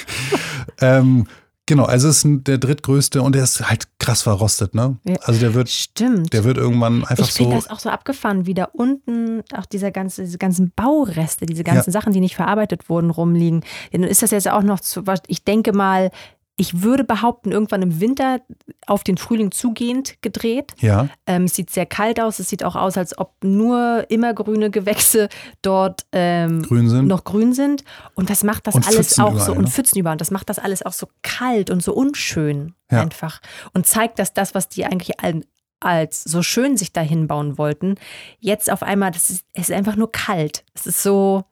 ähm, 0.82 1.28
genau, 1.66 1.86
also 1.86 2.08
es 2.08 2.24
ist 2.24 2.48
der 2.48 2.58
drittgrößte 2.58 3.22
und 3.22 3.36
der 3.36 3.44
ist 3.44 3.68
halt 3.70 3.88
krass 4.00 4.24
verrostet, 4.24 4.74
ne? 4.74 4.98
Ja. 5.04 5.16
Also 5.24 5.40
der 5.40 5.54
wird, 5.54 5.70
Stimmt. 5.70 6.34
der 6.34 6.44
wird 6.44 6.58
irgendwann 6.58 7.06
einfach 7.06 7.28
ich 7.28 7.34
finde 7.34 7.52
so. 7.56 7.62
das 7.62 7.70
auch 7.70 7.80
so 7.80 7.90
abgefahren, 7.90 8.46
wie 8.46 8.54
da 8.54 8.66
unten 8.66 9.44
auch 9.56 9.66
dieser 9.66 9.92
ganze, 9.92 10.24
diese 10.24 10.38
ganzen 10.38 10.72
Baureste, 10.76 11.46
diese 11.46 11.64
ganzen 11.64 11.92
Sachen, 11.92 12.14
die 12.14 12.20
nicht 12.20 12.36
verarbeitet 12.36 12.90
wurden, 12.90 13.10
rumliegen. 13.10 13.64
Nun 13.92 14.04
ist 14.04 14.24
das 14.24 14.32
jetzt 14.32 14.50
auch 14.50 14.64
noch 14.64 14.80
zu, 14.80 15.04
ich 15.28 15.44
denke 15.44 15.74
mal, 15.74 16.12
ich 16.58 16.82
würde 16.84 17.04
behaupten, 17.04 17.52
irgendwann 17.52 17.82
im 17.82 18.00
Winter 18.00 18.40
auf 18.88 19.04
den 19.04 19.18
Frühling 19.18 19.52
zugehend 19.52 20.22
gedreht. 20.22 20.74
Ja, 20.80 21.10
Ähm, 21.28 21.44
es 21.46 21.56
sieht 21.56 21.70
sehr 21.70 21.86
kalt 21.86 22.20
aus. 22.20 22.40
Es 22.40 22.48
sieht 22.48 22.64
auch 22.64 22.76
aus, 22.78 22.98
als 22.98 23.18
ob 23.18 23.34
nur 23.44 24.06
immergrüne 24.10 24.72
Gewächse 24.72 25.28
dort 25.62 26.06
ähm, 26.14 26.62
grün 26.64 27.08
noch 27.08 27.26
grün 27.26 27.54
sind. 27.54 27.84
Und 28.14 28.30
das 28.30 28.44
macht 28.46 28.68
das 28.68 28.76
Und 28.76 28.88
alles 28.88 29.20
auch 29.20 29.32
überall, 29.34 29.46
so 29.46 29.52
und 29.52 29.64
ne? 29.66 29.70
Pfützen 29.70 30.00
über. 30.00 30.12
Und 30.14 30.22
das 30.22 30.32
macht 30.32 30.48
das 30.50 30.58
alles 30.60 30.86
auch 30.86 30.94
so 30.94 31.08
kalt 31.24 31.70
und 31.70 31.84
so 31.84 31.94
unschön 31.94 32.74
Ja. 32.90 33.02
einfach. 33.02 33.42
Und 33.74 33.86
zeigt, 33.86 34.18
dass 34.20 34.34
das, 34.34 34.56
was 34.56 34.70
die 34.70 34.86
eigentlich 34.86 35.20
al- 35.20 35.44
als 35.82 36.24
so 36.24 36.42
schön 36.42 36.78
sich 36.78 36.94
dahin 36.94 37.28
bauen 37.28 37.58
wollten, 37.58 37.96
jetzt 38.40 38.72
auf 38.72 38.82
einmal, 38.82 39.12
das 39.12 39.30
ist, 39.30 39.46
es 39.52 39.70
ist 39.70 39.76
einfach 39.76 39.98
nur 39.98 40.10
kalt. 40.12 40.64
Es 40.74 40.88
ist 40.88 41.04
so, 41.04 41.44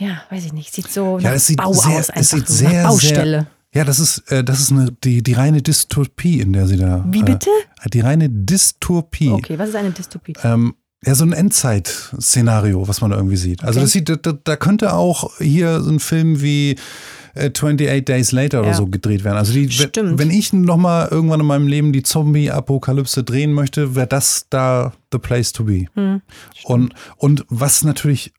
ja, 0.00 0.22
weiß 0.30 0.46
ich 0.46 0.52
nicht, 0.52 0.72
sieht 0.72 0.90
so 0.90 1.18
Ja, 1.18 1.28
nach 1.30 1.36
es 1.36 1.46
sieht 1.48 1.58
Bau 1.58 1.72
sehr- 1.74 1.98
aus, 1.98 2.08
es 2.08 2.10
einfach 2.10 2.24
sieht 2.38 2.48
nur 2.48 2.56
sehr, 2.70 2.82
Baustelle. 2.84 3.46
Ja, 3.74 3.84
das 3.84 4.00
ist, 4.00 4.30
äh, 4.32 4.42
das 4.42 4.60
ist 4.60 4.72
eine, 4.72 4.90
die, 5.04 5.22
die 5.22 5.32
reine 5.34 5.60
Dystopie, 5.62 6.40
in 6.40 6.52
der 6.54 6.66
sie 6.66 6.76
da. 6.78 7.04
Wie 7.08 7.22
bitte? 7.22 7.50
Äh, 7.82 7.90
die 7.90 8.00
reine 8.00 8.28
Dystopie. 8.30 9.28
Okay, 9.30 9.58
was 9.58 9.70
ist 9.70 9.76
eine 9.76 9.90
Dystopie? 9.90 10.32
Ähm, 10.42 10.74
ja, 11.04 11.14
so 11.14 11.24
ein 11.24 11.32
Endzeit-Szenario, 11.32 12.88
was 12.88 13.00
man 13.00 13.10
da 13.10 13.16
irgendwie 13.18 13.36
sieht. 13.36 13.62
Also 13.62 13.78
Okay. 13.78 13.84
das 13.84 13.92
sieht, 13.92 14.26
da, 14.26 14.32
da 14.32 14.56
könnte 14.56 14.94
auch 14.94 15.30
hier 15.38 15.80
so 15.80 15.90
ein 15.90 16.00
Film 16.00 16.40
wie 16.40 16.76
äh, 17.34 17.50
28 17.50 18.04
Days 18.04 18.32
Later 18.32 18.60
oder 18.60 18.70
Ja. 18.70 18.74
so 18.74 18.86
gedreht 18.86 19.22
werden. 19.22 19.36
Also 19.36 19.52
die, 19.52 19.64
wenn, 19.66 19.88
Stimmt. 19.88 20.18
wenn 20.18 20.30
ich 20.30 20.52
nochmal 20.52 21.08
irgendwann 21.10 21.40
in 21.40 21.46
meinem 21.46 21.68
Leben 21.68 21.92
die 21.92 22.02
Zombie-Apokalypse 22.02 23.22
drehen 23.22 23.52
möchte, 23.52 23.94
wäre 23.94 24.06
das 24.08 24.46
da 24.50 24.92
the 25.12 25.18
place 25.18 25.52
to 25.52 25.64
be. 25.64 25.84
Hm. 25.94 26.22
Und, 26.64 26.94
und 27.16 27.44
was 27.48 27.84
natürlich 27.84 28.32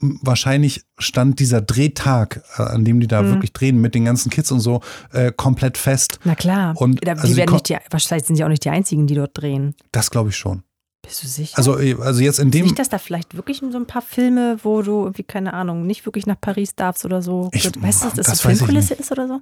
wahrscheinlich 0.00 0.82
stand 0.98 1.40
dieser 1.40 1.60
Drehtag, 1.60 2.42
äh, 2.58 2.62
an 2.62 2.84
dem 2.84 3.00
die 3.00 3.06
da 3.06 3.22
Mhm. 3.22 3.30
wirklich 3.30 3.52
drehen, 3.52 3.80
mit 3.80 3.94
den 3.94 4.04
ganzen 4.04 4.30
Kids 4.30 4.50
und 4.52 4.60
so, 4.60 4.80
äh, 5.12 5.32
komplett 5.32 5.76
fest. 5.78 6.18
Na 6.24 6.34
klar. 6.34 6.74
Und 6.76 7.06
Da- 7.06 7.12
also 7.12 7.24
die 7.26 7.32
die 7.32 7.36
werden 7.38 7.52
nicht 7.54 7.68
die, 7.68 7.76
wahrscheinlich 7.90 8.26
sind 8.26 8.36
sie 8.36 8.44
auch 8.44 8.48
nicht 8.48 8.64
die 8.64 8.70
einzigen, 8.70 9.06
die 9.06 9.14
dort 9.14 9.36
drehen. 9.36 9.74
Das 9.92 10.10
glaube 10.10 10.30
ich 10.30 10.36
schon. 10.36 10.62
Bist 11.02 11.22
du 11.22 11.28
sicher? 11.28 11.56
Also, 11.56 11.78
äh, 11.78 11.94
also 12.00 12.20
jetzt 12.20 12.38
in 12.38 12.50
dem. 12.50 12.64
nicht, 12.64 12.78
dass 12.78 12.88
da 12.88 12.98
vielleicht 12.98 13.34
wirklich 13.36 13.58
so 13.70 13.78
ein 13.78 13.86
paar 13.86 14.02
Filme, 14.02 14.58
wo 14.62 14.82
du 14.82 15.04
irgendwie, 15.04 15.22
keine 15.22 15.54
Ahnung, 15.54 15.86
nicht 15.86 16.04
wirklich 16.06 16.26
nach 16.26 16.40
Paris 16.40 16.74
darfst 16.74 17.04
oder 17.04 17.22
so. 17.22 17.50
Ich- 17.52 17.64
weißt 17.64 18.02
du, 18.02 18.06
dass 18.08 18.14
das, 18.16 18.26
das 18.26 18.38
so 18.38 18.48
Filmkulisse 18.48 18.94
ist 18.94 19.10
oder 19.12 19.26
so? 19.28 19.40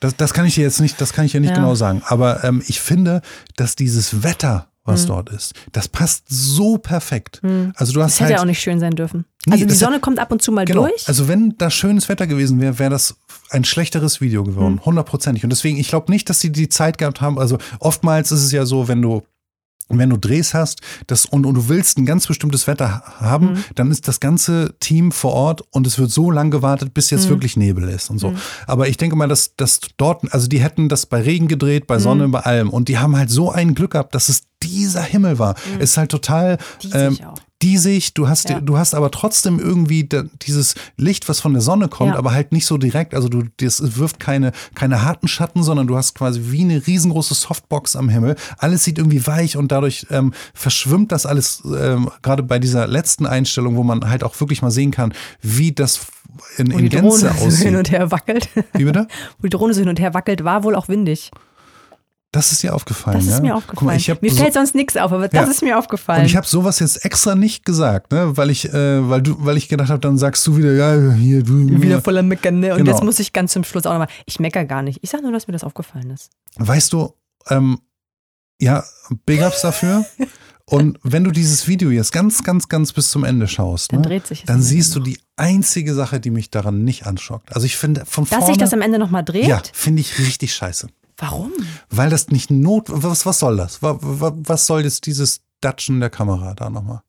Das, 0.00 0.16
das 0.16 0.32
kann 0.32 0.46
ich 0.46 0.54
dir 0.54 0.62
jetzt 0.62 0.80
nicht, 0.80 1.00
das 1.00 1.12
kann 1.12 1.24
ich 1.24 1.32
dir 1.32 1.40
nicht 1.40 1.50
Ja. 1.50 1.56
genau 1.56 1.74
sagen. 1.74 2.02
Aber 2.04 2.44
ähm, 2.44 2.62
ich 2.66 2.80
finde, 2.80 3.20
dass 3.56 3.74
dieses 3.74 4.22
Wetter, 4.22 4.68
was 4.88 5.02
Hm. 5.02 5.06
dort 5.08 5.30
ist, 5.30 5.54
das 5.72 5.86
passt 5.86 6.24
so 6.28 6.78
perfekt. 6.78 7.40
Also 7.76 7.92
du 7.92 8.02
hast 8.02 8.14
Das 8.14 8.20
hätte 8.20 8.32
halt, 8.32 8.40
auch 8.40 8.46
nicht 8.46 8.60
schön 8.60 8.80
sein 8.80 8.96
dürfen. 8.96 9.24
Nee, 9.46 9.52
also 9.52 9.64
die 9.64 9.68
das 9.68 9.80
hat- 9.80 9.86
Sonne 9.88 10.00
kommt 10.00 10.18
ab 10.18 10.32
und 10.32 10.42
zu 10.42 10.50
mal 10.50 10.64
genau. 10.64 10.86
durch. 10.88 11.06
Also 11.06 11.28
wenn 11.28 11.54
da 11.58 11.70
schönes 11.70 12.08
Wetter 12.08 12.26
gewesen 12.26 12.60
wäre, 12.60 12.78
wäre 12.80 12.90
das 12.90 13.14
ein 13.50 13.64
schlechteres 13.64 14.20
Video 14.20 14.44
Hm. 14.44 14.50
geworden, 14.54 14.80
hundertprozentig. 14.84 15.44
Und 15.44 15.50
deswegen, 15.50 15.78
ich 15.78 15.88
glaube 15.88 16.10
nicht, 16.10 16.28
dass 16.28 16.40
sie 16.40 16.50
die 16.50 16.68
Zeit 16.68 16.98
gehabt 16.98 17.20
haben. 17.20 17.38
Also 17.38 17.58
oftmals 17.78 18.32
ist 18.32 18.42
es 18.42 18.50
ja 18.52 18.66
so, 18.66 18.88
wenn 18.88 19.00
du 19.00 19.22
Und 19.88 19.98
wenn 19.98 20.10
du 20.10 20.16
Drehs 20.18 20.54
hast 20.54 20.80
das, 21.06 21.24
und, 21.24 21.46
und 21.46 21.54
du 21.54 21.68
willst 21.68 21.98
ein 21.98 22.06
ganz 22.06 22.26
bestimmtes 22.26 22.66
Wetter 22.66 23.02
haben, 23.20 23.52
Mhm. 23.52 23.64
dann 23.74 23.90
ist 23.90 24.06
das 24.06 24.20
ganze 24.20 24.74
Team 24.80 25.12
vor 25.12 25.32
Ort 25.32 25.62
und 25.70 25.86
es 25.86 25.98
wird 25.98 26.10
so 26.10 26.30
lang 26.30 26.50
gewartet, 26.50 26.92
bis 26.94 27.10
Mhm. 27.10 27.16
jetzt 27.18 27.28
wirklich 27.28 27.56
Nebel 27.56 27.88
ist 27.88 28.10
und 28.10 28.18
so. 28.18 28.34
Aber 28.66 28.88
ich 28.88 28.96
denke 28.98 29.16
mal, 29.16 29.28
dass, 29.28 29.54
dass 29.56 29.80
dort, 29.96 30.32
also 30.32 30.46
die 30.46 30.60
hätten 30.60 30.88
das 30.88 31.06
bei 31.06 31.20
Regen 31.22 31.48
gedreht, 31.48 31.86
bei 31.86 31.98
Sonne, 31.98 32.28
Mhm. 32.28 32.32
bei 32.32 32.40
allem. 32.40 32.70
Und 32.70 32.88
die 32.88 32.98
haben 32.98 33.16
halt 33.16 33.30
so 33.30 33.50
ein 33.50 33.74
Glück 33.74 33.92
gehabt, 33.92 34.14
dass 34.14 34.28
es 34.28 34.42
dieser 34.62 35.02
Himmel 35.02 35.38
war. 35.38 35.54
Es 35.78 35.90
ist 35.90 35.96
halt 35.96 36.10
total 36.10 36.58
ähm. 36.92 37.16
Diesig. 37.62 38.14
Du 38.14 38.28
hast, 38.28 38.48
Ja. 38.48 38.60
du 38.60 38.78
hast 38.78 38.94
aber 38.94 39.10
trotzdem 39.10 39.58
irgendwie 39.58 40.08
dieses 40.42 40.74
Licht, 40.96 41.28
was 41.28 41.40
von 41.40 41.52
der 41.52 41.62
Sonne 41.62 41.88
kommt, 41.88 42.12
Ja. 42.12 42.18
aber 42.18 42.32
halt 42.32 42.52
nicht 42.52 42.66
so 42.66 42.78
direkt. 42.78 43.14
Also 43.14 43.28
du, 43.28 43.44
das 43.58 43.96
wirft 43.98 44.20
keine, 44.20 44.52
keine 44.74 45.02
harten 45.04 45.28
Schatten, 45.28 45.62
sondern 45.62 45.86
du 45.86 45.96
hast 45.96 46.14
quasi 46.14 46.40
wie 46.52 46.62
eine 46.62 46.86
riesengroße 46.86 47.34
Softbox 47.34 47.96
am 47.96 48.08
Himmel. 48.08 48.36
Alles 48.58 48.84
sieht 48.84 48.98
irgendwie 48.98 49.26
weich 49.26 49.56
und 49.56 49.72
dadurch 49.72 50.06
ähm, 50.10 50.32
verschwimmt 50.54 51.12
das 51.12 51.26
alles, 51.26 51.62
ähm, 51.64 52.10
gerade 52.22 52.42
bei 52.42 52.58
dieser 52.58 52.86
letzten 52.86 53.26
Einstellung, 53.26 53.76
wo 53.76 53.82
man 53.82 54.08
halt 54.08 54.22
auch 54.24 54.38
wirklich 54.40 54.62
mal 54.62 54.70
sehen 54.70 54.90
kann, 54.90 55.12
wie 55.42 55.72
das 55.72 56.00
in, 56.58 56.72
Wo 56.72 56.78
in 56.78 56.84
die 56.84 56.96
Drohne 56.96 57.08
Gänze 57.10 57.28
so 57.38 57.38
hin 57.38 57.46
aussieht. 57.48 57.74
und 57.76 57.90
her 57.90 58.10
wackelt. 58.10 58.48
Wie 58.74 58.84
bitte? 58.84 59.08
Wo 59.38 59.42
die 59.44 59.48
Drohne 59.48 59.74
so 59.74 59.80
hin 59.80 59.88
und 59.88 59.98
her 59.98 60.14
wackelt, 60.14 60.44
war 60.44 60.62
wohl 60.62 60.74
auch 60.74 60.88
windig. 60.88 61.30
Das 62.30 62.52
ist 62.52 62.62
dir 62.62 62.74
aufgefallen, 62.74 63.16
Das 63.16 63.26
ist 63.26 63.40
mir 63.40 63.56
aufgefallen. 63.56 63.86
mal, 63.86 63.96
ich 63.96 64.08
mir 64.20 64.30
so, 64.30 64.36
fällt 64.42 64.52
sonst 64.52 64.74
nichts 64.74 64.98
auf, 64.98 65.12
aber 65.12 65.28
das 65.28 65.46
Ja. 65.46 65.50
ist 65.50 65.62
mir 65.62 65.78
aufgefallen. 65.78 66.20
Und 66.20 66.26
ich 66.26 66.36
habe 66.36 66.46
sowas 66.46 66.78
jetzt 66.78 67.02
extra 67.04 67.34
nicht 67.34 67.64
gesagt, 67.64 68.12
ne? 68.12 68.36
weil 68.36 68.50
ich, 68.50 68.68
äh, 68.72 69.08
weil 69.08 69.22
du, 69.22 69.36
weil 69.38 69.56
ich 69.56 69.68
gedacht 69.68 69.88
habe, 69.88 70.00
dann 70.00 70.18
sagst 70.18 70.46
du 70.46 70.56
wieder, 70.58 70.74
ja, 70.74 71.12
hier, 71.14 71.42
du. 71.42 71.80
wieder 71.80 72.02
voller 72.02 72.22
Meckern, 72.22 72.60
ne? 72.60 72.72
Und 72.72 72.78
Genau. 72.78 72.90
jetzt 72.90 73.02
muss 73.02 73.18
ich 73.18 73.32
ganz 73.32 73.52
zum 73.52 73.64
Schluss 73.64 73.86
auch 73.86 73.92
nochmal. 73.92 74.08
Ich 74.26 74.40
mecker 74.40 74.66
gar 74.66 74.82
nicht. 74.82 74.98
Ich 75.02 75.08
sag 75.08 75.22
nur, 75.22 75.32
dass 75.32 75.46
mir 75.46 75.52
das 75.52 75.64
aufgefallen 75.64 76.10
ist. 76.10 76.28
Weißt 76.56 76.92
du, 76.92 77.14
ähm, 77.48 77.78
ja, 78.60 78.84
Big 79.24 79.40
Ups 79.40 79.62
dafür. 79.62 80.04
Und 80.66 80.98
wenn 81.02 81.24
du 81.24 81.30
dieses 81.30 81.66
Video 81.66 81.88
jetzt 81.90 82.12
ganz, 82.12 82.44
ganz, 82.44 82.68
ganz 82.68 82.92
bis 82.92 83.08
zum 83.10 83.24
Ende 83.24 83.48
schaust, 83.48 83.90
Dann 83.90 84.02
ne, 84.02 84.06
dreht 84.08 84.26
sich 84.26 84.40
es 84.40 84.44
dann 84.44 84.60
siehst 84.60 84.94
du 84.94 85.00
die 85.00 85.18
einzige 85.36 85.94
Sache, 85.94 86.20
die 86.20 86.28
mich 86.30 86.50
daran 86.50 86.84
nicht 86.84 87.06
anschockt. 87.06 87.54
Also 87.54 87.64
ich 87.64 87.78
finde 87.78 88.04
von 88.04 88.24
Dass 88.24 88.30
vorne, 88.40 88.46
sich 88.48 88.58
das 88.58 88.74
am 88.74 88.82
Ende 88.82 88.98
nochmal 88.98 89.24
dreht? 89.24 89.46
ja, 89.46 89.62
finde 89.72 90.02
ich 90.02 90.18
richtig 90.18 90.52
scheiße. 90.54 90.88
Warum? 91.18 91.52
Weil 91.90 92.10
das 92.10 92.28
nicht 92.28 92.50
not, 92.50 92.84
was, 92.88 93.26
was 93.26 93.38
soll 93.40 93.56
das? 93.56 93.82
Was, 93.82 93.96
was 94.00 94.66
soll 94.66 94.82
jetzt 94.82 95.06
dieses 95.06 95.42
Datschen 95.60 96.00
der 96.00 96.10
Kamera 96.10 96.54
da 96.54 96.70
nochmal? 96.70 97.02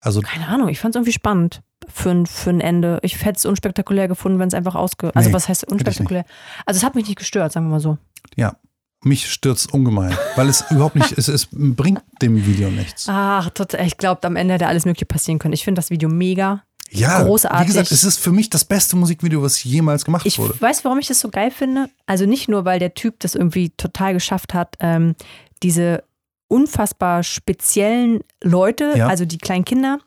Also 0.00 0.20
Keine 0.20 0.46
Ahnung, 0.46 0.68
ich 0.68 0.78
fand 0.78 0.94
es 0.94 0.98
irgendwie 0.98 1.12
spannend 1.12 1.62
für 1.88 2.10
ein, 2.10 2.26
für 2.26 2.50
ein 2.50 2.60
Ende. 2.60 3.00
Ich 3.02 3.24
hätte 3.24 3.38
es 3.38 3.46
unspektakulär 3.46 4.06
gefunden, 4.08 4.38
wenn 4.38 4.48
es 4.48 4.54
einfach 4.54 4.74
ausge... 4.74 5.10
Also 5.16 5.30
Nee, 5.30 5.34
was 5.34 5.48
heißt 5.48 5.64
unspektakulär? 5.64 6.24
Also 6.66 6.78
es 6.78 6.84
hat 6.84 6.94
mich 6.94 7.06
nicht 7.06 7.18
gestört, 7.18 7.52
sagen 7.52 7.66
wir 7.66 7.70
mal 7.72 7.80
so. 7.80 7.98
ja, 8.36 8.56
mich 9.02 9.30
stürzt 9.30 9.72
ungemein, 9.72 10.16
weil 10.36 10.48
es 10.48 10.64
überhaupt 10.70 10.96
nicht, 10.96 11.12
es, 11.12 11.28
es 11.28 11.48
bringt 11.50 12.02
dem 12.20 12.44
Video 12.46 12.70
nichts. 12.70 13.06
Ach, 13.08 13.48
total. 13.50 13.86
Ich 13.86 13.96
glaube, 13.96 14.24
am 14.26 14.36
Ende 14.36 14.54
hätte 14.54 14.66
alles 14.66 14.84
Mögliche 14.84 15.06
passieren 15.06 15.38
können. 15.38 15.54
Ich 15.54 15.64
finde 15.64 15.78
das 15.78 15.90
Video 15.90 16.08
mega. 16.08 16.64
Ja, 16.90 17.22
großartig. 17.22 17.60
Wie 17.62 17.66
gesagt, 17.66 17.90
es 17.92 18.02
ist 18.04 18.18
für 18.18 18.32
mich 18.32 18.48
das 18.50 18.64
beste 18.64 18.96
Musikvideo, 18.96 19.42
was 19.42 19.62
jemals 19.64 20.04
gemacht 20.04 20.24
Ich 20.26 20.38
wurde. 20.38 20.58
weiß, 20.60 20.84
warum 20.84 20.98
ich 20.98 21.06
das 21.08 21.20
so 21.20 21.28
geil 21.28 21.50
finde. 21.50 21.90
Also 22.06 22.24
nicht 22.26 22.48
nur, 22.48 22.64
weil 22.64 22.78
der 22.78 22.94
Typ 22.94 23.20
das 23.20 23.34
irgendwie 23.34 23.70
total 23.70 24.14
geschafft 24.14 24.54
hat, 24.54 24.76
ähm, 24.80 25.14
diese 25.62 26.02
unfassbar 26.48 27.22
speziellen 27.22 28.20
Leute, 28.42 28.94
Ja. 28.96 29.08
also 29.08 29.24
die 29.26 29.38
kleinen 29.38 29.64
Kinder, 29.66 29.98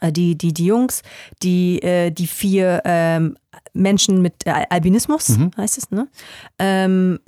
äh, 0.00 0.10
die, 0.10 0.36
die, 0.36 0.52
die 0.52 0.66
Jungs, 0.66 1.02
die, 1.42 1.80
äh, 1.82 2.10
die 2.10 2.26
vier 2.26 2.82
ähm, 2.84 3.36
Menschen 3.72 4.20
mit 4.20 4.46
äh, 4.46 4.66
Albinismus, 4.68 5.28
Mhm. 5.28 5.52
heißt 5.56 5.78
es, 5.78 5.90
ne? 5.92 6.08
Ähm, 6.58 7.20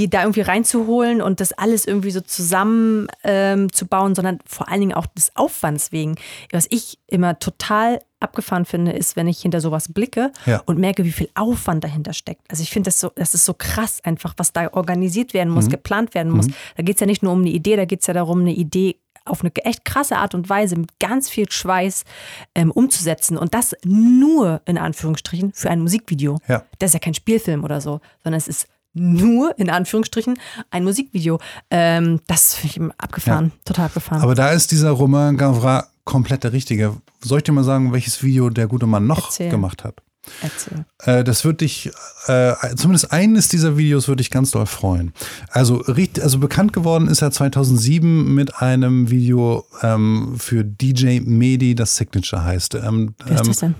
die 0.00 0.08
da 0.08 0.22
irgendwie 0.22 0.40
reinzuholen 0.40 1.20
und 1.20 1.40
das 1.40 1.52
alles 1.52 1.84
irgendwie 1.86 2.10
so 2.10 2.22
zusammen 2.22 3.06
ähm, 3.22 3.70
zu 3.70 3.86
bauen, 3.86 4.14
sondern 4.14 4.38
vor 4.46 4.68
allen 4.70 4.80
Dingen 4.80 4.94
auch 4.94 5.04
des 5.06 5.36
Aufwands 5.36 5.92
wegen. 5.92 6.14
Was 6.52 6.66
ich 6.70 6.98
immer 7.06 7.38
total 7.38 8.00
abgefahren 8.18 8.64
finde, 8.64 8.92
ist, 8.92 9.14
wenn 9.16 9.28
ich 9.28 9.42
hinter 9.42 9.60
sowas 9.60 9.92
blicke 9.92 10.32
Ja. 10.46 10.62
und 10.64 10.78
merke, 10.78 11.04
wie 11.04 11.12
viel 11.12 11.28
Aufwand 11.34 11.84
dahinter 11.84 12.14
steckt. 12.14 12.40
Also 12.50 12.62
ich 12.62 12.70
finde 12.70 12.88
das 12.88 12.98
so, 12.98 13.12
das 13.14 13.34
ist 13.34 13.44
so 13.44 13.52
krass 13.52 14.00
einfach, 14.02 14.32
was 14.38 14.54
da 14.54 14.72
organisiert 14.72 15.34
werden 15.34 15.52
muss, 15.52 15.68
geplant 15.68 16.14
werden 16.14 16.32
muss. 16.32 16.46
Da 16.76 16.82
geht 16.82 16.96
es 16.96 17.00
ja 17.00 17.06
nicht 17.06 17.22
nur 17.22 17.32
um 17.34 17.40
eine 17.40 17.50
Idee, 17.50 17.76
da 17.76 17.84
geht 17.84 18.00
es 18.00 18.06
ja 18.06 18.14
darum, 18.14 18.40
eine 18.40 18.52
Idee 18.54 18.96
auf 19.26 19.42
eine 19.42 19.54
echt 19.56 19.84
krasse 19.84 20.16
Art 20.16 20.34
und 20.34 20.48
Weise 20.48 20.76
mit 20.76 20.98
ganz 20.98 21.28
viel 21.28 21.50
Schweiß 21.50 22.04
ähm, 22.54 22.70
umzusetzen. 22.70 23.36
Und 23.36 23.52
das 23.52 23.74
nur 23.84 24.62
in 24.64 24.78
Anführungsstrichen 24.78 25.52
für 25.52 25.68
ein 25.68 25.80
Musikvideo. 25.82 26.38
Ja. 26.48 26.64
Das 26.78 26.88
ist 26.90 26.94
ja 26.94 27.00
kein 27.00 27.12
Spielfilm 27.14 27.64
oder 27.64 27.82
so, 27.82 28.00
sondern 28.24 28.38
es 28.38 28.48
ist 28.48 28.66
nur 28.92 29.58
in 29.58 29.70
Anführungsstrichen 29.70 30.38
ein 30.70 30.84
Musikvideo. 30.84 31.38
Ähm, 31.70 32.20
das 32.26 32.54
finde 32.54 32.88
ich 32.88 32.94
abgefahren, 32.98 33.52
total 33.64 33.86
abgefahren. 33.86 34.22
Aber 34.22 34.34
da 34.34 34.50
ist 34.50 34.72
dieser 34.72 34.90
Romain 34.90 35.36
Gavra 35.36 35.86
komplett 36.04 36.44
der 36.44 36.52
Richtige. 36.52 36.96
Soll 37.20 37.38
ich 37.38 37.44
dir 37.44 37.52
mal 37.52 37.64
sagen, 37.64 37.92
welches 37.92 38.22
Video 38.22 38.50
der 38.50 38.66
gute 38.66 38.86
Mann 38.86 39.06
noch 39.06 39.26
Erzähl. 39.26 39.50
gemacht 39.50 39.84
hat? 39.84 40.02
Erzähl. 40.42 40.84
Äh, 40.98 41.24
das 41.24 41.44
würde 41.44 41.58
dich, 41.58 41.90
äh, 42.26 42.54
zumindest 42.76 43.12
eines 43.12 43.48
dieser 43.48 43.76
Videos 43.76 44.08
würde 44.08 44.22
dich 44.22 44.30
ganz 44.30 44.50
doll 44.50 44.66
freuen. 44.66 45.12
Also, 45.50 45.82
also 45.82 46.38
bekannt 46.38 46.72
geworden 46.72 47.08
ist 47.08 47.22
er 47.22 47.30
2007 47.30 48.34
mit 48.34 48.56
einem 48.56 49.10
Video 49.10 49.66
ähm, 49.82 50.34
für 50.38 50.64
DJ 50.64 51.20
Medi, 51.20 51.74
das 51.74 51.96
Signature 51.96 52.44
heißt. 52.44 52.74
Ähm, 52.74 53.14
Wer 53.24 53.34
ist 53.34 53.40
ähm, 53.40 53.46
das 53.46 53.56
denn? 53.58 53.74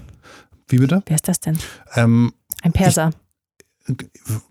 Wie 0.69 0.79
bitte? 0.79 1.03
Wer 1.07 1.17
ist 1.17 1.29
das 1.29 1.41
denn? 1.41 1.59
Ähm, 1.95 2.33
Ein 2.63 2.73
Perser. 2.73 3.11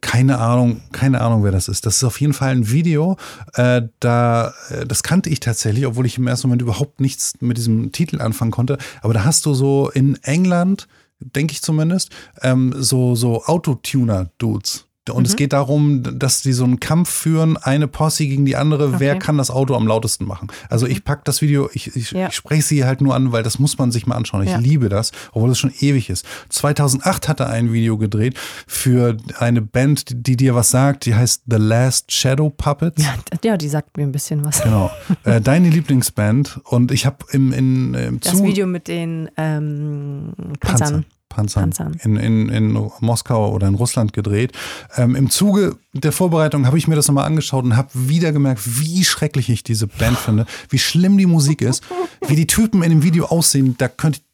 Keine 0.01 0.39
Ahnung, 0.39 0.81
keine 0.91 1.21
Ahnung, 1.21 1.43
wer 1.43 1.51
das 1.51 1.67
ist. 1.67 1.85
Das 1.85 1.97
ist 1.97 2.03
auf 2.03 2.19
jeden 2.19 2.33
Fall 2.33 2.51
ein 2.51 2.69
Video, 2.69 3.17
äh, 3.53 3.83
da, 3.99 4.53
äh, 4.69 4.85
das 4.85 5.03
kannte 5.03 5.29
ich 5.29 5.39
tatsächlich, 5.39 5.85
obwohl 5.85 6.05
ich 6.05 6.17
im 6.17 6.27
ersten 6.27 6.47
Moment 6.47 6.61
überhaupt 6.61 6.99
nichts 6.99 7.33
mit 7.41 7.57
diesem 7.57 7.91
Titel 7.91 8.21
anfangen 8.21 8.51
konnte. 8.51 8.77
Aber 9.01 9.13
da 9.13 9.23
hast 9.23 9.45
du 9.45 9.53
so 9.53 9.89
in 9.89 10.15
England, 10.23 10.87
denke 11.19 11.53
ich 11.53 11.61
zumindest, 11.61 12.11
ähm, 12.41 12.73
so, 12.77 13.15
so 13.15 13.43
Autotuner-Dudes. 13.45 14.88
Und 15.09 15.27
es 15.27 15.35
geht 15.35 15.53
darum, 15.53 16.03
dass 16.19 16.41
die 16.41 16.53
so 16.53 16.63
einen 16.63 16.79
Kampf 16.79 17.09
führen, 17.09 17.57
eine 17.57 17.87
Posse 17.87 18.25
gegen 18.25 18.45
die 18.45 18.55
andere, 18.55 18.99
wer 18.99 19.15
Okay. 19.15 19.19
kann 19.25 19.37
das 19.37 19.51
Auto 19.51 19.75
am 19.75 19.87
lautesten 19.87 20.25
machen. 20.25 20.47
Also 20.69 20.85
ich 20.87 21.03
pack 21.03 21.25
das 21.25 21.41
Video, 21.41 21.69
ich, 21.73 21.95
ich, 21.95 22.11
Ja. 22.11 22.27
ich 22.27 22.33
spreche 22.35 22.61
sie 22.63 22.85
halt 22.85 23.01
nur 23.01 23.15
an, 23.15 23.31
weil 23.31 23.43
das 23.43 23.59
muss 23.59 23.77
man 23.77 23.91
sich 23.91 24.07
mal 24.07 24.15
anschauen. 24.15 24.43
Ich 24.43 24.49
Ja. 24.51 24.57
liebe 24.57 24.89
das, 24.89 25.11
obwohl 25.31 25.51
es 25.51 25.59
schon 25.59 25.73
ewig 25.79 26.09
ist. 26.09 26.25
2008 26.49 27.27
hat 27.27 27.39
er 27.39 27.49
ein 27.49 27.73
Video 27.73 27.97
gedreht 27.97 28.37
für 28.67 29.17
eine 29.37 29.61
Band, 29.61 30.09
die, 30.09 30.15
die 30.23 30.37
dir 30.37 30.55
was 30.55 30.69
sagt, 30.71 31.05
die 31.05 31.15
heißt 31.15 31.43
The 31.49 31.57
Last 31.57 32.11
Shadow 32.11 32.49
Puppets. 32.49 33.03
Ja, 33.43 33.57
die 33.57 33.69
sagt 33.69 33.97
mir 33.97 34.03
ein 34.03 34.11
bisschen 34.11 34.45
was. 34.45 34.61
Genau. 34.63 34.89
äh, 35.23 35.41
deine 35.41 35.69
Lieblingsband. 35.69 36.59
Und 36.65 36.91
ich 36.91 37.05
habe 37.05 37.17
im, 37.31 37.51
in, 37.51 37.93
im 37.93 38.19
Das 38.19 38.33
Zu- 38.37 38.43
Video 38.43 38.67
mit 38.67 38.87
den 38.87 39.29
ähm, 39.37 40.33
Panzer. 40.59 41.03
Panzern. 41.29 41.69
Panzern. 41.71 41.93
In, 42.03 42.17
in, 42.17 42.49
in 42.49 42.89
Moskau 42.99 43.51
oder 43.53 43.67
in 43.67 43.75
Russland 43.75 44.13
gedreht. 44.13 44.51
Ähm, 44.97 45.15
Im 45.15 45.29
Zuge 45.29 45.77
der 45.93 46.11
Vorbereitung 46.11 46.65
habe 46.65 46.77
ich 46.77 46.87
mir 46.87 46.95
das 46.95 47.07
nochmal 47.07 47.25
angeschaut 47.25 47.63
und 47.63 47.77
habe 47.77 47.89
wieder 47.93 48.31
gemerkt, 48.31 48.61
wie 48.79 49.03
schrecklich 49.05 49.49
ich 49.49 49.63
diese 49.63 49.87
Band 49.87 50.17
finde, 50.17 50.45
wie 50.69 50.79
schlimm 50.79 51.17
die 51.17 51.25
Musik 51.27 51.61
ist, 51.61 51.83
wie 52.27 52.35
die 52.35 52.47
Typen 52.47 52.83
in 52.83 52.89
dem 52.89 53.03
Video 53.03 53.25
aussehen. 53.25 53.75
Da 53.77 53.87
könnte 53.87 54.19
ich. 54.19 54.25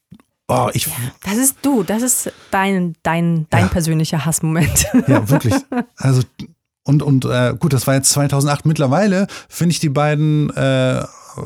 Oh, 0.48 0.70
ich. 0.74 0.88
Das 1.24 1.38
ist 1.38 1.58
du, 1.64 1.82
das 1.84 2.04
ist 2.04 2.32
dein, 2.52 2.96
dein, 3.04 3.48
dein 3.50 3.64
Ja. 3.64 3.68
persönlicher 3.68 4.26
Hassmoment. 4.26 4.86
Ja, 5.08 5.28
wirklich. 5.30 5.56
Also. 5.98 6.22
Und, 6.88 7.02
und 7.02 7.26
äh, 7.26 7.56
gut, 7.60 7.74
das 7.74 7.88
war 7.88 7.96
jetzt 7.96 8.12
2008. 8.12 8.66
Mittlerweile 8.68 9.26
finde 9.50 9.72
ich 9.72 9.80
die 9.80 9.90
beiden, 9.90 10.52
äh, 10.56 11.04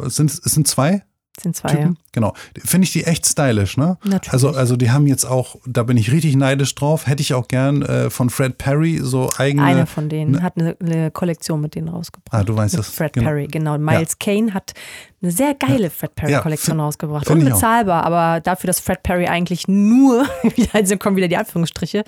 sind, 0.07 0.29
es 0.31 0.43
sind 0.43 0.67
zwei 0.67 1.03
sind 1.41 1.55
zwei. 1.55 1.69
Typen. 1.69 1.97
Genau. 2.11 2.33
Finde 2.57 2.85
ich 2.85 2.91
die 2.91 3.03
echt 3.03 3.25
stylisch, 3.25 3.77
ne? 3.77 3.97
Natürlich. 4.03 4.33
Also, 4.33 4.49
also 4.49 4.75
die 4.75 4.89
haben 4.91 5.05
jetzt 5.07 5.25
auch, 5.25 5.55
da 5.65 5.83
bin 5.83 5.95
ich 5.97 6.11
richtig 6.11 6.35
neidisch 6.35 6.73
drauf, 6.75 7.05
hätte 7.07 7.21
ich 7.21 7.33
auch 7.33 7.47
gern 7.47 7.81
äh, 7.83 8.09
von 8.09 8.29
Fred 8.29 8.57
Perry 8.57 8.99
so 9.01 9.29
eigene. 9.37 9.63
Einer 9.65 9.85
von 9.85 10.09
denen 10.09 10.31
ne- 10.31 10.41
hat 10.41 10.57
eine, 10.57 10.75
eine 10.79 11.11
Kollektion 11.11 11.61
mit 11.61 11.75
denen 11.75 11.87
rausgebracht. 11.89 12.33
Ah, 12.33 12.43
du 12.43 12.55
weißt 12.55 12.73
mit 12.75 12.79
das. 12.79 12.89
Fred 12.93 13.13
Genau. 13.13 13.27
Perry, 13.27 13.47
genau. 13.47 13.77
Miles 13.77 14.17
Kane 14.19 14.53
hat 14.53 14.73
eine 15.21 15.31
sehr 15.31 15.53
geile 15.53 15.89
Fred 15.89 16.11
Ja, 16.17 16.25
Perry-Kollektion 16.27 16.75
find- 16.77 16.81
rausgebracht. 16.81 17.29
Unbezahlbar, 17.29 18.03
aber 18.05 18.39
dafür, 18.41 18.67
dass 18.67 18.79
Fred 18.79 19.03
Perry 19.03 19.27
eigentlich 19.27 19.67
nur, 19.67 20.25
also 20.73 20.97
kommen 20.97 21.15
wieder 21.15 21.27
die 21.27 21.37
Anführungsstriche, 21.37 22.03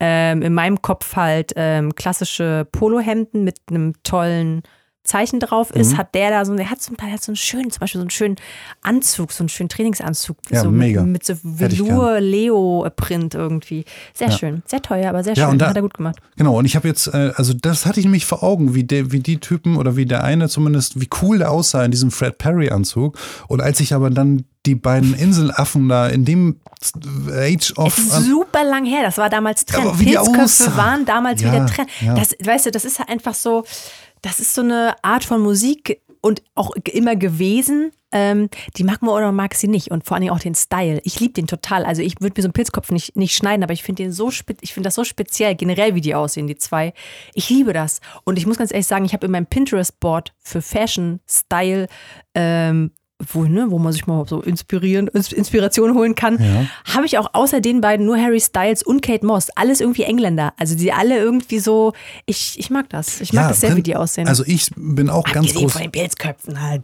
ähm, 0.00 0.42
in 0.42 0.54
meinem 0.54 0.80
Kopf 0.80 1.16
halt 1.16 1.52
ähm, 1.56 1.94
klassische 1.94 2.66
Polohemden 2.72 3.44
mit 3.44 3.56
einem 3.70 3.92
tollen 4.04 4.62
Zeichen 5.04 5.38
drauf 5.38 5.70
ist, 5.70 5.92
Mhm. 5.92 5.96
hat 5.98 6.14
der 6.14 6.30
da 6.30 6.44
so, 6.46 6.54
der 6.54 6.70
hat 6.70 6.80
so, 6.82 6.94
der 6.94 7.12
hat 7.12 7.22
so 7.22 7.30
einen 7.30 7.36
schönen, 7.36 7.70
zum 7.70 7.80
Beispiel 7.80 7.98
so 7.98 8.04
einen 8.04 8.10
schönen 8.10 8.36
Anzug, 8.82 9.32
so 9.32 9.42
einen 9.42 9.50
schönen 9.50 9.68
Trainingsanzug. 9.68 10.36
Ja, 10.50 10.62
so 10.62 10.70
mega. 10.70 11.02
Mit, 11.02 11.12
mit 11.12 11.26
so 11.26 11.34
Velour-Leo-Print 11.42 13.34
irgendwie. 13.34 13.84
Sehr 14.14 14.30
schön, 14.30 14.62
sehr 14.66 14.82
teuer, 14.82 15.08
aber 15.10 15.22
sehr 15.22 15.34
Ja, 15.34 15.48
schön. 15.50 15.58
da- 15.58 15.68
hat 15.68 15.76
er 15.76 15.82
gut 15.82 15.94
gemacht. 15.94 16.16
Genau, 16.36 16.58
und 16.58 16.64
ich 16.64 16.76
habe 16.76 16.88
jetzt, 16.88 17.08
äh, 17.08 17.32
also 17.36 17.52
das 17.54 17.86
hatte 17.86 18.00
ich 18.00 18.06
nämlich 18.06 18.26
vor 18.26 18.42
Augen, 18.42 18.74
wie, 18.74 18.84
der, 18.84 19.12
wie 19.12 19.20
die 19.20 19.38
Typen 19.38 19.76
oder 19.76 19.96
wie 19.96 20.06
der 20.06 20.24
eine 20.24 20.48
zumindest, 20.48 21.00
wie 21.00 21.08
cool 21.22 21.38
der 21.38 21.50
aussah 21.50 21.84
in 21.84 21.90
diesem 21.90 22.10
Fred 22.10 22.38
Perry-Anzug. 22.38 23.18
Und 23.48 23.60
als 23.60 23.80
ich 23.80 23.94
aber 23.94 24.10
dann 24.10 24.44
die 24.66 24.74
beiden 24.74 25.14
Inselaffen 25.18 25.88
da 25.88 26.08
in 26.08 26.24
dem 26.24 26.60
Age 27.30 27.72
of. 27.76 27.96
Es 27.98 28.04
ist 28.06 28.26
super 28.26 28.64
lang 28.64 28.84
her, 28.84 29.02
das 29.02 29.18
war 29.18 29.28
damals 29.30 29.64
Trend. 29.64 29.98
Pilzköpfe 29.98 30.76
waren 30.76 31.04
damals 31.04 31.42
Ja, 31.42 31.52
wieder 31.52 31.66
Trend. 31.66 31.88
ja. 32.00 32.14
Das, 32.14 32.34
weißt 32.42 32.66
du, 32.66 32.70
das 32.70 32.84
ist 32.84 32.98
halt 32.98 33.08
einfach 33.10 33.34
so, 33.34 33.64
das 34.24 34.40
ist 34.40 34.54
so 34.54 34.62
eine 34.62 34.96
Art 35.02 35.24
von 35.24 35.42
Musik 35.42 36.00
und 36.22 36.42
auch 36.54 36.70
immer 36.90 37.14
gewesen. 37.14 37.92
Ähm, 38.10 38.48
die 38.76 38.84
mag 38.84 39.02
man 39.02 39.10
oder 39.10 39.32
mag 39.32 39.54
sie 39.54 39.68
nicht. 39.68 39.90
Und 39.90 40.06
vor 40.06 40.14
allen 40.14 40.22
Dingen 40.22 40.32
auch 40.32 40.40
den 40.40 40.54
Style. 40.54 41.00
Ich 41.04 41.20
liebe 41.20 41.34
den 41.34 41.46
total. 41.46 41.84
Also 41.84 42.00
ich 42.00 42.20
würde 42.20 42.34
mir 42.38 42.42
so 42.42 42.46
einen 42.46 42.54
Pilzkopf 42.54 42.90
nicht, 42.90 43.16
nicht 43.16 43.36
schneiden, 43.36 43.62
aber 43.62 43.74
ich 43.74 43.82
finde 43.82 44.04
den 44.04 44.12
so 44.12 44.30
ich 44.62 44.74
das 44.74 44.94
so 44.94 45.04
speziell, 45.04 45.54
generell 45.54 45.94
wie 45.94 46.00
die 46.00 46.14
aussehen, 46.14 46.46
die 46.46 46.56
zwei. 46.56 46.94
Ich 47.34 47.50
liebe 47.50 47.74
das. 47.74 48.00
Und 48.24 48.38
ich 48.38 48.46
muss 48.46 48.56
ganz 48.56 48.72
ehrlich 48.72 48.86
sagen, 48.86 49.04
ich 49.04 49.12
habe 49.12 49.26
in 49.26 49.32
meinem 49.32 49.46
Pinterest-Board 49.46 50.32
für 50.38 50.62
Fashion, 50.62 51.20
Style, 51.28 51.88
ähm, 52.34 52.92
wo, 53.28 53.44
ne, 53.44 53.66
wo 53.68 53.78
man 53.78 53.92
sich 53.92 54.06
mal 54.06 54.26
so 54.26 54.40
inspirieren, 54.40 55.08
Inspiration 55.08 55.94
holen 55.94 56.14
kann, 56.14 56.38
ja. 56.42 56.66
habe 56.94 57.06
ich 57.06 57.18
auch 57.18 57.30
außer 57.32 57.60
den 57.60 57.80
beiden 57.80 58.06
nur 58.06 58.16
Harry 58.18 58.40
Styles 58.40 58.82
und 58.82 59.02
Kate 59.02 59.24
Moss. 59.24 59.50
Alles 59.54 59.80
irgendwie 59.80 60.02
Engländer. 60.02 60.52
Also 60.58 60.74
die 60.74 60.92
alle 60.92 61.18
irgendwie 61.18 61.58
so, 61.58 61.92
ich, 62.26 62.58
ich 62.58 62.70
mag 62.70 62.88
das. 62.88 63.20
Ich 63.20 63.32
mag 63.32 63.42
ja, 63.42 63.48
das 63.48 63.60
sehr, 63.60 63.76
wie 63.76 63.82
die 63.82 63.96
aussehen. 63.96 64.28
Also 64.28 64.44
ich 64.46 64.70
bin 64.76 65.10
auch 65.10 65.24
Abgesehen 65.24 65.42
ganz 65.44 65.54
groß. 65.54 65.72
von 65.72 65.82
den 65.82 65.92
Pilzköpfen 65.92 66.62
halt. 66.62 66.82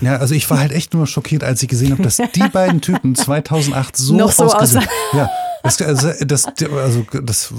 Ja, 0.00 0.16
also 0.16 0.34
ich 0.34 0.48
war 0.50 0.58
halt 0.58 0.72
echt 0.72 0.94
nur 0.94 1.06
schockiert, 1.06 1.44
als 1.44 1.62
ich 1.62 1.68
gesehen 1.68 1.92
habe, 1.92 2.02
dass 2.02 2.16
die 2.16 2.48
beiden 2.52 2.80
Typen 2.80 3.14
2008 3.14 3.96
so, 3.96 4.14
Noch 4.14 4.32
so 4.32 4.44
ausgesehen. 4.44 4.84
Ja, 5.12 5.30
das, 5.62 5.82
also, 5.82 6.24
das, 6.24 6.46
also, 6.46 7.04
das, 7.22 7.52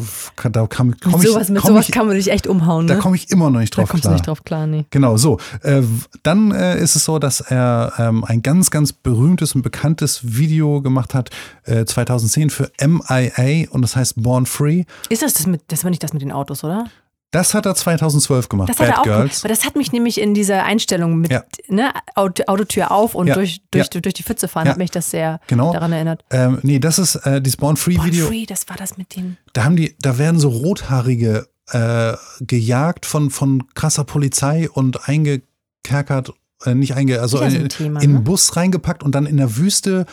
da 0.52 0.68
kam, 0.68 0.96
komm 1.00 1.12
mit 1.14 1.28
sowas, 1.28 1.44
ich, 1.44 1.54
mit 1.54 1.64
sowas 1.64 1.88
ich, 1.88 1.94
kann 1.94 2.08
man 2.08 2.16
dich 2.16 2.32
echt 2.32 2.48
umhauen. 2.48 2.86
Ne? 2.86 2.96
Da 2.96 3.00
komme 3.00 3.16
ich 3.16 3.30
immer 3.30 3.50
noch 3.50 3.60
nicht 3.60 3.76
drauf 3.76 3.86
da 3.86 3.92
kommst 3.92 4.04
klar. 4.04 4.14
Du 4.14 4.16
nicht 4.16 4.28
drauf 4.28 4.44
klar, 4.44 4.68
nee. 4.68 4.86
Genau, 4.90 5.18
so. 5.18 5.38
Äh, 5.62 5.82
dann 6.24 6.52
äh, 6.52 6.80
ist 6.80 6.96
es 6.96 7.06
so, 7.06 7.20
dass 7.20 7.42
er 7.42 7.94
ähm, 7.98 8.24
ein 8.24 8.42
ganz, 8.42 8.72
ganz 8.72 8.94
berühmtes 8.94 9.56
und 9.56 9.62
bekanntes 9.62 10.22
Video 10.24 10.82
gemacht 10.82 11.14
hat, 11.14 11.30
äh, 11.66 11.86
2010 11.86 12.50
für 12.50 12.72
MIA 12.80 13.70
und 13.72 13.82
das 13.82 13.96
heißt 13.96 14.22
Born 14.22 14.46
Free. 14.46 14.84
Ist 15.10 15.22
das 15.22 15.34
das 15.34 15.48
mit, 15.48 15.62
das 15.68 15.84
war 15.84 15.90
nicht 15.90 16.04
das 16.04 16.14
mit 16.14 16.22
den 16.22 16.32
Autos, 16.32 16.64
oder? 16.64 16.86
Das 17.32 17.54
hat 17.54 17.66
er 17.66 17.76
2012 17.76 18.50
gemacht, 18.50 18.70
das 18.70 18.76
Bad 18.76 18.90
hat 18.90 18.96
er 18.96 19.00
auch 19.00 19.04
Girls. 19.04 19.42
Aber 19.42 19.50
das 19.50 19.66
hat 19.66 19.78
mich 19.78 19.94
nämlich 19.94 20.20
in 20.20 20.34
dieser 20.34 20.66
Einstellung 20.66 21.18
mit 21.18 21.32
ja. 21.32 21.44
ne, 21.70 21.92
Autotür 22.16 22.92
auf 22.92 23.16
und 23.16 23.28
ja. 23.28 23.36
durch, 23.36 23.62
durch, 23.72 23.90
ja. 23.94 24.02
durch 24.02 24.14
die 24.14 24.24
Pfütze 24.24 24.50
fahren, 24.50 24.68
hat 24.68 24.78
mich 24.78 24.92
das 24.92 25.12
sehr 25.12 25.40
genau. 25.48 25.72
daran 25.72 25.94
erinnert. 25.94 26.26
Ähm, 26.30 26.60
nee, 26.62 26.80
das 26.80 27.00
ist 27.00 27.16
äh, 27.16 27.42
dieses 27.42 27.56
Born 27.56 27.78
Free 27.78 27.96
Born 27.96 28.08
Video. 28.08 28.28
Free, 28.28 28.46
das 28.46 28.68
war 28.68 28.76
das 28.76 28.98
mit 28.98 29.16
den. 29.16 29.38
Da 29.54 29.64
haben 29.64 29.78
die, 29.78 29.96
da 30.02 30.18
werden 30.18 30.40
so 30.40 30.50
rothaarige 30.50 31.48
äh, 31.72 32.18
gejagt 32.42 33.06
von, 33.06 33.30
von 33.30 33.64
krasser 33.76 34.04
Polizei 34.04 34.70
und 34.70 35.08
eingekerkert, 35.08 36.34
äh, 36.66 36.76
nicht 36.76 36.96
einge, 36.96 37.22
also 37.22 37.40
in, 37.40 37.70
Thema, 37.70 38.02
in 38.02 38.14
ne? 38.14 38.20
Bus 38.20 38.58
reingepackt 38.58 39.04
und 39.04 39.16
dann 39.16 39.26
in 39.26 39.38
der 39.38 39.56
Wüste 39.56 40.06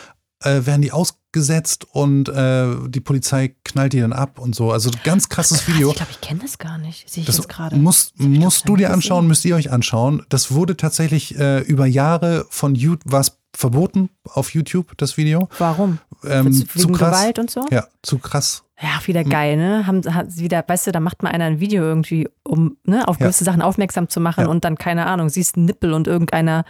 äh, 0.43 0.65
werden 0.65 0.81
die 0.81 0.91
ausgesetzt 0.91 1.85
und 1.91 2.29
äh, 2.29 2.67
die 2.87 3.01
Polizei 3.01 3.55
knallt 3.63 3.93
die 3.93 3.99
dann 3.99 4.13
ab 4.13 4.39
und 4.39 4.55
so. 4.55 4.71
Also 4.71 4.89
ganz 5.03 5.29
krasses 5.29 5.63
Ach, 5.63 5.67
Video. 5.67 5.89
Ich 5.89 5.95
glaube, 5.95 6.11
ich 6.11 6.21
kenne 6.21 6.39
das 6.41 6.57
gar 6.57 6.77
nicht. 6.77 7.09
Sehe 7.09 7.21
ich 7.21 7.27
das 7.27 7.37
jetzt 7.37 7.49
gerade. 7.49 7.75
Musst, 7.75 8.19
musst 8.19 8.67
du 8.67 8.75
dir 8.75 8.91
anschauen, 8.91 9.27
müsst 9.27 9.45
ihr 9.45 9.55
euch 9.55 9.71
anschauen. 9.71 10.25
Das 10.29 10.51
wurde 10.51 10.77
tatsächlich 10.77 11.37
äh, 11.37 11.59
über 11.61 11.85
Jahre 11.85 12.45
von 12.49 12.75
YouTube, 12.75 13.01
war 13.05 13.25
verboten 13.55 14.09
auf 14.25 14.53
YouTube, 14.53 14.97
das 14.97 15.17
Video. 15.17 15.49
Warum? 15.57 15.99
Ähm, 16.23 16.53
zu 16.53 16.87
krass. 16.89 17.17
Gewalt 17.17 17.39
und 17.39 17.51
so? 17.51 17.65
Ja, 17.71 17.87
zu 18.01 18.19
krass. 18.19 18.63
Ja, 18.81 19.05
wieder 19.05 19.25
geil, 19.25 19.57
ne? 19.57 19.85
Haben, 19.87 20.05
wieder, 20.37 20.63
weißt 20.65 20.87
du, 20.87 20.91
da 20.93 21.01
macht 21.01 21.21
mal 21.21 21.31
einer 21.31 21.45
ein 21.45 21.59
Video 21.59 21.83
irgendwie, 21.83 22.29
um 22.43 22.77
ne, 22.85 23.05
auf 23.07 23.17
gewisse 23.17 23.43
ja. 23.43 23.51
Sachen 23.51 23.61
aufmerksam 23.61 24.07
zu 24.07 24.21
machen 24.21 24.45
Ja. 24.45 24.49
und 24.49 24.63
dann, 24.63 24.77
keine 24.77 25.05
Ahnung, 25.07 25.27
siehst 25.27 25.57
einen 25.57 25.65
Nippel 25.65 25.91
und 25.91 26.07
irgendeiner 26.07 26.63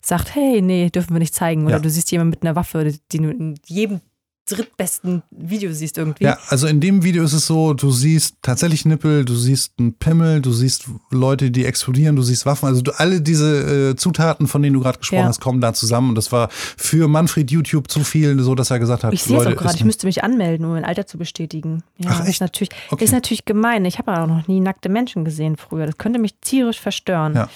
sagt, 0.00 0.34
hey, 0.34 0.60
nee, 0.62 0.90
dürfen 0.90 1.14
wir 1.14 1.18
nicht 1.20 1.34
zeigen. 1.34 1.64
Oder 1.64 1.76
Ja. 1.76 1.78
du 1.80 1.90
siehst 1.90 2.10
jemanden 2.12 2.30
mit 2.30 2.42
einer 2.42 2.56
Waffe, 2.56 2.92
die 3.12 3.18
du 3.18 3.30
in 3.30 3.54
jedem 3.66 4.00
drittbesten 4.48 5.22
Video 5.30 5.72
siehst 5.72 5.96
irgendwie. 5.96 6.24
Ja, 6.24 6.36
also 6.48 6.66
in 6.66 6.80
dem 6.80 7.04
Video 7.04 7.22
ist 7.22 7.34
es 7.34 7.46
so, 7.46 7.72
du 7.72 7.92
siehst 7.92 8.34
tatsächlich 8.42 8.84
Nippel, 8.84 9.24
du 9.24 9.34
siehst 9.36 9.74
einen 9.78 9.94
Pimmel, 9.94 10.40
du 10.40 10.50
siehst 10.52 10.86
Leute, 11.12 11.52
die 11.52 11.64
explodieren, 11.64 12.16
du 12.16 12.22
siehst 12.22 12.46
Waffen. 12.46 12.66
Also 12.66 12.82
du, 12.82 12.90
alle 12.98 13.20
diese 13.20 13.90
äh, 13.90 13.96
Zutaten, 13.96 14.48
von 14.48 14.60
denen 14.62 14.74
du 14.74 14.80
gerade 14.80 14.98
gesprochen 14.98 15.20
Ja. 15.20 15.26
hast, 15.28 15.40
kommen 15.40 15.60
da 15.60 15.72
zusammen. 15.72 16.08
Und 16.10 16.14
das 16.16 16.32
war 16.32 16.48
für 16.50 17.06
Manfred 17.06 17.50
YouTube 17.52 17.88
zu 17.90 18.02
viel, 18.02 18.40
so 18.42 18.56
dass 18.56 18.70
er 18.72 18.80
gesagt 18.80 19.04
hat, 19.04 19.12
Ich 19.12 19.22
sehe 19.22 19.38
es 19.38 19.46
auch 19.46 19.54
gerade, 19.54 19.76
ich 19.76 19.84
müsste 19.84 20.06
mich 20.08 20.24
anmelden, 20.24 20.66
um 20.66 20.72
mein 20.72 20.84
Alter 20.84 21.06
zu 21.06 21.16
bestätigen. 21.16 21.84
Ja, 21.98 22.10
Ach, 22.12 22.20
echt? 22.22 22.30
Ist 22.30 22.40
natürlich, 22.40 22.70
Okay. 22.90 23.04
ist 23.04 23.12
natürlich 23.12 23.44
gemein. 23.44 23.84
Ich 23.84 23.98
habe 23.98 24.18
auch 24.20 24.26
noch 24.26 24.48
nie 24.48 24.58
nackte 24.58 24.88
Menschen 24.88 25.24
gesehen 25.24 25.56
früher. 25.58 25.86
Das 25.86 25.96
könnte 25.96 26.18
mich 26.18 26.34
tierisch 26.40 26.80
verstören. 26.80 27.34
Ja. 27.34 27.48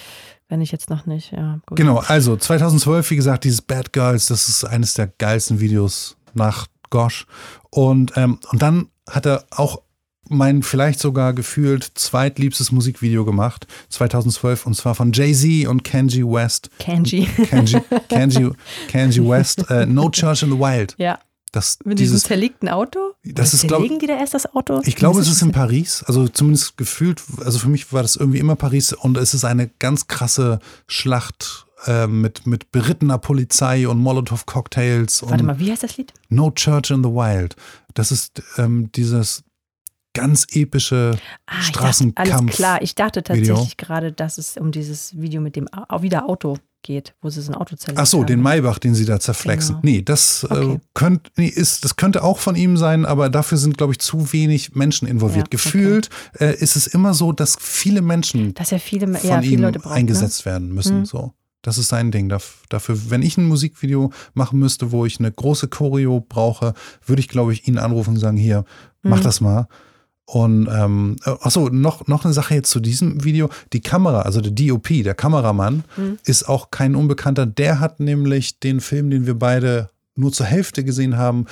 Wenn 0.55 0.61
ich 0.61 0.71
jetzt 0.71 0.89
noch 0.89 1.05
nicht, 1.05 1.33
ja. 1.33 1.59
Gut. 1.65 1.77
Genau, 1.77 1.97
also 1.97 2.37
2012, 2.37 3.11
wie 3.11 3.17
gesagt, 3.17 3.43
dieses 3.43 3.61
Bad 3.61 3.91
Girls, 3.91 4.27
das 4.27 4.47
ist 4.47 4.63
eines 4.63 4.93
der 4.93 5.07
geilsten 5.07 5.59
Videos 5.59 6.15
nach 6.33 6.67
Gosh. 6.89 7.25
Und, 7.71 8.13
ähm, 8.15 8.39
und 8.53 8.61
dann 8.61 8.87
hat 9.09 9.25
er 9.25 9.43
auch 9.51 9.81
mein 10.29 10.63
vielleicht 10.63 11.01
sogar 11.01 11.33
gefühlt 11.33 11.83
zweitliebstes 11.83 12.71
Musikvideo 12.71 13.25
gemacht, 13.25 13.67
2012, 13.89 14.65
und 14.65 14.75
zwar 14.75 14.95
von 14.95 15.11
Jay-Z 15.11 15.67
und 15.67 15.83
Kenji 15.83 16.23
West. 16.23 16.69
Kenji. 16.79 17.25
Kenji, 17.49 17.81
Kenji, 18.07 18.51
Kenji 18.87 19.27
West, 19.27 19.69
äh, 19.69 19.85
No 19.85 20.09
Church 20.09 20.43
in 20.43 20.51
the 20.51 20.57
Wild. 20.57 20.95
Ja. 20.97 21.19
Das, 21.55 21.79
Mit 21.85 21.99
diesem 21.99 22.15
dieses, 22.15 22.27
zerlegten 22.27 22.67
Auto? 22.67 23.13
Das 23.23 23.53
ist, 23.53 23.61
glaub- 23.67 23.79
Zerlegen 23.79 23.99
die 23.99 24.07
da 24.07 24.17
erst 24.17 24.33
das 24.33 24.45
Auto? 24.53 24.81
ich 24.83 24.95
glaube, 24.97 25.21
es 25.21 25.29
ist 25.29 25.41
in 25.41 25.53
Paris, 25.53 26.03
also 26.05 26.27
zumindest 26.27 26.75
gefühlt, 26.75 27.23
also 27.45 27.59
für 27.59 27.69
mich 27.69 27.93
war 27.93 28.01
das 28.01 28.17
irgendwie 28.17 28.39
immer 28.39 28.55
Paris 28.57 28.91
und 28.91 29.15
es 29.17 29.33
ist 29.33 29.45
eine 29.45 29.69
ganz 29.79 30.07
krasse 30.07 30.59
Schlacht 30.87 31.65
äh, 31.85 32.07
mit, 32.07 32.45
mit 32.45 32.71
berittener 32.73 33.17
Polizei 33.19 33.87
und 33.87 33.99
Molotow-Cocktails 33.99 35.23
Warte 35.29 35.43
mal, 35.45 35.59
wie 35.59 35.71
heißt 35.71 35.83
das 35.83 35.95
Lied? 35.97 36.13
No 36.29 36.51
Church 36.51 36.91
in 36.91 37.03
the 37.03 37.09
Wild. 37.09 37.55
Das 37.93 38.11
ist 38.11 38.41
ähm, 38.57 38.89
dieses 38.93 39.43
ganz 40.13 40.45
epische 40.51 41.11
Ah, 41.45 41.53
ich 41.59 41.67
dachte, 41.67 41.79
Straßenkampf. 41.79 42.29
alles 42.41 42.55
klar. 42.55 42.81
Ich 42.81 42.95
dachte 42.95 43.23
tatsächlich 43.23 43.49
Video. 43.57 43.67
gerade, 43.77 44.11
dass 44.11 44.37
es 44.37 44.57
um 44.57 44.71
dieses 44.71 45.17
Video 45.19 45.41
mit 45.41 45.55
dem 45.55 45.67
wieder 45.99 46.27
Auto 46.27 46.57
geht, 46.85 47.13
wo 47.21 47.29
sie 47.29 47.41
so 47.41 47.51
ein 47.51 47.55
Auto 47.55 47.75
zerlegt 47.75 47.99
Ach 47.99 48.05
so, 48.05 48.19
haben. 48.19 48.27
den 48.27 48.41
Maybach, 48.41 48.79
den 48.79 48.95
sie 48.95 49.05
da 49.05 49.19
zerflexen. 49.19 49.81
Genau. 49.81 49.93
Nee, 49.95 50.01
das, 50.03 50.43
äh, 50.49 50.53
Okay. 50.53 50.79
könnt, 50.93 51.31
nee, 51.35 51.47
ist, 51.47 51.83
das 51.83 51.95
könnte 51.97 52.23
auch 52.23 52.37
von 52.39 52.55
ihm 52.55 52.77
sein, 52.77 53.05
aber 53.05 53.29
dafür 53.29 53.57
sind, 53.57 53.77
glaube 53.77 53.93
ich, 53.93 53.99
zu 53.99 54.31
wenig 54.31 54.75
Menschen 54.75 55.07
involviert. 55.07 55.47
Ja, 55.47 55.49
Gefühlt 55.51 56.09
äh, 56.39 56.55
ist 56.55 56.75
es 56.75 56.87
immer 56.87 57.13
so, 57.13 57.31
dass 57.31 57.57
viele 57.59 58.01
Menschen 58.01 58.53
Dass 58.53 58.69
ja 58.71 58.77
viele, 58.79 59.07
von 59.07 59.29
ja, 59.29 59.41
viele 59.41 59.53
ihm 59.55 59.61
Leute 59.61 59.79
brauchen. 59.79 59.93
eingesetzt 59.93 60.45
werden 60.45 60.69
müssen. 60.73 60.99
Mhm. 60.99 61.05
So. 61.05 61.33
Das 61.61 61.79
ist 61.79 61.87
sein 61.89 62.11
Ding. 62.11 62.29
Daf- 62.31 62.61
Dafür, 62.69 63.09
wenn 63.09 63.23
ich 63.23 63.37
ein 63.37 63.45
Musikvideo 63.45 64.11
machen 64.35 64.59
müsste, 64.59 64.91
wo 64.91 65.05
ich 65.05 65.17
eine 65.19 65.31
große 65.31 65.67
Choreo 65.67 66.19
brauche, 66.21 66.75
würde 67.05 67.19
ich, 67.19 67.27
glaube 67.27 67.53
ich, 67.53 67.67
ihn 67.67 67.79
anrufen 67.79 68.11
und 68.11 68.19
sagen, 68.19 68.37
hier, 68.37 68.65
mach 69.01 69.19
Mhm. 69.19 69.23
das 69.23 69.41
mal. 69.41 69.67
Und 70.27 70.67
ähm, 70.71 71.17
achso, 71.23 71.69
noch, 71.69 72.07
noch 72.07 72.25
eine 72.25 72.33
Sache 72.33 72.55
jetzt 72.55 72.71
zu 72.71 72.79
diesem 72.79 73.23
Video. 73.23 73.49
Die 73.73 73.81
Kamera, 73.81 74.21
also 74.23 74.41
der 74.41 74.51
DOP, 74.51 74.87
der 75.03 75.13
Kameramann, 75.13 75.83
Mhm. 75.97 76.17
ist 76.25 76.49
auch 76.49 76.71
kein 76.71 76.95
Unbekannter. 76.95 77.45
Der 77.45 77.79
hat 77.79 77.99
nämlich 77.99 78.59
den 78.59 78.79
Film, 78.81 79.11
den 79.11 79.27
wir 79.27 79.37
beide 79.37 79.89
nur 80.15 80.31
zur 80.31 80.45
Hälfte 80.47 80.83
gesehen 80.83 81.17
haben, 81.17 81.45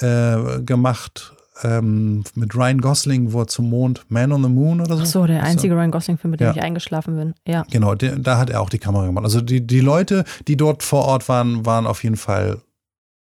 äh, 0.00 0.60
gemacht 0.60 1.32
ähm, 1.62 2.22
mit 2.34 2.54
Ryan 2.54 2.80
Gosling, 2.80 3.32
wo 3.32 3.40
er 3.40 3.46
zum 3.48 3.70
Mond, 3.70 4.04
Man 4.08 4.30
on 4.32 4.42
the 4.44 4.48
Moon 4.48 4.80
oder 4.80 4.96
so. 4.96 5.02
Ach 5.02 5.06
so, 5.06 5.26
der 5.26 5.42
einzige 5.42 5.74
Ryan 5.74 5.90
Gosling-Film, 5.90 6.30
mit 6.32 6.40
dem 6.40 6.48
Ja. 6.48 6.52
ich 6.52 6.62
eingeschlafen 6.62 7.16
bin. 7.16 7.34
Ja. 7.46 7.64
Genau, 7.70 7.94
der, 7.94 8.16
da 8.16 8.38
hat 8.38 8.50
er 8.50 8.60
auch 8.60 8.70
die 8.70 8.78
Kamera 8.78 9.06
gemacht. 9.06 9.24
Also 9.24 9.40
die, 9.40 9.66
die 9.66 9.80
Leute, 9.80 10.24
die 10.46 10.56
dort 10.56 10.82
vor 10.84 11.04
Ort 11.06 11.28
waren, 11.28 11.64
waren 11.66 11.86
auf 11.86 12.04
jeden 12.04 12.16
Fall, 12.16 12.60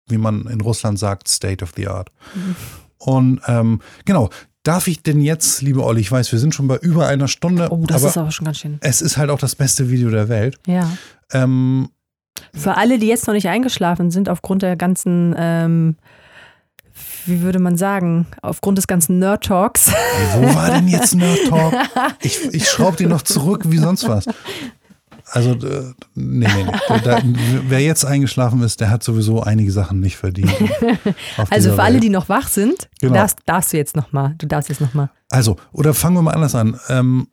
wie 0.09 0.19
man 0.19 0.47
in 0.49 0.61
Russland 0.61 0.99
sagt, 0.99 1.29
State 1.29 1.63
of 1.65 1.73
the 1.77 1.89
Art. 1.89 2.11
Mhm. 2.35 2.57
Und 2.99 3.41
ähm, 3.47 3.81
genau, 4.05 4.29
darf 4.67 4.89
ich 4.89 5.03
denn 5.03 5.21
jetzt, 5.21 5.63
liebe 5.63 5.83
Olli, 5.85 6.01
ich 6.01 6.11
weiß, 6.11 6.33
wir 6.33 6.39
sind 6.39 6.55
schon 6.55 6.69
bei 6.69 6.77
über 6.79 7.07
einer 7.07 7.29
Stunde, 7.29 7.69
Oh, 7.71 7.85
das 7.87 8.03
aber 8.03 8.11
ist 8.11 8.19
aber 8.19 8.31
schon 8.31 8.45
ganz 8.47 8.59
schön. 8.59 8.79
es 8.81 9.01
ist 9.03 9.17
halt 9.17 9.31
auch 9.31 9.39
das 9.39 9.55
beste 9.55 9.91
Video 9.91 10.11
der 10.11 10.29
Welt. 10.29 10.59
Ja. 10.67 10.91
Ähm, 11.33 11.89
Für 12.55 12.77
alle, 12.77 12.99
die 12.99 13.07
jetzt 13.07 13.27
noch 13.27 13.35
nicht 13.35 13.49
eingeschlafen 13.49 14.11
sind, 14.11 14.29
aufgrund 14.29 14.63
der 14.63 14.77
ganzen, 14.77 15.35
ähm, 15.39 15.97
wie 17.27 17.41
würde 17.43 17.59
man 17.59 17.77
sagen, 17.77 18.27
aufgrund 18.43 18.79
des 18.79 18.87
ganzen 18.87 19.19
Nerd-Talks. 19.19 19.93
wo 20.35 20.55
war 20.55 20.71
denn 20.71 20.89
jetzt 20.89 21.15
Nerd 21.15 21.39
Talk? 21.49 21.75
Ich, 22.23 22.41
ich 22.53 22.69
schraube 22.69 22.97
die 22.97 23.07
noch 23.07 23.23
zurück 23.23 23.65
wie 23.67 23.79
sonst 23.79 24.09
was. 24.09 24.27
Also, 25.29 25.51
äh, 25.55 25.93
nee, 26.15 26.47
nee, 26.47 26.65
nee. 26.65 27.01
Da, 27.03 27.21
wer 27.69 27.81
jetzt 27.81 28.05
eingeschlafen 28.05 28.63
ist, 28.63 28.81
der 28.81 28.91
hat 28.91 29.03
sowieso 29.03 29.43
einige 29.43 29.73
Sachen 29.73 30.01
nicht 30.01 30.17
verdient. 30.17 30.53
Also 31.51 31.73
für 31.75 31.83
alle, 31.83 31.95
Welt. 31.95 32.05
die 32.05 32.11
noch 32.11 32.29
wach 32.29 32.49
sind, 32.49 32.89
Genau. 33.01 33.15
darfst, 33.15 33.39
darfst 33.45 33.73
du 33.73 33.77
jetzt 33.77 33.97
nochmal. 33.97 34.35
Du 34.39 34.47
darfst 34.47 34.69
jetzt 34.69 34.81
nochmal. 34.81 35.11
Also, 35.31 35.57
oder 35.73 35.95
fangen 35.95 36.15
wir 36.17 36.23
mal 36.23 36.33
anders 36.35 36.55
an. 36.55 36.79
Ähm, 36.89 37.27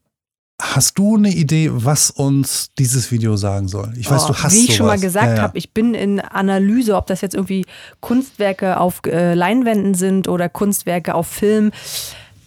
hast 0.61 0.97
du 0.97 1.17
eine 1.17 1.29
Idee, 1.29 1.69
was 1.71 2.09
uns 2.09 2.71
dieses 2.79 3.11
Video 3.11 3.35
sagen 3.37 3.67
soll? 3.67 3.93
Ich 3.97 4.09
weiß, 4.09 4.23
Oh, 4.25 4.27
du 4.29 4.35
hast 4.35 4.53
Wie 4.53 4.57
ich 4.59 4.63
sowas. 4.65 4.75
schon 4.77 4.85
mal 4.87 4.99
gesagt 4.99 5.27
ja, 5.27 5.35
ja. 5.35 5.41
habe, 5.41 5.57
ich 5.57 5.73
bin 5.73 5.93
in 5.93 6.19
Analyse, 6.19 6.95
ob 6.95 7.05
das 7.07 7.21
jetzt 7.21 7.35
irgendwie 7.35 7.65
Kunstwerke 7.99 8.79
auf 8.79 9.01
äh, 9.05 9.33
Leinwänden 9.35 9.93
sind 9.93 10.27
oder 10.27 10.49
Kunstwerke 10.49 11.13
auf 11.15 11.27
Film, 11.27 11.71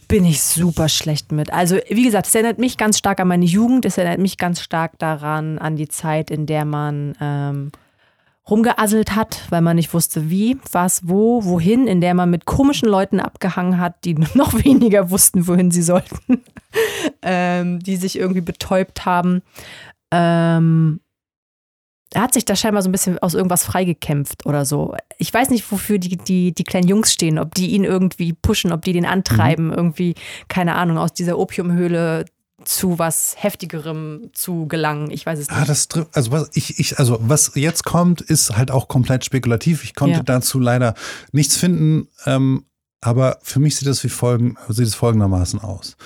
bin 0.09 0.25
ich 0.25 0.43
super 0.43 0.89
schlecht 0.89 1.33
mit. 1.33 1.53
Also 1.53 1.79
wie 1.89 2.05
gesagt, 2.05 2.27
es 2.27 2.35
erinnert 2.35 2.59
mich 2.59 2.77
ganz 2.77 2.99
stark 2.99 3.21
an 3.21 3.29
meine 3.29 3.45
Jugend, 3.45 3.85
es 3.85 3.99
erinnert 3.99 4.21
mich 4.21 4.39
ganz 4.39 4.61
stark 4.61 4.99
daran, 4.99 5.59
an 5.59 5.77
die 5.77 5.89
Zeit, 5.89 6.31
in 6.31 6.47
der 6.47 6.65
man 6.65 7.17
ähm, 7.21 7.73
rumgeasselt 8.49 9.17
hat, 9.17 9.43
weil 9.51 9.61
man 9.61 9.77
nicht 9.77 9.93
wusste, 9.93 10.31
wie, 10.31 10.59
was, 10.71 11.09
wo, 11.09 11.45
wohin, 11.45 11.87
in 11.87 12.01
der 12.01 12.15
man 12.15 12.31
mit 12.31 12.45
komischen 12.45 12.89
Leuten 12.89 13.21
abgehangen 13.21 13.81
hat, 13.81 14.05
die 14.05 14.15
noch 14.35 14.65
weniger 14.65 15.11
wussten, 15.11 15.47
wohin 15.47 15.71
sie 15.71 15.83
sollten, 15.83 16.43
ähm, 17.23 17.81
die 17.81 17.97
sich 17.97 18.19
irgendwie 18.19 18.43
betäubt 18.43 19.05
haben. 19.05 19.43
Ähm, 20.13 21.01
er 22.13 22.23
hat 22.23 22.35
sich 22.35 22.45
da 22.45 22.55
scheinbar 22.55 22.83
so 22.83 22.89
ein 22.89 22.93
bisschen 22.93 23.19
aus 23.19 23.35
irgendwas 23.35 23.65
freigekämpft 23.65 24.47
oder 24.47 24.65
so. 24.65 24.95
Ich 25.19 25.33
weiß 25.33 25.51
nicht, 25.51 25.71
wofür 25.71 25.99
die, 25.99 26.17
die, 26.17 26.53
die 26.53 26.65
kleinen 26.65 26.89
Jungs 26.89 27.13
stehen, 27.13 27.39
ob 27.39 27.55
die 27.55 27.71
ihn 27.71 27.85
irgendwie 27.85 28.33
pushen, 28.33 28.73
ob 28.73 28.83
die 28.83 28.93
den 28.93 29.07
antreiben, 29.07 29.67
mhm. 29.67 29.73
irgendwie, 29.73 30.15
keine 30.49 30.77
Ahnung, 30.77 30.99
aus 30.99 31.13
dieser 31.13 31.39
Opiumhöhle 31.39 32.25
zu 32.65 32.99
was 32.99 33.35
heftigerem 33.39 34.31
zu 34.33 34.67
gelangen. 34.67 35.11
Ich 35.11 35.27
weiß 35.27 35.39
es 35.39 35.49
ah, 35.49 35.61
nicht. 35.61 35.63
Ah, 35.63 35.67
das, 35.67 35.89
also 36.13 36.33
was 36.33 36.51
ich, 36.55 36.79
ich, 36.79 36.99
also 36.99 37.19
was 37.21 37.53
jetzt 37.55 37.85
kommt, 37.85 38.21
ist 38.21 38.57
halt 38.57 38.71
auch 38.71 38.89
komplett 38.89 39.25
spekulativ. 39.25 39.85
Ich 39.85 39.95
konnte 39.95 40.19
ja. 40.19 40.23
dazu 40.23 40.59
leider 40.59 40.95
nichts 41.33 41.57
finden. 41.57 42.09
Ähm, 42.25 42.65
aber 43.01 43.39
für 43.43 43.61
mich 43.61 43.77
sieht 43.77 43.89
das 43.89 44.03
wie 44.05 44.09
folgen, 44.09 44.57
sieht 44.69 44.87
es 44.87 44.95
folgendermaßen 44.95 45.61
aus. 45.61 45.97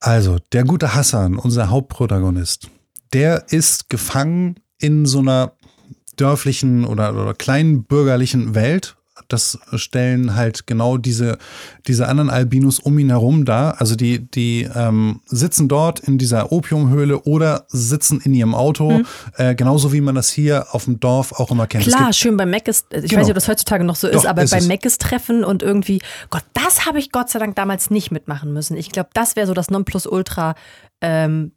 Also, 0.00 0.38
der 0.52 0.64
gute 0.64 0.94
Hassan, 0.94 1.36
unser 1.36 1.68
Hauptprotagonist, 1.68 2.68
der 3.12 3.52
ist 3.52 3.90
gefangen 3.90 4.56
in 4.80 5.06
so 5.06 5.20
einer 5.20 5.52
dörflichen 6.16 6.84
oder, 6.84 7.14
oder 7.14 7.34
kleinen 7.34 7.84
bürgerlichen 7.84 8.54
Welt. 8.54 8.96
Das 9.28 9.58
stellen 9.74 10.34
halt 10.34 10.66
genau 10.66 10.96
diese, 10.96 11.38
diese 11.86 12.08
anderen 12.08 12.30
Albinos 12.30 12.80
um 12.80 12.98
ihn 12.98 13.10
herum 13.10 13.44
da. 13.44 13.72
Also 13.72 13.94
die, 13.94 14.18
die 14.18 14.68
ähm, 14.74 15.20
sitzen 15.26 15.68
dort 15.68 16.00
in 16.00 16.18
dieser 16.18 16.50
Opiumhöhle 16.52 17.20
oder 17.20 17.66
sitzen 17.68 18.20
in 18.24 18.34
ihrem 18.34 18.54
Auto, 18.54 18.90
mhm. 18.90 19.06
äh, 19.36 19.54
genauso 19.54 19.92
wie 19.92 20.00
man 20.00 20.14
das 20.14 20.30
hier 20.30 20.66
auf 20.72 20.86
dem 20.86 21.00
Dorf 21.00 21.32
auch 21.32 21.50
immer 21.50 21.66
kennt. 21.66 21.84
Klar, 21.84 22.12
schön 22.12 22.36
beim 22.36 22.50
Meckes, 22.50 22.86
ich 22.90 23.02
genau. 23.02 23.20
weiß 23.20 23.26
nicht, 23.26 23.30
ob 23.30 23.34
das 23.34 23.48
heutzutage 23.48 23.84
noch 23.84 23.96
so 23.96 24.08
ist, 24.08 24.24
Doch, 24.24 24.30
aber 24.30 24.44
beim 24.46 24.66
Meckes-Treffen 24.66 25.44
und 25.44 25.62
irgendwie, 25.62 26.00
Gott, 26.30 26.44
das 26.54 26.86
habe 26.86 26.98
ich 26.98 27.12
Gott 27.12 27.28
sei 27.28 27.38
Dank 27.38 27.54
damals 27.56 27.90
nicht 27.90 28.10
mitmachen 28.10 28.52
müssen. 28.52 28.76
Ich 28.76 28.90
glaube, 28.90 29.10
das 29.12 29.36
wäre 29.36 29.46
so 29.46 29.54
das 29.54 29.70
Nonplusultra 29.70 30.54
ähm, 31.02 31.52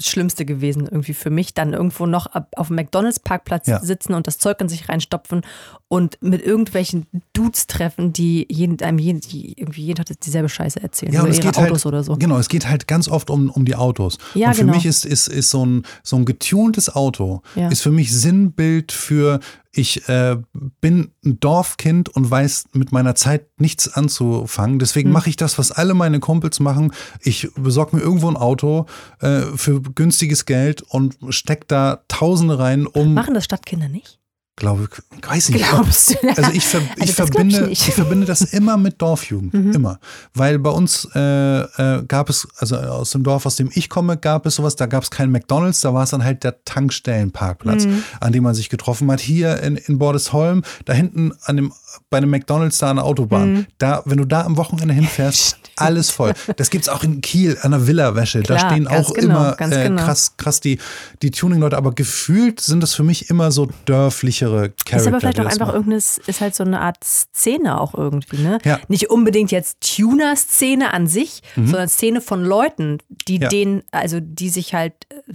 Schlimmste 0.00 0.44
gewesen 0.44 0.86
irgendwie 0.86 1.14
für 1.14 1.30
mich, 1.30 1.54
dann 1.54 1.72
irgendwo 1.72 2.06
noch 2.06 2.26
auf 2.56 2.68
dem 2.68 2.76
McDonalds-Parkplatz 2.76 3.66
ja. 3.68 3.80
sitzen 3.80 4.14
und 4.14 4.26
das 4.26 4.38
Zeug 4.38 4.60
in 4.60 4.68
sich 4.68 4.88
reinstopfen 4.88 5.42
und 5.88 6.18
mit 6.22 6.42
irgendwelchen 6.42 7.06
Dudes 7.34 7.66
treffen, 7.66 8.12
die 8.12 8.46
jeden, 8.50 8.80
einem 8.80 8.98
jeden, 8.98 9.20
die 9.20 9.58
irgendwie 9.58 9.82
jeden 9.82 9.96
Tag 9.96 10.06
dieselbe 10.20 10.48
Scheiße 10.48 10.82
erzählen. 10.82 11.12
Ja, 11.12 11.22
oder 11.22 11.30
es 11.30 11.40
geht 11.40 11.56
Autos 11.56 11.84
halt, 11.84 11.86
oder 11.86 12.02
so. 12.02 12.16
Genau, 12.16 12.38
es 12.38 12.48
geht 12.48 12.68
halt 12.68 12.88
ganz 12.88 13.08
oft 13.08 13.30
um, 13.30 13.50
um 13.50 13.64
die 13.64 13.76
Autos. 13.76 14.18
Ja, 14.34 14.48
und 14.48 14.54
für 14.54 14.60
genau. 14.62 14.74
mich 14.74 14.86
ist, 14.86 15.04
ist, 15.04 15.28
ist 15.28 15.50
so 15.50 15.64
ein, 15.64 15.82
so 16.02 16.16
ein 16.16 16.24
getuntes 16.24 16.94
Auto, 16.94 17.42
ja. 17.54 17.68
ist 17.68 17.82
für 17.82 17.90
mich 17.90 18.12
Sinnbild 18.12 18.92
für 18.92 19.40
ich 19.76 20.08
äh, 20.08 20.36
bin 20.80 21.10
ein 21.24 21.40
Dorfkind 21.40 22.08
und 22.08 22.30
weiß 22.30 22.66
mit 22.74 22.92
meiner 22.92 23.16
Zeit 23.16 23.46
nichts 23.58 23.92
anzufangen. 23.92 24.78
Deswegen 24.78 25.08
mhm. 25.08 25.14
mache 25.14 25.28
ich 25.28 25.36
das, 25.36 25.58
was 25.58 25.72
alle 25.72 25.94
meine 25.94 26.20
Kumpels 26.20 26.60
machen. 26.60 26.92
Ich 27.20 27.48
besorge 27.56 27.96
mir 27.96 28.02
irgendwo 28.02 28.28
ein 28.28 28.36
Auto 28.36 28.86
äh, 29.20 29.40
für 29.56 29.82
günstiges 29.82 30.46
Geld 30.46 30.82
und 30.82 31.16
stecke 31.30 31.64
da 31.66 32.04
Tausende 32.06 32.58
rein, 32.58 32.86
um. 32.86 33.14
Machen 33.14 33.34
das 33.34 33.44
Stadtkinder 33.44 33.88
nicht? 33.88 34.20
Glaube, 34.56 34.88
weiß 35.26 35.48
nicht. 35.48 35.68
Glaubst 35.68 36.10
du? 36.10 36.28
Also 36.28 36.52
ich, 36.52 36.64
ver 36.64 36.80
also 37.00 37.02
ich 37.02 37.12
verbinde, 37.12 37.68
ich, 37.70 37.88
ich, 37.88 37.94
verbinde 37.94 38.24
das 38.24 38.42
immer 38.42 38.76
mit 38.76 39.02
Dorfjugend, 39.02 39.52
mhm. 39.52 39.72
immer, 39.72 39.98
weil 40.32 40.60
bei 40.60 40.70
uns 40.70 41.08
äh, 41.14 41.60
äh, 41.60 42.04
gab 42.06 42.30
es, 42.30 42.46
also 42.58 42.76
aus 42.76 43.10
dem 43.10 43.24
Dorf, 43.24 43.46
aus 43.46 43.56
dem 43.56 43.70
ich 43.74 43.88
komme, 43.88 44.16
gab 44.16 44.46
es 44.46 44.54
sowas. 44.54 44.76
Da 44.76 44.86
gab 44.86 45.02
es 45.02 45.10
keinen 45.10 45.32
McDonald's, 45.32 45.80
da 45.80 45.92
war 45.92 46.04
es 46.04 46.10
dann 46.10 46.22
halt 46.22 46.44
der 46.44 46.64
Tankstellenparkplatz, 46.64 47.86
mhm. 47.86 48.04
an 48.20 48.32
dem 48.32 48.44
man 48.44 48.54
sich 48.54 48.68
getroffen 48.68 49.10
hat. 49.10 49.20
Hier 49.20 49.60
in, 49.60 49.76
in 49.76 49.98
Bordesholm, 49.98 50.62
da 50.84 50.92
hinten 50.92 51.32
an 51.42 51.56
dem 51.56 51.72
bei 52.10 52.18
einem 52.18 52.30
McDonalds 52.30 52.78
da 52.78 52.90
an 52.90 52.96
der 52.96 53.04
Autobahn. 53.04 53.52
Mhm. 53.52 53.66
Da, 53.78 54.02
wenn 54.04 54.18
du 54.18 54.24
da 54.24 54.42
am 54.42 54.56
Wochenende 54.56 54.94
hinfährst, 54.94 55.58
alles 55.76 56.10
voll. 56.10 56.32
Das 56.56 56.70
gibt 56.70 56.84
es 56.84 56.88
auch 56.88 57.02
in 57.02 57.20
Kiel 57.20 57.58
an 57.62 57.72
der 57.72 57.86
Villa-Wäsche. 57.86 58.42
Da 58.42 58.58
stehen 58.58 58.86
auch 58.86 59.12
genau, 59.14 59.52
immer 59.52 59.60
äh, 59.60 59.88
genau. 59.88 60.02
krass, 60.02 60.36
krass 60.36 60.60
die, 60.60 60.78
die 61.22 61.30
Tuning-Leute. 61.30 61.76
Aber 61.76 61.92
gefühlt 61.92 62.60
sind 62.60 62.82
das 62.82 62.94
für 62.94 63.02
mich 63.02 63.30
immer 63.30 63.50
so 63.50 63.68
dörflichere 63.86 64.70
Charakter. 64.70 64.96
Ist 64.96 65.06
aber 65.06 65.20
vielleicht 65.20 65.40
auch 65.40 65.46
einfach 65.46 65.68
irgendeine, 65.68 65.96
ist 65.96 66.40
halt 66.40 66.54
so 66.54 66.64
eine 66.64 66.80
Art 66.80 67.02
Szene 67.02 67.80
auch 67.80 67.94
irgendwie, 67.94 68.38
ne? 68.38 68.58
Ja. 68.64 68.80
Nicht 68.88 69.10
unbedingt 69.10 69.50
jetzt 69.50 69.78
Tuner-Szene 69.96 70.92
an 70.92 71.06
sich, 71.06 71.42
mhm. 71.56 71.66
sondern 71.66 71.88
Szene 71.88 72.20
von 72.20 72.44
Leuten, 72.44 72.98
die 73.28 73.38
ja. 73.38 73.48
den, 73.48 73.82
also 73.90 74.20
die 74.20 74.48
sich 74.48 74.74
halt 74.74 74.94
äh, 75.10 75.32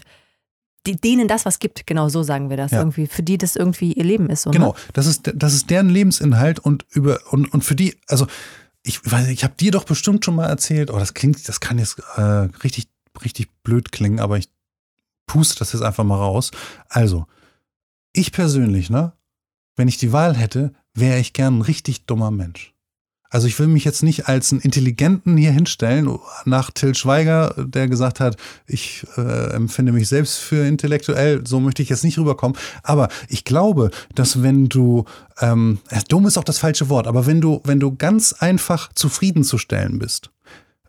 denen 0.96 1.28
das 1.28 1.46
was 1.46 1.60
gibt, 1.60 1.88
genau 1.88 2.10
so 2.10 2.24
sagen 2.24 2.50
wir 2.50 2.58
das 2.58 2.72
ja. 2.72 2.80
irgendwie, 2.80 3.08
für 3.08 3.24
die 3.24 3.38
das 3.38 3.56
irgendwie 3.56 3.94
ihr 3.94 4.04
Leben 4.04 4.30
ist. 4.30 4.44
So, 4.44 4.52
genau, 4.52 4.74
ne? 4.74 4.80
das 4.94 5.06
ist 5.06 5.32
das 5.36 5.54
ist 5.54 5.70
deren 5.70 5.90
Lebensinhalt 5.90 6.60
und 6.60 6.86
über 6.90 7.20
und, 7.32 7.52
und 7.54 7.64
für 7.64 7.76
die, 7.76 7.96
also 8.08 8.28
ich 8.84 9.02
ich 9.30 9.44
habe 9.44 9.54
dir 9.60 9.72
doch 9.72 9.84
bestimmt 9.84 10.26
schon 10.26 10.36
mal 10.36 10.48
erzählt, 10.48 10.92
oh, 10.92 11.00
das 11.00 11.14
klingt, 11.14 11.48
das 11.48 11.60
kann 11.60 11.80
jetzt 11.80 12.00
äh, 12.16 12.22
richtig 12.64 12.88
richtig 13.24 13.50
blöd 13.64 13.92
klingen, 13.92 14.20
aber 14.20 14.38
ich 14.38 14.50
puste 15.26 15.60
das 15.60 15.74
jetzt 15.74 15.82
einfach 15.82 16.04
mal 16.04 16.18
raus. 16.18 16.52
Also, 16.88 17.26
ich 18.14 18.32
persönlich, 18.32 18.90
ne, 18.90 19.14
wenn 19.76 19.88
ich 19.88 19.98
die 19.98 20.12
Wahl 20.12 20.36
hätte, 20.36 20.74
wäre 20.94 21.20
ich 21.20 21.34
gern 21.34 21.60
ein 21.60 21.62
richtig 21.62 22.06
dummer 22.06 22.32
Mensch. 22.32 22.74
Also 23.30 23.48
ich 23.48 23.60
will 23.60 23.68
mich 23.68 23.86
jetzt 23.86 24.02
nicht 24.02 24.28
als 24.28 24.52
einen 24.52 24.62
Intelligenten 24.62 25.38
hier 25.38 25.52
hinstellen, 25.52 26.18
nach 26.46 26.72
Till 26.72 26.96
Schweiger, 26.96 27.54
der 27.58 27.88
gesagt 27.88 28.20
hat, 28.20 28.38
ich 28.66 29.06
äh, 29.18 29.52
empfinde 29.52 29.92
mich 29.92 30.08
selbst 30.08 30.38
für 30.38 30.66
intellektuell, 30.66 31.46
so 31.46 31.60
möchte 31.60 31.84
ich 31.84 31.90
jetzt 31.90 32.04
nicht 32.04 32.18
rüberkommen. 32.18 32.58
Aber 32.82 33.08
ich 33.28 33.46
glaube, 33.46 33.92
dass 34.16 34.42
wenn 34.42 34.68
du, 34.68 35.06
ähm, 35.42 35.80
dumm 36.08 36.26
ist 36.26 36.40
auch 36.40 36.44
das 36.44 36.58
falsche 36.58 36.90
Wort, 36.90 37.06
aber 37.06 37.28
wenn 37.28 37.40
du, 37.40 37.62
wenn 37.64 37.80
du 37.80 37.96
ganz 37.96 38.34
einfach 38.34 38.92
zufriedenzustellen 38.94 40.00
bist, 40.00 40.32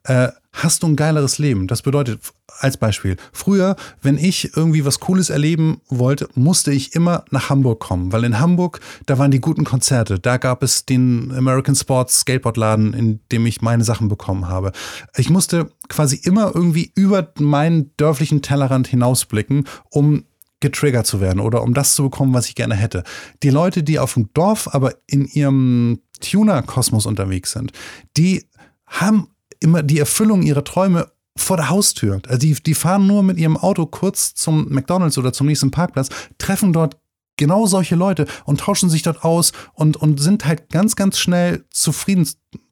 äh, 0.04 0.28
hast 0.52 0.82
du 0.82 0.88
ein 0.88 0.96
geileres 0.96 1.38
Leben. 1.38 1.66
Das 1.66 1.82
bedeutet, 1.82 2.20
als 2.58 2.76
Beispiel, 2.76 3.16
früher, 3.32 3.76
wenn 4.02 4.18
ich 4.18 4.56
irgendwie 4.56 4.84
was 4.84 5.00
Cooles 5.00 5.30
erleben 5.30 5.80
wollte, 5.88 6.28
musste 6.34 6.72
ich 6.72 6.94
immer 6.94 7.24
nach 7.30 7.50
Hamburg 7.50 7.80
kommen, 7.80 8.12
weil 8.12 8.24
in 8.24 8.38
Hamburg, 8.38 8.80
da 9.06 9.18
waren 9.18 9.30
die 9.30 9.40
guten 9.40 9.64
Konzerte, 9.64 10.18
da 10.18 10.36
gab 10.36 10.62
es 10.62 10.84
den 10.84 11.32
American 11.32 11.74
Sports 11.74 12.20
Skateboardladen, 12.20 12.92
in 12.94 13.20
dem 13.32 13.46
ich 13.46 13.62
meine 13.62 13.84
Sachen 13.84 14.08
bekommen 14.08 14.48
habe. 14.48 14.72
Ich 15.16 15.30
musste 15.30 15.70
quasi 15.88 16.20
immer 16.22 16.52
irgendwie 16.54 16.92
über 16.94 17.32
meinen 17.38 17.92
dörflichen 17.96 18.42
Tellerrand 18.42 18.88
hinausblicken, 18.88 19.66
um 19.90 20.24
getriggert 20.60 21.06
zu 21.06 21.20
werden 21.20 21.40
oder 21.40 21.62
um 21.62 21.72
das 21.72 21.94
zu 21.94 22.02
bekommen, 22.04 22.34
was 22.34 22.46
ich 22.46 22.54
gerne 22.54 22.74
hätte. 22.74 23.02
Die 23.42 23.50
Leute, 23.50 23.82
die 23.82 23.98
auf 23.98 24.14
dem 24.14 24.30
Dorf 24.34 24.68
aber 24.72 24.94
in 25.06 25.24
ihrem 25.26 26.00
Tuner-Kosmos 26.20 27.06
unterwegs 27.06 27.52
sind, 27.52 27.72
die 28.16 28.46
haben 28.86 29.28
immer 29.60 29.82
die 29.82 29.98
Erfüllung 29.98 30.42
ihrer 30.42 30.64
Träume 30.64 31.10
vor 31.36 31.56
der 31.56 31.70
Haustür. 31.70 32.20
Also 32.26 32.38
die, 32.38 32.54
die 32.54 32.74
fahren 32.74 33.06
nur 33.06 33.22
mit 33.22 33.38
ihrem 33.38 33.56
Auto 33.56 33.86
kurz 33.86 34.34
zum 34.34 34.68
McDonalds 34.70 35.16
oder 35.18 35.32
zum 35.32 35.46
nächsten 35.46 35.70
Parkplatz, 35.70 36.08
treffen 36.38 36.72
dort 36.72 36.98
genau 37.36 37.66
solche 37.66 37.96
Leute 37.96 38.26
und 38.44 38.60
tauschen 38.60 38.90
sich 38.90 39.02
dort 39.02 39.24
aus 39.24 39.52
und, 39.72 39.96
und 39.96 40.20
sind 40.20 40.44
halt 40.44 40.68
ganz, 40.68 40.96
ganz 40.96 41.18
schnell 41.18 41.64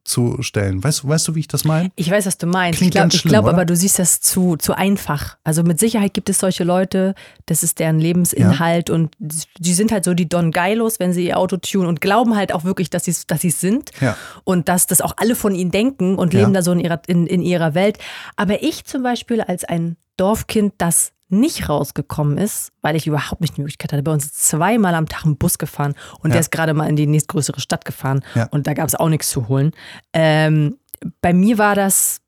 zufriedenzustellen. 0.09 0.83
Weißt, 0.83 1.07
weißt 1.07 1.27
du, 1.27 1.35
wie 1.35 1.41
ich 1.41 1.47
das 1.47 1.63
meine? 1.63 1.91
Ich 1.95 2.09
weiß, 2.09 2.25
was 2.25 2.37
du 2.37 2.47
meinst. 2.47 2.79
Klingt 2.79 2.95
ich 2.95 3.23
glaube 3.23 3.29
glaub, 3.29 3.45
aber, 3.45 3.65
du 3.65 3.75
siehst 3.75 3.99
das 3.99 4.19
zu, 4.19 4.57
zu 4.57 4.73
einfach. 4.73 5.37
Also 5.43 5.63
mit 5.63 5.79
Sicherheit 5.79 6.13
gibt 6.13 6.29
es 6.29 6.39
solche 6.39 6.63
Leute, 6.63 7.15
das 7.45 7.63
ist 7.63 7.79
deren 7.79 7.99
Lebensinhalt 7.99 8.89
ja. 8.89 8.95
und 8.95 9.15
die 9.19 9.73
sind 9.73 9.91
halt 9.91 10.03
so 10.03 10.13
die 10.13 10.27
Don 10.27 10.51
Geilos, 10.51 10.99
wenn 10.99 11.13
sie 11.13 11.27
ihr 11.27 11.37
Auto 11.37 11.57
tunen 11.57 11.87
und 11.87 12.01
glauben 12.01 12.35
halt 12.35 12.53
auch 12.53 12.63
wirklich, 12.63 12.89
dass 12.89 13.05
sie 13.05 13.15
dass 13.27 13.43
es 13.43 13.59
sind 13.59 13.91
ja. 14.01 14.17
und 14.43 14.67
dass 14.67 14.87
das 14.87 15.01
auch 15.01 15.13
alle 15.17 15.35
von 15.35 15.55
ihnen 15.55 15.71
denken 15.71 16.15
und 16.15 16.33
leben 16.33 16.53
ja. 16.53 16.59
da 16.59 16.61
so 16.61 16.71
in 16.71 16.79
ihrer, 16.79 17.01
in, 17.07 17.27
in 17.27 17.41
ihrer 17.41 17.73
Welt. 17.73 17.97
Aber 18.35 18.63
ich 18.63 18.85
zum 18.85 19.03
Beispiel 19.03 19.41
als 19.41 19.63
ein 19.63 19.95
Dorfkind, 20.17 20.73
das 20.77 21.11
nicht 21.29 21.69
rausgekommen 21.69 22.37
ist, 22.37 22.71
weil 22.81 22.95
ich 22.95 23.07
überhaupt 23.07 23.41
nicht 23.41 23.57
die 23.57 23.61
Möglichkeit 23.61 23.93
hatte. 23.93 24.03
Bei 24.03 24.11
uns 24.11 24.33
zweimal 24.33 24.95
am 24.95 25.07
Tag 25.07 25.25
ein 25.25 25.37
Bus 25.37 25.57
gefahren 25.57 25.93
und 26.19 26.29
ja. 26.29 26.33
der 26.33 26.41
ist 26.41 26.51
gerade 26.51 26.73
mal 26.73 26.89
in 26.89 26.95
die 26.95 27.07
nächstgrößere 27.07 27.59
Stadt 27.59 27.85
gefahren 27.85 28.23
ja. 28.35 28.47
und 28.51 28.67
da 28.67 28.73
gab 28.73 28.87
es 28.87 28.95
auch 28.95 29.09
nichts 29.09 29.29
zu 29.29 29.47
holen. 29.47 29.71
Ähm, 30.13 30.77
bei 31.21 31.33
mir 31.33 31.57
war 31.57 31.75
das 31.75 32.21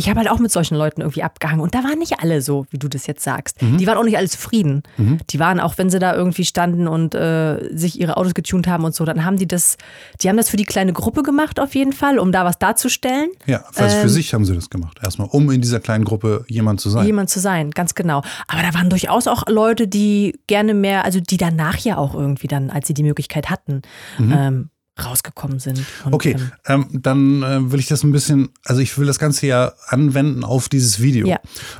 ich 0.00 0.08
habe 0.08 0.20
halt 0.20 0.30
auch 0.30 0.38
mit 0.38 0.50
solchen 0.50 0.76
Leuten 0.76 1.02
irgendwie 1.02 1.22
abgehangen 1.22 1.60
und 1.60 1.74
da 1.74 1.84
waren 1.84 1.98
nicht 1.98 2.20
alle 2.20 2.40
so, 2.40 2.66
wie 2.70 2.78
du 2.78 2.88
das 2.88 3.06
jetzt 3.06 3.22
sagst. 3.22 3.60
Mhm. 3.60 3.76
Die 3.76 3.86
waren 3.86 3.98
auch 3.98 4.04
nicht 4.04 4.16
alle 4.16 4.28
zufrieden. 4.28 4.82
Mhm. 4.96 5.18
Die 5.28 5.38
waren 5.38 5.60
auch, 5.60 5.76
wenn 5.76 5.90
sie 5.90 5.98
da 5.98 6.14
irgendwie 6.14 6.46
standen 6.46 6.88
und 6.88 7.14
äh, 7.14 7.68
sich 7.76 8.00
ihre 8.00 8.16
Autos 8.16 8.32
getunt 8.32 8.66
haben 8.66 8.84
und 8.84 8.94
so, 8.94 9.04
dann 9.04 9.26
haben 9.26 9.36
die 9.36 9.46
das, 9.46 9.76
die 10.22 10.30
haben 10.30 10.38
das 10.38 10.48
für 10.48 10.56
die 10.56 10.64
kleine 10.64 10.94
Gruppe 10.94 11.22
gemacht 11.22 11.60
auf 11.60 11.74
jeden 11.74 11.92
Fall, 11.92 12.18
um 12.18 12.32
da 12.32 12.46
was 12.46 12.58
darzustellen. 12.58 13.28
Ja, 13.44 13.62
also 13.74 13.94
ähm, 13.94 14.02
für 14.02 14.08
sich 14.08 14.32
haben 14.32 14.46
sie 14.46 14.54
das 14.54 14.70
gemacht, 14.70 15.00
erstmal, 15.02 15.28
um 15.28 15.50
in 15.50 15.60
dieser 15.60 15.80
kleinen 15.80 16.06
Gruppe 16.06 16.46
jemand 16.48 16.80
zu 16.80 16.88
sein. 16.88 17.04
Jemand 17.04 17.28
zu 17.28 17.38
sein, 17.38 17.70
ganz 17.70 17.94
genau. 17.94 18.22
Aber 18.48 18.62
da 18.62 18.72
waren 18.72 18.88
durchaus 18.88 19.28
auch 19.28 19.44
Leute, 19.48 19.86
die 19.86 20.40
gerne 20.46 20.72
mehr, 20.72 21.04
also 21.04 21.20
die 21.20 21.36
danach 21.36 21.76
ja 21.76 21.98
auch 21.98 22.14
irgendwie 22.14 22.48
dann, 22.48 22.70
als 22.70 22.86
sie 22.86 22.94
die 22.94 23.02
Möglichkeit 23.02 23.50
hatten, 23.50 23.82
mhm. 24.16 24.34
ähm, 24.34 24.70
rausgekommen 25.04 25.58
sind. 25.58 25.84
Okay, 26.10 26.36
ähm, 26.66 26.86
ähm, 26.92 27.02
dann 27.02 27.42
äh, 27.42 27.72
will 27.72 27.80
ich 27.80 27.86
das 27.86 28.02
ein 28.02 28.12
bisschen, 28.12 28.50
also 28.64 28.80
ich 28.80 28.96
will 28.98 29.06
das 29.06 29.18
Ganze 29.18 29.46
ja 29.46 29.72
anwenden 29.86 30.44
auf 30.44 30.68
dieses 30.68 31.00
Video. 31.00 31.26
Ja. 31.26 31.38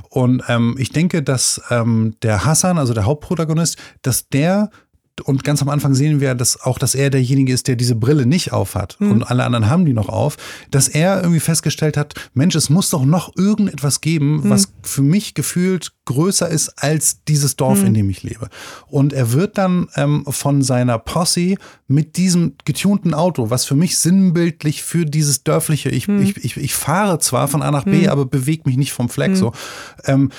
Und 0.09 0.43
ähm, 0.49 0.77
ich 0.79 0.91
denke, 0.91 1.23
dass 1.23 1.61
ähm, 1.71 2.15
der 2.23 2.45
Hassan, 2.45 2.79
also 2.79 2.95
der 2.95 3.05
Hauptprotagonist, 3.05 3.77
dass 4.03 4.29
der 4.29 4.71
und 5.21 5.45
ganz 5.45 5.63
am 5.63 5.69
Anfang 5.69 5.95
sehen 5.95 6.21
wir, 6.21 6.35
dass 6.35 6.61
auch, 6.61 6.79
dass 6.79 6.95
er 6.95 7.11
derjenige 7.11 7.53
ist, 7.53 7.69
der 7.69 7.77
diese 7.77 7.95
Brille 7.95 8.27
nicht 8.27 8.53
aufhat 8.53 8.97
Mhm. 9.01 9.11
und 9.13 9.23
alle 9.25 9.45
anderen 9.45 9.69
haben 9.69 9.85
die 9.85 9.93
noch 9.93 10.09
auf, 10.09 10.37
dass 10.71 10.89
er 10.89 11.21
irgendwie 11.21 11.41
festgestellt 11.41 11.97
hat, 11.97 12.15
Mensch, 12.35 12.55
es 12.55 12.71
muss 12.71 12.91
doch 12.91 13.05
noch 13.05 13.33
irgendetwas 13.37 14.01
geben, 14.01 14.37
Mhm. 14.45 14.51
was 14.51 14.73
für 14.83 15.03
mich 15.03 15.35
gefühlt 15.35 15.93
größer 16.07 16.49
ist 16.49 16.71
als 16.83 17.23
dieses 17.25 17.57
Dorf, 17.57 17.81
Mhm. 17.81 17.87
in 17.87 17.95
dem 17.95 18.11
ich 18.11 18.23
lebe. 18.23 18.49
Und 18.89 19.13
er 19.13 19.33
wird 19.33 19.59
dann 19.59 19.89
ähm, 19.97 20.25
von 20.29 20.63
seiner 20.63 20.99
Posse 20.99 21.55
mit 21.87 22.17
diesem 22.17 22.55
getunten 22.65 23.15
Auto, 23.15 23.51
was 23.51 23.65
für 23.65 23.75
mich 23.77 23.99
sinnbildlich 23.99 24.83
für 24.83 25.05
dieses 25.07 25.45
dörfliche, 25.45 25.89
ich, 25.91 26.09
Mhm. 26.09 26.23
ich, 26.23 26.37
ich, 26.45 26.57
ich 26.57 26.75
fahre 26.75 27.19
zwar 27.21 27.49
von 27.49 27.63
A 27.63 27.71
nach 27.71 27.85
B, 27.85 28.09
aber 28.09 28.27
bewege 28.27 28.63
mich 28.67 28.77
nicht 28.77 28.93
vom 28.93 29.09
Fleck 29.09 29.37
so. 29.37 29.53
Ähm, 30.05 30.31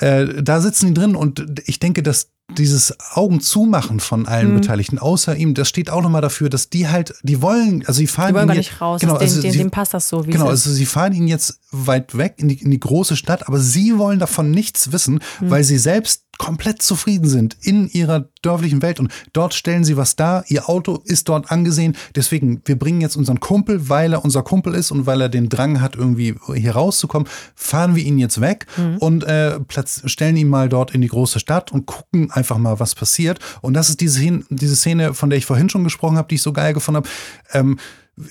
äh, 0.00 0.42
da 0.42 0.60
sitzen 0.60 0.88
die 0.88 0.94
drin 0.94 1.14
und 1.16 1.60
ich 1.66 1.78
denke, 1.78 2.02
dass 2.02 2.30
dieses 2.58 2.94
Augen 3.14 3.40
zumachen 3.40 4.00
von 4.00 4.26
allen 4.26 4.50
Mhm. 4.52 4.60
Beteiligten, 4.60 4.98
außer 4.98 5.36
ihm, 5.36 5.54
das 5.54 5.68
steht 5.68 5.90
auch 5.90 6.02
nochmal 6.02 6.22
dafür, 6.22 6.48
dass 6.50 6.68
die 6.70 6.88
halt, 6.88 7.14
die 7.22 7.40
wollen, 7.42 7.84
also 7.86 8.00
die 8.00 8.06
fahren 8.06 8.28
Die 8.28 8.34
wollen 8.34 8.44
ihn 8.44 8.48
gar 8.48 8.56
jetzt- 8.56 8.70
nicht 8.70 8.80
raus. 8.80 9.00
Genau, 9.00 9.14
also 9.14 9.34
dem, 9.36 9.42
dem, 9.42 9.52
sie, 9.52 9.58
dem 9.58 9.70
passt 9.70 9.94
das 9.94 10.08
so, 10.08 10.26
wie 10.26 10.30
Genau, 10.30 10.48
also 10.48 10.70
sie 10.70 10.86
fahren 10.86 11.12
ihn 11.12 11.28
jetzt 11.28 11.60
weit 11.72 12.16
weg 12.18 12.34
in 12.38 12.48
die, 12.48 12.60
in 12.60 12.70
die 12.70 12.80
große 12.80 13.16
Stadt, 13.16 13.46
aber 13.46 13.58
sie 13.60 13.96
wollen 13.98 14.18
davon 14.18 14.50
nichts 14.50 14.92
wissen, 14.92 15.20
Hm. 15.38 15.50
weil 15.50 15.64
sie 15.64 15.78
selbst 15.78 16.24
komplett 16.38 16.80
zufrieden 16.80 17.28
sind 17.28 17.54
in 17.60 17.86
ihrer 17.90 18.30
dörflichen 18.40 18.80
Welt 18.80 18.98
und 18.98 19.12
dort 19.34 19.52
stellen 19.52 19.84
sie 19.84 19.98
was 19.98 20.16
dar, 20.16 20.42
ihr 20.48 20.70
Auto 20.70 21.02
ist 21.04 21.28
dort 21.28 21.52
angesehen, 21.52 21.94
deswegen, 22.16 22.62
wir 22.64 22.78
bringen 22.78 23.02
jetzt 23.02 23.14
unseren 23.14 23.40
Kumpel, 23.40 23.90
weil 23.90 24.14
er 24.14 24.24
unser 24.24 24.42
Kumpel 24.42 24.74
ist 24.74 24.90
und 24.90 25.04
weil 25.04 25.20
er 25.20 25.28
den 25.28 25.50
Drang 25.50 25.82
hat, 25.82 25.96
irgendwie 25.96 26.34
hier 26.54 26.72
rauszukommen, 26.72 27.28
fahren 27.54 27.94
wir 27.94 28.02
ihn 28.02 28.18
jetzt 28.18 28.40
weg 28.40 28.66
Hm. 28.76 28.96
und 28.98 29.22
äh, 29.24 29.60
platz, 29.60 30.00
stellen 30.06 30.36
ihn 30.38 30.48
mal 30.48 30.70
dort 30.70 30.94
in 30.94 31.02
die 31.02 31.08
große 31.08 31.40
Stadt 31.40 31.72
und 31.72 31.84
gucken 31.84 32.30
einfach 32.40 32.58
mal, 32.58 32.80
was 32.80 32.94
passiert 32.94 33.38
und 33.62 33.74
das 33.74 33.88
ist 33.88 34.00
diese, 34.00 34.20
diese 34.50 34.76
Szene, 34.76 35.14
von 35.14 35.30
der 35.30 35.38
ich 35.38 35.46
vorhin 35.46 35.68
schon 35.70 35.84
gesprochen 35.84 36.16
habe, 36.18 36.28
die 36.28 36.34
ich 36.36 36.42
so 36.42 36.52
geil 36.52 36.74
gefunden 36.74 36.96
habe, 36.96 37.08
ähm, 37.52 37.78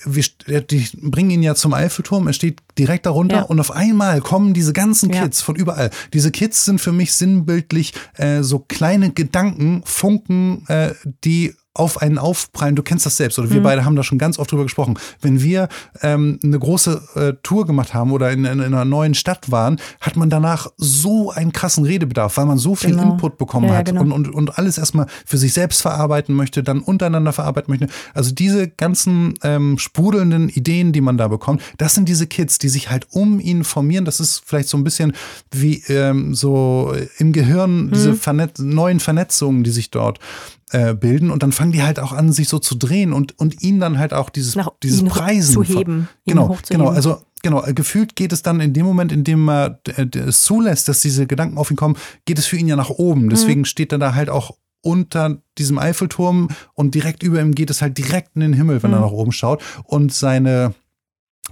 wir, 0.04 0.22
st- 0.22 0.60
die 0.70 0.86
bringen 1.10 1.30
ihn 1.30 1.42
ja 1.42 1.54
zum 1.56 1.74
Eiffelturm, 1.74 2.26
er 2.28 2.32
steht 2.32 2.60
direkt 2.78 3.06
darunter 3.06 3.36
Ja. 3.38 3.42
und 3.42 3.58
auf 3.58 3.72
einmal 3.72 4.20
kommen 4.20 4.54
diese 4.54 4.72
ganzen 4.72 5.10
Ja. 5.12 5.22
Kids 5.22 5.40
von 5.42 5.56
überall. 5.56 5.90
Diese 6.12 6.30
Kids 6.30 6.64
sind 6.64 6.80
für 6.80 6.92
mich 6.92 7.12
sinnbildlich 7.14 7.92
äh, 8.16 8.42
so 8.42 8.60
kleine 8.60 9.10
Gedanken, 9.10 9.82
Funken, 9.84 10.64
äh, 10.68 10.94
die 11.24 11.54
auf 11.80 12.00
einen 12.02 12.18
aufprallen. 12.18 12.76
Du 12.76 12.82
kennst 12.82 13.06
das 13.06 13.16
selbst 13.16 13.38
oder 13.38 13.48
Mhm. 13.48 13.54
wir 13.54 13.62
beide 13.62 13.84
haben 13.84 13.96
da 13.96 14.02
schon 14.02 14.18
ganz 14.18 14.38
oft 14.38 14.52
drüber 14.52 14.64
gesprochen. 14.64 14.98
Wenn 15.22 15.42
wir 15.42 15.68
ähm, 16.02 16.38
eine 16.44 16.58
große 16.58 17.00
äh, 17.14 17.32
Tour 17.42 17.66
gemacht 17.66 17.94
haben 17.94 18.12
oder 18.12 18.30
in, 18.30 18.44
in, 18.44 18.60
in 18.60 18.74
einer 18.74 18.84
neuen 18.84 19.14
Stadt 19.14 19.50
waren, 19.50 19.80
hat 20.00 20.16
man 20.16 20.28
danach 20.30 20.68
so 20.76 21.30
einen 21.30 21.52
krassen 21.52 21.84
Redebedarf, 21.84 22.36
weil 22.36 22.46
man 22.46 22.58
so 22.58 22.74
viel 22.74 22.90
Genau. 22.90 23.12
Input 23.12 23.38
bekommen 23.38 23.68
Ja, 23.68 23.76
hat 23.76 23.86
genau. 23.86 24.02
und, 24.02 24.12
und, 24.12 24.28
und 24.34 24.58
alles 24.58 24.76
erstmal 24.78 25.06
für 25.24 25.38
sich 25.38 25.52
selbst 25.54 25.80
verarbeiten 25.82 26.34
möchte, 26.34 26.62
dann 26.62 26.80
untereinander 26.80 27.32
verarbeiten 27.32 27.72
möchte. 27.72 27.88
Also 28.14 28.32
diese 28.32 28.68
ganzen 28.68 29.34
ähm, 29.42 29.78
sprudelnden 29.78 30.48
Ideen, 30.50 30.92
die 30.92 31.00
man 31.00 31.16
da 31.16 31.28
bekommt, 31.28 31.62
das 31.78 31.94
sind 31.94 32.08
diese 32.08 32.26
Kids, 32.26 32.58
die 32.58 32.68
sich 32.68 32.90
halt 32.90 33.06
um 33.10 33.40
ihn 33.40 33.64
formieren. 33.64 34.04
Das 34.04 34.20
ist 34.20 34.42
vielleicht 34.44 34.68
so 34.68 34.76
ein 34.76 34.84
bisschen 34.84 35.12
wie 35.50 35.82
ähm, 35.88 36.34
so 36.34 36.92
im 37.18 37.32
Gehirn 37.32 37.86
Mhm. 37.86 37.90
diese 37.92 38.14
Vernetz 38.14 38.58
neuen 38.58 39.00
Vernetzungen, 39.00 39.64
die 39.64 39.70
sich 39.70 39.90
dort 39.90 40.18
äh, 40.70 40.94
bilden 40.94 41.30
und 41.30 41.42
dann 41.42 41.52
fangen 41.52 41.72
die 41.72 41.82
halt 41.82 41.98
auch 42.00 42.12
an, 42.12 42.32
sich 42.32 42.48
so 42.48 42.58
zu 42.58 42.74
drehen 42.74 43.12
und, 43.12 43.38
und 43.38 43.62
ihn 43.62 43.80
dann 43.80 43.98
halt 43.98 44.12
auch 44.14 44.30
dieses, 44.30 44.54
Nach 44.56 44.70
dieses 44.82 45.02
Preisen 45.04 45.54
zu 45.54 45.62
heben, 45.62 46.08
Genau, 46.26 46.56
genau. 46.68 46.88
Also 46.88 47.22
genau, 47.42 47.64
äh, 47.64 47.72
gefühlt 47.74 48.16
geht 48.16 48.32
es 48.32 48.42
dann 48.42 48.60
in 48.60 48.72
dem 48.72 48.86
Moment, 48.86 49.12
in 49.12 49.24
dem 49.24 49.48
er 49.48 49.80
äh, 49.96 50.06
es 50.18 50.42
zulässt, 50.42 50.88
dass 50.88 51.00
diese 51.00 51.26
Gedanken 51.26 51.58
auf 51.58 51.70
ihn 51.70 51.76
kommen, 51.76 51.96
geht 52.24 52.38
es 52.38 52.46
für 52.46 52.56
ihn 52.56 52.68
ja 52.68 52.76
nach 52.76 52.90
oben. 52.90 53.24
Mhm. 53.24 53.30
Deswegen 53.30 53.64
steht 53.64 53.92
er 53.92 53.98
da 53.98 54.14
halt 54.14 54.30
auch 54.30 54.52
unter 54.82 55.42
diesem 55.58 55.78
Eiffelturm 55.78 56.48
und 56.74 56.94
direkt 56.94 57.22
über 57.22 57.40
ihm 57.40 57.54
geht 57.54 57.68
es 57.70 57.82
halt 57.82 57.98
direkt 57.98 58.30
in 58.34 58.40
den 58.40 58.52
Himmel, 58.54 58.82
wenn 58.82 58.92
er 58.92 58.98
Mhm. 59.00 59.04
nach 59.04 59.12
oben 59.12 59.32
schaut. 59.32 59.62
Und 59.84 60.12
seine 60.12 60.74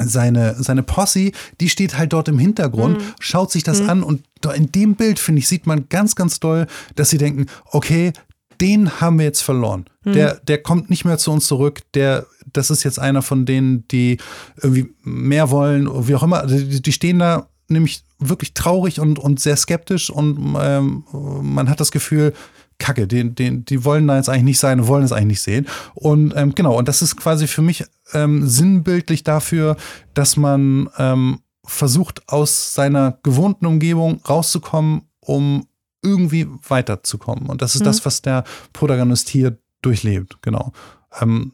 seine, 0.01 0.55
seine 0.63 0.85
Posse, 0.85 1.33
die 1.61 1.69
steht 1.69 1.99
halt 1.99 2.13
dort 2.13 2.29
im 2.29 2.39
Hintergrund, 2.39 2.99
Mhm. 2.99 3.05
schaut 3.19 3.51
sich 3.51 3.65
das 3.65 3.81
an 3.89 4.03
und 4.05 4.23
in 4.55 4.71
dem 4.71 4.95
Bild, 4.95 5.19
finde 5.19 5.41
ich, 5.41 5.49
sieht 5.49 5.67
man 5.67 5.89
ganz, 5.89 6.15
ganz 6.15 6.39
doll, 6.39 6.69
dass 6.95 7.11
sie 7.11 7.19
denken, 7.19 7.47
okay, 7.73 8.13
den 8.61 9.01
haben 9.01 9.19
wir 9.19 9.27
jetzt 9.27 9.43
verloren. 9.43 9.87
Mhm. 10.05 10.13
Der, 10.13 10.35
der 10.37 10.63
kommt 10.63 10.91
nicht 10.91 11.05
mehr 11.05 11.19
zu 11.19 11.31
uns 11.31 11.47
zurück. 11.47 11.81
Der, 11.95 12.27
das 12.53 12.71
ist 12.71 12.83
jetzt 12.83 12.99
einer 12.99 13.23
von 13.23 13.47
denen, 13.47 13.87
die 13.89 14.19
irgendwie 14.61 14.95
mehr 15.03 15.51
wollen, 15.51 15.89
wie 16.09 16.15
auch 16.15 16.23
immer. 16.23 16.47
Die, 16.47 16.83
die 16.83 16.93
stehen 16.93 17.19
da 17.19 17.49
nämlich 17.69 18.03
wirklich 18.19 18.55
traurig 18.55 19.01
und, 19.01 19.19
und 19.19 19.41
sehr 19.41 19.57
skeptisch 19.57 20.11
und 20.11 20.57
ähm, 20.59 21.05
man 21.43 21.69
hat 21.69 21.81
das 21.81 21.93
Gefühl, 21.93 22.33
Kacke, 22.79 23.07
den, 23.07 23.35
den, 23.35 23.65
die 23.65 23.85
wollen 23.85 24.07
da 24.07 24.17
jetzt 24.17 24.29
eigentlich 24.29 24.45
nicht 24.45 24.59
sein, 24.61 24.87
wollen 24.87 25.05
es 25.05 25.13
eigentlich 25.13 25.27
nicht 25.27 25.43
sehen. 25.43 25.67
Und 25.95 26.33
ähm, 26.37 26.55
genau, 26.55 26.79
und 26.79 26.89
das 26.89 27.03
ist 27.03 27.17
quasi 27.17 27.47
für 27.47 27.63
mich 27.63 27.85
ähm, 28.13 28.47
sinnbildlich 28.47 29.25
dafür, 29.25 29.77
dass 30.15 30.37
man 30.37 30.89
ähm, 30.97 31.41
versucht, 31.65 32.23
aus 32.29 32.75
seiner 32.75 33.19
gewohnten 33.23 33.67
Umgebung 33.67 34.21
rauszukommen, 34.29 35.03
um 35.21 35.67
irgendwie 36.03 36.47
weiterzukommen. 36.69 37.47
Und 37.49 37.63
das 37.63 37.75
ist 37.75 37.81
Mhm. 37.83 37.87
das, 37.87 38.05
was 38.05 38.23
der 38.23 38.45
Protagonist 38.73 39.29
hier 39.29 39.59
durchlebt, 39.83 40.39
genau. 40.43 40.73
Ähm, 41.21 41.53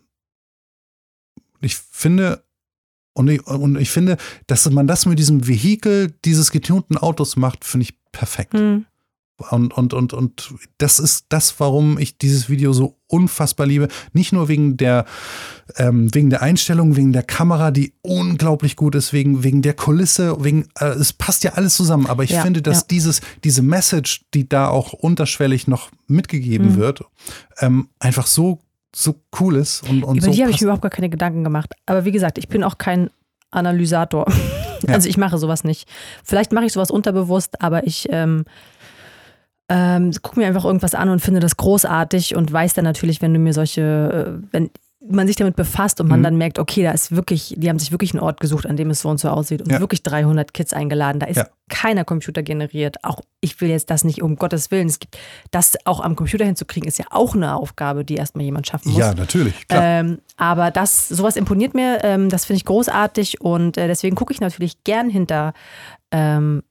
ich 1.61 1.77
finde, 1.77 2.45
und 3.15 3.29
ich, 3.29 3.47
und 3.47 3.77
ich 3.79 3.91
finde, 3.91 4.17
dass 4.47 4.69
man 4.71 4.87
das 4.87 5.07
mit 5.07 5.19
diesem 5.19 5.47
Vehikel 5.47 6.13
dieses 6.25 6.51
getunten 6.51 6.97
Autos 6.99 7.37
macht, 7.37 7.65
finde 7.65 7.85
ich 7.85 7.95
perfekt. 8.13 8.55
Hm. 8.55 8.87
Und, 9.51 9.77
und, 9.77 9.93
und, 9.95 10.13
und 10.13 10.55
das 10.79 11.01
ist 11.01 11.27
das, 11.29 11.59
warum 11.59 11.99
ich 11.99 12.19
dieses 12.19 12.49
Video 12.49 12.73
so 12.73 12.97
unfassbar 13.09 13.67
liebe. 13.67 13.89
Nicht 14.13 14.33
nur 14.33 14.47
wegen 14.49 14.77
der, 14.77 15.07
ähm, 15.77 16.15
wegen 16.15 16.31
der 16.31 16.41
Einstellung, 16.43 16.95
wegen 16.95 17.13
der 17.13 17.25
Kamera, 17.25 17.73
die 17.73 17.95
unglaublich 18.03 18.77
gut 18.77 18.95
ist, 18.95 19.13
wegen, 19.13 19.43
wegen 19.43 19.61
der 19.61 19.75
Kulisse, 19.75 20.37
wegen, 20.45 20.69
äh, 20.79 20.87
es 20.87 21.13
passt 21.13 21.43
ja 21.43 21.55
alles 21.55 21.75
zusammen. 21.75 22.07
Aber 22.07 22.23
ich 22.23 22.31
Ja, 22.31 22.43
finde, 22.43 22.63
dass 22.63 22.81
ja. 22.83 22.87
dieses, 22.91 23.21
diese 23.43 23.63
Message, 23.63 24.25
die 24.35 24.49
da 24.49 24.69
auch 24.69 24.93
unterschwellig 24.93 25.67
noch 25.67 25.91
mitgegeben 26.07 26.73
Mhm. 26.73 26.77
wird, 26.77 27.05
ähm, 27.59 27.89
einfach 27.99 28.27
so, 28.29 28.61
so 28.95 29.17
cool 29.41 29.57
ist 29.57 29.83
und, 29.89 30.05
und 30.05 30.19
Über 30.19 30.27
so 30.27 30.33
die 30.33 30.43
habe 30.43 30.53
ich 30.53 30.63
überhaupt 30.63 30.83
gar 30.83 30.91
keine 30.93 31.11
Gedanken 31.11 31.43
gemacht. 31.43 31.73
Aber 31.87 32.05
wie 32.05 32.13
gesagt, 32.13 32.39
ich 32.39 32.47
bin 32.47 32.63
auch 32.63 32.79
kein 32.79 33.11
Analysator. 33.51 34.27
Ja. 34.87 34.93
Also 34.97 35.09
ich 35.09 35.17
mache 35.17 35.39
sowas 35.39 35.65
nicht. 35.65 35.89
Vielleicht 36.25 36.53
mache 36.53 36.67
ich 36.67 36.75
sowas 36.75 36.91
unterbewusst, 36.91 37.63
aber 37.63 37.87
ich 37.87 38.07
ähm, 38.11 38.45
ähm, 39.69 40.13
gucke 40.23 40.41
mir 40.41 40.47
einfach 40.47 40.65
irgendwas 40.65 40.95
an 40.95 41.09
und 41.09 41.21
finde 41.21 41.41
das 41.41 41.57
großartig 41.57 42.37
und 42.37 42.53
weiß 42.53 42.75
dann 42.75 42.85
natürlich, 42.85 43.23
wenn 43.23 43.33
du 43.33 43.41
mir 43.41 43.53
solche, 43.55 44.41
äh, 44.43 44.47
wenn 44.53 44.71
man 45.07 45.27
sich 45.27 45.37
damit 45.37 45.55
befasst 45.55 46.01
und 46.01 46.09
man 46.09 46.21
Mhm. 46.21 46.25
dann 46.25 46.37
merkt, 46.39 46.59
okay, 46.59 46.83
da 46.83 46.91
ist 46.91 47.13
wirklich, 47.15 47.55
die 47.59 47.69
haben 47.69 47.79
sich 47.79 47.93
wirklich 47.93 48.15
einen 48.15 48.23
Ort 48.23 48.41
gesucht, 48.41 48.65
an 48.67 48.77
dem 48.79 48.89
es 48.89 49.03
so 49.03 49.11
und 49.11 49.19
so 49.21 49.29
aussieht 49.29 49.61
und 49.61 49.71
Ja. 49.71 49.79
wirklich 49.81 50.03
300 50.03 50.55
Kids 50.55 50.73
eingeladen. 50.73 51.19
Da 51.21 51.27
ist 51.27 51.37
Ja. 51.37 51.49
keiner 51.69 52.05
Computer 52.07 52.43
generiert. 52.43 52.97
Auch 53.05 53.21
ich 53.43 53.61
will 53.61 53.69
jetzt 53.69 53.91
das 53.91 54.05
nicht 54.05 54.23
um 54.23 54.37
Gottes 54.37 54.71
Willen. 54.71 54.87
Es 54.87 54.99
gibt 55.01 55.19
das 55.51 55.75
auch 55.85 56.01
am 56.01 56.17
Computer 56.17 56.47
hinzukriegen, 56.47 56.89
ist 56.89 56.99
ja 56.99 57.05
auch 57.11 57.35
eine 57.35 57.55
Aufgabe, 57.55 58.03
die 58.07 58.15
erstmal 58.15 58.45
jemand 58.47 58.67
schaffen 58.67 58.93
muss. 58.93 58.99
Ja, 58.99 59.13
natürlich, 59.15 59.69
klar. 59.69 59.83
Ähm, 59.83 60.21
aber 60.39 60.71
das, 60.71 61.09
sowas 61.09 61.37
imponiert 61.37 61.75
mir, 61.75 62.03
ähm, 62.03 62.31
das 62.31 62.47
finde 62.47 62.57
ich 62.59 62.65
großartig 62.65 63.43
und 63.43 63.77
äh, 63.77 63.87
deswegen 63.89 64.17
gucke 64.17 64.33
ich 64.33 64.41
natürlich 64.41 64.85
gern 64.85 65.11
hinter 65.11 65.53
ähm, 66.13 66.63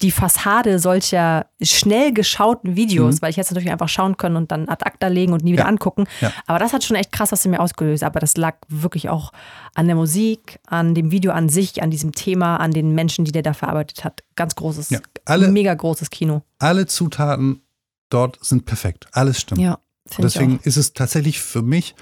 die 0.00 0.12
Fassade 0.12 0.78
solcher 0.78 1.46
schnell 1.60 2.12
geschauten 2.12 2.76
Videos, 2.76 3.16
Mhm. 3.16 3.22
weil 3.22 3.30
ich 3.30 3.36
jetzt 3.36 3.50
natürlich 3.50 3.70
einfach 3.72 3.88
schauen 3.88 4.16
können 4.16 4.36
und 4.36 4.52
dann 4.52 4.68
ad 4.68 4.84
acta 4.84 5.08
legen 5.08 5.32
und 5.32 5.42
nie 5.42 5.52
wieder 5.54 5.64
Ja. 5.64 5.68
angucken. 5.68 6.04
Ja. 6.20 6.32
Aber 6.46 6.60
das 6.60 6.72
hat 6.72 6.84
schon 6.84 6.96
echt 6.96 7.10
krass 7.10 7.32
was 7.32 7.44
in 7.44 7.50
mir 7.50 7.58
ausgelöst. 7.60 8.04
Aber 8.04 8.20
das 8.20 8.36
lag 8.36 8.56
wirklich 8.68 9.08
auch 9.08 9.32
an 9.74 9.86
der 9.86 9.96
Musik, 9.96 10.60
an 10.66 10.94
dem 10.94 11.10
Video 11.10 11.32
an 11.32 11.48
sich, 11.48 11.82
an 11.82 11.90
diesem 11.90 12.12
Thema, 12.12 12.58
an 12.58 12.70
den 12.70 12.94
Menschen, 12.94 13.24
die 13.24 13.32
der 13.32 13.42
da 13.42 13.54
verarbeitet 13.54 14.04
hat. 14.04 14.22
Ganz 14.36 14.54
großes, 14.54 14.90
Ja, 14.90 15.00
alle- 15.24 15.48
mega 15.48 15.74
großes 15.74 16.10
Kino. 16.10 16.42
Alle 16.60 16.86
Zutaten 16.86 17.62
dort 18.08 18.38
sind 18.44 18.66
perfekt. 18.66 19.08
Alles 19.12 19.40
stimmt. 19.40 19.60
Ja, 19.60 19.78
Und 20.16 20.22
deswegen 20.24 20.60
ist 20.62 20.76
es 20.76 20.92
tatsächlich 20.92 21.40
für 21.40 21.60
mich 21.62 21.94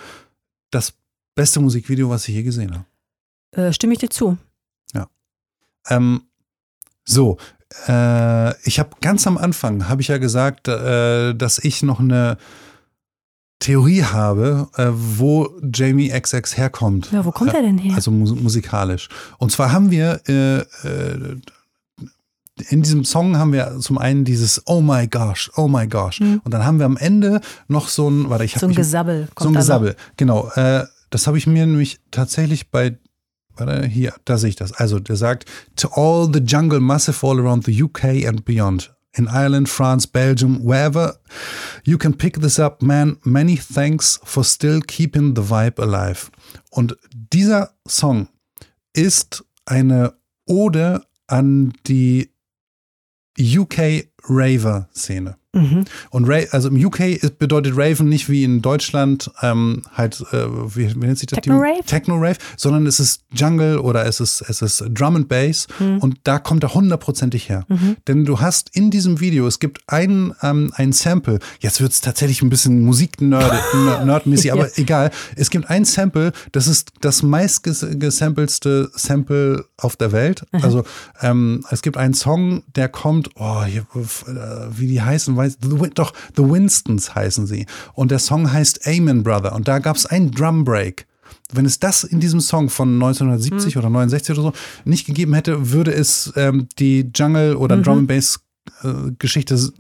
das 0.71 0.93
beste 1.35 1.61
Musikvideo, 1.61 2.11
was 2.11 2.29
ich 2.29 2.35
je 2.35 2.43
gesehen 2.43 2.73
habe. 2.75 3.69
Äh, 3.69 3.73
stimme 3.73 3.95
ich 3.95 3.99
dir 4.01 4.11
zu. 4.11 4.37
Ähm, 5.89 6.23
so, 7.05 7.37
äh, 7.89 8.55
ich 8.67 8.79
habe 8.79 8.91
ganz 9.01 9.27
am 9.27 9.39
Anfang, 9.39 9.89
habe 9.89 10.03
ich 10.03 10.09
ja 10.09 10.19
gesagt, 10.19 10.69
äh, 10.69 11.35
dass 11.35 11.59
ich 11.59 11.83
noch 11.83 12.01
eine 12.01 12.39
Theorie 13.59 14.03
habe, 14.05 14.69
äh, 14.77 14.89
wo 14.93 15.49
Jamie 15.73 16.11
XX 16.11 16.57
herkommt. 16.57 17.11
Ja, 17.13 17.25
wo 17.25 17.33
kommt 17.33 17.55
er 17.55 17.63
denn 17.63 17.79
her? 17.79 17.95
Also 17.95 18.11
mus 18.11 18.35
musikalisch. 18.35 19.09
Und 19.39 19.51
zwar 19.51 19.73
haben 19.73 19.91
wir 19.91 20.21
äh, 20.29 20.59
äh, 20.59 21.37
in 22.69 22.83
diesem 22.83 23.05
Song 23.05 23.37
haben 23.37 23.53
wir 23.53 23.79
zum 23.81 23.99
einen 23.99 24.25
dieses 24.25 24.63
Oh 24.67 24.81
my 24.81 25.07
gosh, 25.07 25.51
oh 25.57 25.69
my 25.69 25.87
gosh. 25.87 26.21
Mhm. 26.21 26.41
Und 26.45 26.53
dann 26.53 26.65
haben 26.65 26.79
wir 26.79 26.87
am 26.87 26.97
Ende 26.97 27.41
noch 27.69 27.89
so 27.89 28.09
ein, 28.09 28.31
warte, 28.31 28.45
ich 28.45 28.55
habe 28.55 28.61
so 28.61 28.67
ein 28.67 28.75
Gesabbel 28.75 29.29
kommt 29.35 29.43
so 29.43 29.49
ein. 29.49 29.55
Gesabbel, 29.55 29.97
genau. 30.17 30.51
Äh, 30.55 30.85
das 31.11 31.27
habe 31.27 31.39
ich 31.39 31.47
mir 31.47 31.67
nämlich 31.67 31.99
tatsächlich 32.11 32.71
bei, 32.71 32.97
hier, 33.87 34.15
da 34.25 34.39
sehe 34.39 34.51
ich 34.51 34.57
das. 34.57 34.73
Also, 34.73 34.99
der 34.99 35.17
sagt, 35.17 35.47
to 35.77 35.89
all 35.89 36.31
the 36.33 36.41
jungle 36.41 36.81
massive 36.81 37.27
all 37.27 37.39
around 37.39 37.65
the 37.65 37.83
UK 37.83 38.27
and 38.27 38.45
beyond. 38.45 38.97
in 39.17 39.29
Ireland, 39.29 39.69
France, 39.69 40.07
Belgium, 40.07 40.63
wherever 40.63 41.17
you 41.85 41.99
can 41.99 42.15
pick 42.15 42.41
this 42.41 42.59
up, 42.59 42.83
man, 42.83 43.19
many 43.25 43.57
thanks 43.57 44.19
for 44.25 44.45
still 44.45 44.81
keeping 44.81 45.35
the 45.35 45.43
vibe 45.43 45.79
alive. 45.79 46.31
Und 46.71 46.97
dieser 47.13 47.75
Song 47.87 48.29
ist 48.93 49.45
eine 49.65 50.15
Ode 50.47 51.03
an 51.27 51.73
die 51.87 52.31
UK 53.39 54.09
Raver-Szene. 55.57 55.85
Und 56.11 56.29
Ra 56.29 56.41
also 56.51 56.69
im 56.69 56.85
UK 56.85 57.39
bedeutet 57.39 57.75
Raven 57.77 58.09
nicht 58.09 58.29
wie 58.29 58.45
in 58.45 58.63
Deutschland 58.63 59.31
ähm, 59.43 59.83
halt, 59.95 60.25
äh, 60.33 60.47
wie, 60.75 60.95
wie 60.95 61.07
nennt 61.07 61.19
sich 61.19 61.27
das? 61.27 61.37
Techno-Rave? 61.37 61.85
Techno-Rave, 61.87 62.37
sondern 62.57 62.87
es 62.87 63.01
ist 63.01 63.23
Jungle 63.33 63.79
oder 63.79 64.07
es 64.07 64.21
ist, 64.21 64.43
es 64.49 64.63
ist 64.63 64.85
Drum 64.91 65.17
and 65.17 65.29
Bass 65.29 65.67
und 65.79 66.19
da 66.25 66.39
kommt 66.39 66.63
er 66.63 66.75
hundertprozentig 66.75 67.49
her. 67.49 67.65
Denn 68.07 68.25
du 68.25 68.41
hast 68.41 68.75
in 68.75 68.91
diesem 68.91 69.21
Video, 69.21 69.47
es 69.47 69.59
gibt 69.59 69.81
ein, 69.87 70.35
ähm, 70.43 70.73
ein 70.77 70.93
Sample, 70.93 71.39
jetzt 71.61 71.81
wird 71.81 71.93
es 71.93 72.01
tatsächlich 72.01 72.43
ein 72.43 72.51
bisschen 72.51 72.83
Musik-Nerd-mäßig, 72.83 74.53
aber 74.53 74.79
egal. 74.79 75.11
Es 75.37 75.51
gibt 75.51 75.69
ein 75.71 75.85
Sample, 75.85 76.33
das 76.53 76.67
ist 76.67 76.93
das 77.01 77.23
meistgesampelste 77.23 78.91
Sample 78.95 79.65
auf 79.77 79.97
der 79.97 80.13
Welt. 80.13 80.45
Also 80.53 80.85
ähm, 81.21 81.65
es 81.71 81.83
gibt 81.83 81.97
einen 81.97 82.15
Song, 82.15 82.63
der 82.75 82.89
kommt, 82.89 83.31
oh, 83.37 83.65
hier, 83.65 83.87
äh, 83.95 84.79
wie 84.79 84.87
die 84.87 85.03
heißen, 85.03 85.37
weiß, 85.37 85.46
The, 85.49 85.81
Win- 85.81 85.93
doch, 85.95 86.13
The 86.37 86.43
Winstons 86.43 87.15
heißen 87.15 87.47
sie. 87.47 87.67
Und 87.95 88.11
der 88.11 88.19
Song 88.19 88.53
heißt 88.53 88.87
Amen 88.87 89.23
Brother. 89.23 89.55
Und 89.55 89.69
da 89.69 89.79
gab 89.79 89.97
es 89.97 90.07
einen 90.07 90.31
Drum 90.31 90.65
Break. 90.65 91.07
Wenn 91.53 91.65
es 91.67 91.79
das 91.79 92.05
in 92.05 92.21
diesem 92.21 92.41
Song 92.41 92.69
von 92.71 92.95
1970 92.95 93.77
oder 93.77 93.89
69 93.91 94.37
oder 94.39 94.43
so 94.51 94.53
nicht 94.85 95.07
gegeben 95.07 95.35
hätte, 95.35 95.71
würde 95.73 95.93
es 95.93 96.33
ähm, 96.37 96.69
die 96.79 97.11
Jungle 97.15 97.57
oder 97.57 97.77
Drum 97.79 97.99
and 98.01 98.09
Bass 98.09 98.41
äh, 98.83 99.13
Geschichte 99.19 99.57
So 99.57 99.73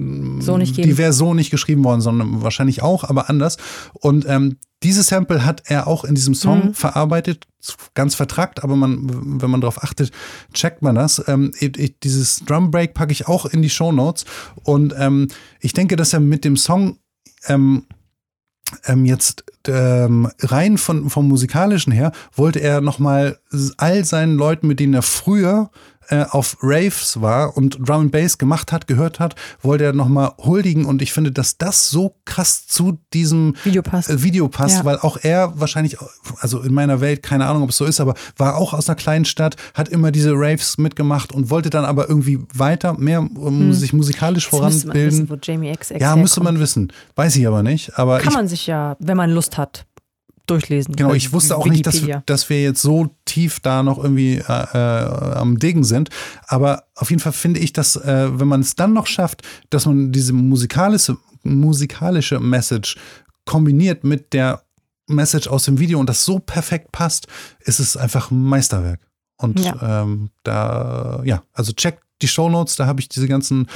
nicht 0.58 0.76
geben. 0.76 0.88
die 0.88 0.96
wäre 0.98 1.12
so 1.12 1.34
nicht 1.34 1.50
geschrieben 1.50 1.82
worden, 1.84 2.00
sondern 2.00 2.42
wahrscheinlich 2.42 2.82
auch, 2.82 3.04
aber 3.04 3.28
anders. 3.30 3.56
Und 3.94 4.26
ähm, 4.28 4.56
dieses 4.82 5.06
Sample 5.08 5.44
hat 5.44 5.62
er 5.66 5.86
auch 5.86 6.04
in 6.04 6.14
diesem 6.14 6.34
Song 6.34 6.74
verarbeitet, 6.74 7.46
ganz 7.94 8.14
vertrackt, 8.14 8.62
aber 8.62 8.76
man, 8.76 9.40
wenn 9.40 9.50
man 9.50 9.60
darauf 9.60 9.82
achtet, 9.82 10.12
checkt 10.52 10.82
man 10.82 10.94
das. 10.94 11.22
Ähm, 11.26 11.52
ich, 11.58 11.76
ich, 11.78 11.98
dieses 12.00 12.44
Drum 12.44 12.70
Break 12.70 12.94
packe 12.94 13.12
ich 13.12 13.26
auch 13.26 13.46
in 13.46 13.62
die 13.62 13.70
Show 13.70 13.90
Notes 13.90 14.24
und 14.62 14.94
ähm, 14.98 15.28
ich 15.60 15.72
denke, 15.72 15.96
dass 15.96 16.12
er 16.12 16.20
mit 16.20 16.44
dem 16.44 16.56
Song 16.56 16.98
ähm, 17.48 17.86
ähm, 18.84 19.04
jetzt 19.04 19.44
ähm, 19.68 20.30
rein 20.40 20.78
von, 20.78 21.10
vom 21.10 21.28
musikalischen 21.28 21.92
her 21.92 22.12
wollte 22.34 22.60
er 22.60 22.80
nochmal 22.80 23.38
all 23.76 24.04
seinen 24.04 24.36
Leuten, 24.36 24.66
mit 24.66 24.80
denen 24.80 24.94
er 24.94 25.02
früher 25.02 25.70
äh, 26.08 26.22
auf 26.30 26.58
Raves 26.62 27.20
war 27.20 27.56
und 27.56 27.78
Drum 27.80 28.02
and 28.02 28.12
Bass 28.12 28.38
gemacht 28.38 28.70
hat, 28.70 28.86
gehört 28.86 29.18
hat, 29.18 29.34
wollte 29.60 29.82
er 29.82 29.92
nochmal 29.92 30.30
huldigen 30.38 30.84
und 30.84 31.02
ich 31.02 31.12
finde, 31.12 31.32
dass 31.32 31.58
das 31.58 31.90
so 31.90 32.14
krass 32.24 32.64
zu 32.68 32.98
diesem 33.12 33.56
Video 33.64 33.82
passt. 33.82 34.08
äh, 34.08 34.22
Video 34.22 34.46
passt, 34.46 34.76
Ja. 34.76 34.84
weil 34.84 34.98
auch 35.00 35.16
er 35.20 35.58
wahrscheinlich, 35.58 35.96
also 36.38 36.60
in 36.60 36.72
meiner 36.72 37.00
Welt, 37.00 37.24
keine 37.24 37.46
Ahnung, 37.46 37.64
ob 37.64 37.70
es 37.70 37.76
so 37.78 37.84
ist, 37.86 37.98
aber 38.00 38.14
war 38.36 38.54
auch 38.56 38.72
aus 38.72 38.88
einer 38.88 38.94
kleinen 38.94 39.24
Stadt, 39.24 39.56
hat 39.74 39.88
immer 39.88 40.12
diese 40.12 40.30
Raves 40.32 40.78
mitgemacht 40.78 41.32
und 41.32 41.50
wollte 41.50 41.70
dann 41.70 41.84
aber 41.84 42.08
irgendwie 42.08 42.38
weiter, 42.54 42.92
mehr 42.96 43.18
um 43.34 43.72
sich 43.72 43.92
musikalisch 43.92 44.48
Hm. 44.52 44.60
Jetzt 44.62 44.62
müsste 44.86 44.86
man 44.86 44.94
wissen, 44.94 45.26
voranbilden. 45.26 45.30
wo 45.30 45.38
Jamie 45.42 45.72
XX 45.76 46.00
Ja, 46.00 46.14
müsste 46.14 46.40
herkommt. 46.40 46.44
man 46.54 46.60
wissen. 46.60 46.92
Weiß 47.16 47.34
ich 47.34 47.48
aber 47.48 47.64
nicht. 47.64 47.98
Aber 47.98 48.18
Kann 48.20 48.28
ich 48.28 48.34
man 48.34 48.46
sich 48.46 48.68
ja, 48.68 48.94
wenn 49.00 49.16
man 49.16 49.32
Lust 49.32 49.55
hat, 49.58 49.86
durchlesen. 50.46 50.94
Genau, 50.94 51.12
ich 51.12 51.32
wusste 51.32 51.56
auch 51.56 51.66
nicht, 51.66 51.86
dass, 51.86 51.94
Wikipedia. 51.96 52.22
dass 52.26 52.48
wir 52.48 52.62
jetzt 52.62 52.80
so 52.80 53.10
tief 53.24 53.60
da 53.60 53.82
noch 53.82 53.98
irgendwie 53.98 54.36
äh, 54.36 54.42
äh, 54.42 55.34
am 55.34 55.58
Degen 55.58 55.82
sind. 55.84 56.10
Aber 56.46 56.84
auf 56.94 57.10
jeden 57.10 57.20
Fall 57.20 57.32
finde 57.32 57.60
ich, 57.60 57.72
dass, 57.72 57.96
äh, 57.96 58.28
wenn 58.38 58.46
man 58.48 58.60
es 58.60 58.76
dann 58.76 58.92
noch 58.92 59.06
schafft, 59.08 59.42
dass 59.70 59.86
man 59.86 60.12
diese 60.12 60.32
musikalische, 60.32 61.16
musikalische 61.42 62.38
Message 62.38 62.96
kombiniert 63.44 64.04
mit 64.04 64.32
der 64.32 64.62
Message 65.08 65.48
aus 65.48 65.64
dem 65.64 65.78
Video 65.78 65.98
und 66.00 66.08
das 66.08 66.24
so 66.24 66.38
perfekt 66.38 66.92
passt, 66.92 67.26
ist 67.60 67.78
es 67.80 67.96
einfach 67.96 68.30
ein 68.30 68.42
Meisterwerk. 68.42 69.00
Und 69.38 69.60
Ja. 69.60 70.02
ähm, 70.02 70.30
da, 70.44 71.20
ja, 71.24 71.42
also 71.52 71.72
checkt 71.72 72.02
die 72.22 72.28
Shownotes, 72.28 72.76
da 72.76 72.86
habe 72.86 73.00
ich 73.00 73.08
diese 73.08 73.28
ganzen 73.28 73.68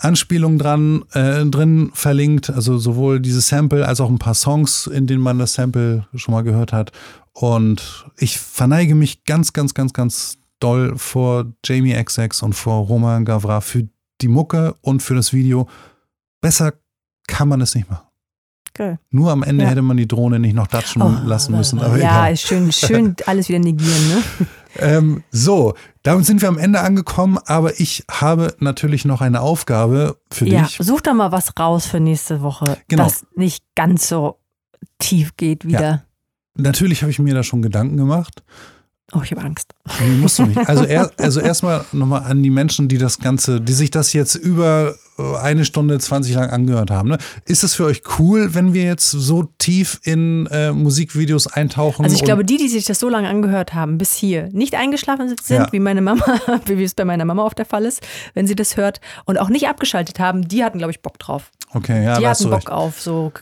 Anspielungen 0.00 0.58
dran, 0.58 1.04
äh, 1.12 1.44
drin 1.46 1.90
verlinkt, 1.94 2.50
also 2.50 2.78
sowohl 2.78 3.20
dieses 3.20 3.48
Sample 3.48 3.86
als 3.86 4.00
auch 4.00 4.08
ein 4.08 4.18
paar 4.18 4.34
Songs, 4.34 4.86
in 4.86 5.06
denen 5.06 5.22
man 5.22 5.38
das 5.38 5.54
Sample 5.54 6.06
schon 6.14 6.32
mal 6.32 6.42
gehört 6.42 6.72
hat. 6.72 6.92
Und 7.32 8.06
ich 8.16 8.38
verneige 8.38 8.94
mich 8.94 9.24
ganz, 9.24 9.52
ganz, 9.52 9.74
ganz, 9.74 9.92
ganz 9.92 10.38
doll 10.58 10.96
vor 10.96 11.46
Jamie 11.64 11.94
XX 12.02 12.42
und 12.42 12.54
vor 12.54 12.86
Roman 12.86 13.24
Gavra 13.24 13.60
für 13.60 13.88
die 14.20 14.28
Mucke 14.28 14.74
und 14.80 15.02
für 15.02 15.14
das 15.14 15.32
Video. 15.32 15.68
Besser 16.40 16.72
kann 17.26 17.48
man 17.48 17.60
es 17.60 17.74
nicht 17.74 17.88
machen. 17.88 18.09
Geil. 18.74 18.98
Nur 19.10 19.30
am 19.32 19.42
Ende 19.42 19.64
Ja. 19.64 19.70
hätte 19.70 19.82
man 19.82 19.96
die 19.96 20.06
Drohne 20.08 20.38
nicht 20.38 20.54
noch 20.54 20.66
datschen 20.68 21.02
Oh, 21.02 21.12
lassen 21.24 21.56
müssen. 21.56 21.80
Aber 21.80 21.96
ja, 21.98 22.20
egal. 22.20 22.32
ist 22.34 22.42
schön, 22.42 22.70
schön 22.72 23.16
alles 23.26 23.48
wieder 23.48 23.58
negieren, 23.58 24.08
ne? 24.08 24.22
Ähm, 24.78 25.24
so, 25.32 25.74
damit 26.04 26.26
sind 26.26 26.40
wir 26.40 26.48
am 26.48 26.56
Ende 26.58 26.80
angekommen, 26.80 27.38
aber 27.46 27.80
ich 27.80 28.04
habe 28.10 28.54
natürlich 28.60 29.04
noch 29.04 29.20
eine 29.20 29.40
Aufgabe 29.40 30.16
für 30.30 30.46
Ja, 30.46 30.62
dich. 30.62 30.78
such 30.80 31.00
doch 31.00 31.14
mal 31.14 31.32
was 31.32 31.58
raus 31.58 31.86
für 31.86 31.98
nächste 31.98 32.42
Woche, 32.42 32.76
Genau. 32.88 33.04
das 33.04 33.26
nicht 33.34 33.64
ganz 33.74 34.08
so 34.08 34.38
tief 34.98 35.36
geht 35.36 35.64
wieder. 35.66 36.04
Natürlich 36.56 37.02
habe 37.02 37.10
ich 37.10 37.18
mir 37.18 37.34
da 37.34 37.42
schon 37.42 37.62
Gedanken 37.62 37.96
gemacht. 37.96 38.42
Oh, 39.12 39.20
ich 39.24 39.32
habe 39.32 39.42
Angst. 39.42 39.72
Nee, 40.00 40.16
musst 40.18 40.38
du 40.38 40.44
nicht. 40.46 40.68
Also, 40.68 40.84
er, 40.84 41.10
also 41.18 41.40
erstmal 41.40 41.84
nochmal 41.90 42.22
an 42.22 42.42
die 42.44 42.50
Menschen, 42.50 42.86
die 42.86 42.98
das 42.98 43.18
Ganze, 43.18 43.60
die 43.60 43.72
sich 43.72 43.90
das 43.90 44.12
jetzt 44.12 44.36
über 44.36 44.94
eine 45.40 45.64
Stunde 45.64 45.98
20 45.98 46.34
lang 46.34 46.50
angehört 46.50 46.90
haben. 46.90 47.08
Ne? 47.10 47.18
Ist 47.44 47.62
es 47.64 47.74
für 47.74 47.84
euch 47.84 48.02
cool, 48.18 48.54
wenn 48.54 48.74
wir 48.74 48.84
jetzt 48.84 49.10
so 49.10 49.44
tief 49.58 50.00
in 50.04 50.46
äh, 50.46 50.72
Musikvideos 50.72 51.46
eintauchen? 51.46 52.04
Also 52.04 52.16
ich 52.16 52.24
glaube, 52.24 52.44
die, 52.44 52.56
die 52.56 52.68
sich 52.68 52.84
das 52.84 52.98
so 52.98 53.08
lange 53.08 53.28
angehört 53.28 53.74
haben, 53.74 53.98
bis 53.98 54.14
hier, 54.14 54.48
nicht 54.52 54.74
eingeschlafen 54.74 55.28
sind, 55.28 55.40
Ja. 55.48 55.68
wie 55.72 55.80
meine 55.80 56.00
Mama, 56.00 56.24
wie 56.66 56.84
es 56.84 56.94
bei 56.94 57.04
meiner 57.04 57.24
Mama 57.24 57.44
oft 57.44 57.58
der 57.58 57.66
Fall 57.66 57.84
ist, 57.84 58.00
wenn 58.34 58.46
sie 58.46 58.54
das 58.56 58.76
hört, 58.76 59.00
und 59.24 59.38
auch 59.38 59.48
nicht 59.48 59.68
abgeschaltet 59.68 60.18
haben, 60.18 60.46
die 60.48 60.64
hatten, 60.64 60.78
glaube 60.78 60.92
ich, 60.92 61.00
Bock 61.02 61.18
drauf. 61.18 61.50
Okay, 61.72 62.04
ja, 62.04 62.18
die 62.18 62.26
hatten 62.26 62.44
Bock 62.44 62.54
recht. 62.54 62.70
auf 62.70 63.00
so 63.00 63.32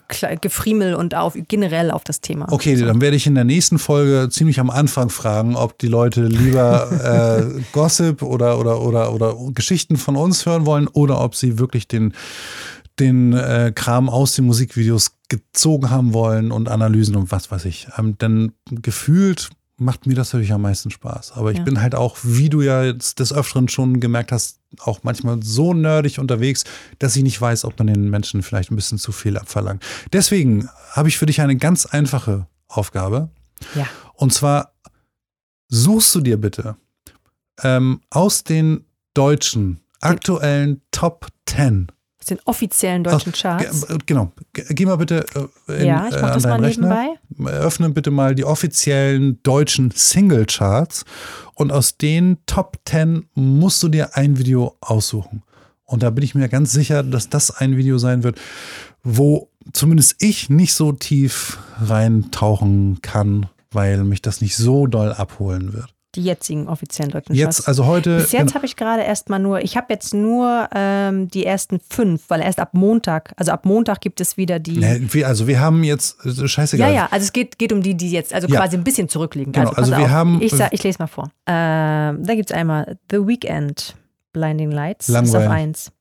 Gefriemel 0.41 0.95
und 0.95 1.15
auf 1.15 1.35
generell 1.49 1.91
auf 1.91 2.05
das 2.05 2.21
Thema. 2.21 2.47
Okay, 2.51 2.77
dann 2.77 3.01
werde 3.01 3.17
ich 3.17 3.27
in 3.27 3.35
der 3.35 3.45
nächsten 3.45 3.79
Folge 3.79 4.29
ziemlich 4.31 4.61
am 4.61 4.69
Anfang 4.69 5.09
fragen, 5.09 5.57
ob 5.57 5.79
die 5.79 5.87
Leute 5.87 6.25
lieber 6.25 7.49
äh, 7.57 7.63
Gossip 7.73 8.23
oder, 8.23 8.59
oder, 8.59 8.83
oder, 8.83 9.13
oder 9.13 9.35
Geschichten 9.55 9.97
von 9.97 10.17
uns 10.17 10.45
hören 10.45 10.67
wollen 10.67 10.89
oder 10.89 11.21
ob 11.23 11.35
sie 11.35 11.59
wirklich 11.59 11.89
den, 11.89 12.13
den 13.01 13.33
äh, 13.33 13.73
Kram 13.75 14.11
aus 14.11 14.35
den 14.35 14.45
Musikvideos 14.45 15.13
gezogen 15.31 15.89
haben 15.89 16.13
wollen 16.13 16.53
und 16.53 16.69
Analysen 16.69 17.17
und 17.17 17.33
was 17.33 17.51
weiß 17.51 17.65
ich. 17.65 17.89
Ähm, 17.97 18.19
denn 18.19 18.53
gefühlt 18.71 19.51
macht 19.81 20.07
mir 20.07 20.15
das 20.15 20.33
natürlich 20.33 20.53
am 20.53 20.63
meisten 20.63 20.91
Spaß. 20.91 21.33
Aber 21.33 21.53
ich 21.53 21.59
Ja. 21.59 21.65
bin 21.65 21.81
halt 21.81 21.95
auch, 21.95 22.17
wie 22.23 22.49
du 22.49 22.61
ja 22.63 22.85
jetzt 22.85 23.21
des 23.21 23.33
Öfteren 23.33 23.69
schon 23.69 24.01
gemerkt 24.01 24.33
hast, 24.33 24.61
auch 24.81 25.01
manchmal 25.03 25.43
so 25.43 25.73
nerdig 25.75 26.19
unterwegs, 26.19 26.65
dass 26.99 27.17
ich 27.17 27.23
nicht 27.23 27.41
weiß, 27.41 27.65
ob 27.65 27.79
man 27.79 27.87
den 27.87 28.11
Menschen 28.11 28.43
vielleicht 28.43 28.71
ein 28.71 28.77
bisschen 28.77 28.99
zu 28.99 29.13
viel 29.13 29.37
abverlangt. 29.39 29.83
Deswegen 30.13 30.69
habe 30.93 31.09
ich 31.09 31.17
für 31.19 31.27
dich 31.27 31.41
eine 31.41 31.57
ganz 31.57 31.87
einfache 31.87 32.47
Aufgabe. 32.67 33.31
Ja. 33.75 33.87
Und 34.15 34.33
zwar 34.33 34.75
suchst 35.69 36.15
du 36.15 36.21
dir 36.21 36.37
bitte 36.39 36.77
ähm, 37.63 38.01
aus 38.11 38.45
den 38.45 38.85
deutschen 39.15 39.81
aktuellen 40.01 40.81
Top 40.91 41.27
10 41.47 41.89
Aus 41.91 41.98
den 42.31 42.39
offiziellen 42.45 43.05
deutschen 43.05 43.33
Charts. 43.33 43.85
äh, 43.85 43.99
Genau. 44.07 44.33
Ge- 44.53 44.65
Geh 44.71 44.87
mal 44.87 44.97
bitte 44.97 45.25
äh, 45.69 45.81
in, 45.81 45.87
Ja, 45.87 46.09
ich 46.09 46.15
äh, 46.15 46.21
mach 46.21 46.29
an 46.29 46.35
das 46.35 46.43
mal 46.45 46.61
Rechner. 46.61 47.05
nebenbei. 47.37 47.51
Öffne 47.59 47.91
bitte 47.91 48.11
mal 48.11 48.35
die 48.35 48.45
offiziellen 48.45 49.43
deutschen 49.43 49.91
Single-Charts 49.91 51.05
und 51.55 51.73
aus 51.73 51.97
den 51.99 52.39
Top 52.47 52.79
10 52.87 53.27
musst 53.35 53.83
du 53.83 53.89
dir 53.89 54.17
ein 54.17 54.39
Video 54.39 54.77
aussuchen. 54.81 55.43
Und 55.85 56.03
da 56.03 56.11
bin 56.11 56.23
ich 56.23 56.35
mir 56.35 56.49
ganz 56.49 56.71
sicher, 56.73 57.03
dass 57.03 57.29
das 57.31 57.51
ein 57.51 57.77
Video 57.77 57.99
sein 57.99 58.23
wird, 58.23 58.39
wo 59.03 59.49
zumindest 59.73 60.17
ich 60.23 60.51
nicht 60.51 60.75
so 60.75 60.93
tief 60.93 61.59
reintauchen 61.81 63.01
kann, 63.03 63.47
weil 63.71 64.05
mich 64.05 64.23
das 64.23 64.41
nicht 64.41 64.57
so 64.57 64.87
doll 64.87 65.13
abholen 65.13 65.73
wird. 65.73 65.95
Die 66.15 66.23
jetzigen 66.23 66.69
offiziellen 66.69 67.11
deutschen 67.13 67.35
Jetzt, 67.35 67.57
Charts. 67.57 67.69
also 67.69 67.85
heute. 67.85 68.17
Bis 68.17 68.33
jetzt 68.33 68.55
habe 68.55 68.65
ich 68.65 68.77
gerade 68.77 69.03
erstmal 69.03 69.39
nur, 69.39 69.61
ich 69.61 69.77
habe 69.77 69.89
jetzt 69.93 70.15
nur 70.15 70.67
ähm, 70.75 71.29
die 71.29 71.45
ersten 71.45 71.81
fünf, 71.91 72.25
weil 72.29 72.41
erst 72.41 72.61
ab 72.61 72.71
Montag, 72.73 73.35
also 73.37 73.53
ab 73.53 73.67
Montag 73.67 74.01
gibt 74.01 74.21
es 74.23 74.39
wieder 74.39 74.59
die. 74.59 74.79
Ne, 74.79 75.07
also 75.27 75.47
wir 75.47 75.61
haben 75.61 75.85
jetzt, 75.85 76.25
äh, 76.25 76.31
Ja, 76.31 76.49
scheißegal. 76.49 76.95
ja, 76.95 77.09
also 77.11 77.25
es 77.25 77.33
geht, 77.35 77.59
geht 77.59 77.75
um 77.75 77.83
die, 77.83 77.95
die 77.95 78.11
jetzt, 78.11 78.33
also 78.33 78.49
Ja. 78.49 78.59
quasi 78.61 78.77
ein 78.79 78.85
bisschen 78.85 79.11
zurückliegen. 79.11 79.53
Genau, 79.53 79.69
pass 79.69 79.77
also 79.79 79.91
wir 79.93 80.05
auf. 80.05 80.09
haben- 80.11 80.41
Ich, 80.41 80.53
sag, 80.53 80.73
ich 80.73 80.83
lese 80.83 80.99
mal 80.99 81.09
vor. 81.09 81.31
Ähm, 81.47 82.25
da 82.25 82.35
gibt 82.35 82.51
es 82.51 82.57
einmal 82.57 82.97
The 83.11 83.27
Weekend, 83.27 83.95
Blinding 84.33 84.71
Lights, 84.71 85.11
ist 85.11 85.15
auf 85.15 85.23
Langweilig. 85.31 85.51
1. 85.51 85.93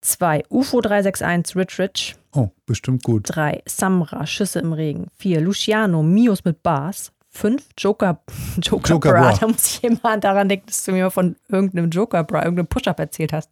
2. 0.00 0.42
UFO 0.50 0.80
361, 0.80 1.56
Rich 1.56 1.78
Rich. 1.78 2.16
Oh, 2.32 2.48
bestimmt 2.66 3.04
gut. 3.04 3.22
3. 3.28 3.62
Samra, 3.66 4.26
Schüsse 4.26 4.58
im 4.58 4.72
Regen. 4.72 5.06
4. 5.18 5.40
Luciano, 5.40 6.02
Mios 6.02 6.44
mit 6.44 6.62
Bars. 6.64 7.12
5. 7.34 7.62
Joker, 7.78 8.20
Joker, 8.62 8.90
Joker 8.90 9.10
Bra. 9.12 9.20
Bra. 9.30 9.36
Da 9.38 9.46
muss 9.48 9.66
ich 9.66 9.84
immer 9.84 10.16
daran 10.18 10.48
denken, 10.48 10.66
dass 10.66 10.84
du 10.84 10.92
mir 10.92 11.10
von 11.10 11.36
irgendeinem 11.48 11.90
Joker 11.90 12.24
Bra, 12.24 12.42
irgendeinem 12.42 12.68
Push-Up 12.68 12.98
erzählt 12.98 13.32
hast. 13.32 13.50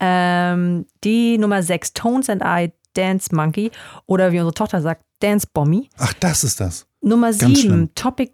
Ähm, 0.00 0.86
die 1.04 1.38
Nummer 1.38 1.62
6, 1.62 1.94
Tones 1.94 2.30
and 2.30 2.42
I, 2.44 2.72
Dance 2.94 3.34
Monkey. 3.34 3.70
Oder 4.06 4.32
wie 4.32 4.38
unsere 4.38 4.54
Tochter 4.54 4.80
sagt, 4.80 5.02
Dance 5.20 5.46
Bommy. 5.52 5.88
Ach, 5.98 6.12
das 6.14 6.44
ist 6.44 6.60
das. 6.60 6.86
Nummer 7.00 7.28
Ganz 7.28 7.38
7, 7.38 7.56
schlimm. 7.56 7.94
Topic, 7.94 8.32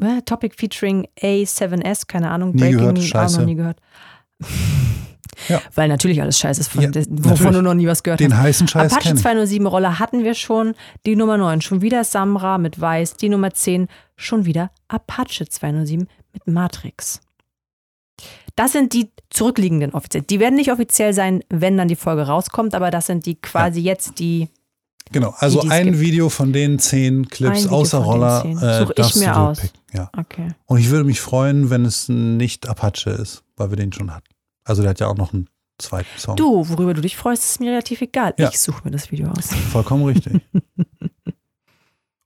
äh, 0.00 0.22
Topic 0.22 0.54
featuring 0.56 1.08
A7S, 1.20 2.06
keine 2.06 2.30
Ahnung, 2.30 2.52
Nie 2.52 2.74
Breaking 2.74 2.94
gehört, 2.94 3.16
auch 3.16 3.38
noch 3.38 3.46
nie 3.46 3.54
gehört. 3.54 3.78
Ja. 5.48 5.60
Weil 5.74 5.88
natürlich 5.88 6.20
alles 6.20 6.38
scheiße 6.38 6.60
ist, 6.60 6.68
von, 6.72 6.82
Ja, 6.82 6.90
des- 6.90 7.06
wovon 7.10 7.52
du 7.54 7.62
noch 7.62 7.74
nie 7.74 7.86
was 7.86 8.02
gehört 8.02 8.20
Den 8.20 8.34
hast. 8.36 8.42
heißen 8.42 8.68
Scheiß 8.68 8.92
Apache 8.92 9.08
kenn 9.08 9.16
ich. 9.16 9.22
207 9.22 9.66
Roller 9.66 9.98
hatten 9.98 10.24
wir 10.24 10.34
schon. 10.34 10.74
Die 11.06 11.16
Nummer 11.16 11.38
9 11.38 11.60
schon 11.62 11.80
wieder 11.82 12.04
Samra 12.04 12.58
mit 12.58 12.80
Weiß. 12.80 13.16
Die 13.16 13.28
Nummer 13.28 13.52
10 13.52 13.88
schon 14.16 14.44
wieder 14.44 14.70
Apache 14.88 15.46
207 15.48 16.06
mit 16.32 16.46
Matrix. 16.46 17.20
Das 18.56 18.72
sind 18.72 18.92
die 18.92 19.10
zurückliegenden 19.30 19.92
offiziell. 19.94 20.22
Die 20.22 20.38
werden 20.38 20.56
nicht 20.56 20.70
offiziell 20.70 21.14
sein, 21.14 21.42
wenn 21.48 21.76
dann 21.78 21.88
die 21.88 21.96
Folge 21.96 22.22
rauskommt, 22.26 22.74
aber 22.74 22.90
das 22.90 23.06
sind 23.06 23.24
die 23.26 23.36
quasi 23.36 23.80
jetzt 23.80 24.18
die. 24.18 24.48
Genau, 25.10 25.34
also 25.38 25.60
die 25.62 25.70
ein 25.70 25.86
gibt. 25.86 26.00
Video 26.00 26.28
von 26.28 26.52
den 26.52 26.78
zehn 26.78 27.28
Clips 27.28 27.66
außer 27.66 27.98
den 27.98 28.04
Roller 28.04 28.44
äh, 28.44 28.78
Such 28.86 28.92
ich 28.96 29.16
mir 29.16 29.36
aus. 29.36 29.60
picken. 29.60 29.78
Ja. 29.94 30.10
Okay. 30.16 30.48
Und 30.66 30.78
ich 30.78 30.90
würde 30.90 31.04
mich 31.04 31.20
freuen, 31.20 31.70
wenn 31.70 31.84
es 31.84 32.08
nicht 32.08 32.68
Apache 32.68 33.10
ist, 33.10 33.42
weil 33.56 33.70
wir 33.70 33.76
den 33.76 33.92
schon 33.92 34.14
hatten. 34.14 34.28
Also 34.64 34.82
der 34.82 34.90
hat 34.90 35.00
ja 35.00 35.08
auch 35.08 35.16
noch 35.16 35.32
einen 35.32 35.48
zweiten 35.78 36.08
Song. 36.18 36.36
Du, 36.36 36.68
worüber 36.68 36.94
du 36.94 37.00
dich 37.00 37.16
freust, 37.16 37.42
ist 37.44 37.60
mir 37.60 37.70
relativ 37.72 38.00
egal. 38.00 38.34
Ja. 38.38 38.48
Ich 38.50 38.60
suche 38.60 38.82
mir 38.84 38.90
das 38.92 39.10
Video 39.10 39.28
aus. 39.28 39.46
Vollkommen 39.72 40.04
richtig. 40.04 40.40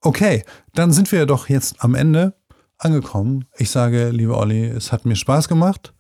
Okay, 0.01 0.45
dann 0.75 0.93
sind 0.93 1.11
wir 1.13 1.27
doch 1.27 1.49
jetzt 1.49 1.83
am 1.83 1.95
Ende 1.95 2.35
angekommen. 2.79 3.47
Ich 3.57 3.71
sage, 3.71 4.11
liebe 4.11 4.37
Olli, 4.37 4.65
es 4.67 4.93
hat 4.93 5.05
mir 5.07 5.17
Spaß 5.17 5.49
gemacht. 5.49 5.95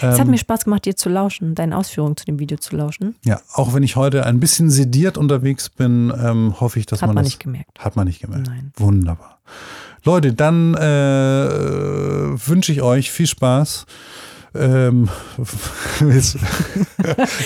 Es 0.00 0.18
hat 0.18 0.20
Ähm, 0.26 0.30
mir 0.30 0.38
Spaß 0.38 0.64
gemacht, 0.64 0.84
dir 0.86 0.96
zu 0.96 1.08
lauschen, 1.08 1.54
deinen 1.54 1.72
Ausführungen 1.72 2.16
zu 2.16 2.24
dem 2.24 2.38
Video 2.38 2.56
zu 2.58 2.76
lauschen. 2.76 3.16
ja, 3.24 3.40
auch 3.52 3.74
wenn 3.74 3.82
ich 3.82 3.96
heute 3.96 4.24
ein 4.26 4.40
bisschen 4.40 4.70
sediert 4.70 5.18
unterwegs 5.18 5.68
bin, 5.70 6.12
ähm, 6.16 6.60
hoffe 6.60 6.78
ich, 6.78 6.86
dass 6.86 7.02
Hat 7.02 7.08
man, 7.08 7.16
man 7.16 7.24
das 7.24 7.32
nicht 7.34 7.40
gemerkt. 7.40 7.78
hat 7.78 7.96
man 7.96 8.06
nicht 8.06 8.20
gemerkt. 8.20 8.46
Nein. 8.46 8.72
Wunderbar. 8.76 9.40
Leute, 10.04 10.32
dann 10.32 10.74
äh, 10.74 10.78
wünsche 12.48 12.72
ich 12.72 12.82
euch 12.82 13.10
viel 13.10 13.26
Spaß. 13.26 13.86
Ähm, 14.58 15.08
jetzt, 16.12 16.36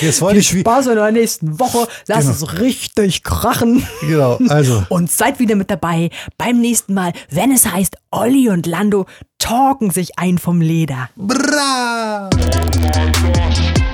jetzt 0.00 0.20
wollte 0.22 0.38
ich 0.38 0.54
wie, 0.54 0.60
Spaß 0.60 0.86
in 0.88 0.94
der 0.96 1.12
nächsten 1.12 1.58
Woche. 1.60 1.86
Lass 2.06 2.24
Genau. 2.24 2.32
es 2.32 2.60
richtig 2.60 3.22
krachen. 3.22 3.86
genau, 4.00 4.38
also 4.48 4.84
Und 4.88 5.10
seid 5.10 5.38
wieder 5.38 5.54
mit 5.56 5.70
dabei 5.70 6.10
beim 6.38 6.60
nächsten 6.60 6.94
Mal, 6.94 7.12
wenn 7.30 7.52
es 7.52 7.66
heißt, 7.70 7.96
Olli 8.10 8.48
und 8.48 8.66
Lando 8.66 9.06
talken 9.38 9.90
sich 9.90 10.18
ein 10.18 10.38
vom 10.38 10.60
Leder. 10.60 11.10
bra! 11.16 12.30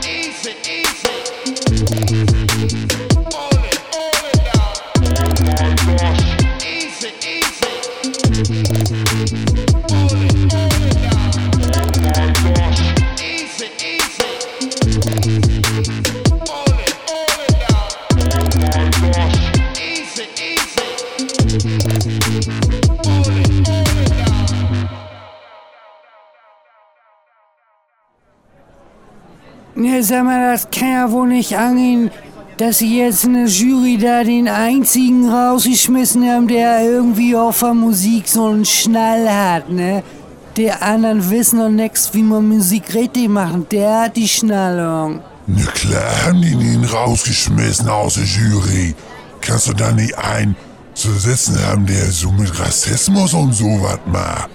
Easy, 0.05 0.51
easy. 0.65 2.38
Ne, 29.79 30.03
sag 30.03 30.25
mal, 30.25 30.53
das 30.53 30.67
kann 30.73 30.91
ja 30.91 31.13
wohl 31.13 31.29
nicht 31.29 31.57
angehen, 31.57 32.11
dass 32.57 32.79
sie 32.79 32.99
jetzt 32.99 33.23
in 33.23 33.35
der 33.35 33.47
Jury 33.47 33.97
da 33.97 34.25
den 34.25 34.49
einzigen 34.49 35.31
rausgeschmissen 35.31 36.29
haben, 36.29 36.49
der 36.49 36.83
irgendwie 36.83 37.37
auf 37.37 37.61
der 37.61 37.75
Musik 37.75 38.27
so 38.27 38.49
einen 38.49 38.65
Schnall 38.65 39.31
hat, 39.31 39.71
ne? 39.71 40.03
Die 40.57 40.73
anderen 40.73 41.31
wissen 41.31 41.61
doch 41.61 41.69
nix, 41.69 42.13
wie 42.13 42.25
man 42.25 42.49
Musik 42.49 42.93
richtig 42.93 43.29
macht. 43.29 43.71
Der 43.71 44.01
hat 44.01 44.17
die 44.17 44.27
Schnallung. 44.27 45.21
Na 45.47 45.67
klar 45.67 46.27
haben 46.27 46.43
die 46.43 46.55
ihn 46.55 46.85
rausgeschmissen 46.85 47.89
aus 47.89 48.15
der 48.15 48.25
Jury. 48.25 48.97
Kannst 49.41 49.69
du 49.69 49.75
da 49.75 49.93
nicht 49.93 50.19
einen 50.19 50.57
zu 50.95 51.13
sitzen 51.13 51.57
haben, 51.65 51.87
der 51.87 52.11
so 52.11 52.33
mit 52.33 52.59
Rassismus 52.59 53.33
und 53.33 53.53
sowas 53.53 54.01
macht? 54.07 54.51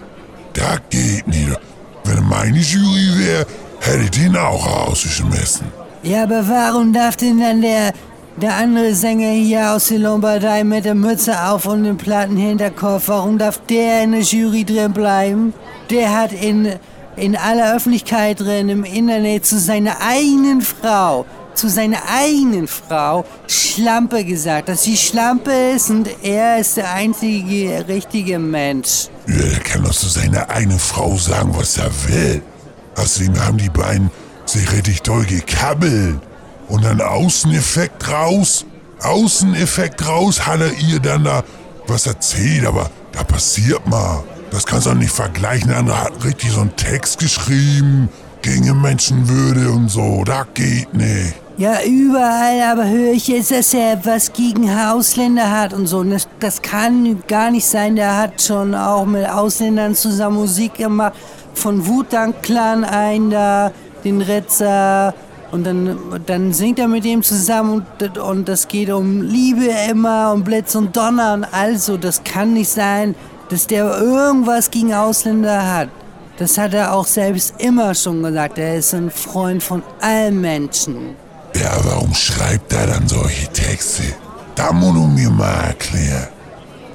Das 0.51 0.81
geht 0.89 1.25
nicht. 1.29 1.57
Wenn 2.03 2.27
meine 2.27 2.59
Jury 2.59 3.19
wäre, 3.19 3.45
hätte 3.85 4.03
ich 4.03 4.11
den 4.11 4.35
auch 4.35 4.65
rausgeschmissen. 4.65 5.67
Ja, 6.03 6.23
aber 6.23 6.47
warum 6.47 6.93
darf 6.93 7.15
denn 7.15 7.39
dann 7.39 7.61
der, 7.61 7.93
der 8.37 8.55
andere 8.55 8.93
Sänger 8.93 9.31
hier 9.31 9.71
aus 9.71 9.87
der 9.87 9.99
Lombardei 9.99 10.63
mit 10.63 10.85
der 10.85 10.95
Mütze 10.95 11.47
auf 11.47 11.65
und 11.65 11.83
dem 11.83 11.97
platten 11.97 12.37
Hinterkopf, 12.37 13.03
warum 13.07 13.37
darf 13.37 13.59
der 13.69 14.03
in 14.03 14.11
der 14.11 14.21
Jury 14.21 14.65
drin 14.65 14.91
bleiben? 14.91 15.53
Der 15.89 16.13
hat 16.13 16.33
in, 16.33 16.73
in 17.15 17.35
aller 17.35 17.75
Öffentlichkeit 17.75 18.39
drin, 18.39 18.69
im 18.69 18.83
Internet 18.83 19.45
zu 19.45 19.59
seiner 19.59 20.01
eigenen 20.01 20.61
Frau, 20.61 21.25
zu 21.53 21.69
seiner 21.69 21.99
eigenen 22.09 22.67
Frau 22.67 23.23
Schlampe 23.47 24.25
gesagt, 24.25 24.69
dass 24.69 24.83
sie 24.83 24.97
Schlampe 24.97 25.51
ist 25.75 25.89
und 25.89 26.09
er 26.21 26.57
ist 26.57 26.77
der 26.77 26.91
einzige 26.91 27.85
richtige 27.87 28.39
Mensch. 28.39 29.07
Ja, 29.27 29.35
der 29.35 29.59
kann 29.59 29.83
doch 29.83 29.91
zu 29.91 30.09
seiner 30.09 30.49
eigenen 30.49 30.79
Frau 30.79 31.15
sagen, 31.15 31.53
was 31.55 31.77
er 31.77 31.91
will. 32.07 32.41
Außerdem 32.95 33.39
haben 33.39 33.57
die 33.57 33.69
beiden 33.69 34.11
sich 34.45 34.71
richtig 34.71 35.01
doll 35.01 35.25
gekabbelt. 35.25 36.19
Und 36.67 36.83
dann 36.83 37.01
Außeneffekt 37.01 38.09
raus. 38.09 38.65
Außeneffekt 39.01 40.07
raus, 40.07 40.45
hat 40.45 40.61
er 40.61 40.73
ihr 40.73 40.99
dann 40.99 41.25
da 41.25 41.43
was 41.87 42.07
erzählt, 42.07 42.65
aber 42.65 42.89
da 43.11 43.23
passiert 43.23 43.85
mal. 43.87 44.23
Das 44.51 44.65
kannst 44.65 44.85
du 44.85 44.91
auch 44.91 44.95
nicht 44.95 45.11
vergleichen. 45.11 45.69
Der 45.69 45.79
andere 45.79 45.99
hat 45.99 46.23
richtig 46.23 46.51
so 46.51 46.61
einen 46.61 46.75
Text 46.75 47.19
geschrieben 47.19 48.07
gegen 48.41 48.81
Menschenwürde 48.81 49.71
und 49.71 49.89
so. 49.89 50.23
Das 50.23 50.45
geht 50.53 50.93
nicht. 50.93 51.33
Ja, 51.57 51.83
überall, 51.83 52.61
aber 52.61 52.87
höre 52.87 53.13
ich 53.13 53.27
jetzt, 53.27 53.51
dass 53.51 53.73
er 53.73 54.03
was 54.05 54.33
gegen 54.33 54.69
Ausländer 54.69 55.51
hat 55.51 55.73
und 55.73 55.85
so. 55.85 56.03
Das, 56.03 56.27
das 56.39 56.61
kann 56.61 57.21
gar 57.27 57.51
nicht 57.51 57.65
sein. 57.65 57.95
Der 57.95 58.17
hat 58.17 58.41
schon 58.41 58.73
auch 58.73 59.05
mit 59.05 59.29
Ausländern 59.29 59.93
zusammen 59.93 60.37
Musik 60.37 60.75
gemacht. 60.75 61.13
Von 61.53 61.85
Wu-Tang 61.87 62.35
Clan 62.41 62.83
ein 62.83 63.29
da, 63.29 63.71
den 64.03 64.21
Ritzer. 64.21 65.13
Und 65.51 65.65
dann, 65.65 65.97
dann 66.25 66.51
singt 66.51 66.79
er 66.79 66.87
mit 66.87 67.05
dem 67.05 67.21
zusammen 67.21 67.85
und, 67.99 68.17
und 68.17 68.49
das 68.49 68.67
geht 68.67 68.89
um 68.89 69.21
Liebe 69.21 69.67
immer 69.89 70.31
und 70.33 70.43
Blitz 70.43 70.73
und 70.73 70.95
Donner 70.97 71.33
und 71.33 71.43
also. 71.43 71.97
Das 71.97 72.23
kann 72.23 72.53
nicht 72.53 72.69
sein, 72.69 73.13
dass 73.49 73.67
der 73.67 73.97
irgendwas 73.97 74.71
gegen 74.71 74.93
Ausländer 74.93 75.75
hat. 75.75 75.89
Das 76.37 76.57
hat 76.57 76.73
er 76.73 76.93
auch 76.93 77.05
selbst 77.05 77.53
immer 77.59 77.93
schon 77.93 78.23
gesagt. 78.23 78.57
Er 78.57 78.77
ist 78.77 78.95
ein 78.95 79.11
Freund 79.11 79.61
von 79.61 79.83
allen 80.01 80.41
Menschen. 80.41 81.15
Ja, 81.55 81.71
warum 81.83 82.13
schreibt 82.15 82.73
er 82.73 82.87
dann 82.87 83.07
solche 83.07 83.47
Texte? 83.49 84.03
Da 84.55 84.71
muss 84.73 84.93
du 84.93 85.01
mir 85.01 85.29
mal 85.29 85.65
erklären, 85.67 86.27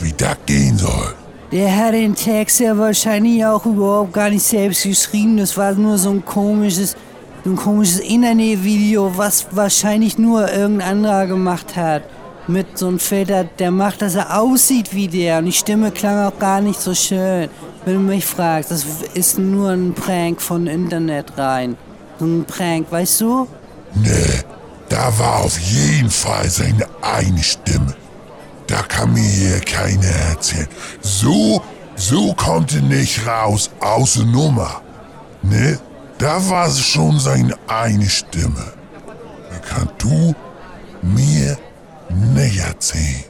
wie 0.01 0.12
das 0.12 0.36
gehen 0.47 0.76
soll. 0.76 1.14
Der 1.50 1.74
hat 1.74 1.94
den 1.94 2.14
Text 2.14 2.60
ja 2.60 2.76
wahrscheinlich 2.76 3.44
auch 3.44 3.64
überhaupt 3.64 4.12
gar 4.12 4.28
nicht 4.28 4.42
selbst 4.42 4.82
geschrieben. 4.82 5.38
Das 5.38 5.56
war 5.56 5.72
nur 5.72 5.96
so 5.96 6.10
ein 6.10 6.22
komisches, 6.22 6.94
so 7.42 7.50
ein 7.50 7.56
komisches 7.56 8.00
Internetvideo, 8.00 9.16
was 9.16 9.46
wahrscheinlich 9.52 10.18
nur 10.18 10.52
irgendein 10.52 10.90
anderer 10.90 11.26
gemacht 11.26 11.74
hat. 11.74 12.02
Mit 12.48 12.76
so 12.76 12.88
einem 12.88 12.98
Filter, 12.98 13.44
der 13.44 13.70
macht, 13.70 14.02
dass 14.02 14.14
er 14.14 14.38
aussieht 14.38 14.94
wie 14.94 15.08
der. 15.08 15.38
Und 15.38 15.46
die 15.46 15.52
Stimme 15.52 15.90
klang 15.90 16.26
auch 16.26 16.38
gar 16.38 16.60
nicht 16.60 16.80
so 16.80 16.94
schön. 16.94 17.48
Wenn 17.84 17.94
du 17.94 18.00
mich 18.00 18.26
fragst, 18.26 18.70
das 18.70 18.84
ist 19.14 19.38
nur 19.38 19.70
ein 19.70 19.94
Prank 19.94 20.42
von 20.42 20.66
Internet 20.66 21.38
rein. 21.38 21.76
So 22.18 22.26
ein 22.26 22.44
Prank, 22.44 22.88
weißt 22.90 23.22
du? 23.22 23.48
Nee, 23.94 24.42
da 24.90 25.18
war 25.18 25.44
auf 25.44 25.58
jeden 25.58 26.10
Fall 26.10 26.48
seine 26.50 26.86
eigene 27.00 27.42
Stimme. 27.42 27.94
Da 28.69 28.82
kann 28.82 29.15
mir 29.15 29.23
hier 29.23 29.61
keiner 29.61 30.07
erzählen. 30.31 30.69
So, 31.01 31.62
so 31.97 32.35
konnte 32.35 32.81
nicht 32.81 33.27
raus, 33.27 33.70
außer 33.81 34.24
Nummer. 34.24 34.82
Ne? 35.43 35.81
Da 36.19 36.49
war 36.49 36.69
es 36.69 36.81
schon 36.81 37.19
seine 37.19 37.57
eine 37.66 38.09
Stimme. 38.09 38.73
Da 39.51 39.59
kannst 39.66 39.95
du 39.99 40.35
mir 41.03 41.59
näher 42.11 42.66
erzählen. 42.66 43.24